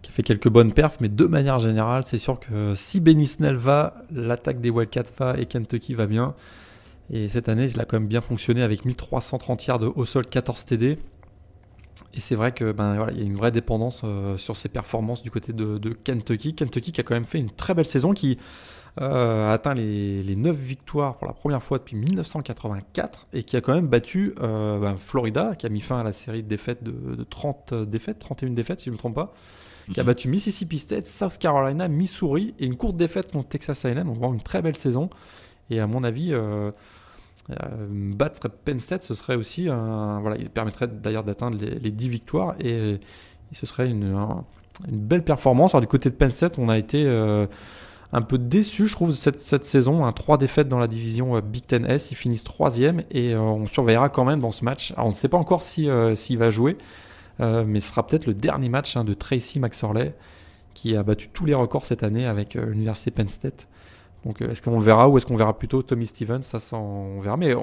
qui 0.03 0.11
a 0.11 0.13
fait 0.13 0.21
quelques 0.21 0.49
bonnes 0.49 0.73
perfs, 0.73 0.97
mais 0.99 1.09
de 1.09 1.25
manière 1.25 1.59
générale, 1.59 2.03
c'est 2.05 2.19
sûr 2.19 2.39
que 2.39 2.75
si 2.75 2.99
Benny 2.99 3.25
Snell 3.25 3.55
va, 3.55 4.03
l'attaque 4.11 4.61
des 4.61 4.69
Wildcats 4.69 5.03
va 5.17 5.39
et 5.39 5.47
Kentucky 5.47 5.95
va 5.95 6.05
bien. 6.05 6.35
Et 7.09 7.27
cette 7.27 7.49
année, 7.49 7.65
il 7.65 7.79
a 7.79 7.85
quand 7.85 7.99
même 7.99 8.07
bien 8.07 8.21
fonctionné 8.21 8.61
avec 8.61 8.85
1330 8.85 9.65
yards 9.65 9.97
haut 9.97 10.05
sol, 10.05 10.27
14 10.27 10.65
TD. 10.65 10.97
Et 12.15 12.19
c'est 12.19 12.35
vrai 12.35 12.51
que 12.51 12.71
ben 12.71 12.95
voilà, 12.95 13.11
il 13.13 13.19
y 13.19 13.21
a 13.21 13.25
une 13.25 13.37
vraie 13.37 13.51
dépendance 13.51 14.01
euh, 14.03 14.37
sur 14.37 14.57
ses 14.57 14.69
performances 14.69 15.23
du 15.23 15.31
côté 15.31 15.53
de, 15.53 15.77
Kentucky. 16.03 16.53
Kentucky 16.53 16.91
qui 16.91 17.01
a 17.01 17.03
quand 17.03 17.15
même 17.15 17.25
fait 17.25 17.39
une 17.39 17.49
très 17.49 17.73
belle 17.73 17.85
saison, 17.85 18.13
qui 18.13 18.37
euh, 19.01 19.49
a 19.49 19.53
atteint 19.53 19.73
les, 19.73 20.21
les, 20.21 20.35
9 20.35 20.55
victoires 20.55 21.17
pour 21.17 21.27
la 21.27 21.33
première 21.33 21.63
fois 21.63 21.79
depuis 21.79 21.95
1984 21.95 23.27
et 23.33 23.43
qui 23.43 23.55
a 23.57 23.61
quand 23.61 23.73
même 23.73 23.87
battu 23.87 24.35
euh, 24.41 24.79
ben, 24.79 24.97
Florida, 24.97 25.55
qui 25.55 25.65
a 25.65 25.69
mis 25.69 25.81
fin 25.81 25.99
à 25.99 26.03
la 26.03 26.13
série 26.13 26.43
de 26.43 26.47
défaites 26.47 26.83
de, 26.83 27.15
de 27.15 27.23
30 27.23 27.73
défaites, 27.73 28.19
31 28.19 28.51
défaites 28.51 28.81
si 28.81 28.85
je 28.85 28.89
ne 28.91 28.95
me 28.95 28.99
trompe 28.99 29.15
pas 29.15 29.33
qui 29.91 29.99
a 29.99 30.03
mhm. 30.03 30.07
battu 30.07 30.29
Mississippi 30.29 30.77
State, 30.77 31.07
South 31.07 31.37
Carolina, 31.37 31.87
Missouri 31.87 32.53
et 32.59 32.65
une 32.65 32.75
courte 32.75 32.95
défaite 32.95 33.31
contre 33.31 33.49
Texas 33.49 33.85
A&M. 33.85 34.03
Donc 34.03 34.17
vraiment 34.17 34.33
une 34.33 34.41
très 34.41 34.61
belle 34.61 34.77
saison. 34.77 35.09
Et 35.69 35.79
à 35.79 35.87
mon 35.87 36.03
avis, 36.03 36.33
euh, 36.33 36.71
euh, 37.49 37.55
battre 37.89 38.49
Penn 38.49 38.79
State, 38.79 39.03
ce 39.03 39.15
serait 39.15 39.35
aussi 39.35 39.67
un, 39.69 40.19
voilà, 40.21 40.37
il 40.37 40.49
permettrait 40.49 40.87
d'ailleurs 40.87 41.23
d'atteindre 41.23 41.57
les, 41.57 41.91
10 41.91 42.09
victoires 42.09 42.55
et, 42.59 42.99
ce 43.51 43.65
serait 43.67 43.87
une, 43.87 44.15
une, 44.87 44.99
belle 44.99 45.23
performance. 45.23 45.75
Alors 45.75 45.81
du 45.81 45.87
côté 45.87 46.09
de 46.09 46.15
Penn 46.15 46.31
State, 46.31 46.57
on 46.57 46.69
a 46.69 46.77
été 46.77 47.05
euh, 47.05 47.45
un 48.11 48.21
peu 48.21 48.37
déçu, 48.37 48.87
je 48.87 48.93
trouve, 48.93 49.11
cette, 49.11 49.39
cette 49.39 49.63
saison. 49.63 50.05
Hein, 50.05 50.11
trois 50.11 50.37
défaites 50.37 50.67
dans 50.67 50.79
la 50.79 50.87
division 50.87 51.39
Big 51.39 51.65
Ten 51.65 51.85
S. 51.85 52.11
Ils 52.11 52.15
finissent 52.15 52.43
troisième 52.43 53.03
et 53.11 53.35
on 53.35 53.67
surveillera 53.67 54.09
quand 54.09 54.25
même 54.25 54.39
dans 54.39 54.51
ce 54.51 54.65
match. 54.65 54.91
Alors, 54.93 55.07
on 55.07 55.09
ne 55.09 55.15
sait 55.15 55.29
pas 55.29 55.37
encore 55.37 55.61
s'il 55.61 55.91
si, 56.15 56.25
s'il 56.25 56.37
va 56.37 56.49
jouer. 56.49 56.77
Euh, 57.39 57.63
mais 57.65 57.79
ce 57.79 57.89
sera 57.89 58.05
peut-être 58.05 58.25
le 58.25 58.33
dernier 58.33 58.69
match 58.69 58.95
hein, 58.95 59.03
de 59.03 59.13
Tracy 59.13 59.59
McSorley, 59.59 60.13
qui 60.73 60.95
a 60.95 61.03
battu 61.03 61.29
tous 61.29 61.45
les 61.45 61.53
records 61.53 61.85
cette 61.85 62.03
année 62.03 62.25
avec 62.25 62.55
euh, 62.55 62.65
l'université 62.65 63.11
Penn 63.11 63.27
State. 63.27 63.67
Donc 64.25 64.41
euh, 64.41 64.49
est-ce 64.49 64.61
qu'on 64.61 64.77
le 64.77 64.83
verra 64.83 65.09
ou 65.09 65.17
est-ce 65.17 65.25
qu'on 65.25 65.35
verra 65.35 65.57
plutôt 65.57 65.81
Tommy 65.81 66.05
Stevens? 66.05 66.41
Ça, 66.41 66.59
on 66.77 67.21
verra. 67.21 67.37
Mais 67.37 67.55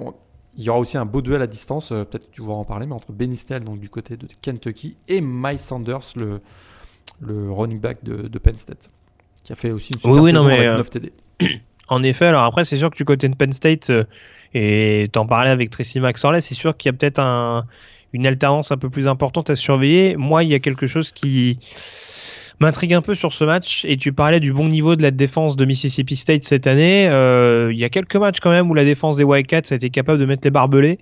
il 0.57 0.65
y 0.65 0.69
aura 0.69 0.79
aussi 0.79 0.99
un 0.99 1.07
beau 1.07 1.23
duel 1.23 1.43
à 1.43 1.47
distance, 1.47 1.91
peut-être 1.91 2.29
que 2.31 2.35
tu 2.35 2.43
vas 2.43 2.53
en 2.53 2.65
parler, 2.65 2.87
mais 2.87 2.95
entre 2.95 3.13
Benny 3.13 3.37
Snell, 3.37 3.65
donc 3.65 3.79
du 3.79 3.89
côté 3.89 4.17
de 4.17 4.27
Kentucky, 4.43 4.97
et 5.07 5.21
Mike 5.21 5.61
Sanders, 5.61 6.01
le, 6.17 6.41
le 7.21 7.53
running 7.53 7.81
back 7.81 8.03
de, 8.03 8.29
de 8.29 8.39
Penn 8.39 8.57
State, 8.57 8.91
qui 9.45 9.53
a 9.53 9.57
fait 9.57 9.71
aussi 9.71 9.93
une 9.93 10.01
super 10.01 10.23
oui, 10.23 10.33
non, 10.33 10.43
saison 10.43 10.49
mais, 10.49 10.55
avec 10.55 10.67
euh, 10.69 10.77
9 10.79 10.91
TD. 10.91 11.13
En 11.89 12.03
effet, 12.03 12.27
alors 12.27 12.43
après, 12.43 12.65
c'est 12.65 12.77
sûr 12.77 12.91
que 12.91 12.97
du 12.97 13.05
côté 13.05 13.29
de 13.29 13.35
Penn 13.35 13.53
State, 13.53 13.91
euh, 13.91 14.05
et 14.55 15.09
t'en 15.13 15.27
parlais 15.27 15.51
avec 15.51 15.71
Tracy 15.71 16.01
McSorley, 16.01 16.41
c'est 16.41 16.55
sûr 16.55 16.77
qu'il 16.77 16.91
y 16.91 16.95
a 16.95 16.97
peut-être 16.97 17.21
un, 17.21 17.67
une 18.13 18.27
alternance 18.27 18.73
un 18.73 18.77
peu 18.77 18.91
plus 18.91 19.09
importante 19.09 19.51
à 19.51 19.57
surveiller. 19.57 20.17
Moi, 20.17 20.45
il 20.45 20.51
y 20.51 20.55
a 20.55 20.59
quelque 20.59 20.87
chose 20.87 21.13
qui 21.13 21.59
m'intrigue 22.61 22.93
un 22.93 23.03
peu 23.03 23.15
sur 23.15 23.33
ce 23.33 23.45
match, 23.45 23.85
et 23.87 23.97
tu 23.97 24.13
parlais 24.13 24.39
du 24.39 24.53
bon 24.53 24.69
niveau 24.69 24.95
de 24.95 25.03
la 25.03 25.11
défense 25.11 25.57
de 25.57 25.65
Mississippi 25.65 26.15
State 26.15 26.45
cette 26.45 26.67
année. 26.67 27.09
Euh, 27.09 27.71
il 27.73 27.79
y 27.79 27.85
a 27.85 27.89
quelques 27.89 28.17
matchs 28.17 28.41
quand 28.41 28.51
même 28.51 28.71
où 28.71 28.75
la 28.75 28.85
défense 28.85 29.17
des 29.17 29.25
Wildcats 29.25 29.63
a 29.71 29.75
été 29.75 29.89
capable 29.89 30.19
de 30.19 30.27
mettre 30.27 30.43
les 30.45 30.51
barbelés. 30.51 30.99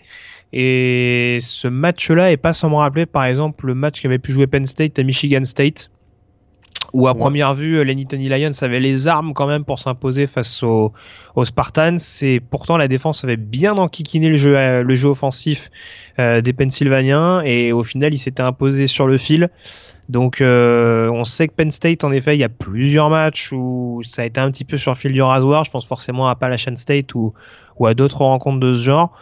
Et 0.52 1.38
ce 1.42 1.68
match-là 1.68 2.30
est 2.30 2.36
pas 2.36 2.52
sans 2.52 2.70
me 2.70 2.76
rappeler, 2.76 3.06
par 3.06 3.24
exemple, 3.24 3.66
le 3.66 3.74
match 3.74 4.00
qu'avait 4.00 4.18
pu 4.18 4.32
jouer 4.32 4.46
Penn 4.46 4.64
State 4.66 4.98
à 4.98 5.02
Michigan 5.02 5.44
State, 5.44 5.90
où 6.92 7.06
à 7.06 7.12
Ouais. 7.12 7.18
première 7.18 7.54
vue, 7.54 7.84
les 7.84 7.94
Nittany 7.94 8.28
Lions 8.28 8.50
avaient 8.62 8.80
les 8.80 9.08
armes 9.08 9.34
quand 9.34 9.46
même 9.46 9.64
pour 9.64 9.78
s'imposer 9.78 10.26
face 10.26 10.62
aux, 10.62 10.92
aux 11.34 11.44
Spartans. 11.44 11.96
Et 12.22 12.40
pourtant, 12.40 12.76
la 12.76 12.88
défense 12.88 13.24
avait 13.24 13.36
bien 13.36 13.76
enquiquiné 13.76 14.28
le 14.30 14.36
jeu, 14.36 14.56
euh, 14.56 14.82
le 14.82 14.94
jeu 14.94 15.08
offensif 15.08 15.70
euh, 16.18 16.40
des 16.40 16.52
Pennsylvaniens. 16.52 17.42
Et 17.42 17.72
au 17.72 17.84
final, 17.84 18.14
il 18.14 18.18
s'était 18.18 18.42
imposé 18.42 18.86
sur 18.86 19.06
le 19.06 19.18
fil. 19.18 19.48
Donc, 20.08 20.40
euh, 20.40 21.10
on 21.10 21.24
sait 21.24 21.48
que 21.48 21.52
Penn 21.52 21.70
State, 21.70 22.02
en 22.02 22.12
effet, 22.12 22.34
il 22.34 22.40
y 22.40 22.44
a 22.44 22.48
plusieurs 22.48 23.10
matchs 23.10 23.52
où 23.52 24.00
ça 24.06 24.22
a 24.22 24.24
été 24.24 24.40
un 24.40 24.50
petit 24.50 24.64
peu 24.64 24.78
sur 24.78 24.90
le 24.92 24.96
fil 24.96 25.12
du 25.12 25.20
rasoir. 25.20 25.64
Je 25.64 25.70
pense 25.70 25.86
forcément 25.86 26.28
à 26.28 26.30
Appalachian 26.30 26.76
State 26.76 27.14
ou, 27.14 27.34
ou 27.78 27.86
à 27.86 27.92
d'autres 27.92 28.22
rencontres 28.22 28.60
de 28.60 28.72
ce 28.72 28.82
genre. 28.82 29.12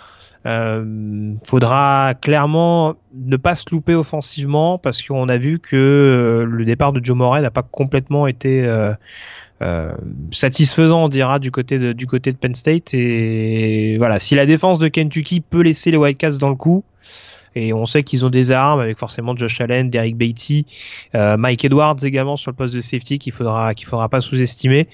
Euh, 0.46 1.34
faudra 1.44 2.14
clairement 2.14 2.94
ne 3.14 3.36
pas 3.36 3.56
se 3.56 3.64
louper 3.72 3.94
offensivement 3.94 4.78
parce 4.78 5.02
qu'on 5.02 5.28
a 5.28 5.38
vu 5.38 5.58
que 5.58 5.74
euh, 5.74 6.44
le 6.44 6.64
départ 6.64 6.92
de 6.92 7.04
Joe 7.04 7.16
Morey 7.16 7.42
n'a 7.42 7.50
pas 7.50 7.62
complètement 7.62 8.28
été 8.28 8.62
euh, 8.62 8.92
euh, 9.62 9.92
satisfaisant, 10.30 11.06
on 11.06 11.08
dira, 11.08 11.40
du 11.40 11.50
côté 11.50 11.80
de, 11.80 11.92
du 11.92 12.06
côté 12.06 12.30
de 12.30 12.36
Penn 12.36 12.54
State. 12.54 12.94
Et 12.94 13.96
voilà, 13.98 14.20
si 14.20 14.36
la 14.36 14.46
défense 14.46 14.78
de 14.78 14.86
Kentucky 14.86 15.40
peut 15.40 15.62
laisser 15.62 15.90
les 15.90 15.96
Wildcats 15.96 16.38
dans 16.38 16.50
le 16.50 16.54
coup, 16.54 16.84
et 17.56 17.72
on 17.72 17.86
sait 17.86 18.04
qu'ils 18.04 18.24
ont 18.24 18.30
des 18.30 18.52
armes 18.52 18.80
avec 18.80 18.98
forcément 18.98 19.34
Josh 19.34 19.60
Allen, 19.60 19.88
Derek 19.88 20.14
Beatty, 20.14 20.66
Mike 21.14 21.64
Edwards 21.64 21.96
également 22.02 22.36
sur 22.36 22.50
le 22.50 22.56
poste 22.56 22.74
de 22.74 22.80
safety 22.80 23.18
qu'il 23.18 23.32
faudra 23.32 23.74
qu'il 23.74 23.86
faudra 23.86 24.10
pas 24.10 24.20
sous-estimer. 24.20 24.88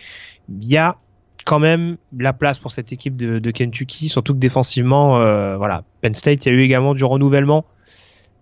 Il 0.49 0.69
y 0.69 0.77
a 0.77 0.97
quand 1.45 1.59
même 1.59 1.97
la 2.17 2.33
place 2.33 2.59
pour 2.59 2.73
cette 2.73 2.93
équipe 2.93 3.17
de, 3.17 3.39
de 3.39 3.51
Kentucky, 3.51 4.09
surtout 4.09 4.35
que 4.35 4.39
défensivement, 4.39 5.21
euh, 5.21 5.57
voilà, 5.57 5.85
Penn 6.01 6.15
State, 6.15 6.45
il 6.47 6.49
y 6.49 6.53
a 6.53 6.55
eu 6.59 6.63
également 6.63 6.95
du 6.95 7.05
renouvellement. 7.05 7.65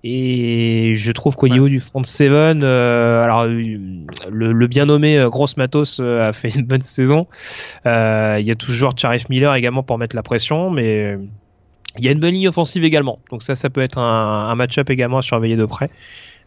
Et 0.02 0.94
je 0.96 1.12
trouve 1.12 1.36
qu'au 1.36 1.46
Ouais. 1.46 1.52
niveau 1.52 1.68
du 1.68 1.78
front 1.78 2.02
seven, 2.02 2.62
euh, 2.64 3.22
alors 3.22 3.42
euh, 3.42 3.48
le, 4.30 4.52
le 4.52 4.66
bien 4.66 4.86
nommé 4.86 5.22
Gross 5.28 5.58
Matos 5.58 6.00
a 6.00 6.32
fait 6.32 6.48
une 6.54 6.64
bonne 6.64 6.80
saison. 6.80 7.26
Euh, 7.84 8.36
il 8.40 8.46
y 8.46 8.50
a 8.50 8.54
toujours 8.54 8.92
Charif 8.96 9.28
Miller 9.28 9.54
également 9.54 9.82
pour 9.82 9.98
mettre 9.98 10.16
la 10.16 10.22
pression, 10.22 10.70
mais 10.70 11.18
il 11.98 12.04
y 12.04 12.08
a 12.08 12.12
une 12.12 12.20
bonne 12.20 12.32
ligne 12.32 12.48
offensive 12.48 12.82
également. 12.82 13.18
Donc 13.30 13.42
ça, 13.42 13.56
ça 13.56 13.68
peut 13.68 13.82
être 13.82 13.98
un, 13.98 14.48
un 14.48 14.54
match-up 14.54 14.88
également 14.88 15.18
à 15.18 15.22
surveiller 15.22 15.56
de 15.56 15.66
près. 15.66 15.90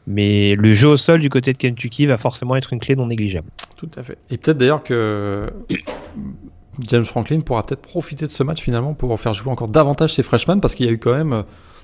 Mais 0.06 0.56
le 0.56 0.74
jeu 0.74 0.90
au 0.90 0.98
sol 0.98 1.22
du 1.22 1.30
côté 1.30 1.54
de 1.54 1.58
Kentucky 1.58 2.06
va 2.06 2.18
forcément 2.18 2.56
être 2.56 2.74
une 2.74 2.80
clé 2.80 2.96
non 2.96 3.08
négligeable. 3.08 3.50
Tout 3.78 3.90
à 3.96 4.04
fait. 4.04 4.18
Et 4.30 4.38
peut-être 4.38 4.58
d'ailleurs 4.58 4.84
que 4.84 5.50
James 6.80 7.06
Franklin 7.06 7.40
pourra 7.42 7.66
peut-être 7.66 7.82
profiter 7.82 8.26
de 8.26 8.32
ce 8.32 8.44
match 8.44 8.62
finalement 8.62 8.94
pour 8.94 9.18
faire 9.20 9.34
jouer 9.34 9.52
encore 9.52 9.70
davantage 9.70 10.14
ses 10.14 10.24
freshmen 10.24 10.60
parce 10.60 10.76
qu'il 10.76 10.86
y 10.86 10.90
a 10.90 10.92
eu 10.92 10.98
quand 10.98 11.14
même 11.14 11.34
euh, 11.34 11.44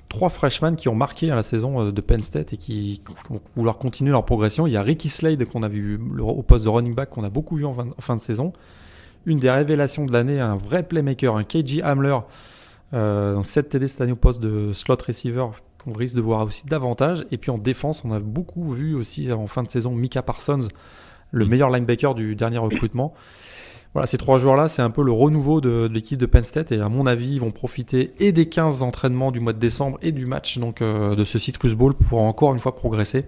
trois 0.10 0.30
freshmen 0.30 0.76
qui 0.76 0.90
ont 0.90 0.96
marqué 0.96 1.32
à 1.32 1.36
la 1.36 1.44
saison 1.44 1.88
euh, 1.88 1.92
de 1.92 2.02
Penn 2.02 2.22
State 2.22 2.54
et 2.54 2.58
qui 2.58 3.02
vont 3.30 3.40
vouloir 3.56 3.78
continuer 3.78 4.12
leur 4.12 4.26
progression. 4.26 4.68
Il 4.68 4.74
y 4.74 4.78
a 4.78 4.82
Ricky 4.82 5.08
Slade 5.08 5.46
qu'on 5.46 5.64
a 5.64 5.70
vu 5.70 6.00
au 6.20 6.42
poste 6.42 6.66
de 6.66 6.70
running 6.70 6.96
back 6.96 7.12
qu'on 7.12 7.24
a 7.24 7.30
beaucoup 7.30 7.56
vu 7.56 7.66
en 7.66 7.76
fin, 8.00 8.16
de 8.16 8.22
saison. 8.22 8.52
Une 9.26 9.40
des 9.40 9.50
révélations 9.50 10.06
de 10.06 10.12
l'année, 10.12 10.40
un 10.40 10.56
vrai 10.56 10.84
playmaker, 10.84 11.36
un 11.36 11.44
KJ 11.44 11.82
Hamler, 11.84 12.18
euh, 12.94 13.34
dans 13.34 13.44
7 13.44 13.70
TD 13.70 13.88
cette 13.88 14.02
année 14.02 14.12
au 14.12 14.18
poste 14.18 14.42
de 14.42 14.74
slot 14.74 14.98
receiver 15.06 15.46
qu'on 15.84 15.94
risque 15.94 16.16
de 16.16 16.22
voir 16.22 16.46
aussi 16.46 16.66
davantage. 16.66 17.26
Et 17.32 17.38
puis 17.38 17.52
en 17.52 17.58
défense, 17.58 18.04
on 18.06 18.12
a 18.12 18.20
beaucoup 18.20 18.72
vu 18.72 18.96
aussi 18.96 19.32
en 19.32 19.48
fin 19.48 19.64
de 19.64 19.70
saison 19.70 19.92
Mika 19.96 20.22
Parsons, 20.22 20.68
le 21.32 21.46
meilleur 21.46 21.70
linebacker 21.70 22.16
du 22.16 22.36
dernier 22.36 22.58
recrutement. 22.58 23.14
Voilà, 23.94 24.06
ces 24.06 24.20
trois 24.20 24.38
joueurs-là, 24.38 24.70
c'est 24.70 24.84
un 24.84 24.92
peu 24.92 25.02
le 25.04 25.12
renouveau 25.12 25.62
de, 25.62 25.88
de 25.88 25.94
l'équipe 25.94 26.20
de 26.20 26.28
Penn 26.28 26.44
State 26.44 26.72
et 26.72 26.80
à 26.80 26.90
mon 26.90 27.08
avis, 27.08 27.34
ils 27.36 27.40
vont 27.42 27.50
profiter 27.52 28.14
et 28.20 28.32
des 28.32 28.48
15 28.48 28.84
entraînements 28.84 29.32
du 29.32 29.40
mois 29.40 29.52
de 29.54 29.58
décembre 29.58 29.98
et 30.04 30.12
du 30.12 30.28
match 30.28 30.60
donc 30.60 30.82
euh, 30.84 31.16
de 31.16 31.26
ce 31.26 31.40
Citrus 31.40 31.74
Bowl 31.74 31.96
pour 31.96 32.22
encore 32.22 32.54
une 32.54 32.60
fois 32.60 32.76
progresser. 32.76 33.26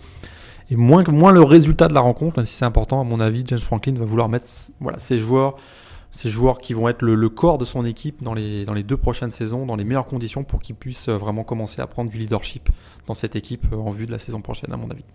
Et 0.70 0.76
moins, 0.76 1.04
que- 1.04 1.10
moins 1.12 1.32
le 1.32 1.42
résultat 1.42 1.88
de 1.88 1.94
la 1.96 2.00
rencontre, 2.00 2.38
même 2.38 2.46
si 2.46 2.54
c'est 2.54 2.66
important, 2.66 3.02
à 3.02 3.04
mon 3.04 3.20
avis, 3.20 3.44
James 3.48 3.60
Franklin 3.60 3.94
va 3.98 4.06
vouloir 4.06 4.30
mettre 4.30 4.46
voilà, 4.80 5.00
ces 5.00 5.18
joueurs 5.18 5.56
ces 6.12 6.30
joueurs 6.30 6.58
qui 6.58 6.74
vont 6.74 6.90
être 6.90 7.02
le, 7.02 7.30
corps 7.30 7.58
de 7.58 7.66
son 7.66 7.86
équipe 7.86 8.24
dans 8.24 8.34
les, 8.34 8.66
dans 8.66 8.74
les 8.74 8.84
deux 8.84 8.98
prochaines 8.98 9.32
saisons, 9.32 9.66
dans 9.66 9.76
les 9.76 9.84
meilleures 9.84 10.06
conditions 10.06 10.44
pour 10.44 10.62
qu'ils 10.62 10.76
puissent 10.76 11.10
euh, 11.10 11.18
vraiment 11.18 11.44
commencer 11.44 11.82
à 11.82 11.88
prendre 11.88 12.12
du 12.12 12.18
leadership 12.18 12.70
dans 13.08 13.14
cette 13.14 13.36
équipe 13.36 13.66
euh, 13.72 13.78
en 13.78 13.92
vue 13.92 14.06
de 14.06 14.12
la 14.12 14.20
saison 14.20 14.42
prochaine, 14.42 14.72
à 14.74 14.78
mon 14.78 14.90
avis. 14.90 15.06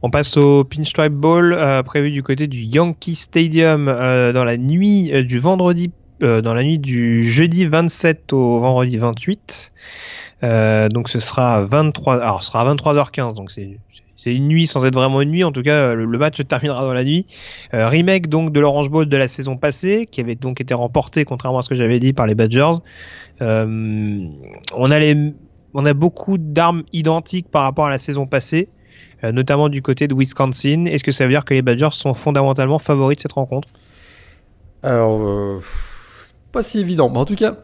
On 0.00 0.10
passe 0.10 0.36
au 0.36 0.64
Pinstripe 0.64 1.12
Bowl 1.12 1.52
euh, 1.52 1.82
prévu 1.82 2.10
du 2.12 2.22
côté 2.22 2.46
du 2.46 2.60
Yankee 2.60 3.16
Stadium 3.16 3.88
euh, 3.88 4.32
dans 4.32 4.44
la 4.44 4.56
nuit 4.56 5.10
du 5.24 5.38
vendredi, 5.38 5.90
dans 6.20 6.54
la 6.54 6.62
nuit 6.64 6.78
du 6.78 7.28
jeudi 7.28 7.66
27 7.66 8.32
au 8.32 8.58
vendredi 8.58 8.96
28. 8.96 9.72
Euh, 10.44 10.88
donc 10.88 11.08
ce 11.08 11.18
sera 11.18 11.56
à 11.56 11.64
23, 11.64 12.20
alors 12.22 12.42
sera 12.42 12.60
à 12.60 12.74
23h15, 12.74 13.34
donc 13.34 13.50
c'est 13.50 13.78
c'est 14.18 14.34
une 14.34 14.48
nuit 14.48 14.66
sans 14.66 14.84
être 14.84 14.92
vraiment 14.92 15.22
une 15.22 15.30
nuit. 15.30 15.44
En 15.44 15.52
tout 15.52 15.62
cas, 15.62 15.94
le, 15.94 16.04
le 16.04 16.18
match 16.18 16.42
terminera 16.46 16.82
dans 16.82 16.92
la 16.92 17.04
nuit. 17.04 17.26
Euh, 17.72 17.88
remake 17.88 18.28
donc 18.28 18.52
de 18.52 18.60
l'Orange 18.60 18.90
Bowl 18.90 19.06
de 19.06 19.16
la 19.16 19.28
saison 19.28 19.56
passée, 19.56 20.06
qui 20.10 20.20
avait 20.20 20.34
donc 20.34 20.60
été 20.60 20.74
remporté, 20.74 21.24
contrairement 21.24 21.60
à 21.60 21.62
ce 21.62 21.70
que 21.70 21.74
j'avais 21.74 21.98
dit, 21.98 22.12
par 22.12 22.26
les 22.26 22.34
Badgers. 22.34 22.82
Euh, 23.40 24.28
on 24.74 25.86
a 25.86 25.94
beaucoup 25.94 26.36
d'armes 26.36 26.82
identiques 26.92 27.48
par 27.50 27.62
rapport 27.62 27.86
à 27.86 27.90
la 27.90 27.98
saison 27.98 28.26
passée 28.26 28.68
euh, 29.24 29.32
notamment 29.32 29.68
du 29.68 29.82
côté 29.82 30.06
de 30.06 30.14
Wisconsin. 30.14 30.86
Est-ce 30.86 31.02
que 31.02 31.10
ça 31.10 31.24
veut 31.24 31.30
dire 31.30 31.44
que 31.44 31.54
les 31.54 31.62
Badgers 31.62 31.92
sont 31.92 32.14
fondamentalement 32.14 32.78
favoris 32.78 33.16
de 33.16 33.22
cette 33.22 33.32
rencontre? 33.32 33.68
Alors, 34.82 35.20
euh, 35.20 35.60
pas 36.52 36.62
si 36.62 36.78
évident, 36.78 37.10
mais 37.10 37.18
en 37.18 37.24
tout 37.24 37.34
cas, 37.34 37.56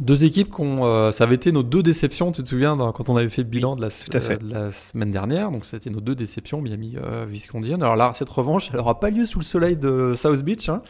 deux 0.00 0.24
équipes 0.24 0.50
qu'on, 0.50 0.84
euh, 0.84 1.12
ça 1.12 1.24
avait 1.24 1.34
été 1.36 1.52
nos 1.52 1.62
deux 1.62 1.82
déceptions, 1.82 2.32
tu 2.32 2.42
te 2.42 2.48
souviens, 2.48 2.74
dans- 2.76 2.90
quand 2.92 3.08
on 3.08 3.16
avait 3.16 3.28
fait 3.28 3.42
le 3.42 3.48
bilan 3.48 3.76
de 3.76 3.82
la, 3.82 3.88
euh, 3.88 4.36
de 4.38 4.52
la 4.52 4.72
semaine 4.72 5.10
dernière, 5.10 5.50
donc 5.50 5.64
c'était 5.64 5.90
nos 5.90 6.00
deux 6.00 6.14
déceptions, 6.14 6.60
Miami, 6.62 6.96
euh, 6.96 7.26
Wisconsin. 7.28 7.74
Alors 7.80 7.96
là, 7.96 8.12
cette 8.14 8.28
revanche, 8.30 8.70
elle 8.72 8.78
n'aura 8.78 8.98
pas 8.98 9.10
lieu 9.10 9.26
sous 9.26 9.38
le 9.38 9.44
soleil 9.44 9.76
de 9.76 10.14
South 10.16 10.42
Beach. 10.42 10.68
hein. 10.68 10.82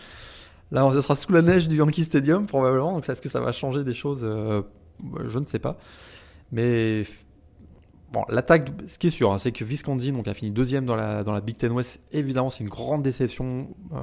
Là, 0.72 0.88
ce 0.92 1.00
sera 1.00 1.16
sous 1.16 1.32
la 1.32 1.42
neige 1.42 1.66
du 1.66 1.76
Yankee 1.76 2.04
Stadium, 2.04 2.46
probablement. 2.46 2.92
Donc, 2.92 3.08
est-ce 3.08 3.20
que 3.20 3.28
ça 3.28 3.40
va 3.40 3.50
changer 3.52 3.82
des 3.84 3.92
choses 3.94 4.22
Euh, 4.24 4.62
Je 5.26 5.38
ne 5.38 5.44
sais 5.44 5.58
pas. 5.58 5.76
Mais 6.52 7.02
bon, 8.12 8.22
l'attaque, 8.28 8.70
ce 8.86 8.98
qui 8.98 9.08
est 9.08 9.10
sûr, 9.10 9.32
hein, 9.32 9.38
c'est 9.38 9.50
que 9.50 9.64
Wisconsin 9.64 10.12
donc, 10.12 10.28
a 10.28 10.34
fini 10.34 10.50
deuxième 10.52 10.84
dans 10.84 10.94
la, 10.94 11.24
dans 11.24 11.32
la 11.32 11.40
Big 11.40 11.56
Ten 11.56 11.72
West. 11.72 12.00
Évidemment, 12.12 12.50
c'est 12.50 12.62
une 12.62 12.70
grande 12.70 13.02
déception. 13.02 13.68
Euh, 13.92 13.98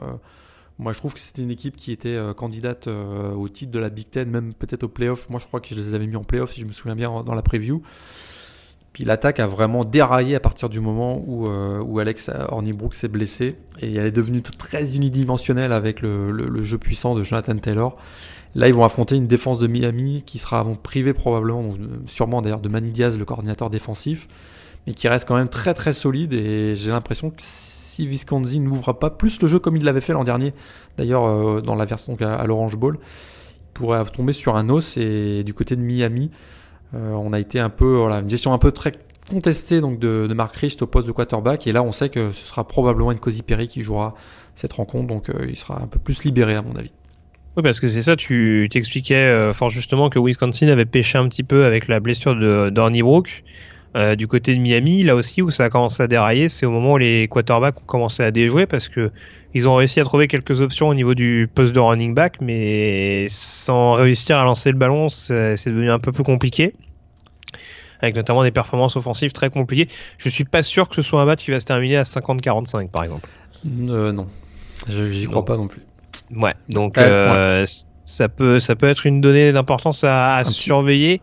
moi, 0.80 0.94
je 0.94 1.00
trouve 1.00 1.14
que 1.14 1.20
c'était 1.20 1.42
une 1.42 1.52
équipe 1.52 1.76
qui 1.76 1.92
était 1.92 2.10
euh, 2.10 2.34
candidate 2.34 2.88
euh, 2.88 3.32
au 3.34 3.50
titre 3.50 3.72
de 3.72 3.80
la 3.80 3.90
Big 3.90 4.10
Ten, 4.10 4.30
même 4.30 4.54
peut-être 4.54 4.84
au 4.84 4.88
playoff. 4.88 5.30
Moi, 5.30 5.40
je 5.40 5.48
crois 5.48 5.60
que 5.60 5.70
je 5.70 5.76
les 5.76 5.94
avais 5.94 6.06
mis 6.08 6.16
en 6.16 6.24
playoff, 6.24 6.54
si 6.54 6.62
je 6.62 6.66
me 6.66 6.72
souviens 6.72 6.96
bien, 6.96 7.10
en- 7.10 7.24
dans 7.24 7.34
la 7.34 7.42
preview. 7.42 7.82
Puis 8.94 9.06
l'attaque 9.06 9.40
a 9.40 9.46
vraiment 9.46 9.84
déraillé 9.84 10.36
à 10.36 10.40
partir 10.40 10.70
du 10.70 10.80
moment 10.80 11.24
où, 11.28 11.48
euh, 11.48 11.80
où 11.82 12.00
Alex 12.00 12.30
Hornibrook 12.50 12.96
s'est 12.96 13.08
blessé. 13.08 13.56
Et 13.80 13.94
elle 13.94 14.06
est 14.08 14.12
devenue 14.12 14.42
très 14.42 14.96
unidimensionnelle 14.96 15.72
avec 15.72 16.02
le, 16.02 16.32
le- 16.32 16.48
le 16.48 16.62
jeu 16.64 16.78
puissant 16.80 17.14
de 17.14 17.22
Jonathan 17.24 17.56
Taylor. 17.58 17.96
Là, 18.56 18.68
ils 18.68 18.74
vont 18.74 18.84
affronter 18.84 19.16
une 19.16 19.28
défense 19.28 19.60
de 19.60 19.68
Miami 19.68 20.24
qui 20.26 20.40
sera 20.40 20.64
vont 20.64 20.76
privé 20.76 21.14
probablement, 21.14 21.76
sûrement 22.08 22.42
d'ailleurs, 22.42 22.62
de 22.62 22.70
Manny 22.70 22.90
Diaz, 22.92 23.20
le 23.20 23.26
coordinateur 23.26 23.70
défensif, 23.70 24.28
mais 24.88 24.94
qui 24.94 25.08
reste 25.08 25.28
quand 25.28 25.36
même 25.36 25.50
très 25.50 25.76
très 25.76 25.94
solide. 25.94 26.34
Et 26.34 26.74
j'ai 26.74 26.90
l'impression 26.90 27.30
que 27.30 27.42
si 27.98 28.08
Wisconsin 28.08 28.60
n'ouvre 28.60 28.93
pas 28.93 29.10
plus 29.10 29.41
le 29.41 29.48
jeu 29.48 29.58
comme 29.58 29.76
il 29.76 29.84
l'avait 29.84 30.02
fait 30.02 30.14
l'an 30.14 30.24
dernier, 30.24 30.54
d'ailleurs 30.98 31.26
euh, 31.26 31.62
dans 31.62 31.74
la 31.74 31.86
version 31.86 32.16
à, 32.20 32.45
l'Orange 32.45 32.78
Bowl, 32.78 33.00
il 33.00 33.74
pourrait 33.74 34.04
tomber 34.06 34.34
sur 34.34 34.56
un 34.56 34.70
os. 34.70 34.98
Et 34.98 35.43
du 35.43 35.56
côté 35.56 35.76
de 35.76 35.82
Miami, 35.82 36.30
euh, 36.93 37.14
on 37.14 37.34
a 37.34 37.39
été 37.39 37.60
un 37.60 37.70
peu, 37.70 37.95
voilà, 37.95 38.20
une 38.20 38.30
gestion 38.30 38.54
un 38.54 38.60
peu 38.60 38.72
très 38.72 38.91
contestée 39.32 39.82
donc 39.82 40.00
de, 40.00 40.28
de 40.30 40.34
Mark 40.34 40.56
Richt 40.56 40.82
au 40.84 40.88
poste 40.88 41.08
de 41.08 41.12
quarterback. 41.12 41.66
Et 41.66 41.72
là, 41.72 41.82
on 41.82 41.91
sait 41.91 42.10
que 42.10 42.32
ce 42.34 42.45
sera 42.45 42.68
probablement 42.68 43.12
une 43.12 43.20
Cozy 43.20 43.41
Perry 43.41 43.68
qui 43.68 43.82
jouera 43.82 44.14
cette 44.54 44.74
rencontre, 44.74 45.08
donc 45.08 45.30
euh, 45.30 45.48
il 45.50 45.58
sera 45.58 45.82
un 45.82 45.88
peu 45.88 45.98
plus 45.98 46.24
libéré 46.24 46.54
à 46.54 46.62
mon 46.62 46.76
avis. 46.76 46.91
Oui, 47.56 47.64
parce 47.64 47.80
que 47.80 47.88
c'est 47.88 48.04
ça, 48.04 48.16
tu 48.16 48.70
t'expliquais 48.72 49.52
fort 49.54 49.70
justement 49.70 50.12
que 50.12 50.20
Wisconsin 50.20 50.68
avait 50.68 50.86
pêché 50.86 51.18
un 51.18 51.28
petit 51.28 51.41
peu 51.41 51.66
avec 51.66 51.88
la 51.88 52.00
blessure 52.00 52.36
de 52.36 53.02
Brook. 53.02 53.43
Euh, 53.96 54.16
du 54.16 54.28
côté 54.28 54.54
de 54.54 54.60
Miami, 54.60 55.04
là 55.04 55.16
aussi 55.16 55.42
où 55.42 55.50
ça 55.50 55.66
a 55.66 55.70
commencé 55.70 56.04
à 56.04 56.08
dérailler, 56.08 56.50
c'est 56.50 56.66
au 56.66 56.72
moment 56.72 56.94
où 56.94 56.98
les 56.98 57.28
quarterbacks 57.28 57.78
ont 57.78 57.86
commencé 57.86 58.22
à 58.22 58.32
déjouer 58.32 58.66
parce 58.66 58.90
que 58.90 59.12
ils 59.54 59.68
ont 59.68 59.76
réussi 59.76 60.00
à 60.00 60.04
trouver 60.04 60.28
quelques 60.28 60.62
options 60.62 60.90
au 60.90 60.94
niveau 60.94 61.16
du 61.16 61.50
poste 61.54 61.74
de 61.74 61.80
running 61.80 62.14
back, 62.14 62.38
mais 62.42 63.28
sans 63.30 63.94
réussir 63.94 64.38
à 64.38 64.44
lancer 64.44 64.72
le 64.72 64.78
ballon, 64.78 65.10
c'est 65.10 65.66
devenu 65.66 65.90
un 65.90 66.00
peu 66.00 66.12
plus 66.12 66.24
compliqué. 66.24 66.74
avec 68.02 68.16
notamment 68.16 68.44
des 68.44 68.52
performances 68.52 68.96
offensives 68.96 69.32
très 69.32 69.50
compliquées. 69.50 69.88
Je 70.20 70.30
suis 70.30 70.44
pas 70.44 70.62
sûr 70.62 70.88
que 70.90 70.96
ce 70.96 71.02
soit 71.02 71.22
un 71.22 71.26
match 71.26 71.44
qui 71.46 71.52
va 71.52 71.60
se 71.60 71.66
terminer 71.66 71.98
à 71.98 72.04
50-45 72.04 72.90
par 72.90 73.04
exemple. 73.04 73.28
Euh, 73.66 74.12
non, 74.12 74.28
j'y 74.88 75.26
crois 75.26 75.46
pas 75.46 75.58
non 75.58 75.68
plus. 75.68 75.82
Ouais, 76.38 76.54
donc 76.70 76.98
euh, 76.98 77.66
ça 78.08 78.30
peut 78.30 78.58
ça 78.60 78.78
peut 78.78 78.88
être 78.88 79.05
une 79.05 79.20
donnée 79.20 79.51
d'importance 79.51 80.05
à, 80.05 80.36
à 80.36 80.45
surveiller. 80.45 81.22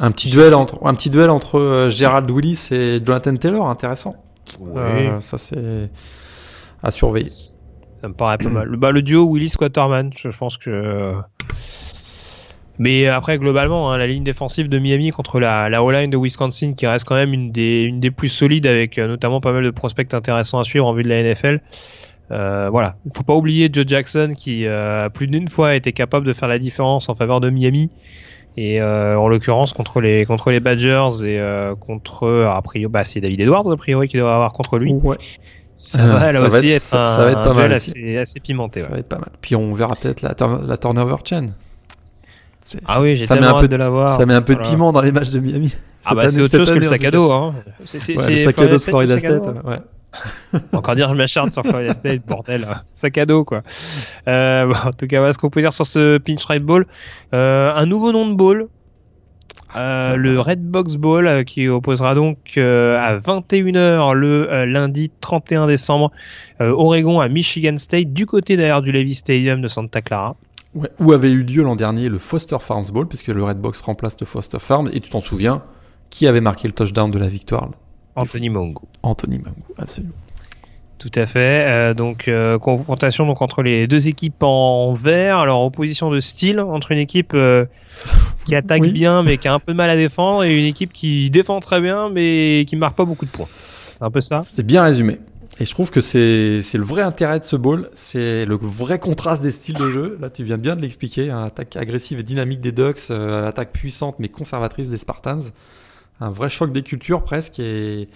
un 0.00 0.10
petit 0.10 0.28
duel 0.28 0.54
entre 0.54 0.86
un 0.86 0.94
petit 0.94 1.08
duel 1.08 1.30
entre 1.30 1.58
euh, 1.58 1.88
Gerald 1.88 2.30
Willis 2.30 2.68
et 2.72 3.00
Jonathan 3.02 3.34
Taylor, 3.36 3.70
intéressant. 3.70 4.16
Euh, 4.60 5.18
ça 5.20 5.38
c'est 5.38 5.90
à 6.82 6.90
surveiller. 6.90 7.32
Ça 8.02 8.08
me 8.08 8.12
paraît 8.12 8.36
pas 8.36 8.50
mal. 8.50 8.68
Bah, 8.76 8.90
le 8.90 9.00
duo 9.00 9.26
Willis 9.26 9.54
Quaterman, 9.58 10.10
je, 10.14 10.30
je 10.30 10.36
pense 10.36 10.58
que. 10.58 11.14
Mais 12.78 13.06
après, 13.06 13.38
globalement, 13.38 13.90
hein, 13.90 13.96
la 13.96 14.06
ligne 14.06 14.22
défensive 14.22 14.68
de 14.68 14.78
Miami 14.78 15.10
contre 15.10 15.40
la, 15.40 15.70
la 15.70 15.82
O-line 15.82 16.10
de 16.10 16.18
Wisconsin, 16.18 16.74
qui 16.74 16.86
reste 16.86 17.06
quand 17.06 17.14
même 17.14 17.32
une 17.32 17.50
des, 17.50 17.80
une 17.80 18.00
des 18.00 18.10
plus 18.10 18.28
solides, 18.28 18.66
avec 18.66 18.98
euh, 18.98 19.08
notamment 19.08 19.40
pas 19.40 19.52
mal 19.52 19.64
de 19.64 19.70
prospects 19.70 20.12
intéressants 20.12 20.58
à 20.58 20.64
suivre 20.64 20.86
en 20.86 20.92
vue 20.92 21.02
de 21.02 21.08
la 21.08 21.22
NFL. 21.22 21.60
Euh, 22.32 22.68
voilà, 22.70 22.96
il 23.06 23.12
faut 23.16 23.22
pas 23.22 23.34
oublier 23.34 23.68
Joe 23.72 23.84
Jackson 23.86 24.32
qui 24.36 24.66
euh, 24.66 25.08
plus 25.08 25.28
d'une 25.28 25.48
fois 25.48 25.68
a 25.68 25.74
été 25.74 25.92
capable 25.92 26.26
de 26.26 26.32
faire 26.32 26.48
la 26.48 26.58
différence 26.58 27.08
en 27.08 27.14
faveur 27.14 27.40
de 27.40 27.50
Miami 27.50 27.90
et 28.56 28.80
euh, 28.80 29.16
en 29.16 29.28
l'occurrence 29.28 29.72
contre 29.72 30.00
les 30.00 30.24
contre 30.26 30.50
les 30.50 30.58
Badgers 30.60 31.08
et 31.24 31.38
euh, 31.38 31.74
contre 31.76 32.28
a 32.48 32.60
priori 32.62 32.90
bah 32.90 33.04
c'est 33.04 33.20
David 33.20 33.40
Edwards 33.42 33.70
a 33.70 33.76
priori 33.76 34.08
qui 34.08 34.16
doit 34.18 34.34
avoir 34.34 34.52
contre 34.52 34.78
lui. 34.78 34.92
Ouais. 34.92 35.18
Ça 35.76 36.04
va 36.06 36.32
là 36.32 36.40
Ça 36.40 36.48
va 36.48 36.58
aussi 36.58 36.70
être- 36.70 36.76
être, 36.76 36.82
ça- 36.82 37.02
un, 37.04 37.06
ça 37.06 37.24
va 37.26 37.30
être 37.30 37.42
pas 37.44 37.50
un 37.50 37.54
mal 37.54 37.72
assez, 37.72 38.16
assez 38.16 38.40
pimenté. 38.40 38.80
Ça 38.80 38.86
ouais. 38.86 38.92
va 38.94 38.98
être 38.98 39.08
pas 39.08 39.18
mal. 39.18 39.28
Puis 39.40 39.54
on 39.54 39.72
verra 39.74 39.94
peut-être 39.94 40.22
la, 40.22 40.34
turn- 40.34 40.66
la 40.66 40.76
turnover 40.78 41.16
chain. 41.24 41.48
Ah 42.86 43.00
oui, 43.00 43.14
j'ai 43.16 43.26
ça 43.26 43.34
met 43.34 43.42
tellement 43.42 43.56
un 43.56 43.60
peu 43.60 43.64
hâte 43.66 43.70
de 43.70 43.76
l'avoir. 43.76 44.16
Ça 44.18 44.26
met 44.26 44.34
un 44.34 44.42
peu 44.42 44.56
de 44.56 44.60
piment 44.62 44.90
dans 44.90 45.02
les 45.02 45.12
matchs 45.12 45.30
de 45.30 45.38
Miami. 45.38 45.72
Ah 46.04 46.14
bah 46.14 46.28
c'est 46.28 46.40
autre 46.40 46.56
chose 46.56 46.68
que 46.70 46.78
le 46.78 46.86
sac 46.86 47.04
à 47.04 47.10
dos. 47.10 47.30
Hein. 47.30 47.54
C'est 47.84 48.18
Ouais, 48.18 48.30
le 48.30 48.36
sac 48.38 48.58
à 48.58 48.66
dos 48.66 48.72
de 48.72 48.78
Florida 48.78 49.18
State, 49.18 49.42
Ouais. 49.64 49.76
Encore 50.72 50.94
dire, 50.94 51.08
je 51.08 51.14
m'acharne 51.14 51.52
sur 51.52 51.62
Florida 51.62 51.94
State, 51.94 52.26
bordel. 52.26 52.66
Sac 52.94 53.18
à 53.18 53.26
dos, 53.26 53.44
quoi. 53.44 53.62
Euh, 54.28 54.72
en 54.84 54.92
tout 54.92 55.06
cas, 55.06 55.18
voilà 55.18 55.32
ce 55.32 55.38
qu'on 55.38 55.50
peut 55.50 55.60
dire 55.60 55.72
sur 55.72 55.86
ce 55.86 56.18
Pinch 56.18 56.44
Right 56.44 56.62
Ball. 56.62 56.86
Euh, 57.34 57.72
un 57.74 57.86
nouveau 57.86 58.12
nom 58.12 58.28
de 58.28 58.34
ball. 58.34 58.68
Euh, 59.74 60.16
le 60.16 60.40
Red 60.40 60.62
Box 60.62 60.94
Ball 60.94 61.26
euh, 61.26 61.42
qui 61.42 61.68
opposera 61.68 62.14
donc 62.14 62.56
à 62.56 63.18
21h 63.18 64.14
le 64.14 64.64
lundi 64.64 65.10
31 65.20 65.66
décembre 65.66 66.12
Oregon 66.60 67.20
à 67.20 67.28
Michigan 67.28 67.76
State 67.76 68.12
du 68.12 68.24
côté 68.24 68.56
d'ailleurs 68.56 68.80
du 68.80 68.92
Levy 68.92 69.14
Stadium 69.14 69.60
de 69.60 69.68
Santa 69.68 70.00
Clara. 70.00 70.36
Ouais, 70.74 70.90
où 71.00 71.12
avait 71.12 71.30
eu 71.30 71.42
lieu 71.42 71.62
l'an 71.62 71.74
dernier 71.74 72.08
le 72.08 72.18
Foster 72.18 72.58
Farms 72.60 72.86
Bowl, 72.92 73.08
puisque 73.08 73.28
le 73.28 73.42
Red 73.42 73.58
Box 73.58 73.80
remplace 73.80 74.20
le 74.20 74.26
Foster 74.26 74.58
Farm. 74.58 74.90
Et 74.92 75.00
tu 75.00 75.08
t'en 75.08 75.22
souviens, 75.22 75.62
qui 76.10 76.26
avait 76.26 76.42
marqué 76.42 76.68
le 76.68 76.74
touchdown 76.74 77.10
de 77.10 77.18
la 77.18 77.28
victoire? 77.28 77.70
Anthony 78.16 78.48
Mongo. 78.48 78.82
Anthony 79.02 79.38
Mangou, 79.38 79.62
absolument. 79.78 80.14
Tout 80.98 81.10
à 81.14 81.26
fait. 81.26 81.66
Euh, 81.68 81.94
donc 81.94 82.26
euh, 82.26 82.58
confrontation 82.58 83.26
donc 83.26 83.42
entre 83.42 83.62
les 83.62 83.86
deux 83.86 84.08
équipes 84.08 84.42
en 84.42 84.94
vert. 84.94 85.36
Alors 85.38 85.62
opposition 85.64 86.10
de 86.10 86.20
style 86.20 86.58
entre 86.58 86.90
une 86.92 86.98
équipe 86.98 87.32
euh, 87.34 87.66
qui 88.46 88.56
attaque 88.56 88.80
Oui. 88.80 88.92
bien 88.92 89.22
mais 89.22 89.36
qui 89.36 89.46
a 89.46 89.52
un 89.54 89.58
peu 89.58 89.72
de 89.72 89.76
mal 89.76 89.90
à 89.90 89.96
défendre 89.96 90.42
et 90.44 90.58
une 90.58 90.64
équipe 90.64 90.92
qui 90.94 91.28
défend 91.30 91.60
très 91.60 91.80
bien 91.82 92.08
mais 92.08 92.64
qui 92.66 92.76
marque 92.76 92.96
pas 92.96 93.04
beaucoup 93.04 93.26
de 93.26 93.30
points. 93.30 93.46
C'est 93.50 94.02
un 94.02 94.10
peu 94.10 94.22
ça? 94.22 94.40
C'est 94.54 94.64
bien 94.66 94.82
résumé. 94.82 95.18
Et 95.60 95.64
je 95.66 95.70
trouve 95.70 95.90
que 95.90 96.00
c'est 96.00 96.60
c'est 96.62 96.78
le 96.78 96.84
vrai 96.84 97.02
intérêt 97.02 97.40
de 97.40 97.44
ce 97.44 97.56
bowl, 97.56 97.88
c'est 97.92 98.44
le 98.46 98.56
vrai 98.56 98.98
contraste 98.98 99.42
des 99.42 99.50
styles 99.50 99.76
de 99.76 99.90
jeu. 99.90 100.18
Là, 100.20 100.28
tu 100.28 100.44
viens 100.44 100.58
bien 100.58 100.76
de 100.76 100.82
l'expliquer. 100.82 101.30
hein. 101.30 101.44
attaque 101.44 101.76
agressive 101.76 102.18
et 102.20 102.22
dynamique 102.22 102.60
des 102.62 102.72
Ducks, 102.72 103.10
attaque 103.10 103.72
puissante 103.72 104.16
mais 104.18 104.28
conservatrice 104.28 104.88
des 104.88 104.98
Spartans. 104.98 105.40
Un 106.20 106.30
vrai 106.30 106.48
choc 106.48 106.72
des 106.72 106.82
cultures 106.82 107.22
presque. 107.22 107.58
Et 107.58 108.08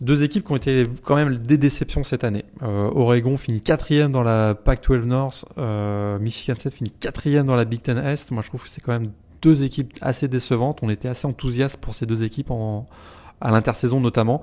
deux 0.00 0.22
équipes 0.22 0.44
qui 0.44 0.52
ont 0.52 0.56
été 0.56 0.84
quand 1.02 1.16
même 1.16 1.36
des 1.36 1.56
déceptions 1.56 2.04
cette 2.04 2.24
année. 2.24 2.44
Euh, 2.62 2.90
Oregon 2.94 3.36
finit 3.36 3.60
quatrième 3.60 4.12
dans 4.12 4.22
la 4.22 4.54
Pac-12 4.54 5.04
North. 5.04 5.44
Euh, 5.58 6.18
Michigan 6.18 6.56
State 6.58 6.74
finit 6.74 6.90
quatrième 6.90 7.46
dans 7.46 7.56
la 7.56 7.64
Big 7.64 7.80
Ten 7.80 7.98
Est. 7.98 8.30
Moi, 8.30 8.42
je 8.42 8.48
trouve 8.48 8.62
que 8.62 8.68
c'est 8.68 8.82
quand 8.82 8.92
même 8.92 9.10
deux 9.42 9.64
équipes 9.64 9.94
assez 10.02 10.28
décevantes. 10.28 10.80
On 10.82 10.90
était 10.90 11.08
assez 11.08 11.26
enthousiaste 11.26 11.78
pour 11.78 11.94
ces 11.94 12.04
deux 12.04 12.24
équipes 12.24 12.50
en, 12.50 12.86
à 13.40 13.50
l'intersaison 13.50 14.00
notamment. 14.00 14.42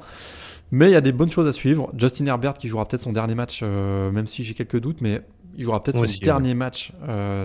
Mais 0.71 0.89
il 0.89 0.93
y 0.93 0.95
a 0.95 1.01
des 1.01 1.11
bonnes 1.11 1.29
choses 1.29 1.47
à 1.47 1.51
suivre. 1.51 1.91
Justin 1.95 2.25
Herbert 2.25 2.55
qui 2.55 2.67
jouera 2.67 2.85
peut-être 2.87 3.03
son 3.03 3.11
dernier 3.11 3.35
match, 3.35 3.59
euh, 3.61 4.09
même 4.09 4.25
si 4.25 4.43
j'ai 4.43 4.55
quelques 4.55 4.79
doutes, 4.79 5.01
mais 5.01 5.21
il 5.55 5.65
jouera 5.65 5.83
peut-être 5.83 5.97
son 5.97 6.03
aussi, 6.03 6.19
dernier 6.19 6.55
match 6.55 6.93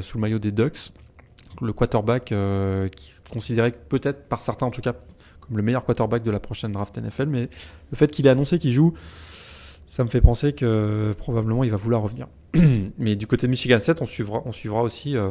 sous 0.00 0.16
le 0.16 0.20
maillot 0.20 0.38
des 0.38 0.52
Ducks. 0.52 0.92
Le 1.60 1.74
quarterback 1.74 2.26
qui 2.26 2.34
est 2.34 3.30
considéré 3.30 3.72
peut-être 3.72 4.28
par 4.28 4.40
certains 4.40 4.64
en 4.64 4.70
tout 4.70 4.80
cas 4.80 4.94
le 5.52 5.62
meilleur 5.62 5.84
quarterback 5.84 6.22
de 6.22 6.30
la 6.30 6.40
prochaine 6.40 6.72
draft 6.72 6.96
NFL. 6.98 7.26
Mais 7.26 7.48
le 7.90 7.96
fait 7.96 8.10
qu'il 8.10 8.26
ait 8.26 8.30
annoncé 8.30 8.58
qu'il 8.58 8.72
joue, 8.72 8.94
ça 9.86 10.04
me 10.04 10.08
fait 10.08 10.20
penser 10.20 10.52
que 10.52 11.14
probablement 11.18 11.64
il 11.64 11.70
va 11.70 11.76
vouloir 11.76 12.02
revenir. 12.02 12.26
mais 12.98 13.16
du 13.16 13.26
côté 13.26 13.46
de 13.46 13.50
Michigan 13.50 13.78
State, 13.78 14.02
on 14.02 14.06
suivra, 14.06 14.42
on 14.44 14.52
suivra 14.52 14.82
aussi 14.82 15.16
euh, 15.16 15.30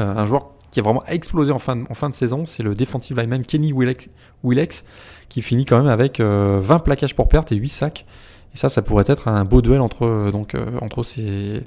euh, 0.00 0.04
un 0.04 0.26
joueur 0.26 0.52
qui 0.70 0.80
a 0.80 0.82
vraiment 0.82 1.04
explosé 1.06 1.52
en 1.52 1.58
fin 1.58 1.76
de, 1.76 1.84
en 1.88 1.94
fin 1.94 2.08
de 2.08 2.14
saison, 2.14 2.46
c'est 2.46 2.62
le 2.62 2.74
defensive 2.74 3.18
lineman 3.18 3.44
Kenny 3.44 3.72
Willex, 3.72 4.84
qui 5.28 5.42
finit 5.42 5.64
quand 5.64 5.78
même 5.78 5.88
avec 5.88 6.20
euh, 6.20 6.58
20 6.62 6.80
plaquages 6.80 7.14
pour 7.14 7.28
perte 7.28 7.52
et 7.52 7.56
8 7.56 7.68
sacs. 7.68 8.06
Et 8.54 8.56
ça, 8.56 8.68
ça 8.68 8.82
pourrait 8.82 9.04
être 9.06 9.28
un 9.28 9.44
beau 9.44 9.62
duel 9.62 9.80
entre 9.80 10.06
euh, 10.06 10.32
donc 10.32 10.54
euh, 10.54 10.78
entre 10.80 11.02
ces 11.02 11.64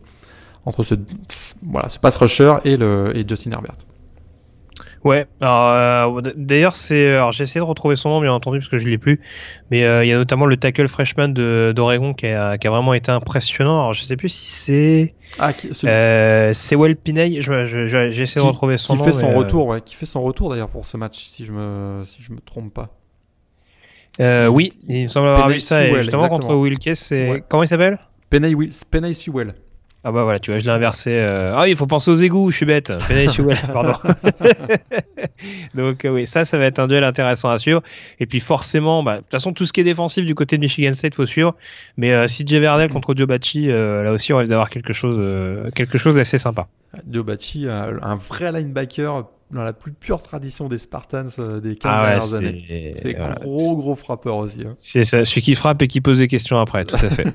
entre 0.65 0.83
ce 0.83 0.95
voilà 1.61 1.89
ce 1.89 1.99
pass 1.99 2.15
rusher 2.15 2.55
et 2.63 2.77
le 2.77 3.11
et 3.15 3.27
Justin 3.27 3.51
Herbert. 3.51 3.75
Ouais. 5.03 5.27
Alors, 5.41 6.17
euh, 6.17 6.21
d'ailleurs 6.35 6.75
c'est 6.75 7.15
alors 7.15 7.31
j'ai 7.33 7.43
essayé 7.43 7.59
de 7.59 7.65
retrouver 7.65 7.95
son 7.97 8.09
nom 8.09 8.21
bien 8.21 8.31
entendu 8.31 8.59
parce 8.59 8.69
que 8.69 8.77
je 8.77 8.87
l'ai 8.87 8.97
plus. 8.97 9.19
Mais 9.69 9.83
euh, 9.83 10.05
il 10.05 10.07
y 10.07 10.13
a 10.13 10.17
notamment 10.17 10.45
le 10.45 10.55
tackle 10.55 10.87
freshman 10.87 11.29
de 11.29 11.73
d'Oregon 11.75 12.13
qui 12.13 12.27
a, 12.27 12.57
qui 12.57 12.67
a 12.67 12.69
vraiment 12.69 12.93
été 12.93 13.11
impressionnant. 13.11 13.73
Alors 13.79 13.93
je 13.93 14.03
sais 14.03 14.15
plus 14.15 14.29
si 14.29 14.45
c'est 14.47 15.13
Ah, 15.39 15.51
qui, 15.51 15.73
ce- 15.73 15.85
euh, 15.87 16.53
Sewell 16.53 16.95
Pinay. 16.95 17.41
Je, 17.41 17.65
je, 17.65 17.87
je- 17.89 18.11
j'ai 18.11 18.23
essayé 18.23 18.41
de 18.41 18.47
retrouver 18.49 18.77
son 18.77 18.93
qui 18.93 18.99
nom. 18.99 19.05
fait 19.05 19.11
son 19.11 19.29
euh, 19.31 19.37
retour, 19.37 19.67
ouais, 19.67 19.81
qui 19.81 19.95
fait 19.95 20.05
son 20.05 20.21
retour 20.23 20.49
d'ailleurs 20.49 20.69
pour 20.69 20.85
ce 20.85 20.95
match 20.95 21.17
si 21.25 21.43
je 21.43 21.51
me 21.51 22.03
si 22.05 22.23
je 22.23 22.31
me 22.31 22.39
trompe 22.39 22.73
pas. 22.73 22.89
Euh, 24.21 24.47
oui, 24.47 24.71
il 24.87 25.03
me 25.03 25.07
semble 25.07 25.27
avoir 25.27 25.49
vu 25.49 25.59
ça 25.59 25.85
et 25.85 25.93
justement 25.99 26.29
contre 26.29 26.35
exactement. 26.45 26.61
Wilkes. 26.61 26.89
C'est 26.95 27.29
Ouais. 27.31 27.43
comment 27.49 27.63
il 27.63 27.67
s'appelle? 27.67 27.97
Penay 28.29 28.53
Will, 28.53 28.71
Sewell. 29.15 29.53
Ah 30.05 30.11
bah 30.11 30.23
voilà, 30.23 30.39
tu 30.39 30.51
vois, 30.51 30.59
je 30.59 30.65
l'ai 30.65 30.71
inversé. 30.71 31.11
euh. 31.11 31.53
Ah 31.55 31.61
oui, 31.63 31.71
il 31.71 31.77
faut 31.77 31.87
penser 31.87 32.11
aux 32.11 32.15
égouts, 32.15 32.51
je 32.51 32.57
suis 32.57 32.65
bête. 32.65 32.91
Pardon. 33.71 33.93
Donc 35.75 36.05
euh, 36.05 36.09
oui, 36.09 36.27
ça, 36.27 36.45
ça 36.45 36.57
va 36.57 36.65
être 36.65 36.79
un 36.79 36.87
duel 36.87 37.03
intéressant 37.03 37.49
à 37.49 37.57
suivre. 37.57 37.81
Et 38.19 38.25
puis 38.25 38.39
forcément, 38.39 39.03
bah, 39.03 39.15
de 39.17 39.21
toute 39.21 39.31
façon, 39.31 39.53
tout 39.53 39.65
ce 39.65 39.73
qui 39.73 39.81
est 39.81 39.85
défensif 39.85 40.25
du 40.25 40.35
côté 40.35 40.57
de 40.57 40.61
Michigan 40.61 40.93
State, 40.93 41.15
faut 41.15 41.25
suivre. 41.25 41.55
Mais 41.97 42.11
euh, 42.11 42.27
CJ 42.27 42.55
Verdell 42.55 42.89
contre 42.89 43.15
Joe 43.15 43.27
Bacci, 43.27 43.69
euh, 43.69 44.03
là 44.03 44.11
aussi, 44.11 44.33
on 44.33 44.37
risque 44.37 44.49
d'avoir 44.49 44.69
quelque 44.69 44.93
chose, 44.93 45.17
euh, 45.19 45.69
quelque 45.71 45.97
chose 45.97 46.15
d'assez 46.15 46.37
sympa. 46.37 46.67
Joe 47.09 47.25
Bacci, 47.25 47.67
un, 47.69 47.97
un 48.01 48.15
vrai 48.15 48.51
linebacker 48.51 49.25
dans 49.53 49.63
la 49.63 49.73
plus 49.73 49.91
pure 49.93 50.21
tradition 50.21 50.67
des 50.67 50.77
Spartans 50.77 51.25
euh, 51.39 51.59
des 51.59 51.75
15 51.75 51.91
Ah 51.91 52.01
ouais, 52.03 52.09
dernières 52.17 52.33
années. 52.35 52.93
c'est 52.97 53.13
voilà. 53.15 53.35
gros 53.35 53.75
gros 53.77 53.95
frappeur 53.95 54.37
aussi. 54.37 54.61
hein. 54.65 54.73
C'est 54.77 55.03
ça, 55.03 55.23
celui 55.25 55.41
qui 55.41 55.55
frappe 55.55 55.81
et 55.81 55.87
qui 55.87 56.01
pose 56.01 56.19
des 56.19 56.27
questions 56.27 56.59
après, 56.59 56.85
tout 56.85 56.95
à 56.95 57.09
fait. 57.09 57.27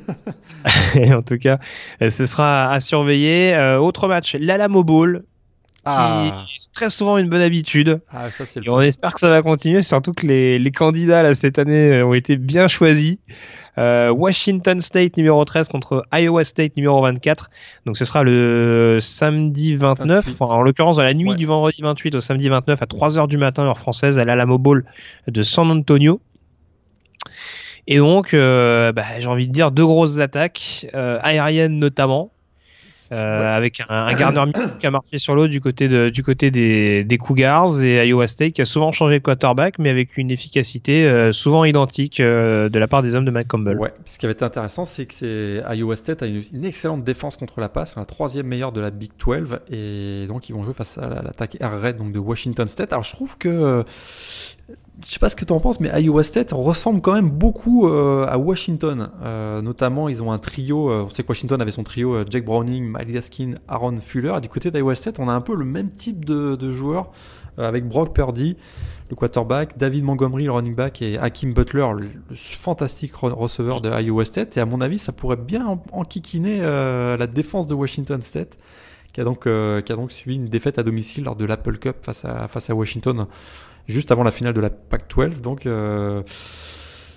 et 0.97 1.13
en 1.15 1.23
tout 1.23 1.39
cas, 1.39 1.59
euh, 2.03 2.11
ce 2.11 2.27
sera 2.27 2.71
à 2.71 2.81
surveiller. 2.81 3.55
Euh, 3.55 3.79
autre 3.79 4.09
match, 4.09 4.35
l'Alamo 4.35 4.83
Bowl, 4.85 5.25
Ah, 5.91 6.45
qui 6.49 6.57
est 6.57 6.73
très 6.73 6.91
souvent 6.91 7.19
une 7.19 7.29
bonne 7.29 7.41
habitude. 7.43 8.01
ah 8.13 8.31
ça 8.31 8.45
c'est 8.47 8.61
le 8.61 8.67
Et 8.67 8.71
on 8.71 8.81
espère 8.81 9.15
que 9.15 9.21
ça 9.21 9.29
va 9.29 9.43
continuer, 9.43 9.83
surtout 9.83 10.13
que 10.13 10.27
les, 10.27 10.59
les 10.59 10.71
candidats 10.71 11.23
là, 11.23 11.35
cette 11.35 11.59
année 11.59 11.93
euh, 11.99 12.07
ont 12.07 12.15
été 12.15 12.37
bien 12.37 12.69
choisis. 12.69 13.17
Euh, 13.79 14.11
Washington 14.11 14.81
State 14.81 15.17
numéro 15.17 15.45
13 15.45 15.69
contre 15.69 16.05
Iowa 16.13 16.43
State 16.43 16.77
numéro 16.77 17.01
24. 17.01 17.49
Donc 17.87 17.97
ce 17.97 18.05
sera 18.05 18.25
le 18.25 18.99
samedi 19.01 19.77
29, 19.77 20.25
28. 20.27 20.37
enfin, 20.41 20.53
en 20.57 20.63
l'occurrence 20.63 20.97
dans 20.97 21.05
la 21.05 21.15
nuit 21.15 21.31
Ouais. 21.31 21.37
du 21.37 21.47
vendredi 21.47 21.81
28 21.83 22.17
au 22.17 22.21
samedi 22.21 22.49
29 22.49 22.83
à 22.83 22.87
3h 22.87 23.29
du 23.29 23.37
matin 23.39 23.63
heure 23.65 23.79
française 23.79 24.19
à 24.19 24.25
l'Alamo 24.25 24.59
Bowl 24.59 24.85
de 25.29 25.43
San 25.45 25.71
Antonio. 25.71 26.21
Et 27.87 27.99
donc, 27.99 28.35
euh, 28.35 28.93
bah, 28.93 29.05
j'ai 29.19 29.27
envie 29.29 29.47
de 29.47 29.53
dire 29.53 29.71
deux 29.71 29.87
grosses 29.87 30.19
attaques, 30.19 30.87
euh, 30.95 31.19
aériennes 31.23 31.79
notamment, 31.79 32.33
euh, 33.13 33.41
Ouais. 33.41 33.47
avec 33.47 33.81
un, 33.89 34.07
un 34.07 34.33
Minshew 34.47 34.79
qui 34.79 34.87
a 34.87 34.91
marché 34.91 35.19
sur 35.19 35.35
l'eau 35.35 35.49
du 35.49 35.61
côté 35.61 35.89
de, 35.89 36.11
du 36.11 36.23
côté 36.23 36.51
des, 36.51 37.05
des 37.05 37.19
Cougars 37.19 37.83
et 37.83 38.07
Iowa 38.07 38.27
State 38.27 38.53
qui 38.53 38.63
a 38.63 38.65
souvent 38.65 38.93
changé 38.93 39.19
de 39.19 39.23
quarterback, 39.25 39.79
mais 39.79 39.91
avec 39.91 40.17
une 40.17 40.31
efficacité 40.31 41.05
euh, 41.07 41.33
souvent 41.33 41.65
identique 41.65 42.21
euh, 42.21 42.69
de 42.69 42.79
la 42.79 42.87
part 42.89 43.03
des 43.03 43.15
hommes 43.15 43.25
de 43.25 43.31
Mike 43.31 43.49
Campbell. 43.49 43.79
Ouais, 43.79 43.93
ce 44.05 44.19
qui 44.19 44.27
avait 44.27 44.33
été 44.35 44.45
intéressant, 44.45 44.85
c'est 44.85 45.07
que 45.07 45.15
c'est 45.15 45.63
Iowa 45.75 45.97
State 45.97 46.23
a 46.23 46.27
une, 46.27 46.43
une 46.53 46.65
excellente 46.65 47.05
défense 47.05 47.37
contre 47.37 47.61
la 47.61 47.69
passe, 47.69 47.97
la 47.97 48.05
troisième 48.05 48.47
meilleure 48.47 48.73
de 48.73 48.81
la 48.81 48.91
Big 48.91 49.11
12, 49.25 49.59
et 49.71 50.27
donc 50.29 50.49
ils 50.49 50.53
vont 50.53 50.63
jouer 50.63 50.75
face 50.75 50.99
à 50.99 51.09
la- 51.09 51.23
l'attaque 51.23 51.57
air 51.61 51.81
raid 51.81 51.97
donc 51.97 52.13
de 52.13 52.19
Washington 52.19 52.69
State. 52.69 52.93
Alors 52.93 53.03
je 53.05 53.13
trouve 53.13 53.39
que 53.39 53.85
je 55.05 55.13
sais 55.13 55.19
pas 55.19 55.29
ce 55.29 55.37
que 55.37 55.45
tu 55.45 55.53
en 55.53 55.61
penses, 55.61 55.79
mais 55.81 55.91
Iowa 56.03 56.23
State 56.25 56.51
ressemble 56.53 57.01
quand 57.01 57.13
même 57.13 57.31
beaucoup 57.31 57.89
euh, 57.89 58.27
à 58.29 58.37
Washington. 58.37 59.11
Euh, 59.23 59.63
notamment, 59.63 60.09
ils 60.09 60.23
ont 60.23 60.33
un 60.33 60.39
trio. 60.39 60.91
Euh, 60.91 61.05
on 61.07 61.09
sait 61.09 61.23
que 61.23 61.29
Washington 61.29 61.61
avait 61.61 61.71
son 61.71 61.85
trio 61.85 62.25
Jake 62.29 62.45
Browning, 62.45 62.85
Miles 62.85 63.13
Gaskin, 63.13 63.55
Aaron 63.69 64.01
Fuller. 64.01 64.35
Et 64.39 64.41
du 64.41 64.49
côté 64.49 64.71
d'Iowa 64.71 64.95
State, 64.95 65.21
on 65.21 65.29
a 65.29 65.33
un 65.33 65.41
peu 65.41 65.55
le 65.55 65.65
même 65.65 65.91
type 65.91 66.25
de, 66.25 66.57
de 66.57 66.73
joueurs 66.73 67.11
avec 67.59 67.89
Brock 67.89 68.15
Purdy, 68.15 68.57
le 69.11 69.17
quarterback, 69.17 69.77
David 69.77 70.05
Montgomery, 70.05 70.45
le 70.45 70.53
running 70.53 70.77
back, 70.77 71.03
et 71.03 71.19
Hakim 71.19 71.53
Butler, 71.55 71.89
le, 71.93 72.07
le 72.31 72.37
fantastique 72.37 73.17
receveur 73.17 73.81
de 73.81 73.91
Iowa 73.91 74.25
State. 74.25 74.57
Et 74.57 74.61
à 74.61 74.67
mon 74.67 74.81
avis, 74.81 74.99
ça 74.99 75.11
pourrait 75.11 75.37
bien 75.37 75.81
enquiquiner 75.91 76.61
la 76.61 77.27
défense 77.27 77.67
de 77.67 77.75
Washington 77.75 78.23
State 78.23 78.59
qui 79.13 79.21
a 79.21 79.25
donc 79.25 79.45
qui 79.45 79.49
a 79.49 79.97
donc 79.97 80.13
subi 80.13 80.37
une 80.37 80.47
défaite 80.47 80.79
à 80.79 80.85
domicile 80.85 81.25
lors 81.25 81.35
de 81.35 81.45
l'Apple 81.45 81.79
Cup 81.79 81.97
face 82.03 82.25
à 82.25 82.47
face 82.47 82.71
à 82.71 82.77
Washington 82.77 83.27
juste 83.89 84.13
avant 84.13 84.23
la 84.23 84.31
finale 84.31 84.55
de 84.55 84.61
la 84.61 84.71
Pac-12. 84.71 85.41
Donc, 85.41 85.67
euh, 85.67 86.23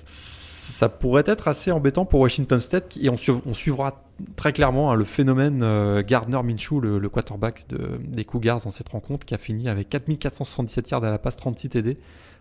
ça 0.06 0.90
pourrait 0.90 1.24
être 1.28 1.48
assez 1.48 1.72
embêtant 1.72 2.06
pour 2.06 2.22
Washington 2.22 2.60
State. 2.60 2.98
Et 3.00 3.10
on, 3.10 3.18
suivra 3.54 4.04
très 4.36 4.54
clairement 4.54 4.92
hein, 4.92 4.96
le 4.96 5.04
phénomène 5.04 5.62
euh, 5.64 6.02
Gardner 6.02 6.42
Minshew, 6.44 6.80
le, 6.80 7.10
quarterback 7.10 7.68
de, 7.70 8.00
des 8.04 8.26
Cougars 8.26 8.62
dans 8.62 8.72
cette 8.72 8.90
rencontre, 8.90 9.26
qui 9.26 9.36
a 9.36 9.38
fini 9.38 9.70
avec 9.70 9.90
4477 9.90 10.90
yards 10.90 11.04
à 11.04 11.12
la 11.12 11.20
passe, 11.20 11.36
36 11.36 11.70
TD 11.70 11.98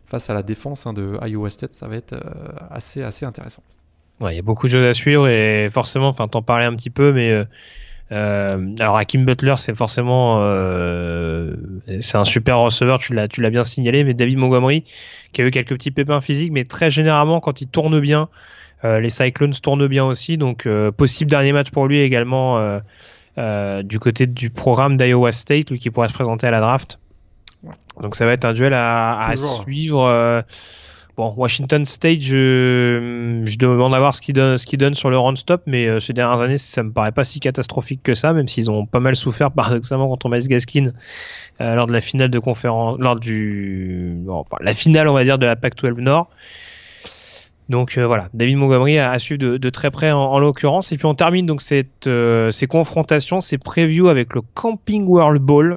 face 0.07 0.31
à 0.31 0.35
la 0.35 0.43
défense 0.43 0.87
hein, 0.87 0.93
de 0.93 1.19
Iowa 1.27 1.51
State. 1.51 1.75
Ça 1.75 1.87
va 1.87 1.97
être 1.97 2.15
euh, 2.15 2.21
assez, 2.71 3.03
assez 3.03 3.27
intéressant. 3.27 3.63
Il 4.23 4.35
y 4.35 4.39
a 4.39 4.43
beaucoup 4.43 4.67
de 4.67 4.73
choses 4.73 4.87
à 4.87 4.93
suivre 4.93 5.29
et 5.29 5.71
forcément, 5.73 6.09
enfin, 6.09 6.29
t'en 6.29 6.43
parlais 6.43 6.67
un 6.67 6.77
petit 6.77 6.91
peu, 6.91 7.13
mais 7.13 7.43
euh, 8.13 8.75
alors 8.81 8.97
Hakim 8.97 9.25
Butler, 9.25 9.55
c'est 9.59 9.75
forcément 9.77 10.43
euh, 10.43 11.55
c'est 12.01 12.19
un 12.19 12.25
super 12.25 12.59
receveur, 12.59 12.99
tu 12.99 13.15
l'as 13.15 13.29
tu 13.29 13.41
l'as 13.41 13.51
bien 13.51 13.65
signalé, 13.65 14.03
mais 14.03 14.15
David 14.15 14.39
Montgomery 14.39 14.85
qui 15.33 15.43
a 15.43 15.45
eu 15.45 15.51
quelques 15.51 15.75
petits 15.75 15.93
pépins 15.93 16.21
physiques, 16.21 16.51
mais 16.51 16.65
très 16.65 16.91
généralement 16.91 17.41
quand 17.41 17.61
il 17.61 17.69
tourne 17.69 18.01
bien, 18.01 18.29
euh, 18.85 18.99
les 18.99 19.11
Cyclones 19.11 19.55
tournent 19.55 19.87
bien 19.87 20.05
aussi, 20.05 20.39
donc 20.39 20.67
euh, 20.67 20.91
possible 20.91 21.31
dernier 21.31 21.53
match 21.53 21.71
pour 21.71 21.87
lui 21.87 22.01
également 22.01 22.81
du 23.37 23.99
côté 24.01 24.27
du 24.27 24.51
programme 24.51 24.97
d'Iowa 24.97 25.33
State, 25.33 25.71
lui 25.71 25.79
qui 25.79 25.91
pourrait 25.91 26.09
se 26.09 26.15
présenter 26.15 26.47
à 26.47 26.51
la 26.51 26.61
draft. 26.61 26.99
Donc 28.01 28.17
ça 28.17 28.27
va 28.27 28.33
être 28.33 28.45
un 28.45 28.53
duel 28.53 28.75
à, 28.75 29.21
à 29.21 29.37
suivre. 29.37 30.45
Bon, 31.21 31.35
Washington 31.37 31.85
State, 31.85 32.23
je, 32.23 33.43
je 33.45 33.59
demande 33.59 33.95
à 33.95 33.99
voir 33.99 34.15
ce 34.15 34.23
qu'ils 34.23 34.35
donnent, 34.35 34.57
ce 34.57 34.77
donne 34.77 34.95
sur 34.95 35.11
le 35.11 35.19
run 35.19 35.37
stop, 35.37 35.61
mais 35.67 35.87
euh, 35.87 36.01
ces 36.01 36.15
dernières 36.15 36.41
années, 36.41 36.57
ça 36.57 36.83
me 36.83 36.93
paraît 36.93 37.13
pas 37.13 37.27
si 37.27 37.41
catastrophique 37.41 38.03
que 38.03 38.15
ça, 38.15 38.33
même 38.33 38.49
s'ils 38.49 38.71
ont 38.71 38.87
pas 38.87 39.01
mal 39.01 39.15
souffert 39.15 39.51
paradoxalement 39.53 40.09
contre 40.09 40.31
Miles 40.31 40.49
Gaskin 40.49 40.93
euh, 41.61 41.75
lors 41.75 41.87
de 41.87 41.93
la 41.93 42.01
finale 42.01 42.31
de 42.31 42.39
conférence, 42.39 42.97
lors 42.99 43.17
du, 43.17 44.17
la 44.63 44.75
finale, 44.75 45.09
on 45.09 45.13
va 45.13 45.23
dire, 45.23 45.37
de 45.37 45.45
la 45.45 45.57
Pac-12 45.57 46.01
Nord. 46.01 46.31
Donc 47.69 47.99
euh, 47.99 48.07
voilà, 48.07 48.31
David 48.33 48.57
Montgomery 48.57 48.99
a, 48.99 49.19
suivi 49.19 49.59
de, 49.59 49.69
très 49.69 49.91
près 49.91 50.13
en, 50.13 50.21
en 50.21 50.39
l'occurrence. 50.39 50.91
Et 50.91 50.97
puis 50.97 51.05
on 51.05 51.15
termine 51.15 51.45
donc 51.45 51.61
cette, 51.61 52.09
ces 52.51 52.67
confrontations, 52.67 53.43
ces 53.43 53.59
previews 53.59 54.09
avec 54.09 54.33
le 54.33 54.41
Camping 54.55 55.07
World 55.07 55.43
Bowl. 55.43 55.77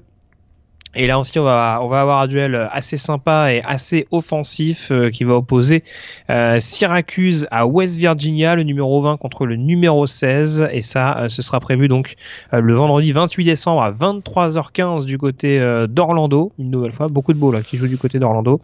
Et 0.95 1.07
là 1.07 1.19
aussi, 1.19 1.39
on 1.39 1.43
va, 1.43 1.75
avoir 1.75 2.19
un 2.19 2.27
duel 2.27 2.67
assez 2.71 2.97
sympa 2.97 3.51
et 3.51 3.63
assez 3.63 4.07
offensif 4.11 4.91
euh, 4.91 5.09
qui 5.09 5.23
va 5.23 5.35
opposer 5.35 5.83
euh, 6.29 6.59
Syracuse 6.59 7.47
à 7.49 7.65
West 7.65 7.97
Virginia, 7.97 8.55
le 8.55 8.61
numéro 8.61 9.01
20 9.01 9.17
contre 9.17 9.47
le 9.47 9.55
numéro 9.55 10.05
16. 10.05 10.69
Et 10.71 10.83
ça, 10.83 11.17
euh, 11.17 11.29
ce 11.29 11.41
sera 11.41 11.59
prévu 11.59 11.87
donc 11.87 12.15
le 12.51 12.75
vendredi 12.75 13.11
28 13.11 13.43
décembre 13.43 13.81
à 13.81 13.91
23h15 13.91 15.05
du 15.05 15.17
côté 15.17 15.59
d'Orlando. 15.89 16.51
Une 16.59 16.69
nouvelle 16.69 16.91
fois, 16.91 17.07
beaucoup 17.07 17.33
de 17.33 17.39
beaux 17.39 17.51
là 17.51 17.61
qui 17.61 17.77
jouent 17.77 17.87
du 17.87 17.97
côté 17.97 18.19
d'Orlando. 18.19 18.61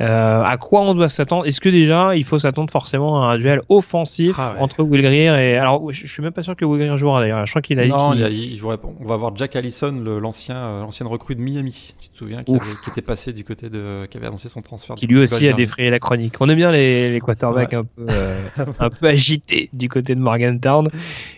Euh, 0.00 0.42
à 0.42 0.56
quoi 0.58 0.82
on 0.82 0.94
doit 0.94 1.08
s'attendre? 1.08 1.46
Est-ce 1.46 1.60
que 1.60 1.68
déjà 1.68 2.14
il 2.14 2.24
faut 2.24 2.38
s'attendre 2.38 2.70
forcément 2.70 3.22
à 3.22 3.32
un 3.32 3.38
duel 3.38 3.60
offensif 3.68 4.36
ah 4.38 4.54
entre 4.60 4.82
Will 4.82 5.02
Greer 5.02 5.34
et 5.38 5.56
alors 5.56 5.92
je, 5.92 6.06
suis 6.06 6.22
même 6.22 6.32
pas 6.32 6.42
sûr 6.42 6.54
que 6.54 6.64
Will 6.64 6.80
Greer 6.80 6.96
jouera 6.96 7.20
d'ailleurs. 7.20 7.44
Je 7.46 7.52
crois 7.52 7.62
qu'il 7.62 7.80
a 7.80 7.86
non, 7.86 8.14
il, 8.14 8.20
il, 8.32 8.56
jouerait. 8.56 8.78
On 9.00 9.06
va 9.06 9.16
voir 9.16 9.36
Jack 9.36 9.56
Allison, 9.56 9.92
l'ancien 10.20 10.56
euh, 10.56 10.80
l'ancienne 10.80 11.08
recrue 11.08 11.34
de 11.34 11.40
Miami. 11.40 11.94
Tu 12.00 12.08
te 12.10 12.16
souviens 12.16 12.44
qui, 12.44 12.52
avait, 12.52 12.60
qui, 12.60 12.90
était 12.90 13.02
passé 13.02 13.32
du 13.32 13.44
côté 13.44 13.70
de 13.70 14.06
qui 14.10 14.16
avait 14.16 14.26
annoncé 14.26 14.48
son 14.48 14.62
transfert. 14.62 14.96
Qui 14.96 15.06
lui 15.06 15.20
aussi 15.20 15.48
a 15.48 15.52
défrayé 15.52 15.90
la 15.90 15.98
chronique. 15.98 16.34
On 16.40 16.48
aime 16.48 16.56
bien 16.56 16.70
les, 16.70 17.12
les 17.12 17.20
quarterbacks 17.20 17.74
un 17.74 17.84
peu 17.84 18.06
euh, 18.10 18.38
un 18.78 18.90
peu 18.90 19.06
agités 19.06 19.70
du 19.72 19.88
côté 19.88 20.14
de 20.14 20.20
Morgantown. 20.20 20.88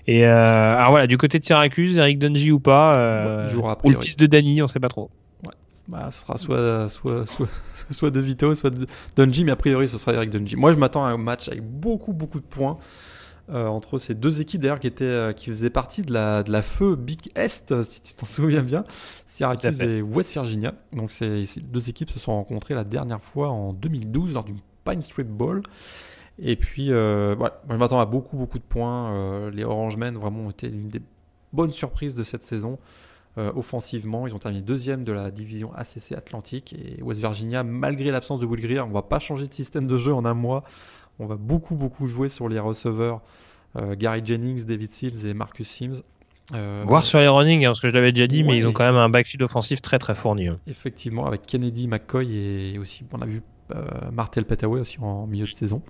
Et 0.06 0.26
euh, 0.26 0.76
alors 0.76 0.90
voilà, 0.90 1.06
du 1.06 1.16
côté 1.16 1.38
de 1.38 1.44
Syracuse, 1.44 1.96
Eric 1.96 2.18
Dungy 2.18 2.52
ou 2.52 2.60
pas, 2.60 2.96
euh, 2.96 3.46
ouais, 3.46 3.52
jouera 3.52 3.78
ou 3.84 3.90
le 3.90 3.96
fils 3.96 4.16
de 4.16 4.26
Danny, 4.26 4.62
on 4.62 4.68
sait 4.68 4.80
pas 4.80 4.88
trop. 4.88 5.10
Bah, 5.90 6.10
ce 6.10 6.20
sera 6.20 6.38
soit, 6.38 6.88
soit, 6.88 7.26
soit, 7.26 7.48
soit 7.90 8.10
De 8.10 8.20
Vito, 8.20 8.54
soit 8.54 8.70
de 8.70 8.86
Dungy, 9.16 9.44
mais 9.44 9.52
a 9.52 9.56
priori 9.56 9.88
ce 9.88 9.98
sera 9.98 10.14
Eric 10.14 10.30
Dungy. 10.30 10.56
Moi 10.56 10.72
je 10.72 10.78
m'attends 10.78 11.04
à 11.04 11.08
un 11.08 11.16
match 11.16 11.48
avec 11.48 11.62
beaucoup 11.62 12.12
beaucoup 12.12 12.38
de 12.38 12.44
points 12.44 12.78
euh, 13.50 13.66
entre 13.66 13.98
ces 13.98 14.14
deux 14.14 14.40
équipes 14.40 14.60
d'ailleurs 14.60 14.78
qui 14.78 14.86
étaient 14.86 15.04
euh, 15.04 15.32
qui 15.32 15.46
faisaient 15.46 15.70
partie 15.70 16.02
de 16.02 16.12
la, 16.12 16.44
de 16.44 16.52
la 16.52 16.62
feu 16.62 16.94
Big 16.94 17.32
Est, 17.34 17.82
si 17.82 18.00
tu 18.02 18.14
t'en 18.14 18.26
souviens 18.26 18.62
bien, 18.62 18.84
Syracuse 19.26 19.80
et 19.82 20.00
West 20.00 20.32
Virginia. 20.32 20.74
Donc 20.92 21.10
ces, 21.10 21.44
ces 21.46 21.60
deux 21.60 21.88
équipes 21.88 22.10
se 22.10 22.20
sont 22.20 22.32
rencontrées 22.32 22.74
la 22.74 22.84
dernière 22.84 23.22
fois 23.22 23.48
en 23.48 23.72
2012 23.72 24.34
lors 24.34 24.44
du 24.44 24.54
Pine 24.84 25.02
Street 25.02 25.24
Bowl. 25.24 25.62
Et 26.42 26.56
puis, 26.56 26.90
euh, 26.90 27.36
ouais, 27.36 27.50
je 27.68 27.76
m'attends 27.76 28.00
à 28.00 28.06
beaucoup 28.06 28.36
beaucoup 28.36 28.58
de 28.58 28.64
points. 28.64 29.12
Euh, 29.12 29.50
les 29.50 29.64
Orange 29.64 29.96
Men 29.96 30.16
vraiment 30.16 30.46
ont 30.46 30.50
été 30.50 30.68
une 30.68 30.88
des 30.88 31.02
bonnes 31.52 31.70
surprises 31.70 32.16
de 32.16 32.22
cette 32.22 32.42
saison. 32.42 32.76
Euh, 33.38 33.52
offensivement. 33.54 34.26
Ils 34.26 34.34
ont 34.34 34.40
terminé 34.40 34.60
deuxième 34.60 35.04
de 35.04 35.12
la 35.12 35.30
division 35.30 35.72
ACC 35.74 36.12
Atlantique 36.16 36.72
et 36.72 37.00
West 37.00 37.20
Virginia, 37.20 37.62
malgré 37.62 38.10
l'absence 38.10 38.40
de 38.40 38.46
Will 38.46 38.60
Greer, 38.60 38.84
on 38.84 38.90
va 38.90 39.02
pas 39.02 39.20
changer 39.20 39.46
de 39.46 39.54
système 39.54 39.86
de 39.86 39.98
jeu 39.98 40.12
en 40.12 40.24
un 40.24 40.34
mois. 40.34 40.64
On 41.20 41.26
va 41.26 41.36
beaucoup 41.36 41.76
beaucoup 41.76 42.08
jouer 42.08 42.28
sur 42.28 42.48
les 42.48 42.58
receveurs 42.58 43.20
euh, 43.76 43.94
Gary 43.96 44.22
Jennings, 44.24 44.64
David 44.64 44.90
Seals 44.90 45.26
et 45.26 45.32
Marcus 45.32 45.68
Sims. 45.68 46.02
Euh, 46.54 46.82
Voir 46.88 47.06
sur 47.06 47.20
les 47.20 47.28
running, 47.28 47.64
hein, 47.64 47.68
parce 47.68 47.80
que 47.80 47.88
je 47.88 47.92
l'avais 47.92 48.10
déjà 48.10 48.26
dit, 48.26 48.42
ouais, 48.42 48.48
mais 48.48 48.56
ils 48.56 48.66
ont 48.66 48.72
quand 48.72 48.84
même 48.84 48.96
un 48.96 49.08
backfield 49.08 49.42
offensif 49.42 49.80
très 49.80 50.00
très 50.00 50.16
fourni. 50.16 50.48
Hein. 50.48 50.58
Effectivement, 50.66 51.26
avec 51.26 51.46
Kennedy, 51.46 51.86
McCoy 51.86 52.34
et 52.34 52.78
aussi, 52.78 53.04
on 53.12 53.22
a 53.22 53.26
vu 53.26 53.42
euh, 53.72 53.84
Martel 54.12 54.44
Petaway 54.44 54.80
aussi 54.80 54.98
en 55.00 55.28
milieu 55.28 55.46
de 55.46 55.52
saison. 55.52 55.82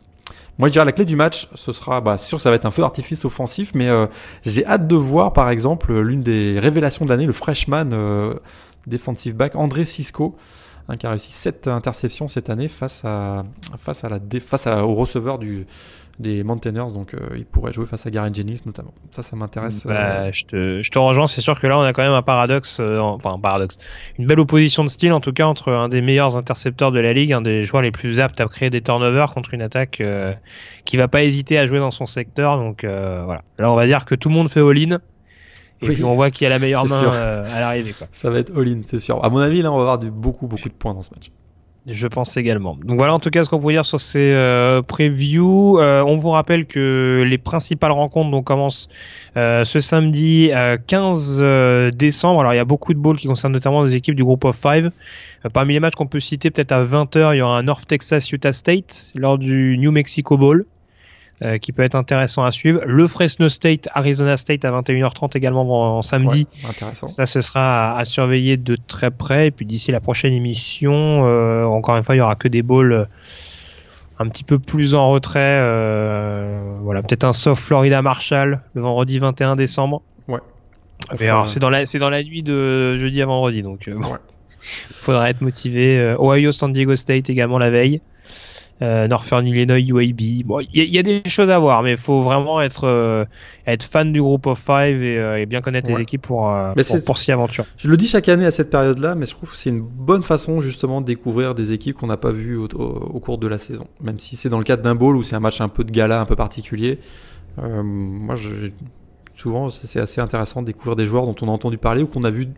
Moi, 0.58 0.68
je 0.68 0.72
dirais 0.72 0.84
la 0.84 0.92
clé 0.92 1.04
du 1.04 1.16
match, 1.16 1.48
ce 1.54 1.72
sera, 1.72 2.00
bah, 2.00 2.18
sûr, 2.18 2.40
ça 2.40 2.50
va 2.50 2.56
être 2.56 2.66
un 2.66 2.70
feu 2.70 2.82
d'artifice 2.82 3.24
offensif, 3.24 3.72
mais 3.74 3.88
euh, 3.88 4.06
j'ai 4.44 4.66
hâte 4.66 4.86
de 4.86 4.96
voir, 4.96 5.32
par 5.32 5.50
exemple, 5.50 5.98
l'une 5.98 6.22
des 6.22 6.58
révélations 6.58 7.04
de 7.04 7.10
l'année, 7.10 7.26
le 7.26 7.32
freshman 7.32 7.90
euh, 7.92 8.34
defensive 8.86 9.34
back 9.34 9.56
André 9.56 9.84
Cisco, 9.84 10.36
hein, 10.88 10.96
qui 10.96 11.06
a 11.06 11.10
réussi 11.10 11.32
7 11.32 11.68
interceptions 11.68 12.28
cette 12.28 12.50
année 12.50 12.68
face 12.68 13.02
à 13.04 13.44
face 13.78 14.04
à 14.04 14.08
la 14.08 14.18
face 14.40 14.66
au 14.66 14.94
receveur 14.94 15.38
du 15.38 15.66
des 16.20 16.44
Mountaineers, 16.44 16.92
donc 16.92 17.14
euh, 17.14 17.18
il 17.36 17.46
pourrait 17.46 17.72
jouer 17.72 17.86
face 17.86 18.06
à 18.06 18.10
Gary 18.10 18.30
Jennings 18.32 18.60
notamment. 18.66 18.92
Ça, 19.10 19.22
ça 19.22 19.36
m'intéresse. 19.36 19.86
Bah, 19.86 19.94
euh... 19.94 20.30
je, 20.32 20.44
te, 20.44 20.82
je 20.82 20.90
te 20.90 20.98
rejoins, 20.98 21.26
c'est 21.26 21.40
sûr 21.40 21.58
que 21.58 21.66
là 21.66 21.78
on 21.78 21.82
a 21.82 21.92
quand 21.92 22.02
même 22.02 22.12
un 22.12 22.22
paradoxe, 22.22 22.78
euh, 22.78 22.98
enfin 22.98 23.32
un 23.32 23.38
paradoxe, 23.38 23.78
une 24.18 24.26
belle 24.26 24.38
opposition 24.38 24.84
de 24.84 24.88
style 24.88 25.12
en 25.12 25.20
tout 25.20 25.32
cas 25.32 25.46
entre 25.46 25.72
un 25.72 25.88
des 25.88 26.02
meilleurs 26.02 26.36
intercepteurs 26.36 26.92
de 26.92 27.00
la 27.00 27.12
ligue, 27.12 27.32
un 27.32 27.40
des 27.40 27.64
joueurs 27.64 27.82
les 27.82 27.90
plus 27.90 28.20
aptes 28.20 28.40
à 28.40 28.46
créer 28.46 28.70
des 28.70 28.82
turnovers 28.82 29.32
contre 29.32 29.54
une 29.54 29.62
attaque 29.62 30.02
qui 30.84 30.96
va 30.96 31.08
pas 31.08 31.22
hésiter 31.24 31.58
à 31.58 31.66
jouer 31.66 31.78
dans 31.78 31.90
son 31.90 32.06
secteur. 32.06 32.58
Donc 32.58 32.84
voilà, 32.84 33.42
là 33.58 33.72
on 33.72 33.74
va 33.74 33.86
dire 33.86 34.04
que 34.04 34.14
tout 34.14 34.28
le 34.28 34.34
monde 34.34 34.50
fait 34.50 34.60
all-in. 34.60 34.98
Et 35.82 35.88
oui, 35.88 35.94
puis 35.94 36.04
on 36.04 36.14
voit 36.14 36.30
qui 36.30 36.44
a 36.44 36.50
la 36.50 36.58
meilleure 36.58 36.86
main 36.86 37.02
à 37.02 37.60
l'arrivée. 37.60 37.94
Ça 38.12 38.28
va 38.28 38.38
être 38.40 38.54
all-in, 38.54 38.82
c'est 38.84 38.98
sûr. 38.98 39.24
À 39.24 39.30
mon 39.30 39.38
avis, 39.38 39.62
là 39.62 39.72
on 39.72 39.76
va 39.76 39.82
avoir 39.82 39.98
du, 39.98 40.10
beaucoup 40.10 40.46
beaucoup 40.46 40.68
de 40.68 40.74
points 40.74 40.92
dans 40.92 41.02
ce 41.02 41.10
match. 41.14 41.30
Je 41.86 42.06
pense 42.06 42.36
également. 42.36 42.76
Donc 42.84 42.96
voilà 42.98 43.14
en 43.14 43.20
tout 43.20 43.30
cas 43.30 43.42
ce 43.42 43.48
qu'on 43.48 43.58
peut 43.58 43.72
dire 43.72 43.86
sur 43.86 44.00
ces 44.00 44.32
euh, 44.32 44.82
previews. 44.82 45.78
Euh, 45.78 46.02
on 46.02 46.18
vous 46.18 46.30
rappelle 46.30 46.66
que 46.66 47.24
les 47.26 47.38
principales 47.38 47.92
rencontres 47.92 48.30
donc, 48.30 48.44
commencent 48.44 48.88
euh, 49.36 49.64
ce 49.64 49.80
samedi 49.80 50.50
15 50.86 51.42
décembre. 51.94 52.40
Alors 52.40 52.52
il 52.52 52.56
y 52.56 52.60
a 52.60 52.66
beaucoup 52.66 52.92
de 52.92 52.98
balls 52.98 53.16
qui 53.16 53.28
concernent 53.28 53.54
notamment 53.54 53.84
des 53.84 53.96
équipes 53.96 54.14
du 54.14 54.24
groupe 54.24 54.44
of 54.44 54.56
five. 54.56 54.90
parmi 55.54 55.72
les 55.72 55.80
matchs 55.80 55.94
qu'on 55.94 56.06
peut 56.06 56.20
citer 56.20 56.50
peut-être 56.50 56.72
à 56.72 56.84
20h, 56.84 57.34
il 57.34 57.38
y 57.38 57.42
aura 57.42 57.58
un 57.58 57.62
North 57.62 57.86
Texas 57.86 58.30
Utah 58.30 58.52
State 58.52 59.12
lors 59.14 59.38
du 59.38 59.78
New 59.78 59.90
Mexico 59.90 60.36
Bowl. 60.36 60.66
Euh, 61.42 61.56
qui 61.56 61.72
peut 61.72 61.82
être 61.82 61.94
intéressant 61.94 62.44
à 62.44 62.50
suivre. 62.50 62.82
Le 62.84 63.06
Fresno 63.06 63.48
State, 63.48 63.88
Arizona 63.94 64.36
State 64.36 64.66
à 64.66 64.72
21h30 64.72 65.38
également 65.38 65.62
en, 65.62 65.96
en 65.96 66.02
samedi. 66.02 66.46
Ouais, 66.62 66.92
ça, 66.92 67.24
ce 67.24 67.40
sera 67.40 67.92
à, 67.92 67.98
à, 67.98 68.04
surveiller 68.04 68.58
de 68.58 68.76
très 68.76 69.10
près. 69.10 69.46
Et 69.46 69.50
puis 69.50 69.64
d'ici 69.64 69.90
la 69.90 70.00
prochaine 70.00 70.34
émission, 70.34 70.92
euh, 71.24 71.64
encore 71.64 71.96
une 71.96 72.04
fois, 72.04 72.14
il 72.14 72.18
y 72.18 72.20
aura 72.20 72.34
que 72.34 72.46
des 72.46 72.60
balls 72.60 72.92
euh, 72.92 73.04
un 74.18 74.26
petit 74.26 74.44
peu 74.44 74.58
plus 74.58 74.94
en 74.94 75.08
retrait. 75.08 75.60
Euh, 75.62 76.76
voilà, 76.82 77.00
peut-être 77.00 77.24
un 77.24 77.32
soft 77.32 77.62
Florida 77.62 78.02
Marshall 78.02 78.60
le 78.74 78.82
vendredi 78.82 79.18
21 79.18 79.56
décembre. 79.56 80.02
Ouais. 80.28 80.40
Mais 81.18 81.28
alors, 81.28 81.48
c'est 81.48 81.58
dans 81.58 81.70
la 81.70 81.86
c'est 81.86 81.98
dans 81.98 82.10
la 82.10 82.22
nuit 82.22 82.42
de 82.42 82.96
jeudi 82.96 83.22
à 83.22 83.24
vendredi, 83.24 83.62
donc 83.62 83.88
bon. 83.88 84.12
Ouais. 84.12 84.18
Faudra 84.90 85.30
être 85.30 85.40
motivé. 85.40 86.16
Ohio 86.18 86.52
San 86.52 86.74
Diego 86.74 86.94
State 86.96 87.30
également 87.30 87.56
la 87.56 87.70
veille. 87.70 88.02
Euh, 88.82 89.08
Northern 89.08 89.46
Illinois 89.46 89.78
UAB. 89.78 90.46
Bon, 90.46 90.60
il 90.60 90.84
y, 90.84 90.98
a 90.98 91.02
des 91.02 91.22
choses 91.26 91.50
à 91.50 91.58
voir, 91.58 91.82
mais 91.82 91.92
il 91.92 91.96
faut 91.98 92.22
vraiment 92.22 92.62
être 92.62 92.84
euh, 92.84 93.26
être 93.66 93.82
fan 93.82 94.10
du 94.10 94.22
groupe 94.22 94.46
of 94.46 94.58
five 94.58 95.02
et, 95.02 95.18
euh, 95.18 95.44
bien 95.44 95.60
connaître 95.60 95.90
les 95.90 96.00
équipes 96.00 96.22
pour 96.22 96.50
pour, 96.74 97.04
pour 97.04 97.18
s'y 97.18 97.30
aventurer. 97.30 97.66
Je 97.76 97.88
le 97.88 97.98
dis 97.98 98.08
chaque 98.08 98.30
année 98.30 98.46
à 98.46 98.50
cette 98.50 98.70
période-là, 98.70 99.14
mais 99.14 99.26
je 99.26 99.32
trouve 99.32 99.50
que 99.50 99.56
c'est 99.56 99.68
une 99.68 99.82
bonne 99.82 100.22
façon 100.22 100.62
justement 100.62 101.02
de 101.02 101.06
découvrir 101.06 101.54
des 101.54 101.74
équipes 101.74 101.96
qu'on 101.96 102.06
n'a 102.06 102.16
pas 102.16 102.32
vues 102.32 102.56
au, 102.56 102.68
au, 102.68 103.20
cours 103.20 103.36
de 103.36 103.46
la 103.48 103.58
saison. 103.58 103.86
Même 104.00 104.18
si 104.18 104.36
c'est 104.36 104.48
dans 104.48 104.58
le 104.58 104.64
cadre 104.64 104.82
d'un 104.82 104.94
bowl 104.94 105.14
ou 105.14 105.22
c'est 105.22 105.36
un 105.36 105.40
match 105.40 105.60
un 105.60 105.68
peu 105.68 105.84
de 105.84 105.90
gala, 105.90 106.18
un 106.18 106.26
peu 106.26 106.36
particulier. 106.36 107.00
moi, 107.58 108.34
je, 108.34 108.70
souvent, 109.36 109.68
c'est 109.68 110.00
assez 110.00 110.22
intéressant 110.22 110.62
de 110.62 110.66
découvrir 110.66 110.96
des 110.96 111.04
joueurs 111.04 111.26
dont 111.26 111.36
on 111.42 111.48
a 111.48 111.52
entendu 111.52 111.76
parler 111.76 112.02
ou 112.02 112.06
qu'on 112.06 112.24
a 112.24 112.30
vu 112.30 112.48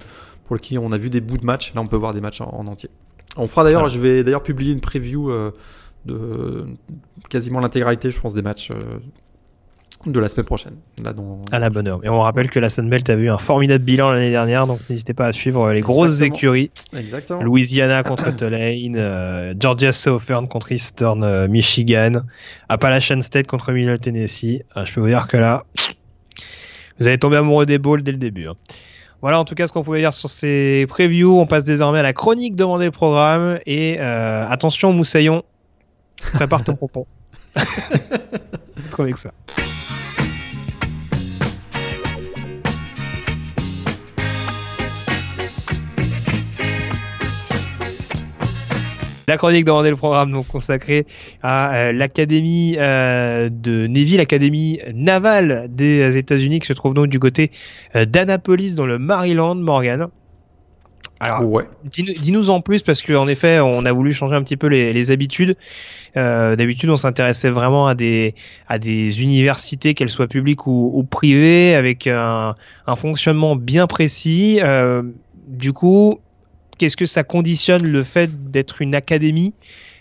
pour 0.44 0.60
qui 0.60 0.78
on 0.78 0.92
a 0.92 0.98
vu 0.98 1.10
des 1.10 1.20
bouts 1.20 1.38
de 1.38 1.46
match. 1.46 1.74
Là, 1.74 1.80
on 1.80 1.88
peut 1.88 1.96
voir 1.96 2.14
des 2.14 2.20
matchs 2.20 2.42
en, 2.42 2.66
entier. 2.68 2.90
On 3.36 3.48
fera 3.48 3.64
d'ailleurs, 3.64 3.88
je 3.88 3.98
vais 3.98 4.22
d'ailleurs 4.22 4.44
publier 4.44 4.72
une 4.72 4.80
preview 4.80 5.32
de 6.04 6.66
quasiment 7.28 7.60
l'intégralité, 7.60 8.10
je 8.10 8.20
pense, 8.20 8.34
des 8.34 8.42
matchs 8.42 8.70
euh, 8.70 8.98
de 10.06 10.18
la 10.18 10.28
semaine 10.28 10.46
prochaine. 10.46 10.74
Là, 11.02 11.14
À 11.52 11.58
la 11.58 11.70
bonne 11.70 11.86
heure. 11.86 12.00
Et 12.04 12.08
on 12.08 12.20
rappelle 12.20 12.50
que 12.50 12.58
la 12.58 12.70
Sunbelt 12.70 13.08
a 13.08 13.14
eu 13.14 13.30
un 13.30 13.38
formidable 13.38 13.84
bilan 13.84 14.10
l'année 14.10 14.30
dernière, 14.30 14.66
donc 14.66 14.80
n'hésitez 14.90 15.14
pas 15.14 15.26
à 15.26 15.32
suivre 15.32 15.72
les 15.72 15.80
grosses 15.80 16.22
écuries. 16.22 16.70
Exactement. 16.96 17.42
Louisiana 17.42 18.02
contre 18.02 18.34
Tulane, 18.36 18.96
euh, 18.96 19.54
Georgia 19.58 19.92
Southern 19.92 20.48
contre 20.48 20.72
Eastern 20.72 21.22
euh, 21.22 21.46
Michigan, 21.46 22.22
Appalachian 22.68 23.20
State 23.20 23.46
contre 23.46 23.72
Middle 23.72 23.98
Tennessee. 23.98 24.62
je 24.76 24.92
peux 24.92 25.00
vous 25.00 25.06
dire 25.06 25.28
que 25.28 25.36
là, 25.36 25.64
vous 26.98 27.06
allez 27.06 27.18
tomber 27.18 27.36
amoureux 27.36 27.66
des 27.66 27.78
bowls 27.78 28.02
dès 28.02 28.12
le 28.12 28.18
début. 28.18 28.48
Hein. 28.48 28.54
Voilà 29.20 29.38
en 29.38 29.44
tout 29.44 29.54
cas 29.54 29.68
ce 29.68 29.72
qu'on 29.72 29.84
pouvait 29.84 30.00
dire 30.00 30.14
sur 30.14 30.28
ces 30.28 30.84
previews. 30.88 31.38
On 31.38 31.46
passe 31.46 31.62
désormais 31.62 32.00
à 32.00 32.02
la 32.02 32.12
chronique 32.12 32.56
demandée 32.56 32.90
programme. 32.90 33.60
Et 33.66 34.00
attention 34.00 34.92
Moussaillon, 34.92 35.44
Prépare 36.16 36.64
ton 36.64 36.76
pompon. 36.76 37.06
Avec 38.98 39.16
ça. 39.16 39.30
La 49.28 49.38
chronique 49.38 49.64
demandait 49.64 49.90
le 49.90 49.96
programme 49.96 50.32
donc 50.32 50.48
consacré 50.48 51.06
à 51.42 51.74
euh, 51.74 51.92
l'académie 51.92 52.76
euh, 52.78 53.48
de 53.50 53.86
Navy, 53.86 54.16
l'académie 54.16 54.80
navale 54.92 55.68
des 55.70 56.16
États-Unis 56.16 56.60
qui 56.60 56.66
se 56.66 56.72
trouve 56.72 56.92
donc 56.94 57.06
du 57.08 57.18
côté 57.18 57.50
euh, 57.94 58.04
d'Annapolis 58.04 58.74
dans 58.74 58.84
le 58.84 58.98
Maryland, 58.98 59.54
Morgan. 59.54 60.08
Alors, 61.20 61.48
ouais. 61.48 61.64
dis-nous 61.84 62.50
en 62.50 62.60
plus 62.60 62.82
parce 62.82 63.00
qu'en 63.00 63.28
effet, 63.28 63.60
on 63.60 63.86
a 63.86 63.92
voulu 63.92 64.12
changer 64.12 64.34
un 64.34 64.42
petit 64.42 64.56
peu 64.56 64.66
les 64.66 65.10
habitudes. 65.12 65.56
Euh, 66.16 66.56
D'habitude, 66.56 66.90
on 66.90 66.96
s'intéressait 66.96 67.50
vraiment 67.50 67.86
à 67.86 67.94
des 67.94 68.34
à 68.68 68.78
des 68.78 69.22
universités, 69.22 69.94
qu'elles 69.94 70.10
soient 70.10 70.28
publiques 70.28 70.66
ou, 70.66 70.90
ou 70.94 71.04
privées, 71.04 71.74
avec 71.74 72.06
un, 72.06 72.54
un, 72.86 72.96
fonctionnement 72.96 73.56
bien 73.56 73.86
précis. 73.86 74.58
Euh, 74.62 75.02
du 75.46 75.72
coup, 75.72 76.20
qu'est-ce 76.78 76.96
que 76.96 77.06
ça 77.06 77.24
conditionne 77.24 77.86
le 77.86 78.02
fait 78.02 78.50
d'être 78.50 78.82
une 78.82 78.94
académie? 78.94 79.54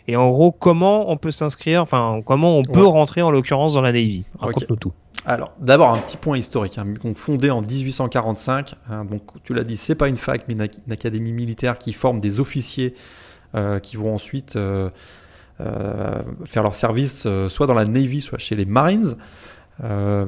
Et 0.08 0.16
en 0.16 0.30
gros, 0.30 0.52
comment 0.52 1.12
on 1.12 1.18
peut 1.18 1.32
s'inscrire, 1.32 1.82
enfin, 1.82 2.22
comment 2.26 2.58
on 2.58 2.64
peut 2.64 2.86
rentrer 2.86 3.22
en 3.22 3.32
l'occurrence 3.32 3.74
dans 3.74 3.82
la 3.82 3.92
Navy? 3.92 4.24
Raconte-nous 4.40 4.76
tout. 4.76 4.92
Alors, 5.26 5.54
d'abord 5.60 5.94
un 5.94 6.00
petit 6.00 6.18
point 6.18 6.38
historique. 6.38 6.78
Hein, 6.78 6.86
fondé 7.16 7.52
en 7.52 7.62
1845, 7.62 8.76
hein, 8.90 9.06
donc 9.06 9.22
tu 9.44 9.54
l'as 9.54 9.64
dit, 9.64 9.78
c'est 9.78 9.96
pas 9.96 10.10
une 10.10 10.18
fac, 10.18 10.44
mais 10.48 10.56
une, 10.56 10.92
académie 10.92 11.32
militaire 11.32 11.78
qui 11.78 11.94
forme 11.94 12.20
des 12.20 12.40
officiers 12.40 12.96
euh, 13.54 13.80
qui 13.80 13.98
vont 13.98 14.14
ensuite 14.16 14.56
euh, 14.56 14.90
faire 16.46 16.64
leur 16.64 16.76
service 16.76 17.24
euh, 17.26 17.50
soit 17.50 17.68
dans 17.68 17.74
la 17.74 17.86
Navy, 17.86 18.22
soit 18.22 18.38
chez 18.38 18.56
les 18.56 18.66
Marines. 18.66 19.16
Euh, 19.84 20.26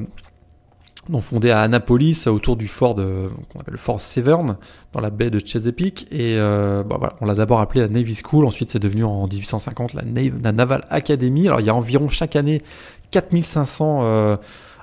donc 1.09 1.21
fondé 1.21 1.51
à 1.51 1.59
Annapolis 1.59 2.27
autour 2.27 2.55
du 2.55 2.69
fort 2.69 2.95
de 2.95 3.29
qu'on 3.49 3.59
appelle 3.59 3.73
le 3.73 3.77
fort 3.77 3.99
Severn 3.99 4.55
dans 4.93 5.01
la 5.01 5.09
baie 5.09 5.29
de 5.29 5.39
Chesapeake. 5.45 6.07
Et 6.11 6.37
bah 6.37 7.17
on 7.19 7.25
l'a 7.25 7.35
d'abord 7.35 7.59
appelé 7.59 7.81
la 7.81 7.89
Navy 7.89 8.15
School. 8.15 8.45
Ensuite 8.45 8.69
c'est 8.69 8.79
devenu 8.79 9.03
en 9.03 9.27
1850 9.27 9.95
la, 9.95 10.51
Naval 10.53 10.85
Academy. 10.89 11.47
Alors 11.47 11.59
il 11.59 11.65
y 11.65 11.69
a 11.69 11.75
environ 11.75 12.07
chaque 12.07 12.37
année 12.37 12.61
4500 13.13 13.99
euh, 14.01 14.37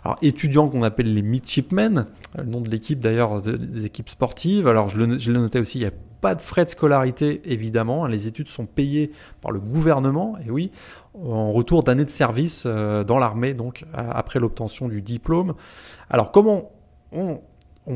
alors, 0.05 0.19
étudiants 0.23 0.69
qu'on 0.69 0.83
appelle 0.83 1.13
les 1.13 1.23
midshipmen 1.23 2.07
le 2.37 2.45
nom 2.45 2.61
de 2.61 2.71
l'équipe 2.71 3.01
d'ailleurs 3.01 3.43
des 3.43 3.85
équipes 3.85 4.09
sportives 4.09 4.67
alors 4.67 4.89
je 4.89 4.99
le, 4.99 5.07
notais 5.39 5.59
aussi 5.59 5.79
il 5.79 5.83
y 5.83 5.87
a 5.87 5.93
pas 6.21 6.35
de 6.35 6.43
frais 6.43 6.65
de 6.65 6.71
scolarité, 6.71 7.41
évidemment. 7.45 8.07
Les 8.07 8.27
études 8.27 8.49
sont 8.49 8.67
payées 8.67 9.13
par 9.41 9.51
le 9.51 9.61
gouvernement, 9.61 10.37
et 10.45 10.51
oui, 10.51 10.71
en 11.15 11.53
retour 11.53 11.83
d'années 11.83 12.05
de 12.05 12.11
service 12.11 12.65
euh, 12.67 13.05
dans 13.05 13.19
l'armée, 13.19 13.55
donc 13.55 13.85
après 13.95 14.39
l'obtention 14.39 14.89
du 14.89 15.03
diplôme. 15.03 15.55
Alors, 16.11 16.31
comment 16.31 16.71
on, 17.13 17.41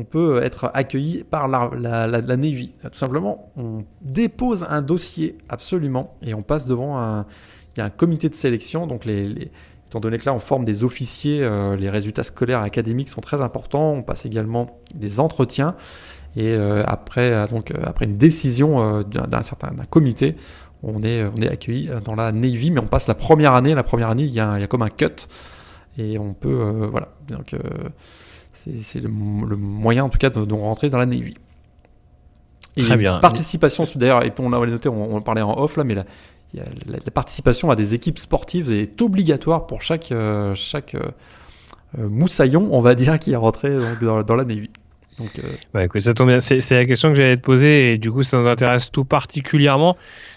peut 0.09 0.43
être 0.43 0.71
accueilli 0.73 1.23
par 1.23 1.47
la, 1.47 2.21
Navy? 2.21 2.73
Tout 2.83 2.97
simplement, 2.97 3.51
on 3.55 3.85
dépose 4.01 4.65
un 4.69 4.81
dossier, 4.81 5.37
absolument, 5.47 6.17
et 6.21 6.33
on 6.33 6.41
passe 6.41 6.65
devant 6.65 6.99
un, 6.99 7.25
il 7.75 7.79
y 7.79 7.81
a 7.81 7.85
un 7.85 7.89
comité 7.89 8.27
de 8.27 8.35
sélection, 8.35 8.87
donc 8.87 9.05
les, 9.05 9.51
étant 9.95 10.01
donné 10.01 10.17
que 10.17 10.25
là 10.25 10.33
on 10.33 10.39
forme 10.39 10.65
des 10.65 10.83
officiers, 10.83 11.39
euh, 11.41 11.75
les 11.75 11.89
résultats 11.89 12.23
scolaires 12.23 12.61
et 12.61 12.65
académiques 12.65 13.09
sont 13.09 13.21
très 13.21 13.41
importants, 13.41 13.93
on 13.93 14.03
passe 14.03 14.25
également 14.25 14.79
des 14.93 15.19
entretiens. 15.19 15.75
Et 16.35 16.53
euh, 16.53 16.83
après, 16.85 17.31
euh, 17.31 17.47
donc, 17.47 17.71
après 17.83 18.05
une 18.05 18.17
décision 18.17 19.03
d'un 19.03 19.41
certain 19.41 19.71
comité, 19.89 20.35
on 20.83 21.01
est, 21.01 21.23
on 21.23 21.41
est 21.41 21.49
accueilli 21.49 21.89
dans 22.03 22.15
la 22.15 22.33
Navy, 22.33 22.71
mais 22.71 22.81
on 22.81 22.87
passe 22.87 23.07
la 23.07 23.15
première 23.15 23.53
année. 23.53 23.73
La 23.73 23.83
première 23.83 24.09
année, 24.09 24.23
il 24.23 24.33
y 24.33 24.41
a, 24.41 24.57
il 24.57 24.61
y 24.61 24.63
a 24.63 24.67
comme 24.67 24.81
un 24.81 24.89
cut. 24.89 25.27
Et 25.97 26.19
on 26.19 26.33
peut. 26.33 26.87
voilà. 26.91 27.07
Donc, 27.29 27.55
c'est 28.53 28.99
le, 28.99 29.07
moyen, 29.07 30.03
en 30.03 30.09
tout 30.09 30.17
cas, 30.17 30.29
de, 30.29 30.43
de 30.43 30.53
rentrer 30.53 30.89
dans 30.89 30.97
la 30.97 31.05
Navy. 31.05 31.35
Et 32.75 32.83
Très 32.83 32.97
bien. 32.97 33.19
Participation, 33.19 33.85
d'ailleurs, 33.95 34.25
et 34.25 34.33
on 34.37 34.49
l'a 34.49 34.59
noté, 34.59 34.89
on, 34.89 35.15
on 35.15 35.21
parlait 35.21 35.41
en 35.41 35.57
off 35.57 35.77
là, 35.77 35.85
mais 35.85 35.95
la, 35.95 36.03
la, 36.53 37.11
participation 37.11 37.69
à 37.71 37.75
des 37.75 37.93
équipes 37.93 38.19
sportives 38.19 38.71
est 38.71 39.01
obligatoire 39.01 39.67
pour 39.67 39.81
chaque, 39.81 40.13
chaque 40.53 40.95
moussaillon, 41.97 42.69
on 42.71 42.79
va 42.79 42.95
dire, 42.95 43.19
qui 43.19 43.33
est 43.33 43.35
rentré 43.37 43.75
dans, 44.01 44.23
dans 44.23 44.35
la 44.35 44.45
Navy. 44.45 44.69
Donc, 45.19 45.39
euh... 45.39 45.43
bah, 45.73 45.85
écoute, 45.85 46.01
ça 46.01 46.13
tombe 46.13 46.27
bien. 46.27 46.39
C'est, 46.39 46.59
la 46.71 46.85
question 46.85 47.09
que 47.09 47.15
j'allais 47.15 47.37
te 47.37 47.41
poser 47.41 47.93
et 47.93 47.97
du 47.97 48.11
coup, 48.11 48.23
ça 48.23 48.37
nous 48.37 48.47
intéresse 48.47 48.91
tout 48.91 49.05
particulièrement. 49.05 49.95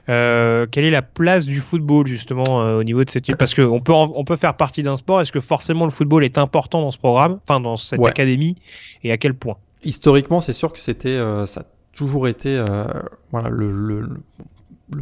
Euh, 0.08 0.66
quelle 0.70 0.84
est 0.84 0.90
la 0.90 1.02
place 1.02 1.46
du 1.46 1.60
football 1.60 2.06
justement 2.06 2.62
euh, 2.62 2.78
au 2.78 2.84
niveau 2.84 3.04
de 3.04 3.10
cette 3.10 3.36
Parce 3.36 3.54
qu'on 3.54 3.80
peut 3.80 3.92
on 3.92 4.24
peut 4.24 4.36
faire 4.36 4.56
partie 4.56 4.82
d'un 4.82 4.96
sport. 4.96 5.20
Est-ce 5.20 5.32
que 5.32 5.40
forcément 5.40 5.84
le 5.84 5.90
football 5.90 6.24
est 6.24 6.38
important 6.38 6.80
dans 6.80 6.92
ce 6.92 6.98
programme, 6.98 7.40
enfin 7.42 7.60
dans 7.60 7.76
cette 7.76 8.04
académie, 8.04 8.56
et 9.02 9.12
à 9.12 9.18
quel 9.18 9.34
point? 9.34 9.56
Historiquement, 9.82 10.40
c'est 10.40 10.52
sûr 10.52 10.72
que 10.72 10.80
c'était 10.80 11.08
euh, 11.08 11.44
ça 11.46 11.60
a 11.60 11.64
toujours 11.92 12.28
été 12.28 12.56
euh, 12.56 12.84
voilà 13.32 13.50
le, 13.50 13.70
le, 13.70 14.00
le, 14.00 14.16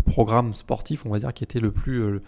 programme 0.05 0.55
sportif, 0.55 1.07
on 1.07 1.11
va 1.11 1.19
dire, 1.19 1.33
qui 1.33 1.45
était 1.45 1.61
le 1.61 1.71
plus 1.71 2.21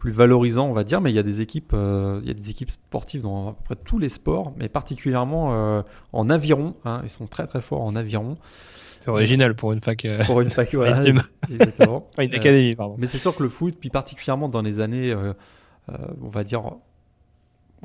plus 0.00 0.10
valorisant, 0.12 0.66
on 0.66 0.72
va 0.72 0.82
dire, 0.82 1.00
mais 1.00 1.12
il 1.12 1.14
y 1.14 1.18
a 1.18 1.22
des 1.22 1.42
équipes, 1.42 1.72
euh, 1.74 2.20
il 2.22 2.28
y 2.28 2.30
a 2.30 2.34
des 2.34 2.50
équipes 2.50 2.70
sportives 2.70 3.22
dans 3.22 3.50
à 3.50 3.52
peu 3.52 3.62
près 3.64 3.76
tous 3.76 3.98
les 3.98 4.08
sports, 4.08 4.52
mais 4.56 4.68
particulièrement 4.68 5.52
euh, 5.52 5.82
en 6.12 6.30
aviron. 6.30 6.74
Hein, 6.84 7.02
ils 7.04 7.10
sont 7.10 7.26
très 7.26 7.46
très 7.46 7.60
forts 7.60 7.82
en 7.82 7.94
aviron. 7.94 8.36
C'est 8.98 9.10
original 9.10 9.54
pour 9.54 9.72
une 9.72 9.80
fac. 9.80 10.04
Euh, 10.04 10.24
pour 10.24 10.40
une 10.40 10.50
fac, 10.50 10.74
voilà. 10.74 11.02
exactement. 11.48 12.08
une 12.18 12.34
académie, 12.34 12.74
pardon. 12.74 12.96
Mais 12.98 13.06
c'est 13.06 13.18
sûr 13.18 13.36
que 13.36 13.42
le 13.42 13.48
foot, 13.50 13.76
puis 13.78 13.90
particulièrement 13.90 14.48
dans 14.48 14.62
les 14.62 14.80
années, 14.80 15.14
on 15.88 16.28
va 16.28 16.44
dire, 16.44 16.62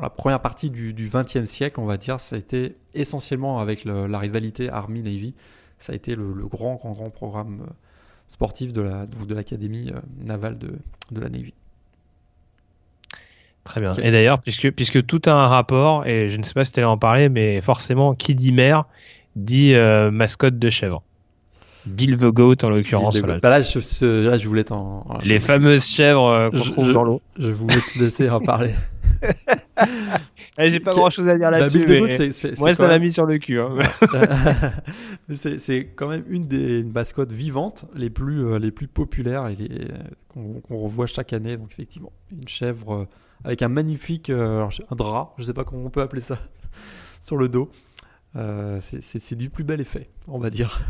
la 0.01 0.09
première 0.09 0.41
partie 0.41 0.71
du 0.71 0.93
XXe 0.93 1.45
siècle, 1.45 1.80
on 1.80 1.86
va 1.86 1.97
dire, 1.97 2.19
ça 2.21 2.38
a 2.38 2.39
été 2.39 2.78
essentiellement 2.93 3.59
avec 3.59 3.84
la 3.86 4.19
rivalité 4.19 4.69
Army-Navy. 4.69 5.36
Ça 5.80 5.91
a 5.91 5.95
été 5.95 6.15
le, 6.15 6.34
grand, 6.47 6.76
grand, 6.76 6.93
grand 6.93 7.09
programme 7.09 7.65
sportif 8.28 8.73
de 8.73 8.82
la 8.82 9.05
de 9.05 9.34
l'académie 9.34 9.91
navale 10.23 10.57
de, 10.57 10.73
de 11.11 11.21
la 11.21 11.30
Navy. 11.30 11.53
Très 13.65 13.82
bien. 13.82 13.93
Et 13.95 14.11
d'ailleurs, 14.11 14.39
puisque, 14.41 14.69
puisque 14.71 15.05
tout 15.07 15.21
a 15.26 15.32
un 15.32 15.47
rapport, 15.47 16.05
et 16.05 16.30
je 16.30 16.38
ne 16.38 16.43
sais 16.43 16.53
pas 16.53 16.63
si 16.63 16.71
tu 16.71 16.80
allais 16.80 16.88
en 16.88 16.99
parler, 16.99 17.30
mais 17.30 17.61
forcément, 17.61 18.13
qui 18.13 18.36
dit 18.36 18.51
mère 18.51 18.86
dit 19.36 19.73
euh, 19.73 20.11
mascotte 20.11 20.57
de 20.57 20.69
chèvre. 20.69 21.01
Bill 21.88 22.17
the 22.17 22.25
Goat 22.25 22.55
en 22.63 22.69
l'occurrence. 22.69 23.21
Bah 23.21 23.49
là, 23.49 23.61
je, 23.61 24.05
là, 24.27 24.38
je 24.38 24.47
voulais 24.47 24.63
t'en. 24.63 25.05
Les 25.23 25.39
fameuses 25.39 25.86
chèvres 25.86 26.27
euh, 26.27 26.49
qu'on 26.49 26.59
trouve 26.59 26.91
dans 26.93 27.03
l'eau. 27.03 27.21
Je 27.38 27.51
voulais 27.51 27.75
te 27.75 27.99
laisser 27.99 28.29
en 28.29 28.39
parler. 28.39 28.71
J'ai 30.57 30.79
pas 30.79 30.93
grand 30.93 31.09
chose 31.09 31.27
à 31.27 31.38
dire 31.38 31.51
bah, 31.51 31.59
là-dessus. 31.59 31.86
Bah, 31.86 32.53
moi, 32.57 32.73
ça 32.73 32.88
m'a 32.88 32.99
mis 32.99 33.11
sur 33.11 33.25
le 33.25 33.38
cul. 33.38 33.59
Hein. 33.59 33.75
c'est 35.34 35.85
quand 35.95 36.07
même 36.07 36.23
une 36.27 36.47
des 36.47 36.84
mascottes 36.84 37.34
vivantes 37.34 37.85
les 37.93 38.10
plus, 38.10 38.45
euh, 38.45 38.60
les 38.60 38.72
plus 38.72 38.88
populaires 38.88 39.47
et 39.47 39.57
qu'on 40.34 40.77
revoit 40.77 41.07
chaque 41.07 41.34
année. 41.34 41.57
Donc, 41.57 41.72
effectivement, 41.72 42.14
une 42.31 42.47
chèvre 42.47 43.07
avec 43.43 43.61
un 43.61 43.69
magnifique 43.69 44.30
euh, 44.30 44.68
un 44.89 44.95
drap, 44.95 45.34
je 45.38 45.43
sais 45.43 45.53
pas 45.53 45.64
comment 45.64 45.85
on 45.85 45.89
peut 45.89 46.01
appeler 46.01 46.22
ça, 46.22 46.39
sur 47.22 47.38
le 47.38 47.49
dos. 47.49 47.69
Euh, 48.35 48.80
c'est 48.81 49.35
du 49.35 49.49
plus 49.49 49.64
bel 49.64 49.80
effet, 49.80 50.10
on 50.27 50.39
va 50.39 50.49
dire. 50.49 50.81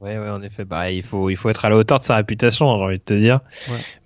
Ouais, 0.00 0.18
ouais, 0.18 0.30
en 0.30 0.40
effet. 0.42 0.64
Bah, 0.64 0.90
il 0.90 1.02
faut, 1.02 1.28
il 1.28 1.36
faut 1.36 1.50
être 1.50 1.64
à 1.64 1.68
la 1.68 1.76
hauteur 1.76 1.98
de 1.98 2.04
sa 2.04 2.16
réputation, 2.16 2.74
j'ai 2.78 2.84
envie 2.84 2.98
de 2.98 3.02
te 3.02 3.14
dire. 3.14 3.40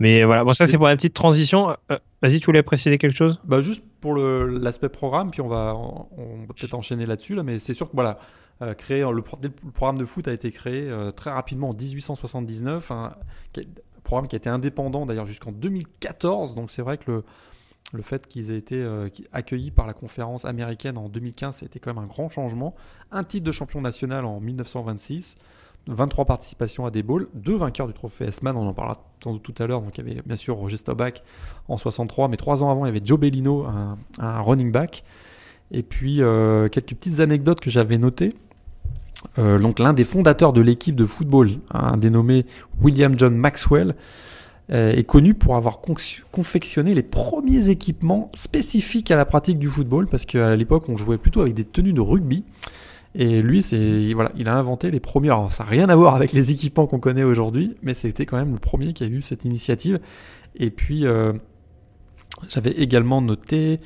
Mais 0.01 0.25
voilà, 0.25 0.43
bon, 0.43 0.53
ça 0.53 0.67
c'est 0.67 0.77
pour 0.77 0.89
la 0.89 0.97
petite 0.97 1.15
transition. 1.15 1.77
Euh, 1.91 1.99
vas-y, 2.21 2.41
tu 2.41 2.47
voulais 2.47 2.65
préciser 2.65 2.99
quelque 2.99 3.17
chose? 3.17 3.41
Bah, 3.45 3.61
juste 3.61 3.85
pour 4.01 4.17
l'aspect 4.17 4.89
programme, 4.89 5.31
puis 5.31 5.41
on 5.41 5.47
va, 5.47 5.75
on, 5.77 6.47
peut-être 6.47 6.75
enchaîner 6.75 7.07
là-dessus, 7.07 7.37
là, 7.37 7.45
mais 7.45 7.61
c'est 7.61 7.75
sûr 7.75 7.89
que 7.89 7.95
voilà, 7.95 8.19
euh, 8.61 8.75
créé, 8.75 9.01
le, 9.03 9.23
le, 9.43 9.71
programme 9.71 9.99
de 9.99 10.05
foot 10.05 10.27
a 10.27 10.33
été 10.33 10.51
créé 10.51 10.91
euh, 10.91 11.13
très 11.13 11.31
rapidement 11.31 11.71
en 11.71 11.75
1879, 11.75 12.91
un, 12.91 13.13
programme 14.03 14.27
qui 14.27 14.35
a 14.35 14.39
été 14.39 14.51
indépendant 14.51 15.07
d'ailleurs 15.07 15.27
jusqu'en 15.27 15.53
2014, 15.53 16.57
donc 16.57 16.71
c'est 16.71 16.83
vrai 16.83 16.99
que 16.99 17.11
le, 17.11 17.25
le 17.93 18.03
fait 18.03 18.27
qu'ils 18.27 18.51
aient 18.51 18.59
été 18.59 18.85
accueillis 19.33 19.71
par 19.71 19.87
la 19.87 19.95
conférence 19.95 20.45
américaine 20.45 20.99
en 20.99 21.09
2015, 21.09 21.57
ça 21.57 21.65
a 21.65 21.67
été 21.67 21.79
quand 21.79 21.95
même 21.95 22.03
un 22.03 22.09
grand 22.09 22.29
changement. 22.29 22.75
Un 23.13 23.23
titre 23.23 23.47
de 23.47 23.53
champion 23.53 23.81
national 23.81 24.25
en 24.25 24.41
1926. 24.41 25.37
23 25.87 26.25
participations 26.25 26.87
à 26.87 26.91
des 26.91 27.03
bowls, 27.03 27.29
deux 27.35 27.57
vainqueurs 27.57 27.87
du 27.87 27.93
trophée 27.93 28.27
S-Man, 28.27 28.57
on 28.57 28.67
en 28.67 28.75
parlera 28.75 29.05
sans 29.23 29.33
doute 29.33 29.43
tout 29.43 29.63
à 29.63 29.67
l'heure. 29.67 29.83
Donc 29.83 29.97
il 29.99 30.07
y 30.07 30.11
avait 30.11 30.23
bien 30.25 30.37
sûr 30.37 30.57
Roger 30.57 30.77
Staubach 30.77 31.23
en 31.69 31.77
63, 31.77 32.29
mais 32.29 32.37
trois 32.37 32.63
ans 32.63 32.71
avant, 32.71 32.87
il 32.87 32.89
y 32.89 32.91
avait 32.91 33.05
Joe 33.05 33.19
Bellino, 33.19 33.67
un, 33.67 34.41
running 34.41 34.73
back. 34.73 35.05
Et 35.71 35.83
puis 35.83 36.23
euh, 36.23 36.69
quelques 36.69 36.95
petites 36.95 37.21
anecdotes 37.21 37.61
que 37.61 37.71
j'avais 37.71 37.99
notées. 37.99 38.35
Euh, 39.39 39.59
donc 39.59 39.79
l'un 39.79 39.93
des 39.93 40.05
fondateurs 40.05 40.53
de 40.53 40.61
l'équipe 40.61 40.97
de 40.97 41.07
football, 41.07 41.51
dénommé 41.97 42.47
William 42.81 43.19
John 43.19 43.35
Maxwell, 43.35 43.95
euh, 44.73 44.93
est 44.93 45.05
connu 45.05 45.35
pour 45.35 45.57
avoir 45.57 45.81
confectionné 46.33 46.95
les 46.95 47.03
premiers 47.03 47.69
équipements 47.69 48.31
spécifiques 48.33 49.11
à 49.11 49.17
la 49.17 49.27
pratique 49.27 49.59
du 49.59 49.69
football, 49.69 50.07
parce 50.07 50.25
qu'à 50.25 50.57
l'époque 50.57 50.89
on 50.89 50.97
jouait 50.97 51.19
plutôt 51.19 51.43
avec 51.43 51.53
des 51.53 51.65
tenues 51.65 51.93
de 51.93 52.01
rugby. 52.01 52.45
Et 53.15 53.43
lui, 53.43 53.63
c'est 53.63 54.13
voilà, 54.13 54.33
il 54.37 54.49
a 54.49 54.57
inventé 54.57 54.91
les 54.91 55.01
premiers. 55.01 55.29
Alors, 55.29 55.53
ça 55.53 55.65
n'a 55.65 55.71
rien 55.71 55.89
à 55.89 55.97
voir 55.97 56.17
avec 56.17 56.33
les 56.33 56.51
équipements 56.51 56.87
qu'on 56.87 56.99
connaît 56.99 57.23
aujourd'hui, 57.23 57.77
mais 57.83 57.95
c'était 57.95 58.27
quand 58.27 58.37
même 58.37 58.53
le 58.53 58.59
premier 58.59 58.93
qui 58.93 59.05
a 59.05 59.07
eu 59.07 59.23
cette 59.23 59.45
initiative. 59.45 60.01
Et 60.57 60.71
puis, 60.71 61.07
euh, 61.07 61.33
j'avais 62.49 62.73
également 62.73 63.21
noté, 63.21 63.81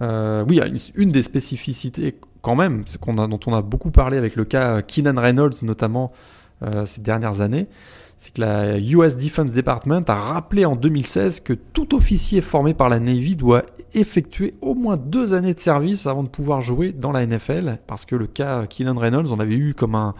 euh, 0.00 0.44
oui, 0.48 0.60
une, 0.94 1.10
des 1.10 1.22
spécificités 1.22 2.18
quand 2.40 2.56
même, 2.56 2.84
qu'on 3.00 3.18
a, 3.18 3.28
dont 3.28 3.40
on 3.46 3.54
a 3.54 3.62
beaucoup 3.62 3.90
parlé 3.90 4.16
avec 4.16 4.36
le 4.36 4.44
cas 4.44 4.82
Keenan 4.82 5.20
Reynolds 5.20 5.62
notamment 5.62 6.12
euh, 6.62 6.84
ces 6.86 7.00
dernières 7.00 7.40
années, 7.40 7.68
c'est 8.22 8.34
que 8.34 8.40
la 8.40 8.78
US 8.78 9.16
Defense 9.16 9.52
Department 9.52 10.04
a 10.06 10.14
rappelé 10.14 10.64
en 10.64 10.76
2016 10.76 11.40
que 11.40 11.54
tout 11.54 11.92
officier 11.92 12.40
formé 12.40 12.72
par 12.72 12.88
la 12.88 13.00
Navy 13.00 13.34
doit 13.34 13.64
effectuer 13.94 14.54
au 14.60 14.76
moins 14.76 14.96
deux 14.96 15.34
années 15.34 15.54
de 15.54 15.58
service 15.58 16.06
avant 16.06 16.22
de 16.22 16.28
pouvoir 16.28 16.62
jouer 16.62 16.92
dans 16.92 17.10
la 17.10 17.26
NFL, 17.26 17.78
parce 17.88 18.04
que 18.04 18.14
le 18.14 18.28
cas 18.28 18.66
Keenan 18.66 18.96
Reynolds, 18.96 19.32
on 19.32 19.40
avait 19.40 19.56
eu 19.56 19.74
comme 19.74 19.96
un, 19.96 20.14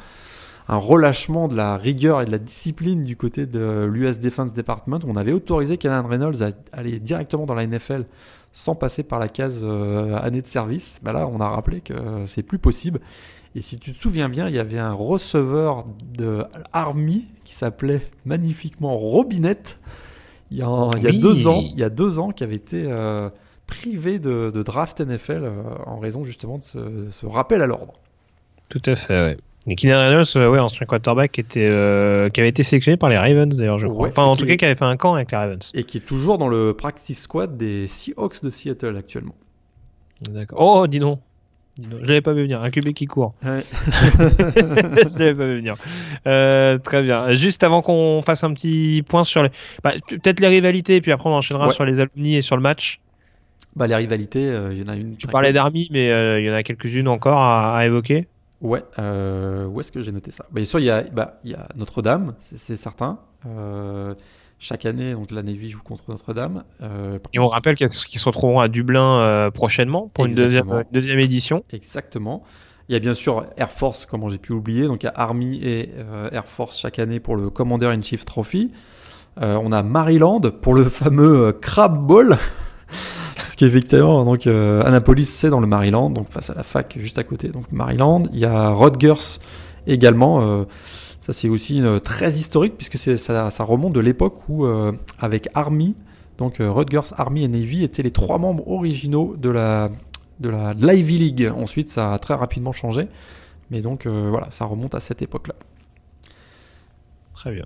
relâchement 0.69 1.47
de 1.47 1.55
la 1.55 1.77
rigueur 1.77 2.21
et 2.23 2.25
de 2.25 2.33
la 2.33 2.39
discipline 2.39 3.05
du 3.05 3.15
côté 3.15 3.47
de 3.47 3.85
l'US 3.85 4.19
Defense 4.19 4.53
Department. 4.53 4.99
On 5.07 5.15
avait 5.15 5.33
autorisé 5.33 5.77
Keenan 5.77 6.05
Reynolds 6.05 6.43
à 6.43 6.51
aller 6.73 6.99
directement 6.99 7.47
dans 7.47 7.55
la 7.55 7.69
NFL 7.69 8.07
sans 8.53 8.75
passer 8.75 9.05
par 9.05 9.21
la 9.21 9.29
case 9.29 9.61
euh, 9.63 10.19
année 10.21 10.43
de 10.43 10.49
service. 10.49 11.01
Là, 11.05 11.29
on 11.29 11.39
a 11.41 11.49
rappelé 11.49 11.81
que 11.81 11.95
c'est 12.27 12.43
plus 12.43 12.59
possible. 12.59 12.99
Et 13.55 13.61
si 13.61 13.79
tu 13.79 13.93
te 13.93 14.01
souviens 14.01 14.29
bien, 14.29 14.49
il 14.49 14.55
y 14.55 14.59
avait 14.59 14.79
un 14.79 14.93
receveur 14.93 15.85
de 16.17 16.45
Army 16.73 17.27
qui 17.45 17.55
s'appelait 17.55 18.01
magnifiquement 18.25 18.97
Robinette. 18.97 19.79
Il 20.51 20.59
y 20.59 20.63
a, 20.63 20.91
il 20.97 21.03
y 21.03 21.07
a 21.07 21.13
deux 21.13 21.47
ans, 21.47 21.61
il 21.63 21.79
y 21.79 21.83
a 21.83 21.91
deux 21.91 22.19
ans, 22.19 22.31
qui 22.31 22.45
avait 22.45 22.57
été 22.57 22.85
euh, 22.87 23.29
privé 23.67 24.19
de, 24.19 24.51
draft 24.63 25.01
NFL 25.01 25.45
euh, 25.45 25.63
en 25.87 25.99
raison 25.99 26.25
justement 26.25 26.59
de 26.59 26.63
ce, 27.11 27.27
rappel 27.27 27.63
à 27.63 27.67
l'ordre. 27.67 27.95
Tout 28.69 28.83
à 28.87 28.97
fait, 28.97 29.21
ouais. 29.21 29.37
Et 29.67 29.77
Keenan 29.77 29.99
Reynolds, 29.99 30.25
euh, 30.37 30.51
ouais, 30.51 30.59
ancien 30.59 30.87
quarterback, 30.87 31.39
était, 31.39 31.69
qui 32.33 32.41
avait 32.41 32.49
été 32.49 32.63
sélectionné 32.63 32.97
par 32.97 33.11
les 33.11 33.19
Ravens 33.19 33.57
d'ailleurs, 33.57 33.79
je 33.79 33.87
crois. 33.87 34.09
enfin, 34.09 34.25
en 34.25 34.35
tout 34.35 34.47
cas, 34.47 34.57
qui 34.57 34.65
avait 34.65 34.75
fait 34.75 34.85
un 34.85 34.97
camp 34.97 35.15
avec 35.15 35.31
les 35.31 35.37
Ravens. 35.37 35.71
Et 35.75 35.85
qui 35.85 35.99
est 35.99 36.07
toujours 36.07 36.39
dans 36.39 36.49
le 36.49 36.75
practice 36.75 37.23
squad 37.23 37.57
des 37.57 37.87
Seahawks 37.87 38.43
de 38.43 38.51
Seattle 38.51 38.97
actuellement. 38.97 39.35
D'accord. 40.23 40.59
Oh, 40.61 40.87
dis 40.87 40.99
donc. 41.01 41.21
Je 41.83 42.07
l'avais 42.07 42.21
pas 42.21 42.33
vu 42.33 42.43
venir, 42.43 42.63
un 42.63 42.71
QB 42.71 42.93
qui 42.93 43.07
court. 43.07 43.35
Ouais. 43.45 43.63
je 44.19 45.19
l'avais 45.19 45.35
pas 45.35 45.47
vu 45.47 45.57
venir. 45.57 45.75
Euh, 46.27 46.79
très 46.79 47.03
bien. 47.03 47.35
Juste 47.35 47.65
avant 47.65 47.83
qu'on 47.83 48.23
fasse 48.25 48.45
un 48.45 48.53
petit 48.53 49.05
point 49.07 49.25
sur 49.25 49.43
les, 49.43 49.51
bah, 49.83 49.93
peut-être 50.09 50.41
les 50.41 50.49
rivalités, 50.49 51.01
puis 51.01 51.13
après 51.13 51.29
on 51.29 51.35
enchaînera 51.35 51.71
sur 51.71 51.85
les 51.85 52.01
alumni 52.01 52.37
et 52.37 52.43
sur 52.43 52.57
le 52.57 52.63
match. 52.63 53.01
Bah 53.75 53.87
les 53.87 53.97
rivalités, 53.97 54.47
euh, 54.47 54.73
il 54.73 54.81
y 54.81 54.83
en 54.83 54.89
a 54.89 54.97
une. 54.97 55.17
Tu 55.17 55.27
parlais 55.27 55.53
d'Army, 55.53 55.89
mais 55.91 56.11
euh, 56.11 56.41
il 56.41 56.47
y 56.47 56.51
en 56.51 56.55
a 56.55 56.63
quelques-unes 56.63 57.09
encore 57.09 57.39
à, 57.39 57.85
évoquer. 57.87 58.27
Ouais. 58.61 58.83
où 58.99 59.81
est-ce 59.81 59.91
que 59.91 60.03
j'ai 60.03 60.13
noté 60.13 60.31
ça? 60.31 60.45
Bah, 60.45 60.57
Bien 60.57 60.65
sûr, 60.65 60.79
il 60.79 60.85
y 60.85 60.91
a, 60.91 61.03
bah, 61.03 61.41
il 61.45 61.53
y 61.53 61.55
a 61.55 61.69
Notre-Dame, 61.77 62.35
c'est 62.41 62.77
certain. 62.77 63.19
Chaque 64.65 64.87
année, 64.87 65.15
donc 65.15 65.33
la 65.33 65.43
Navy 65.43 65.71
joue 65.71 65.83
contre 65.83 66.05
Notre-Dame. 66.09 66.63
Euh, 66.83 67.19
et 67.33 67.41
on 67.41 67.49
rappelle 67.49 67.75
qu'ils 67.75 67.91
se 67.91 68.25
retrouveront 68.25 68.61
à 68.61 68.69
Dublin 68.69 69.19
euh, 69.19 69.51
prochainement 69.51 70.09
pour 70.15 70.27
une 70.27 70.37
deuxième, 70.37 70.85
deuxième 70.93 71.19
édition. 71.19 71.65
Exactement. 71.73 72.45
Il 72.89 72.93
y 72.93 72.97
a 72.97 73.01
bien 73.01 73.15
sûr 73.15 73.45
Air 73.57 73.73
Force, 73.73 74.07
comment 74.07 74.29
j'ai 74.29 74.39
pu 74.39 74.53
oublier. 74.53 74.87
Donc 74.87 75.03
il 75.03 75.07
y 75.07 75.09
a 75.09 75.15
Army 75.17 75.59
et 75.65 75.91
euh, 75.99 76.31
Air 76.31 76.47
Force 76.47 76.79
chaque 76.79 77.01
année 77.01 77.19
pour 77.19 77.35
le 77.35 77.51
Commander 77.51 77.87
in 77.87 78.03
Chief 78.03 78.25
Trophy. 78.25 78.71
on 79.37 79.73
a 79.73 79.83
Maryland 79.83 80.43
pour 80.43 80.75
le 80.75 80.85
fameux 80.85 81.53
Crab 81.61 82.07
Ball. 82.07 82.39
Parce 83.35 83.57
qu'effectivement, 83.57 84.25
donc 84.25 84.47
Annapolis 84.47 85.25
c'est 85.25 85.51
dans 85.51 85.59
le 85.59 85.67
Maryland, 85.67 86.09
donc 86.09 86.29
face 86.29 86.51
à 86.51 86.55
la 86.55 86.63
fac 86.63 86.95
juste 87.01 87.19
à 87.19 87.25
côté, 87.25 87.49
donc 87.49 87.65
Maryland. 87.73 88.23
Il 88.33 88.39
y 88.39 88.45
a 88.45 88.71
Rutgers 88.71 89.41
également. 89.89 90.65
Ça, 91.23 91.33
c'est 91.33 91.49
aussi 91.49 91.81
euh, 91.81 92.01
très 92.01 92.33
historique 92.33 92.77
puisque 92.77 92.99
ça, 92.99 93.49
remonte 93.61 93.93
de 93.93 94.01
l'époque 94.01 94.49
où, 94.49 94.67
euh, 94.67 94.91
avec 95.21 95.49
Army, 95.55 95.95
donc 96.37 96.61
euh, 96.61 96.69
Rutgers, 96.69 97.15
Army 97.17 97.45
et 97.45 97.49
Navy 97.49 97.85
étaient 97.85 98.03
les 98.03 98.11
trois 98.11 98.39
membres 98.39 98.67
originaux 98.67 99.37
de 99.37 99.49
la, 99.49 99.89
de 100.41 100.49
la 100.49 100.75
League. 100.75 101.49
Ensuite, 101.57 101.91
ça 101.91 102.13
a 102.13 102.19
très 102.19 102.35
rapidement 102.35 102.73
changé. 102.73 103.07
Mais 103.71 103.81
donc, 103.81 104.07
voilà, 104.07 104.49
ça 104.51 104.67
remonte 104.67 104.95
à 104.95 105.01
cette 105.01 105.23
époque-là. 105.23 105.55
Très 107.35 107.53
bien. 107.55 107.65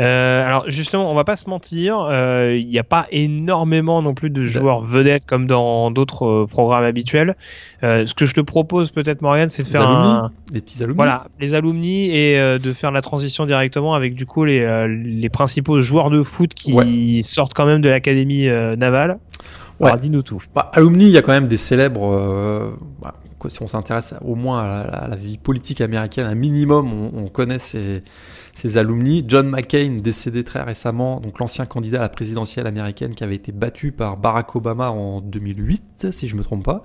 Euh, 0.00 0.44
alors 0.44 0.64
justement, 0.68 1.10
on 1.10 1.14
va 1.14 1.24
pas 1.24 1.36
se 1.36 1.48
mentir, 1.48 2.00
euh, 2.00 2.56
il 2.56 2.66
n'y 2.66 2.80
a 2.80 2.84
pas 2.84 3.06
énormément 3.12 4.02
non 4.02 4.12
plus 4.12 4.28
de 4.28 4.42
joueurs 4.42 4.82
vedettes 4.82 5.24
comme 5.24 5.46
dans 5.46 5.92
d'autres 5.92 6.26
euh, 6.26 6.46
programmes 6.46 6.82
habituels. 6.82 7.36
ce 7.82 8.12
que 8.12 8.26
je 8.26 8.34
te 8.34 8.40
propose 8.40 8.90
peut-être 8.90 9.22
Morgan, 9.22 9.48
c'est 9.48 9.62
de 9.62 9.68
faire 9.68 9.88
un... 9.88 10.32
les 10.52 10.60
petits 10.60 10.82
alumni. 10.82 10.96
Voilà, 10.96 11.26
les 11.38 11.54
alumni 11.54 12.10
et 12.10 12.36
de 12.58 12.72
faire 12.72 12.90
la 12.90 13.02
transition 13.02 13.46
directement 13.46 13.94
avec 13.94 14.14
du 14.14 14.26
coup 14.26 14.44
les, 14.44 14.88
les 14.88 15.28
principaux 15.28 15.80
joueurs 15.80 16.10
de 16.10 16.22
foot 16.22 16.54
qui 16.54 17.22
sortent 17.22 17.54
quand 17.54 17.66
même 17.66 17.80
de 17.80 17.88
l'académie 17.88 18.46
navale. 18.76 19.18
Ouais. 19.80 19.90
dis-nous 20.00 20.22
tout. 20.22 20.40
Bah, 20.54 20.70
alumni, 20.72 21.06
il 21.06 21.10
y 21.10 21.18
a 21.18 21.22
quand 21.22 21.32
même 21.32 21.48
des 21.48 21.56
célèbres. 21.56 22.74
Bah, 23.00 23.14
si 23.48 23.62
on 23.62 23.68
s'intéresse 23.68 24.14
au 24.24 24.36
moins 24.36 24.60
à 24.62 25.08
la, 25.08 25.16
vie 25.16 25.36
politique 25.36 25.82
américaine, 25.82 26.24
un 26.24 26.34
minimum, 26.34 26.90
on, 26.90 27.24
on 27.24 27.28
connaît 27.28 27.58
ces 27.58 28.02
ses 28.54 28.76
alumni. 28.76 29.24
John 29.26 29.48
McCain, 29.48 29.98
décédé 30.02 30.44
très 30.44 30.62
récemment, 30.62 31.20
donc 31.20 31.38
l'ancien 31.38 31.66
candidat 31.66 31.98
à 31.98 32.02
la 32.02 32.08
présidentielle 32.08 32.66
américaine 32.66 33.14
qui 33.14 33.24
avait 33.24 33.34
été 33.34 33.52
battu 33.52 33.92
par 33.92 34.16
Barack 34.16 34.54
Obama 34.56 34.90
en 34.90 35.20
2008, 35.20 36.08
si 36.10 36.28
je 36.28 36.36
me 36.36 36.42
trompe 36.42 36.64
pas. 36.64 36.84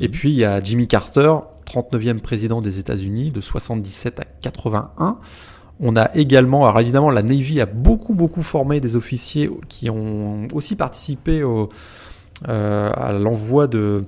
Et 0.00 0.08
puis 0.08 0.30
il 0.30 0.36
y 0.36 0.44
a 0.44 0.62
Jimmy 0.62 0.88
Carter, 0.88 1.32
39e 1.66 2.20
président 2.20 2.60
des 2.60 2.78
États-Unis, 2.78 3.30
de 3.30 3.40
77 3.40 4.20
à 4.20 4.24
81. 4.42 5.18
On 5.80 5.96
a 5.96 6.14
également, 6.14 6.66
alors 6.66 6.80
évidemment, 6.80 7.10
la 7.10 7.22
Navy 7.22 7.60
a 7.60 7.66
beaucoup 7.66 8.14
beaucoup 8.14 8.42
formé 8.42 8.80
des 8.80 8.96
officiers 8.96 9.50
qui 9.68 9.90
ont 9.90 10.46
aussi 10.52 10.76
participé 10.76 11.42
au, 11.42 11.68
euh, 12.48 12.90
à 12.94 13.12
l'envoi 13.12 13.66
de 13.66 14.04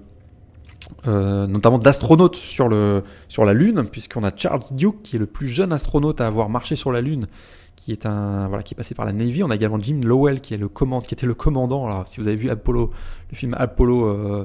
euh, 1.06 1.46
notamment 1.46 1.78
d'astronautes 1.78 2.36
sur, 2.36 2.68
le, 2.68 3.02
sur 3.28 3.44
la 3.44 3.54
Lune, 3.54 3.84
puisqu'on 3.90 4.22
a 4.24 4.30
Charles 4.34 4.62
Duke, 4.72 5.02
qui 5.02 5.16
est 5.16 5.18
le 5.18 5.26
plus 5.26 5.48
jeune 5.48 5.72
astronaute 5.72 6.20
à 6.20 6.26
avoir 6.26 6.48
marché 6.48 6.76
sur 6.76 6.92
la 6.92 7.00
Lune, 7.00 7.26
qui 7.74 7.92
est 7.92 8.06
un 8.06 8.48
voilà 8.48 8.62
qui 8.62 8.74
est 8.74 8.76
passé 8.76 8.94
par 8.94 9.04
la 9.04 9.12
Navy. 9.12 9.42
On 9.42 9.50
a 9.50 9.56
également 9.56 9.80
Jim 9.80 10.00
Lowell, 10.02 10.40
qui 10.40 10.54
est 10.54 10.58
le 10.58 10.68
command, 10.68 11.04
qui 11.04 11.14
était 11.14 11.26
le 11.26 11.34
commandant. 11.34 11.86
Alors, 11.86 12.08
si 12.08 12.20
vous 12.20 12.28
avez 12.28 12.36
vu 12.36 12.50
Apollo, 12.50 12.90
le 13.30 13.36
film 13.36 13.54
Apollo, 13.58 14.06
euh, 14.06 14.44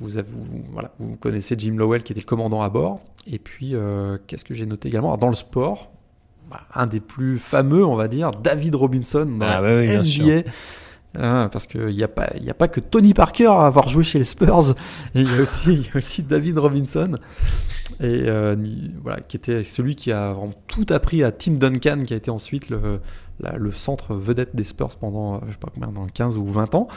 vous, 0.00 0.18
avez, 0.18 0.28
voilà, 0.72 0.92
vous 0.98 1.16
connaissez 1.16 1.54
Jim 1.58 1.74
Lowell, 1.76 2.02
qui 2.02 2.12
était 2.12 2.22
le 2.22 2.26
commandant 2.26 2.62
à 2.62 2.68
bord. 2.68 3.00
Et 3.26 3.38
puis, 3.38 3.74
euh, 3.74 4.18
qu'est-ce 4.26 4.44
que 4.44 4.54
j'ai 4.54 4.66
noté 4.66 4.88
également? 4.88 5.16
Dans 5.16 5.28
le 5.28 5.36
sport, 5.36 5.90
bah, 6.50 6.60
un 6.74 6.86
des 6.86 7.00
plus 7.00 7.38
fameux, 7.38 7.84
on 7.84 7.96
va 7.96 8.08
dire, 8.08 8.30
David 8.30 8.74
Robinson 8.74 9.24
dans 9.24 9.46
ah, 9.46 9.60
la 9.60 9.82
NBA. 9.82 10.48
Hein, 11.16 11.48
parce 11.52 11.68
qu'il 11.68 11.86
n'y 11.86 12.02
a, 12.02 12.08
pas, 12.08 12.68
que 12.68 12.80
Tony 12.80 13.14
Parker 13.14 13.46
à 13.46 13.66
avoir 13.66 13.88
joué 13.88 14.02
chez 14.02 14.18
les 14.18 14.24
Spurs, 14.24 14.74
il 15.14 15.22
y, 15.22 15.38
a 15.38 15.42
aussi, 15.96 16.22
David 16.22 16.58
Robinson, 16.58 17.18
euh, 18.02 18.56
qui 19.28 19.36
était 19.36 19.62
celui 19.62 19.94
qui 19.94 20.10
a 20.10 20.34
tout 20.66 20.86
appris 20.90 21.22
à 21.22 21.30
Tim 21.30 21.52
Duncan, 21.52 22.00
qui 22.04 22.14
a 22.14 22.16
été 22.16 22.30
ensuite 22.30 22.68
le, 22.68 23.00
centre 23.70 24.14
vedette 24.14 24.56
des 24.56 24.64
Spurs 24.64 24.96
pendant, 24.96 25.40
je 25.46 25.52
sais 25.52 25.58
pas 25.58 25.68
combien, 25.72 25.92
dans 25.92 26.06
15 26.06 26.36
ou 26.36 26.46
20 26.46 26.74
ans. 26.74 26.88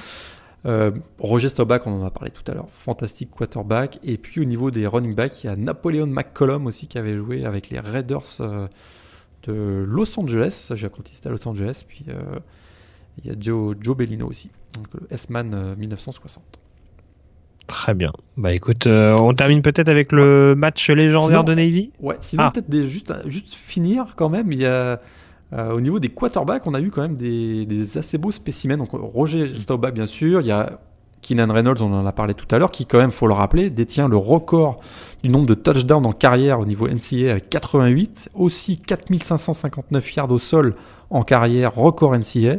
Euh, 0.65 0.91
Roger 1.19 1.49
Staubach, 1.49 1.83
on 1.85 2.01
en 2.01 2.05
a 2.05 2.11
parlé 2.11 2.31
tout 2.31 2.49
à 2.51 2.53
l'heure, 2.53 2.67
fantastique 2.71 3.31
quarterback. 3.31 3.99
Et 4.03 4.17
puis 4.17 4.41
au 4.41 4.45
niveau 4.45 4.71
des 4.71 4.87
running 4.87 5.15
backs, 5.15 5.43
il 5.43 5.47
y 5.47 5.49
a 5.49 5.55
Napoleon 5.55 6.07
McCollum 6.07 6.65
aussi 6.65 6.87
qui 6.87 6.97
avait 6.97 7.15
joué 7.15 7.45
avec 7.45 7.69
les 7.69 7.79
Raiders 7.79 8.41
euh, 8.41 8.67
de 9.43 9.83
Los 9.87 10.19
Angeles. 10.19 10.71
J'ai 10.73 10.87
appris 10.87 11.03
à 11.23 11.29
Los 11.29 11.47
Angeles. 11.47 11.83
Puis 11.87 12.05
euh, 12.09 12.39
il 13.23 13.29
y 13.29 13.33
a 13.33 13.35
Joe, 13.39 13.75
Joe 13.81 13.95
Bellino 13.97 14.27
aussi, 14.27 14.49
donc 14.75 14.85
le 14.93 15.07
S-Man 15.11 15.75
1960. 15.77 16.43
Très 17.67 17.93
bien. 17.93 18.13
Bah 18.37 18.53
écoute, 18.53 18.87
on 18.87 19.33
termine 19.33 19.61
peut-être 19.61 19.89
avec 19.89 20.11
le 20.13 20.55
match 20.55 20.89
légendaire 20.89 21.39
Sinon- 21.39 21.43
de 21.43 21.53
Navy. 21.53 21.91
Ouais, 21.99 22.15
sinon 22.21 22.43
Ah. 22.45 22.51
peut-être 22.51 22.87
juste, 22.87 23.13
juste 23.25 23.53
finir 23.55 24.13
quand 24.15 24.29
même, 24.29 24.51
il 24.53 24.59
y 24.59 24.65
a 24.65 25.01
euh, 25.53 25.71
au 25.71 25.79
niveau 25.81 25.99
des 25.99 26.09
quarterbacks, 26.09 26.65
on 26.67 26.73
a 26.73 26.81
eu 26.81 26.91
quand 26.91 27.01
même 27.01 27.15
des, 27.15 27.65
des 27.65 27.97
assez 27.97 28.17
beaux 28.17 28.31
spécimens. 28.31 28.77
Donc 28.77 28.89
Roger 28.91 29.47
Staubach 29.59 29.93
bien 29.93 30.05
sûr, 30.05 30.41
il 30.41 30.47
y 30.47 30.51
a 30.51 30.79
Keenan 31.21 31.51
Reynolds, 31.51 31.81
on 31.81 31.91
en 31.93 32.05
a 32.05 32.11
parlé 32.13 32.33
tout 32.33 32.53
à 32.53 32.59
l'heure, 32.59 32.71
qui 32.71 32.85
quand 32.85 32.99
même, 32.99 33.11
faut 33.11 33.27
le 33.27 33.33
rappeler, 33.33 33.69
détient 33.69 34.07
le 34.07 34.17
record 34.17 34.79
du 35.23 35.29
nombre 35.29 35.45
de 35.47 35.53
touchdowns 35.55 36.05
en 36.05 36.11
carrière 36.13 36.59
au 36.59 36.65
niveau 36.65 36.87
NCAA 36.87 37.31
avec 37.31 37.49
88, 37.49 38.29
aussi 38.33 38.77
4559 38.77 40.15
yards 40.15 40.31
au 40.31 40.39
sol 40.39 40.75
en 41.09 41.23
carrière, 41.23 41.73
record 41.75 42.13
NCAA. 42.15 42.57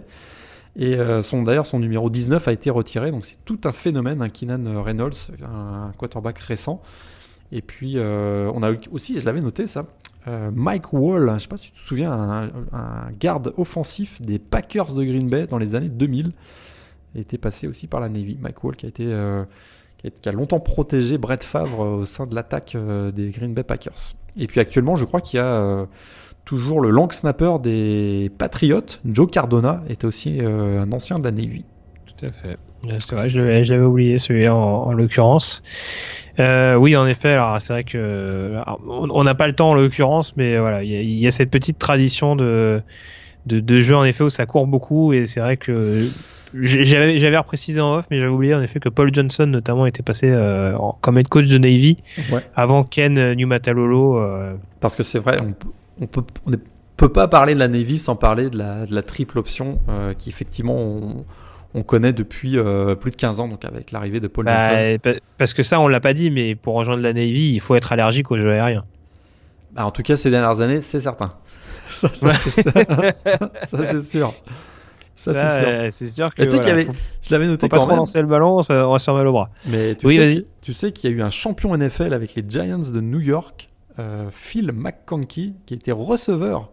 Et 0.79 0.97
euh, 0.97 1.23
son, 1.23 1.43
d'ailleurs, 1.43 1.67
son 1.67 1.81
numéro 1.81 2.09
19 2.09 2.47
a 2.47 2.53
été 2.53 2.71
retiré, 2.71 3.11
donc 3.11 3.27
c'est 3.27 3.45
tout 3.45 3.61
un 3.65 3.73
phénomène, 3.73 4.23
un 4.23 4.29
Keenan 4.29 4.81
Reynolds, 4.81 5.33
un 5.43 5.91
quarterback 5.99 6.39
récent. 6.39 6.81
Et 7.51 7.63
puis, 7.63 7.95
euh, 7.97 8.51
on 8.55 8.63
a 8.63 8.71
aussi, 8.93 9.19
je 9.19 9.27
l'avais 9.27 9.41
noté 9.41 9.67
ça, 9.67 9.87
euh, 10.29 10.51
Mike 10.55 10.93
Wall, 10.93 11.27
je 11.27 11.35
ne 11.35 11.39
sais 11.41 11.49
pas 11.49 11.57
si 11.57 11.73
tu 11.73 11.81
te 11.81 11.85
souviens, 11.85 12.13
un, 12.13 13.11
garde 13.19 13.53
offensif 13.57 14.23
des 14.23 14.39
Packers 14.39 14.95
de 14.95 15.03
Green 15.03 15.29
Bay 15.29 15.49
dans 15.49 15.59
les 15.59 15.75
années 15.75 15.89
2000, 15.89 16.31
était 17.17 17.39
passé 17.39 17.67
aussi 17.67 17.89
par 17.89 17.99
la 17.99 18.09
Navy. 18.09 18.39
Mike 18.41 18.63
Wall 18.63 18.77
qui 18.77 18.87
a 18.87 18.89
été 18.91 19.05
qui, 19.05 20.07
a, 20.07 20.11
qui 20.11 20.29
a 20.29 20.33
longtemps 20.33 20.61
protégé 20.61 21.19
Brett 21.19 21.43
Favre 21.43 21.81
au 21.81 22.05
sein 22.05 22.27
de 22.27 22.35
l'attaque 22.35 22.77
des 23.15 23.31
Green 23.31 23.55
Bay 23.55 23.65
Packers. 23.65 24.15
Et 24.37 24.47
puis 24.47 24.61
actuellement, 24.61 24.95
je 24.95 25.05
crois 25.05 25.21
qu'il 25.21 25.39
y 25.39 25.43
a 25.43 25.89
toujours 26.49 26.81
le 26.81 26.89
long 26.89 27.11
snapper 27.11 27.57
des 27.63 28.31
Patriots, 28.39 28.81
Joe 29.05 29.31
Cardona, 29.31 29.83
était 29.91 30.07
aussi 30.07 30.39
euh, 30.41 30.81
un 30.83 30.91
ancien 30.93 31.19
de 31.19 31.25
la 31.25 31.31
Navy. 31.31 31.65
Tout 32.07 32.25
à 32.25 32.31
fait. 32.33 32.57
Euh, 32.87 32.97
C'est 33.01 33.15
vrai, 33.15 33.29
je 33.29 33.39
l'avais 33.41 33.85
oublié 33.85 34.17
celui-là 34.19 34.55
en, 34.55 34.85
en 34.87 34.93
l'occurrence. 34.95 35.63
Euh, 36.41 36.75
oui, 36.77 36.97
en 36.97 37.07
effet. 37.07 37.33
Alors 37.33 37.61
c'est 37.61 37.73
vrai 37.75 37.85
que 37.85 38.55
alors, 38.55 38.81
on 38.89 39.25
n'a 39.25 39.35
pas 39.35 39.47
le 39.47 39.53
temps 39.53 39.71
en 39.71 39.75
l'occurrence, 39.75 40.35
mais 40.39 40.59
voilà, 40.59 40.83
il 40.83 40.91
y, 40.91 40.97
a- 40.97 41.03
il 41.03 41.19
y 41.19 41.27
a 41.27 41.31
cette 41.31 41.51
petite 41.51 41.79
tradition 41.79 42.35
de, 42.35 42.81
de 43.47 43.61
de 43.61 43.81
jeu 43.81 43.95
en 43.97 44.05
effet 44.05 44.25
où 44.25 44.31
ça 44.31 44.47
court 44.47 44.67
beaucoup 44.67 45.13
et 45.13 45.27
c'est 45.27 45.41
vrai 45.41 45.57
que 45.59 46.09
j'avais 46.55 47.19
j'avais 47.19 47.37
reprécisé 47.37 47.79
en 47.81 47.97
off, 47.97 48.07
mais 48.11 48.19
j'avais 48.19 48.31
oublié 48.33 48.55
en 48.55 48.63
effet 48.63 48.81
que 48.81 48.89
Paul 48.89 49.13
Johnson 49.13 49.47
notamment 49.47 49.85
était 49.85 50.03
passé 50.05 50.31
euh, 50.31 50.75
en- 50.79 50.97
comme 51.01 51.19
head 51.19 51.29
coach 51.29 51.47
de 51.49 51.59
Navy 51.59 51.99
Ouais. 52.33 52.41
avant 52.57 52.85
Ken 52.85 53.33
Numatalolo. 53.35 54.17
Euh, 54.19 54.55
Parce 54.81 54.97
que 54.97 55.03
c'est 55.03 55.19
vrai, 55.19 55.37
on, 55.43 55.53
peut- 55.53 55.69
on 56.01 56.07
peut, 56.07 56.23
on 56.47 56.53
peut 56.97 57.09
pas 57.09 57.29
parler 57.29 57.55
de 57.55 57.59
la 57.59 57.69
Navy 57.69 57.99
sans 57.99 58.17
parler 58.17 58.51
de 58.51 58.59
la, 58.59 58.87
de 58.87 58.95
la 58.95 59.03
triple 59.03 59.39
option 59.39 59.81
euh, 59.89 60.15
qui 60.15 60.29
effectivement 60.31 60.77
on, 60.77 61.25
on 61.75 61.83
connaît 61.83 62.13
depuis 62.13 62.59
euh, 62.59 62.95
plus 62.95 63.11
de 63.11 63.17
15 63.17 63.41
ans, 63.41 63.49
donc 63.49 63.65
avec 63.65 63.93
l'arrivée 63.93 64.21
de 64.21 64.27
Paul 64.29 64.47
bah, 64.47 64.99
pa- 65.03 65.15
parce 65.37 65.55
que 65.55 65.63
ça 65.63 65.81
on 65.81 65.89
l'a 65.89 66.01
pas 66.01 66.13
dit, 66.15 66.31
mais 66.31 66.55
pour 66.55 66.75
rejoindre 66.75 67.03
la 67.03 67.13
Navy, 67.13 67.53
il 67.55 67.61
faut 67.61 67.75
être 67.77 67.93
allergique 67.93 68.31
aux 68.31 68.39
jeux 68.39 68.51
aériens. 68.53 68.85
Bah, 69.73 69.85
en 69.85 69.91
tout 69.91 70.03
cas, 70.03 70.17
ces 70.17 70.31
dernières 70.31 70.61
années, 70.61 70.81
c'est 70.83 71.01
certain. 71.01 71.35
Ça, 71.91 72.09
ça, 72.15 72.33
c'est 72.33 72.63
ça. 72.63 72.73
Ça, 73.71 73.87
c'est 73.91 74.03
sûr. 74.03 74.35
Ça, 75.15 75.35
c'est 75.35 75.61
sûr. 75.61 75.69
euh, 75.69 75.89
c'est 75.91 76.09
sûr 76.09 76.35
que 76.35 76.43
tu 76.43 76.51
sais 76.51 76.59
qu'il 76.59 76.69
y 76.69 76.71
avait, 76.71 76.85
faut- 76.85 76.95
je 77.23 77.31
l'avais 77.33 77.47
noté 77.47 77.67
Faut 77.67 77.69
pas 77.71 77.77
quand 77.79 77.87
trop 77.87 77.97
lancer 77.97 78.21
le 78.21 78.29
ballon, 78.29 78.63
on 78.69 78.93
va 78.93 78.99
se 78.99 79.05
faire 79.05 79.15
mal 79.15 79.27
au 79.27 79.33
bras. 79.33 79.51
Mais 79.67 79.95
tu 79.97 80.07
Oui, 80.07 80.45
sais, 80.73 80.93
qu'il 80.93 81.11
y 81.11 81.13
a 81.13 81.17
eu 81.17 81.23
un 81.23 81.31
champion 81.31 81.77
NFL 81.77 82.13
avec 82.15 82.35
les 82.35 82.45
Giants 82.49 82.79
de 82.79 83.01
New 83.01 83.21
York, 83.21 83.69
euh, 83.69 83.78
Phil 84.31 84.73
McConkey, 84.73 85.53
qui 85.67 85.75
était 85.75 85.93
receveur. 85.93 86.71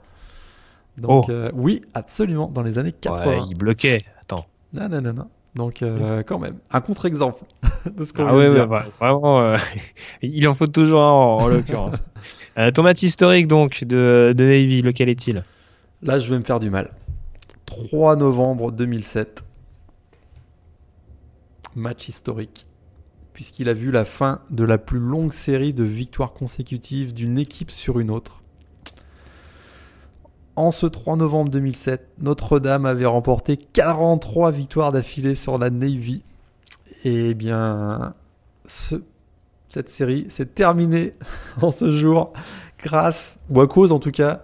Donc, 0.97 1.25
Oh. 1.27 1.31
euh, 1.31 1.51
oui, 1.53 1.81
absolument, 1.93 2.47
dans 2.47 2.61
les 2.63 2.79
années 2.79 2.93
80. 2.93 3.25
Ouais, 3.27 3.39
il 3.49 3.57
bloquait. 3.57 4.05
Attends. 4.21 4.45
Non, 4.73 4.87
non, 4.87 5.01
non, 5.01 5.13
non. 5.13 5.27
Donc, 5.55 5.81
euh, 5.83 6.21
quand 6.23 6.37
même, 6.39 6.57
un 6.71 6.81
contre-exemple 6.81 7.43
de 7.97 8.03
ce 8.05 8.11
qu'on 8.13 8.27
Ah 8.27 8.35
ouais, 8.35 8.45
de 8.45 8.49
ouais, 8.49 8.55
dire. 8.55 8.67
bah, 8.67 8.85
vraiment, 8.99 9.39
euh, 9.41 9.57
il 10.21 10.45
en 10.47 10.53
faut 10.55 10.67
toujours 10.67 11.01
un 11.01 11.11
en, 11.11 11.37
en 11.41 11.47
l'occurrence. 11.47 12.03
Euh, 12.57 12.71
ton 12.71 12.83
match 12.83 13.03
historique 13.03 13.47
donc 13.47 13.83
de, 13.83 14.33
de 14.33 14.43
Navy, 14.45 14.81
lequel 14.81 15.09
est-il? 15.09 15.43
Là, 16.01 16.19
je 16.19 16.29
vais 16.31 16.39
me 16.39 16.43
faire 16.45 16.61
du 16.61 16.69
mal. 16.69 16.91
3 17.65 18.15
novembre 18.15 18.71
2007. 18.71 19.43
Match 21.75 22.07
historique. 22.07 22.65
Puisqu'il 23.35 23.67
a 23.67 23.73
vu 23.73 23.91
la 23.91 24.05
fin 24.05 24.39
de 24.49 24.63
la 24.63 24.77
plus 24.77 24.97
longue 24.97 25.33
série 25.33 25.73
de 25.73 25.83
victoires 25.83 26.31
consécutives 26.31 27.13
d'une 27.13 27.37
équipe 27.37 27.69
sur 27.69 27.99
une 27.99 28.09
autre. 28.09 28.41
En 30.55 30.71
ce 30.71 30.85
3 30.85 31.17
novembre 31.17 31.51
2007, 31.51 32.07
Notre-Dame 32.21 32.85
avait 32.85 33.05
remporté 33.05 33.57
43 33.57 34.51
victoires 34.51 34.93
d'affilée 34.93 35.35
sur 35.35 35.57
la 35.57 35.69
Navy. 35.69 36.23
Et 37.03 37.33
bien, 37.33 38.13
ce- 38.65 39.03
cette 39.67 39.89
série 39.89 40.27
s'est 40.29 40.45
terminée 40.45 41.11
en 41.61 41.71
ce 41.71 41.91
jour 41.91 42.31
grâce, 42.81 43.37
ou 43.49 43.59
à 43.59 43.67
cause 43.67 43.91
en 43.91 43.99
tout 43.99 44.11
cas, 44.11 44.43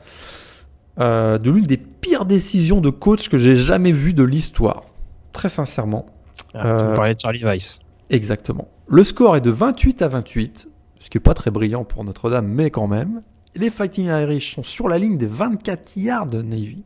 euh, 0.99 1.37
de 1.37 1.49
l'une 1.49 1.65
des 1.65 1.77
pires 1.77 2.25
décisions 2.25 2.81
de 2.81 2.89
coach 2.89 3.29
que 3.29 3.37
j'ai 3.37 3.55
jamais 3.55 3.93
vues 3.93 4.13
de 4.13 4.23
l'histoire. 4.23 4.83
Très 5.31 5.47
sincèrement. 5.47 6.07
ah, 6.53 6.59
Tu 6.61 6.67
Euh, 6.67 6.89
me 6.91 6.95
parlais 6.95 7.15
de 7.15 7.19
Charlie 7.21 7.43
Weiss. 7.45 7.79
Exactement. 8.11 8.67
Le 8.87 9.05
score 9.05 9.37
est 9.37 9.41
de 9.41 9.51
28 9.51 10.01
à 10.01 10.09
28, 10.09 10.67
ce 10.99 11.09
qui 11.09 11.17
n'est 11.17 11.21
pas 11.21 11.33
très 11.33 11.49
brillant 11.49 11.85
pour 11.85 12.03
Notre-Dame, 12.03 12.45
mais 12.45 12.69
quand 12.69 12.87
même. 12.87 13.21
Les 13.55 13.69
Fighting 13.69 14.07
Irish 14.07 14.53
sont 14.53 14.63
sur 14.63 14.89
la 14.89 14.97
ligne 14.97 15.17
des 15.17 15.27
24 15.27 15.95
yards 15.95 16.27
de 16.27 16.41
Navy. 16.41 16.83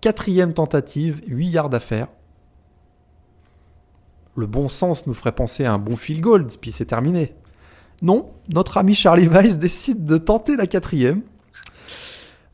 Quatrième 0.00 0.54
tentative, 0.54 1.20
8 1.26 1.48
yards 1.48 1.74
à 1.74 1.80
faire. 1.80 2.08
Le 4.34 4.46
bon 4.46 4.68
sens 4.68 5.06
nous 5.06 5.12
ferait 5.12 5.34
penser 5.34 5.66
à 5.66 5.74
un 5.74 5.78
bon 5.78 5.96
field 5.96 6.22
goal, 6.22 6.46
puis 6.46 6.72
c'est 6.72 6.86
terminé. 6.86 7.34
Non, 8.00 8.32
notre 8.48 8.78
ami 8.78 8.94
Charlie 8.94 9.28
Weiss 9.28 9.58
décide 9.58 10.06
de 10.06 10.16
tenter 10.16 10.56
la 10.56 10.66
quatrième. 10.66 11.20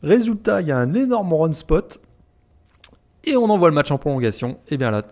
Résultat, 0.02 0.62
il 0.62 0.66
y 0.66 0.72
a 0.72 0.78
un 0.78 0.94
énorme 0.94 1.32
run 1.32 1.52
spot. 1.52 2.00
Et 3.30 3.36
on 3.36 3.44
envoie 3.50 3.68
le 3.68 3.74
match 3.74 3.90
en 3.90 3.98
prolongation. 3.98 4.58
Et 4.70 4.78
bien 4.78 4.90
là, 4.90 5.02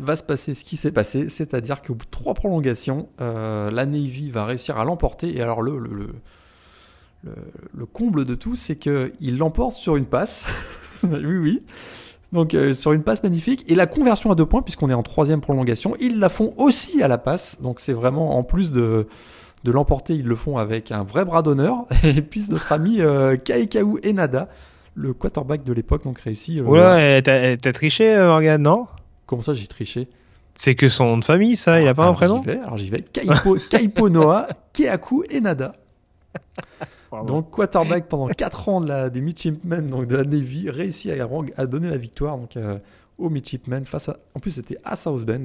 va 0.00 0.16
se 0.16 0.22
passer 0.22 0.54
ce 0.54 0.64
qui 0.64 0.76
s'est 0.76 0.92
passé, 0.92 1.28
c'est-à-dire 1.28 1.82
qu'au 1.82 1.94
bout 1.94 2.06
de 2.06 2.10
trois 2.10 2.32
prolongations, 2.32 3.08
euh, 3.20 3.70
la 3.70 3.84
Navy 3.84 4.30
va 4.30 4.46
réussir 4.46 4.78
à 4.78 4.84
l'emporter. 4.84 5.36
Et 5.36 5.42
alors 5.42 5.60
le, 5.60 5.78
le, 5.78 5.90
le, 5.90 6.06
le- 7.24 7.32
le 7.74 7.86
comble 7.86 8.24
de 8.24 8.34
tout, 8.34 8.56
c'est 8.56 8.76
qu'il 8.76 9.36
l'emporte 9.38 9.72
sur 9.72 9.96
une 9.96 10.06
passe. 10.06 10.46
oui, 11.02 11.36
oui. 11.38 11.62
Donc 12.32 12.54
euh, 12.54 12.72
sur 12.72 12.92
une 12.92 13.02
passe 13.02 13.22
magnifique. 13.22 13.64
Et 13.70 13.74
la 13.74 13.86
conversion 13.86 14.30
à 14.30 14.34
deux 14.34 14.46
points, 14.46 14.62
puisqu'on 14.62 14.88
est 14.90 14.94
en 14.94 15.02
troisième 15.02 15.40
prolongation, 15.40 15.96
ils 16.00 16.18
la 16.18 16.28
font 16.28 16.54
aussi 16.56 17.02
à 17.02 17.08
la 17.08 17.18
passe. 17.18 17.60
Donc 17.60 17.80
c'est 17.80 17.92
vraiment 17.92 18.36
en 18.38 18.42
plus 18.42 18.72
de 18.72 19.06
de 19.64 19.72
l'emporter, 19.72 20.14
ils 20.14 20.24
le 20.26 20.36
font 20.36 20.58
avec 20.58 20.92
un 20.92 21.02
vrai 21.02 21.24
bras 21.24 21.42
d'honneur. 21.42 21.86
Et 22.04 22.22
puis 22.22 22.44
notre 22.48 22.72
ami 22.72 23.00
euh, 23.00 23.36
Kaikaou 23.36 23.98
Enada, 24.08 24.48
le 24.96 25.12
quarterback 25.12 25.62
de 25.62 25.72
l'époque, 25.72 26.02
donc 26.04 26.18
réussi. 26.18 26.58
euh, 26.58 26.64
Ouais, 26.64 27.22
t'as 27.22 27.72
triché, 27.72 28.14
euh, 28.14 28.26
Morgan, 28.26 28.60
non? 28.60 28.86
Comment 29.26 29.42
ça, 29.42 29.52
j'ai 29.52 29.66
triché? 29.66 30.08
C'est 30.54 30.74
que 30.74 30.88
son 30.88 31.04
nom 31.04 31.18
de 31.18 31.24
famille, 31.24 31.54
ça, 31.54 31.80
il 31.82 31.86
a 31.86 31.94
pas 31.94 32.06
un 32.06 32.14
prénom? 32.14 32.40
vais, 32.40 32.58
Alors 32.58 32.78
j'y 32.78 32.88
vais. 32.88 33.02
Kaipo, 33.02 33.56
Kaipo 33.70 34.08
Noah, 34.08 34.48
Keaku 34.72 35.24
Enada. 35.30 35.74
Donc 37.26 37.50
quarterback 37.50 38.08
pendant 38.08 38.26
4 38.28 38.68
ans 38.68 38.80
de 38.80 38.88
la, 38.88 39.10
des 39.10 39.20
Midshipmen, 39.20 39.88
donc 39.88 40.06
de 40.06 40.16
la 40.16 40.24
Navy, 40.24 40.70
réussit 40.70 41.10
à, 41.12 41.28
à 41.56 41.66
donner 41.66 41.88
la 41.88 41.96
victoire 41.96 42.36
donc, 42.36 42.56
euh, 42.56 42.78
aux 43.18 43.30
Midshipmen 43.30 43.84
face 43.84 44.08
à. 44.08 44.18
En 44.34 44.40
plus, 44.40 44.50
c'était 44.50 44.78
à 44.84 44.96
South 44.96 45.24
Bend. 45.24 45.44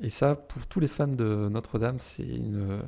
Et 0.00 0.10
ça, 0.10 0.34
pour 0.34 0.66
tous 0.66 0.80
les 0.80 0.88
fans 0.88 1.06
de 1.08 1.48
Notre-Dame, 1.50 1.96
c'est 1.98 2.22
une, 2.24 2.80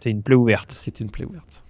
C'est 0.00 0.10
une 0.10 0.22
plaie 0.22 0.36
ouverte. 0.36 0.70
c'est 0.72 1.00
une 1.00 1.10
plaie 1.10 1.24
ouverte. 1.24 1.62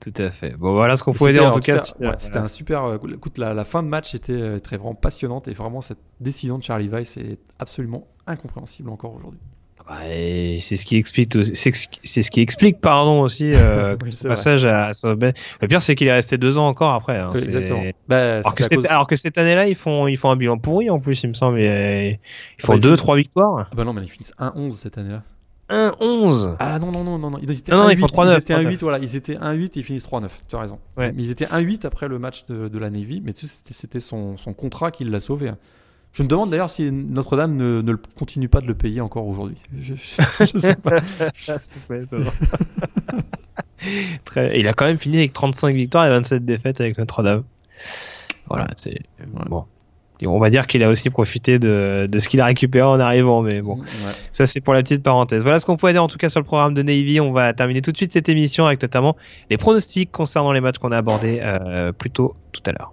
Tout 0.00 0.12
à 0.16 0.30
fait. 0.30 0.56
Bon, 0.56 0.72
voilà 0.72 0.96
ce 0.96 1.02
qu'on 1.02 1.12
pouvait 1.12 1.32
dire 1.32 1.46
en 1.46 1.52
tout 1.52 1.60
cas. 1.60 1.82
ouais, 2.00 2.14
c'était 2.18 2.38
un 2.38 2.48
super. 2.48 2.84
euh, 2.84 2.98
Écoute, 3.14 3.36
la, 3.38 3.52
la 3.54 3.64
fin 3.64 3.82
de 3.82 3.88
match 3.88 4.14
était 4.14 4.32
euh, 4.32 4.58
très 4.58 4.76
vraiment 4.78 4.94
passionnante 4.94 5.46
et 5.48 5.52
vraiment 5.54 5.80
cette 5.82 5.98
décision 6.20 6.56
de 6.58 6.62
Charlie 6.62 6.88
Weiss 6.88 7.16
est 7.18 7.38
absolument 7.58 8.06
incompréhensible 8.26 8.88
encore 8.90 9.14
aujourd'hui. 9.14 9.40
Ouais, 9.90 10.58
c'est 10.60 10.76
ce 10.76 10.84
qui 10.86 10.96
explique, 10.96 11.34
aussi- 11.34 11.52
c'est 11.54 12.22
ce 12.22 12.30
qui- 12.30 12.40
explique, 12.42 12.80
pardon 12.80 13.22
aussi, 13.22 13.50
euh, 13.52 13.96
Oui, 14.04 14.12
le 14.22 14.28
passage 14.28 14.64
à. 14.64 14.92
Le 15.04 15.66
pire, 15.68 15.82
c'est 15.82 15.94
qu'il 15.96 16.06
est 16.06 16.12
resté 16.12 16.38
deux 16.38 16.58
ans 16.58 16.68
encore 16.68 16.92
après. 16.94 17.18
hein, 17.18 17.32
Oui, 17.34 17.42
exactement. 17.42 17.82
Bah, 18.06 18.36
Alors 18.38 18.54
que, 18.54 18.62
cette, 18.62 18.76
cause- 18.78 18.86
alors 18.86 19.06
que 19.06 19.16
cette 19.16 19.36
année-là, 19.36 19.66
ils 19.66 19.74
font, 19.74 20.06
ils 20.06 20.16
font 20.16 20.30
un 20.30 20.36
bilan 20.36 20.58
pourri 20.58 20.90
en 20.90 21.00
plus, 21.00 21.22
il 21.24 21.28
me 21.30 21.34
semble. 21.34 21.60
ils 21.60 22.18
font 22.60 22.74
ils 22.74 22.80
deux, 22.80 22.96
trois 22.96 23.16
victoires. 23.16 23.68
Ah 23.72 23.74
bah 23.76 23.84
non, 23.84 23.92
mais 23.92 24.02
ils 24.02 24.08
finissent 24.08 24.34
1-11 24.38 24.72
cette 24.76 24.96
année-là. 24.98 25.22
1-11. 25.70 26.56
Ah 26.58 26.78
non, 26.78 26.90
non, 26.92 27.04
non, 27.04 27.18
non, 27.18 27.30
non. 27.30 27.38
Ils 27.42 27.50
étaient 27.50 27.72
Non, 27.72 27.84
non, 27.84 27.90
ils 27.90 27.96
1-8, 27.96 28.00
font 28.00 28.06
3-9, 28.08 28.34
Ils 28.34 28.38
étaient 28.38 28.54
3-9. 28.54 28.68
1-8, 28.76 28.80
voilà. 28.80 28.98
Ils 28.98 29.16
étaient 29.16 29.36
1-8 29.36 29.64
et 29.64 29.70
ils 29.76 29.84
finissent 29.84 30.08
3-9. 30.08 30.28
Tu 30.48 30.56
as 30.56 30.60
raison. 30.60 30.78
Ouais. 30.96 31.12
Mais 31.12 31.22
ils 31.22 31.30
étaient 31.30 31.46
1-8 31.46 31.86
après 31.86 32.08
le 32.08 32.18
match 32.18 32.44
de, 32.46 32.68
de 32.68 32.78
la 32.78 32.90
Navy. 32.90 33.22
Mais 33.24 33.32
tu 33.32 33.46
sais, 33.46 33.56
c'était- 33.58 33.74
c'était 33.74 34.00
son, 34.00 34.36
son 34.36 34.52
contrat 34.52 34.90
qui 34.90 35.04
l'a 35.04 35.20
sauvé. 35.20 35.48
hein. 35.48 35.58
Je 36.12 36.24
me 36.24 36.28
demande 36.28 36.50
d'ailleurs 36.50 36.70
si 36.70 36.90
Notre-Dame 36.90 37.54
ne, 37.54 37.82
ne 37.82 37.94
continue 37.94 38.48
pas 38.48 38.60
de 38.60 38.66
le 38.66 38.74
payer 38.74 39.00
encore 39.00 39.28
aujourd'hui. 39.28 39.58
Je, 39.80 39.94
je- 39.94 40.46
je 40.54 40.58
sais 40.58 40.74
pas. 40.74 40.96
Ouais. 41.88 42.00
Très- 44.24 44.58
Il 44.58 44.68
a 44.68 44.72
quand 44.74 44.84
même 44.86 44.98
fini 44.98 45.18
avec 45.18 45.32
35 45.32 45.74
victoires 45.74 46.06
et 46.06 46.10
27 46.10 46.44
défaites 46.44 46.80
avec 46.80 46.98
Notre-Dame. 46.98 47.44
Voilà, 48.48 48.68
c'est 48.76 48.98
bon. 49.48 49.64
On 50.26 50.38
va 50.38 50.50
dire 50.50 50.66
qu'il 50.66 50.82
a 50.82 50.88
aussi 50.90 51.10
profité 51.10 51.58
de, 51.58 52.06
de 52.10 52.18
ce 52.18 52.28
qu'il 52.28 52.40
a 52.40 52.44
récupéré 52.44 52.86
en 52.86 53.00
arrivant, 53.00 53.42
mais 53.42 53.60
bon, 53.62 53.76
Ouais. 53.78 53.84
ça 54.32 54.46
c'est 54.46 54.60
pour 54.60 54.74
la 54.74 54.82
petite 54.82 55.02
parenthèse. 55.02 55.42
Voilà 55.42 55.60
ce 55.60 55.66
qu'on 55.66 55.76
pouvait 55.76 55.92
dire 55.92 56.02
en 56.02 56.08
tout 56.08 56.18
cas 56.18 56.28
sur 56.28 56.40
le 56.40 56.44
programme 56.44 56.74
de 56.74 56.82
Navy. 56.82 57.20
On 57.20 57.32
va 57.32 57.52
terminer 57.52 57.80
tout 57.82 57.92
de 57.92 57.96
suite 57.96 58.12
cette 58.12 58.28
émission 58.28 58.66
avec 58.66 58.80
notamment 58.82 59.16
les 59.50 59.56
pronostics 59.56 60.10
concernant 60.10 60.52
les 60.52 60.60
matchs 60.60 60.78
qu'on 60.78 60.92
a 60.92 60.98
abordés 60.98 61.40
euh, 61.42 61.92
plus 61.92 62.10
tôt 62.10 62.34
tout 62.52 62.62
à 62.66 62.72
l'heure. 62.72 62.92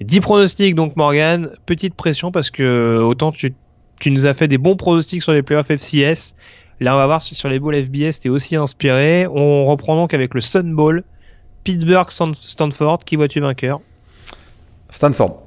10 0.00 0.20
pronostics 0.20 0.74
donc 0.74 0.96
Morgan, 0.96 1.50
petite 1.66 1.94
pression 1.94 2.32
parce 2.32 2.50
que 2.50 2.98
autant 2.98 3.32
tu, 3.32 3.54
tu 4.00 4.10
nous 4.10 4.26
as 4.26 4.34
fait 4.34 4.48
des 4.48 4.58
bons 4.58 4.74
pronostics 4.76 5.22
sur 5.22 5.32
les 5.32 5.42
playoffs 5.42 5.68
FCS, 5.70 6.34
là 6.80 6.94
on 6.94 6.98
va 6.98 7.06
voir 7.06 7.22
si 7.22 7.34
sur 7.36 7.48
les 7.48 7.60
bowls 7.60 7.76
FBS 7.84 8.18
t'es 8.20 8.28
aussi 8.28 8.56
inspiré. 8.56 9.26
On 9.28 9.66
reprend 9.66 9.94
donc 9.94 10.12
avec 10.14 10.34
le 10.34 10.40
Sun 10.40 10.74
Bowl, 10.74 11.04
Pittsburgh 11.62 12.10
Stan- 12.10 12.34
Stanford, 12.34 12.98
qui 13.04 13.14
vois-tu 13.16 13.38
vainqueur? 13.40 13.80
Stanford. 14.90 15.42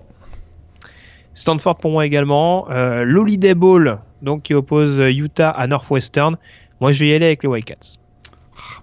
Stanford 1.34 1.78
pour 1.78 1.92
moi 1.92 2.06
également, 2.06 2.70
euh, 2.70 3.04
l'Holiday 3.04 3.56
Bowl 3.56 4.00
donc 4.22 4.44
qui 4.44 4.54
oppose 4.54 5.00
Utah 5.00 5.50
à 5.50 5.68
Northwestern. 5.68 6.38
Moi 6.80 6.92
je 6.94 7.00
vais 7.00 7.08
y 7.10 7.14
aller 7.14 7.26
avec 7.26 7.44
les 7.44 7.50
Wildcats. 7.50 7.98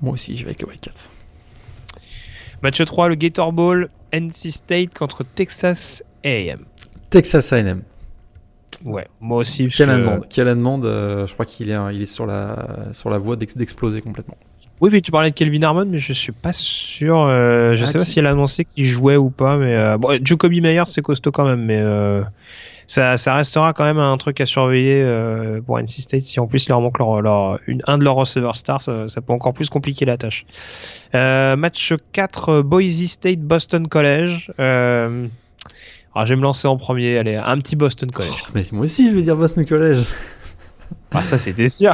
Moi 0.03 0.15
aussi, 0.15 0.37
je 0.37 0.43
vais 0.45 0.49
avec 0.51 0.61
les 0.61 0.67
Wildcats. 0.67 1.09
Match 2.63 2.83
3, 2.85 3.09
le 3.09 3.15
Gator 3.15 3.53
Bowl, 3.53 3.89
NC 4.13 4.51
State 4.53 4.93
contre 4.99 5.25
Texas 5.25 6.03
A&M. 6.25 6.65
Texas 7.09 7.53
A&M. 7.53 7.83
Ouais, 8.85 9.07
moi 9.21 9.39
aussi. 9.39 9.69
Quelle 9.69 9.89
que- 9.89 9.93
demande 9.99 10.27
Quelle 10.29 10.47
demande 10.47 10.87
euh, 10.87 11.27
Je 11.27 11.33
crois 11.35 11.47
qu'il 11.47 11.71
est, 11.71 11.77
il 11.93 12.03
est 12.03 12.07
sur 12.07 12.27
la, 12.27 12.57
sur 12.93 13.11
la 13.11 13.19
voie 13.19 13.37
d'ex- 13.37 13.57
d'exploser 13.57 14.01
complètement. 14.01 14.37
Oui, 14.81 15.03
tu 15.03 15.11
parlais 15.11 15.31
de 15.31 15.35
Kelvin 15.35 15.63
Harmon, 15.63 15.85
mais 15.87 15.99
je 15.99 16.13
suis 16.15 16.33
pas 16.33 16.55
sûr. 16.55 17.19
euh, 17.21 17.75
je 17.75 17.83
Ah, 17.83 17.87
sais 17.87 17.99
pas 17.99 18.05
si 18.07 18.19
elle 18.19 18.27
a 18.27 18.31
annoncé 18.31 18.65
qu'il 18.65 18.87
jouait 18.87 19.17
ou 19.17 19.29
pas, 19.29 19.57
mais 19.59 19.75
euh, 19.77 19.99
bon, 19.99 20.19
Jacoby 20.25 20.63
Meyer 20.63 20.85
c'est 20.87 21.03
costaud 21.03 21.31
quand 21.33 21.45
même, 21.45 21.63
mais 21.67 21.79
euh, 21.83 22.23
ça, 22.87 23.19
ça 23.19 23.35
restera 23.35 23.75
quand 23.75 23.85
même 23.85 23.99
un 23.99 24.17
truc 24.17 24.41
à 24.41 24.47
surveiller 24.47 25.05
pour 25.67 25.79
NC 25.79 25.87
State. 26.01 26.23
Si 26.23 26.41
en 26.41 26.47
plus 26.47 26.65
il 26.65 26.71
leur 26.71 26.81
manque 26.81 26.99
leur, 26.99 27.21
leur- 27.21 27.59
une, 27.67 27.83
un 27.87 27.99
de 27.99 28.05
leurs 28.05 28.15
receveurs 28.15 28.57
stars, 28.57 28.81
ça, 28.81 29.07
ça 29.07 29.21
peut 29.21 29.35
encore 29.35 29.53
plus 29.53 29.69
compliquer 29.69 30.07
la 30.07 30.17
tâche. 30.17 30.47
Match 31.13 31.93
4, 32.13 32.63
Boise 32.63 33.05
State 33.07 33.41
Boston 33.41 33.87
College. 33.87 34.51
Euh, 34.61 35.27
alors 36.15 36.27
je 36.27 36.35
vais 36.35 36.37
me 36.37 36.43
lancer 36.43 36.67
en 36.69 36.77
premier. 36.77 37.19
Allez, 37.19 37.37
un 37.37 37.59
petit 37.59 37.77
Boston 37.77 38.11
College. 38.11 38.33
Mais 38.55 38.65
moi 38.73 38.85
aussi, 38.85 39.09
je 39.11 39.15
vais 39.15 39.23
dire 39.23 39.37
Boston 39.37 39.65
College. 39.67 40.05
Ah 41.13 41.23
ça 41.25 41.39
c'était 41.39 41.69
sûr. 41.69 41.93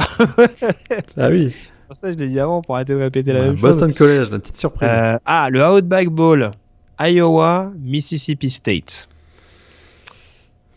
Ah 1.17 1.29
oui. 1.29 1.53
ça 1.91 2.11
je 2.11 2.17
l'ai 2.17 2.27
dit 2.27 2.39
avant 2.39 2.61
pour 2.61 2.75
arrêter 2.75 2.93
de 2.93 2.99
répéter 2.99 3.31
la 3.33 3.39
Ouais, 3.41 3.45
même 3.47 3.55
chose. 3.55 3.61
Boston 3.61 3.93
College, 3.93 4.29
la 4.31 4.39
petite 4.39 4.57
surprise. 4.57 4.89
Euh, 4.91 5.17
ah, 5.25 5.49
le 5.51 5.63
Outback 5.63 6.07
Bowl, 6.09 6.51
Iowa, 6.99 7.71
Mississippi 7.79 8.49
State. 8.49 9.07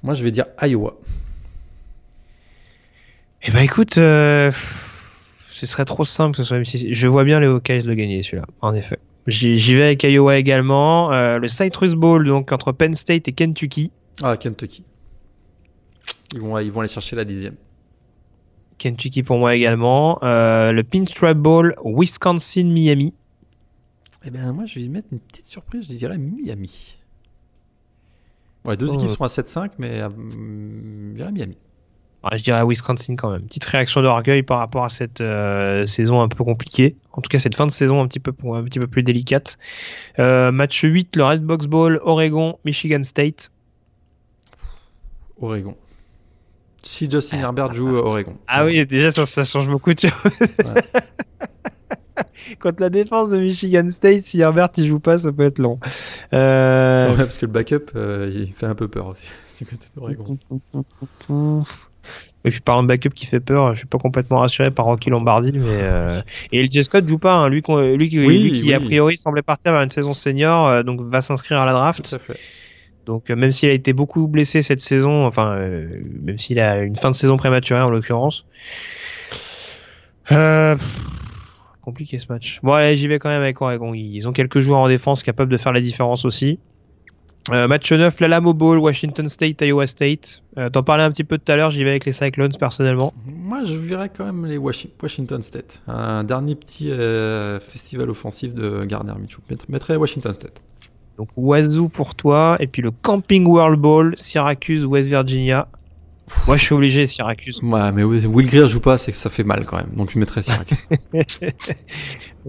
Moi, 0.03 0.15
je 0.15 0.23
vais 0.25 0.31
dire 0.31 0.47
Iowa. 0.63 0.95
Eh 3.43 3.51
ben 3.51 3.61
écoute, 3.61 3.97
euh, 3.99 4.51
ce 5.49 5.65
serait 5.67 5.87
trop 5.87 6.05
simple 6.05 6.33
que 6.37 6.43
ce 6.43 6.49
soit 6.49 6.59
Mississippi. 6.59 6.93
Je 6.95 7.09
vois 7.09 7.25
bien 7.25 7.41
les 7.41 7.47
Hawkeyes 7.47 7.83
le 7.83 7.95
gagner 7.95 8.23
celui-là, 8.23 8.45
en 8.61 8.75
effet. 8.75 8.99
J'y 9.31 9.75
vais 9.75 9.83
avec 9.85 10.03
Iowa 10.03 10.37
également. 10.37 11.13
Euh, 11.13 11.39
le 11.39 11.49
Citrus 11.49 11.95
Bowl, 11.95 12.27
donc 12.27 12.53
entre 12.53 12.73
Penn 12.73 12.95
State 12.95 13.29
et 13.29 13.33
Kentucky. 13.33 13.91
Ah, 14.23 14.37
Kentucky. 14.37 14.85
Ils 16.35 16.41
vont, 16.41 16.59
ils 16.59 16.71
vont 16.71 16.81
aller 16.81 16.89
chercher 16.89 17.17
la 17.17 17.25
dixième. 17.25 17.55
Kentucky 18.79 19.23
pour 19.23 19.39
moi 19.39 19.55
également. 19.55 20.23
Euh, 20.23 20.73
le 20.73 20.83
Pinstripe 20.85 21.37
Bowl, 21.39 21.75
Wisconsin-Miami. 21.85 23.15
Eh 24.25 24.31
bien, 24.31 24.53
moi, 24.53 24.67
je 24.67 24.75
vais 24.77 24.83
y 24.83 24.89
mettre 24.89 25.09
une 25.13 25.19
petite 25.21 25.47
surprise. 25.47 25.87
Je 25.89 25.95
dirais 25.95 26.19
Miami. 26.19 26.97
Ouais, 28.65 28.77
deux 28.77 28.89
Oh. 28.91 28.95
équipes 28.95 29.11
sont 29.11 29.25
à 29.25 29.29
7-5, 29.29 29.73
mais 29.79 30.03
euh, 30.03 30.09
je 31.11 31.15
dirais 31.17 31.33
Miami. 31.33 31.57
Je 32.33 32.43
dirais 32.43 32.63
Wisconsin 32.65 33.17
quand 33.17 33.31
même. 33.31 33.43
Petite 33.43 33.65
réaction 33.65 34.03
d'orgueil 34.03 34.43
par 34.43 34.59
rapport 34.59 34.85
à 34.85 34.91
cette 34.91 35.21
euh, 35.21 35.87
saison 35.87 36.21
un 36.21 36.29
peu 36.29 36.45
compliquée. 36.45 36.97
En 37.13 37.23
tout 37.23 37.29
cas, 37.29 37.39
cette 37.39 37.55
fin 37.55 37.67
de 37.67 37.73
saison 37.73 38.03
un 38.03 38.07
petit 38.07 38.21
peu, 38.21 38.33
un 38.45 38.65
petit 38.65 38.79
peu 38.79 38.87
plus 38.87 39.03
délicate. 39.03 39.59
Euh, 40.19 40.53
match 40.53 40.81
8, 40.83 41.17
le 41.17 41.25
Red 41.25 41.43
Box 41.43 41.67
Bowl, 41.67 41.99
Oregon, 42.03 42.59
Michigan 42.65 43.03
State. 43.03 43.51
Oregon. 45.41 45.75
Si 46.83 47.11
Justin 47.11 47.39
Herbert 47.39 47.73
joue 47.73 47.97
euh, 47.97 48.03
Oregon. 48.03 48.37
Ah 48.47 48.65
oui, 48.65 48.87
déjà 48.87 49.11
ça, 49.13 49.27
ça 49.27 49.45
change 49.45 49.69
beaucoup 49.69 49.93
de 49.95 50.01
choses. 50.01 50.13
Contre 52.59 52.81
la 52.81 52.91
défense 52.91 53.29
de 53.31 53.39
Michigan 53.39 53.89
State, 53.91 54.23
si 54.23 54.41
Herbert 54.41 54.71
il 54.77 54.87
joue 54.87 55.01
pas, 55.01 55.19
ça 55.19 55.33
peut 55.33 55.45
être 55.45 55.59
long. 55.59 55.79
Euh, 56.33 57.11
Ouais, 57.11 57.17
parce 57.17 57.39
que 57.39 57.47
le 57.47 57.53
backup, 57.53 57.93
euh, 57.97 58.31
il 58.35 58.53
fait 58.53 58.67
un 58.67 58.75
peu 58.75 58.89
peur 58.89 59.07
aussi. 59.07 59.27
du 59.59 59.67
côté 59.67 59.87
d'Oregon. 59.95 60.37
Et 62.45 62.51
puis 62.51 62.61
parlant 62.61 62.83
de 62.83 62.89
backup 62.89 63.11
qui 63.11 63.27
fait 63.27 63.41
peur, 63.41 63.73
je 63.73 63.79
suis 63.79 63.87
pas 63.87 63.99
complètement 63.99 64.39
rassuré 64.39 64.71
par 64.71 64.87
Rocky 64.87 65.11
Lombardi, 65.11 65.53
mais 65.53 65.61
euh... 65.69 66.23
et 66.53 66.63
LJ 66.63 66.83
Scott 66.83 67.07
joue 67.07 67.19
pas, 67.19 67.35
hein. 67.35 67.49
lui, 67.51 67.63
lui, 67.67 68.27
Oui, 68.27 68.51
lui 68.51 68.63
qui 68.63 68.73
a 68.73 68.81
priori 68.81 69.19
semblait 69.19 69.43
partir 69.43 69.73
vers 69.73 69.83
une 69.83 69.91
saison 69.91 70.15
senior, 70.15 70.67
euh, 70.69 70.83
donc 70.83 71.03
va 71.03 71.21
s'inscrire 71.21 71.61
à 71.61 71.67
la 71.67 71.73
draft. 71.73 72.09
Tout 72.09 72.15
à 72.15 72.19
fait. 72.19 72.39
Donc 73.07 73.31
euh, 73.31 73.37
même 73.37 73.51
s'il 73.51 73.69
a 73.69 73.73
été 73.73 73.93
beaucoup 73.93 74.27
blessé 74.29 74.63
cette 74.63 74.81
saison, 74.81 75.27
enfin 75.27 75.57
euh, 75.57 76.01
même 76.23 76.39
s'il 76.39 76.61
a 76.61 76.83
une 76.83 76.97
fin 76.97 77.11
de 77.11 77.17
saison 77.17 77.37
prématurée 77.37 77.81
en 77.81 77.91
l'occurrence. 77.91 78.47
Euh, 80.33 80.77
pff, 80.77 81.01
compliqué 81.83 82.19
ce 82.19 82.27
match. 82.29 82.61
Bon 82.63 82.73
allez, 82.73 82.97
j'y 82.97 83.09
vais 83.09 83.19
quand 83.19 83.29
même 83.29 83.43
avec 83.43 83.61
Oregon. 83.61 83.95
Ils 83.95 84.29
ont 84.29 84.33
quelques 84.33 84.61
joueurs 84.61 84.81
en 84.81 84.89
défense 84.89 85.23
capables 85.23 85.51
de 85.51 85.57
faire 85.57 85.73
la 85.73 85.81
différence 85.81 86.25
aussi. 86.25 86.59
Euh, 87.53 87.67
match 87.69 87.91
9, 87.93 88.21
l'Alamo 88.21 88.55
Bowl, 88.55 88.79
Washington 88.79 89.29
State, 89.29 89.61
Iowa 89.63 89.87
State. 89.87 90.43
Euh, 90.59 90.69
T'en 90.71 90.83
parlais 90.83 91.03
un 91.05 91.11
petit 91.11 91.25
peu 91.25 91.39
tout 91.39 91.51
à 91.51 91.57
l'heure, 91.57 91.71
j'y 91.71 91.83
vais 91.85 91.91
avec 91.91 92.05
les 92.05 92.13
Cyclones 92.13 92.53
personnellement. 92.59 93.13
Moi, 93.27 93.65
je 93.65 93.75
verrais 93.75 94.09
quand 94.15 94.25
même 94.25 94.47
les 94.47 94.59
Washi- 94.59 94.91
Washington 95.03 95.43
State. 95.43 95.83
Un 95.89 96.23
dernier 96.25 96.55
petit 96.55 96.91
euh, 96.91 97.59
festival 97.61 98.09
offensif 98.11 98.55
de 98.55 98.85
Gardner. 98.85 99.13
Mettre- 99.51 99.65
Mettrais 99.69 99.97
Washington 99.97 100.33
State. 100.35 100.61
Donc 101.19 101.29
Wazoo 101.37 101.89
pour 101.89 102.15
toi, 102.15 102.57
et 102.61 102.67
puis 102.67 102.81
le 102.83 102.91
Camping 102.93 103.45
World 103.47 103.79
Bowl, 103.81 104.15
Syracuse, 104.17 104.87
West 104.87 105.09
Virginia. 105.11 105.69
Moi 106.47 106.57
je 106.57 106.65
suis 106.65 106.75
obligé 106.75 107.07
Syracuse. 107.07 107.61
Ouais, 107.63 107.93
mais 107.93 108.03
Will 108.05 108.47
Greer 108.47 108.69
joue 108.69 108.81
pas, 108.81 108.99
c'est 108.99 109.13
que 109.13 109.19
ça 109.19 109.31
fait 109.31 109.45
mal 109.45 109.65
quand 109.67 109.77
même. 109.77 109.91
Donc 109.95 110.11
je 110.11 110.19
mettrais 110.19 110.43
Syracuse. 110.43 110.85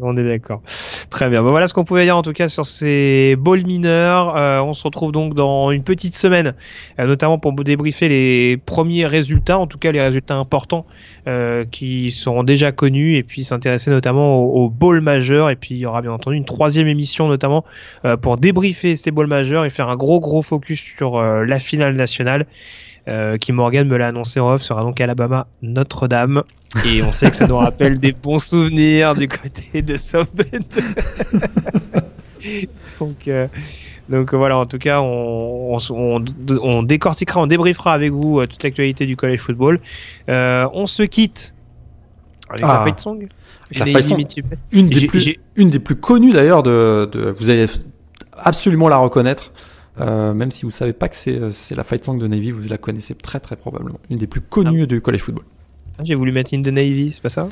On 0.01 0.15
est 0.15 0.23
d'accord. 0.23 0.61
Très 1.09 1.29
bien. 1.29 1.43
Bon, 1.43 1.49
voilà 1.49 1.67
ce 1.67 1.73
qu'on 1.73 1.83
pouvait 1.83 2.05
dire 2.05 2.15
en 2.15 2.21
tout 2.21 2.31
cas 2.31 2.47
sur 2.47 2.65
ces 2.65 3.35
balls 3.37 3.65
mineurs. 3.65 4.37
Euh, 4.37 4.61
on 4.61 4.73
se 4.73 4.83
retrouve 4.83 5.11
donc 5.11 5.33
dans 5.33 5.71
une 5.71 5.83
petite 5.83 6.15
semaine, 6.15 6.55
euh, 6.97 7.05
notamment 7.05 7.37
pour 7.39 7.51
débriefer 7.53 8.07
les 8.07 8.57
premiers 8.57 9.05
résultats, 9.05 9.59
en 9.59 9.67
tout 9.67 9.77
cas 9.77 9.91
les 9.91 10.01
résultats 10.01 10.35
importants 10.35 10.85
euh, 11.27 11.65
qui 11.69 12.11
seront 12.11 12.43
déjà 12.43 12.71
connus, 12.71 13.17
et 13.17 13.23
puis 13.23 13.43
s'intéresser 13.43 13.91
notamment 13.91 14.37
aux, 14.37 14.63
aux 14.63 14.69
balls 14.69 15.01
majeurs. 15.01 15.49
Et 15.49 15.57
puis 15.57 15.75
il 15.75 15.79
y 15.79 15.85
aura 15.85 16.01
bien 16.01 16.13
entendu 16.13 16.37
une 16.37 16.45
troisième 16.45 16.87
émission 16.87 17.27
notamment 17.27 17.65
euh, 18.05 18.17
pour 18.17 18.37
débriefer 18.37 18.95
ces 18.95 19.11
balls 19.11 19.27
majeurs 19.27 19.65
et 19.65 19.69
faire 19.69 19.89
un 19.89 19.97
gros 19.97 20.19
gros 20.19 20.41
focus 20.41 20.81
sur 20.81 21.17
euh, 21.17 21.45
la 21.45 21.59
finale 21.59 21.95
nationale. 21.95 22.45
Euh, 23.07 23.37
qui 23.37 23.51
Morgan 23.51 23.87
me 23.87 23.97
l'a 23.97 24.07
annoncé 24.09 24.39
en 24.39 24.53
off 24.53 24.61
sera 24.61 24.83
donc 24.83 25.01
Alabama 25.01 25.47
Notre-Dame 25.61 26.43
et 26.85 27.01
on 27.03 27.11
sait 27.11 27.29
que 27.29 27.35
ça 27.35 27.47
nous 27.47 27.57
rappelle 27.57 27.99
des 27.99 28.11
bons 28.13 28.39
souvenirs 28.39 29.15
du 29.15 29.27
côté 29.27 29.81
de 29.81 29.97
South 29.97 30.29
Bend. 30.33 30.59
donc, 32.99 33.27
euh, 33.27 33.47
donc 34.09 34.33
voilà, 34.33 34.57
en 34.57 34.65
tout 34.65 34.77
cas, 34.77 35.01
on, 35.01 35.77
on, 35.77 35.79
on, 35.89 36.25
on 36.61 36.83
décortiquera, 36.83 37.41
on 37.41 37.47
débriefera 37.47 37.93
avec 37.93 38.11
vous 38.11 38.39
euh, 38.39 38.47
toute 38.47 38.63
l'actualité 38.63 39.05
du 39.05 39.15
college 39.15 39.39
football. 39.39 39.79
Euh, 40.29 40.67
on 40.73 40.87
se 40.87 41.03
quitte 41.03 41.53
avec 42.49 42.63
Ah. 42.63 42.73
la 42.79 42.83
fight 42.83 42.99
song. 42.99 43.27
la 43.75 43.85
fight 43.85 44.03
song. 44.03 44.25
Une 44.71 44.89
des 44.89 45.07
plus, 45.07 45.29
une 45.55 45.69
des 45.69 45.79
plus 45.79 45.95
connues 45.95 46.31
d'ailleurs 46.33 46.63
de, 46.63 47.09
de, 47.11 47.29
vous 47.31 47.49
allez 47.49 47.67
absolument 48.37 48.89
la 48.89 48.97
reconnaître. 48.97 49.51
Euh, 49.99 50.33
même 50.33 50.51
si 50.51 50.63
vous 50.63 50.71
savez 50.71 50.93
pas 50.93 51.09
que 51.09 51.15
c'est 51.15 51.51
c'est 51.51 51.75
la 51.75 51.83
fight 51.83 52.03
song 52.03 52.17
de 52.17 52.27
Navy, 52.27 52.51
vous 52.51 52.67
la 52.69 52.77
connaissez 52.77 53.13
très 53.15 53.39
très 53.39 53.55
probablement. 53.55 53.99
Une 54.09 54.17
des 54.17 54.27
plus 54.27 54.41
connues 54.41 54.87
du 54.87 55.01
college 55.01 55.21
football. 55.21 55.45
Ah, 55.97 56.03
J'ai 56.05 56.15
voulu 56.15 56.31
mettre 56.31 56.53
In 56.53 56.61
the 56.61 56.67
Navy, 56.67 57.11
c'est 57.11 57.21
pas 57.21 57.29
ça? 57.29 57.49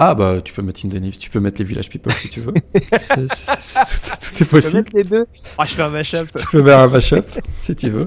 Ah 0.00 0.14
bah 0.14 0.36
tu 0.44 0.52
peux 0.52 0.62
mettre 0.62 0.80
Indonesia, 0.86 1.18
tu 1.18 1.28
peux 1.28 1.40
mettre 1.40 1.58
les 1.58 1.64
Village 1.64 1.88
People 1.90 2.12
si 2.12 2.28
tu 2.28 2.40
veux. 2.40 2.54
C'est- 2.80 2.98
c'est- 3.00 3.26
c'est- 3.58 4.20
tout, 4.30 4.34
tout 4.36 4.42
est 4.44 4.46
possible. 4.46 4.84
les 4.94 5.02
deux. 5.02 5.26
Oh, 5.58 5.62
je 5.66 5.74
fais 5.74 5.82
un 5.82 5.88
mashup. 5.88 6.28
Tu 6.38 6.46
peux 6.52 6.62
faire 6.64 6.78
un 6.78 6.86
mashup 6.88 7.24
si 7.58 7.74
tu 7.74 7.90
veux. 7.90 8.06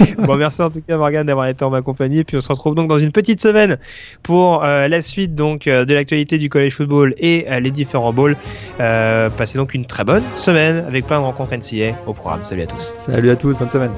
bon, 0.18 0.36
merci 0.36 0.60
en 0.60 0.68
tout 0.68 0.82
cas 0.86 0.98
Morgane 0.98 1.24
d'avoir 1.26 1.46
été 1.46 1.64
en 1.64 1.70
ma 1.70 1.80
compagnie. 1.80 2.18
Et 2.18 2.24
puis 2.24 2.36
on 2.36 2.42
se 2.42 2.48
retrouve 2.48 2.74
donc 2.74 2.88
dans 2.90 2.98
une 2.98 3.10
petite 3.12 3.40
semaine 3.40 3.78
pour 4.22 4.62
euh, 4.64 4.86
la 4.86 5.00
suite 5.00 5.34
donc 5.34 5.66
euh, 5.66 5.86
de 5.86 5.94
l'actualité 5.94 6.36
du 6.36 6.50
college 6.50 6.74
football 6.74 7.14
et 7.16 7.46
euh, 7.50 7.58
les 7.58 7.70
différents 7.70 8.12
bowls. 8.12 8.36
Euh, 8.82 9.30
passez 9.30 9.56
donc 9.56 9.72
une 9.72 9.86
très 9.86 10.04
bonne 10.04 10.24
semaine 10.36 10.84
avec 10.86 11.06
plein 11.06 11.20
de 11.20 11.24
rencontres 11.24 11.54
NCA 11.56 11.96
au 12.06 12.12
programme. 12.12 12.44
Salut 12.44 12.62
à 12.62 12.66
tous. 12.66 12.92
Salut 12.98 13.30
à 13.30 13.36
tous, 13.36 13.56
bonne 13.56 13.70
semaine. 13.70 13.92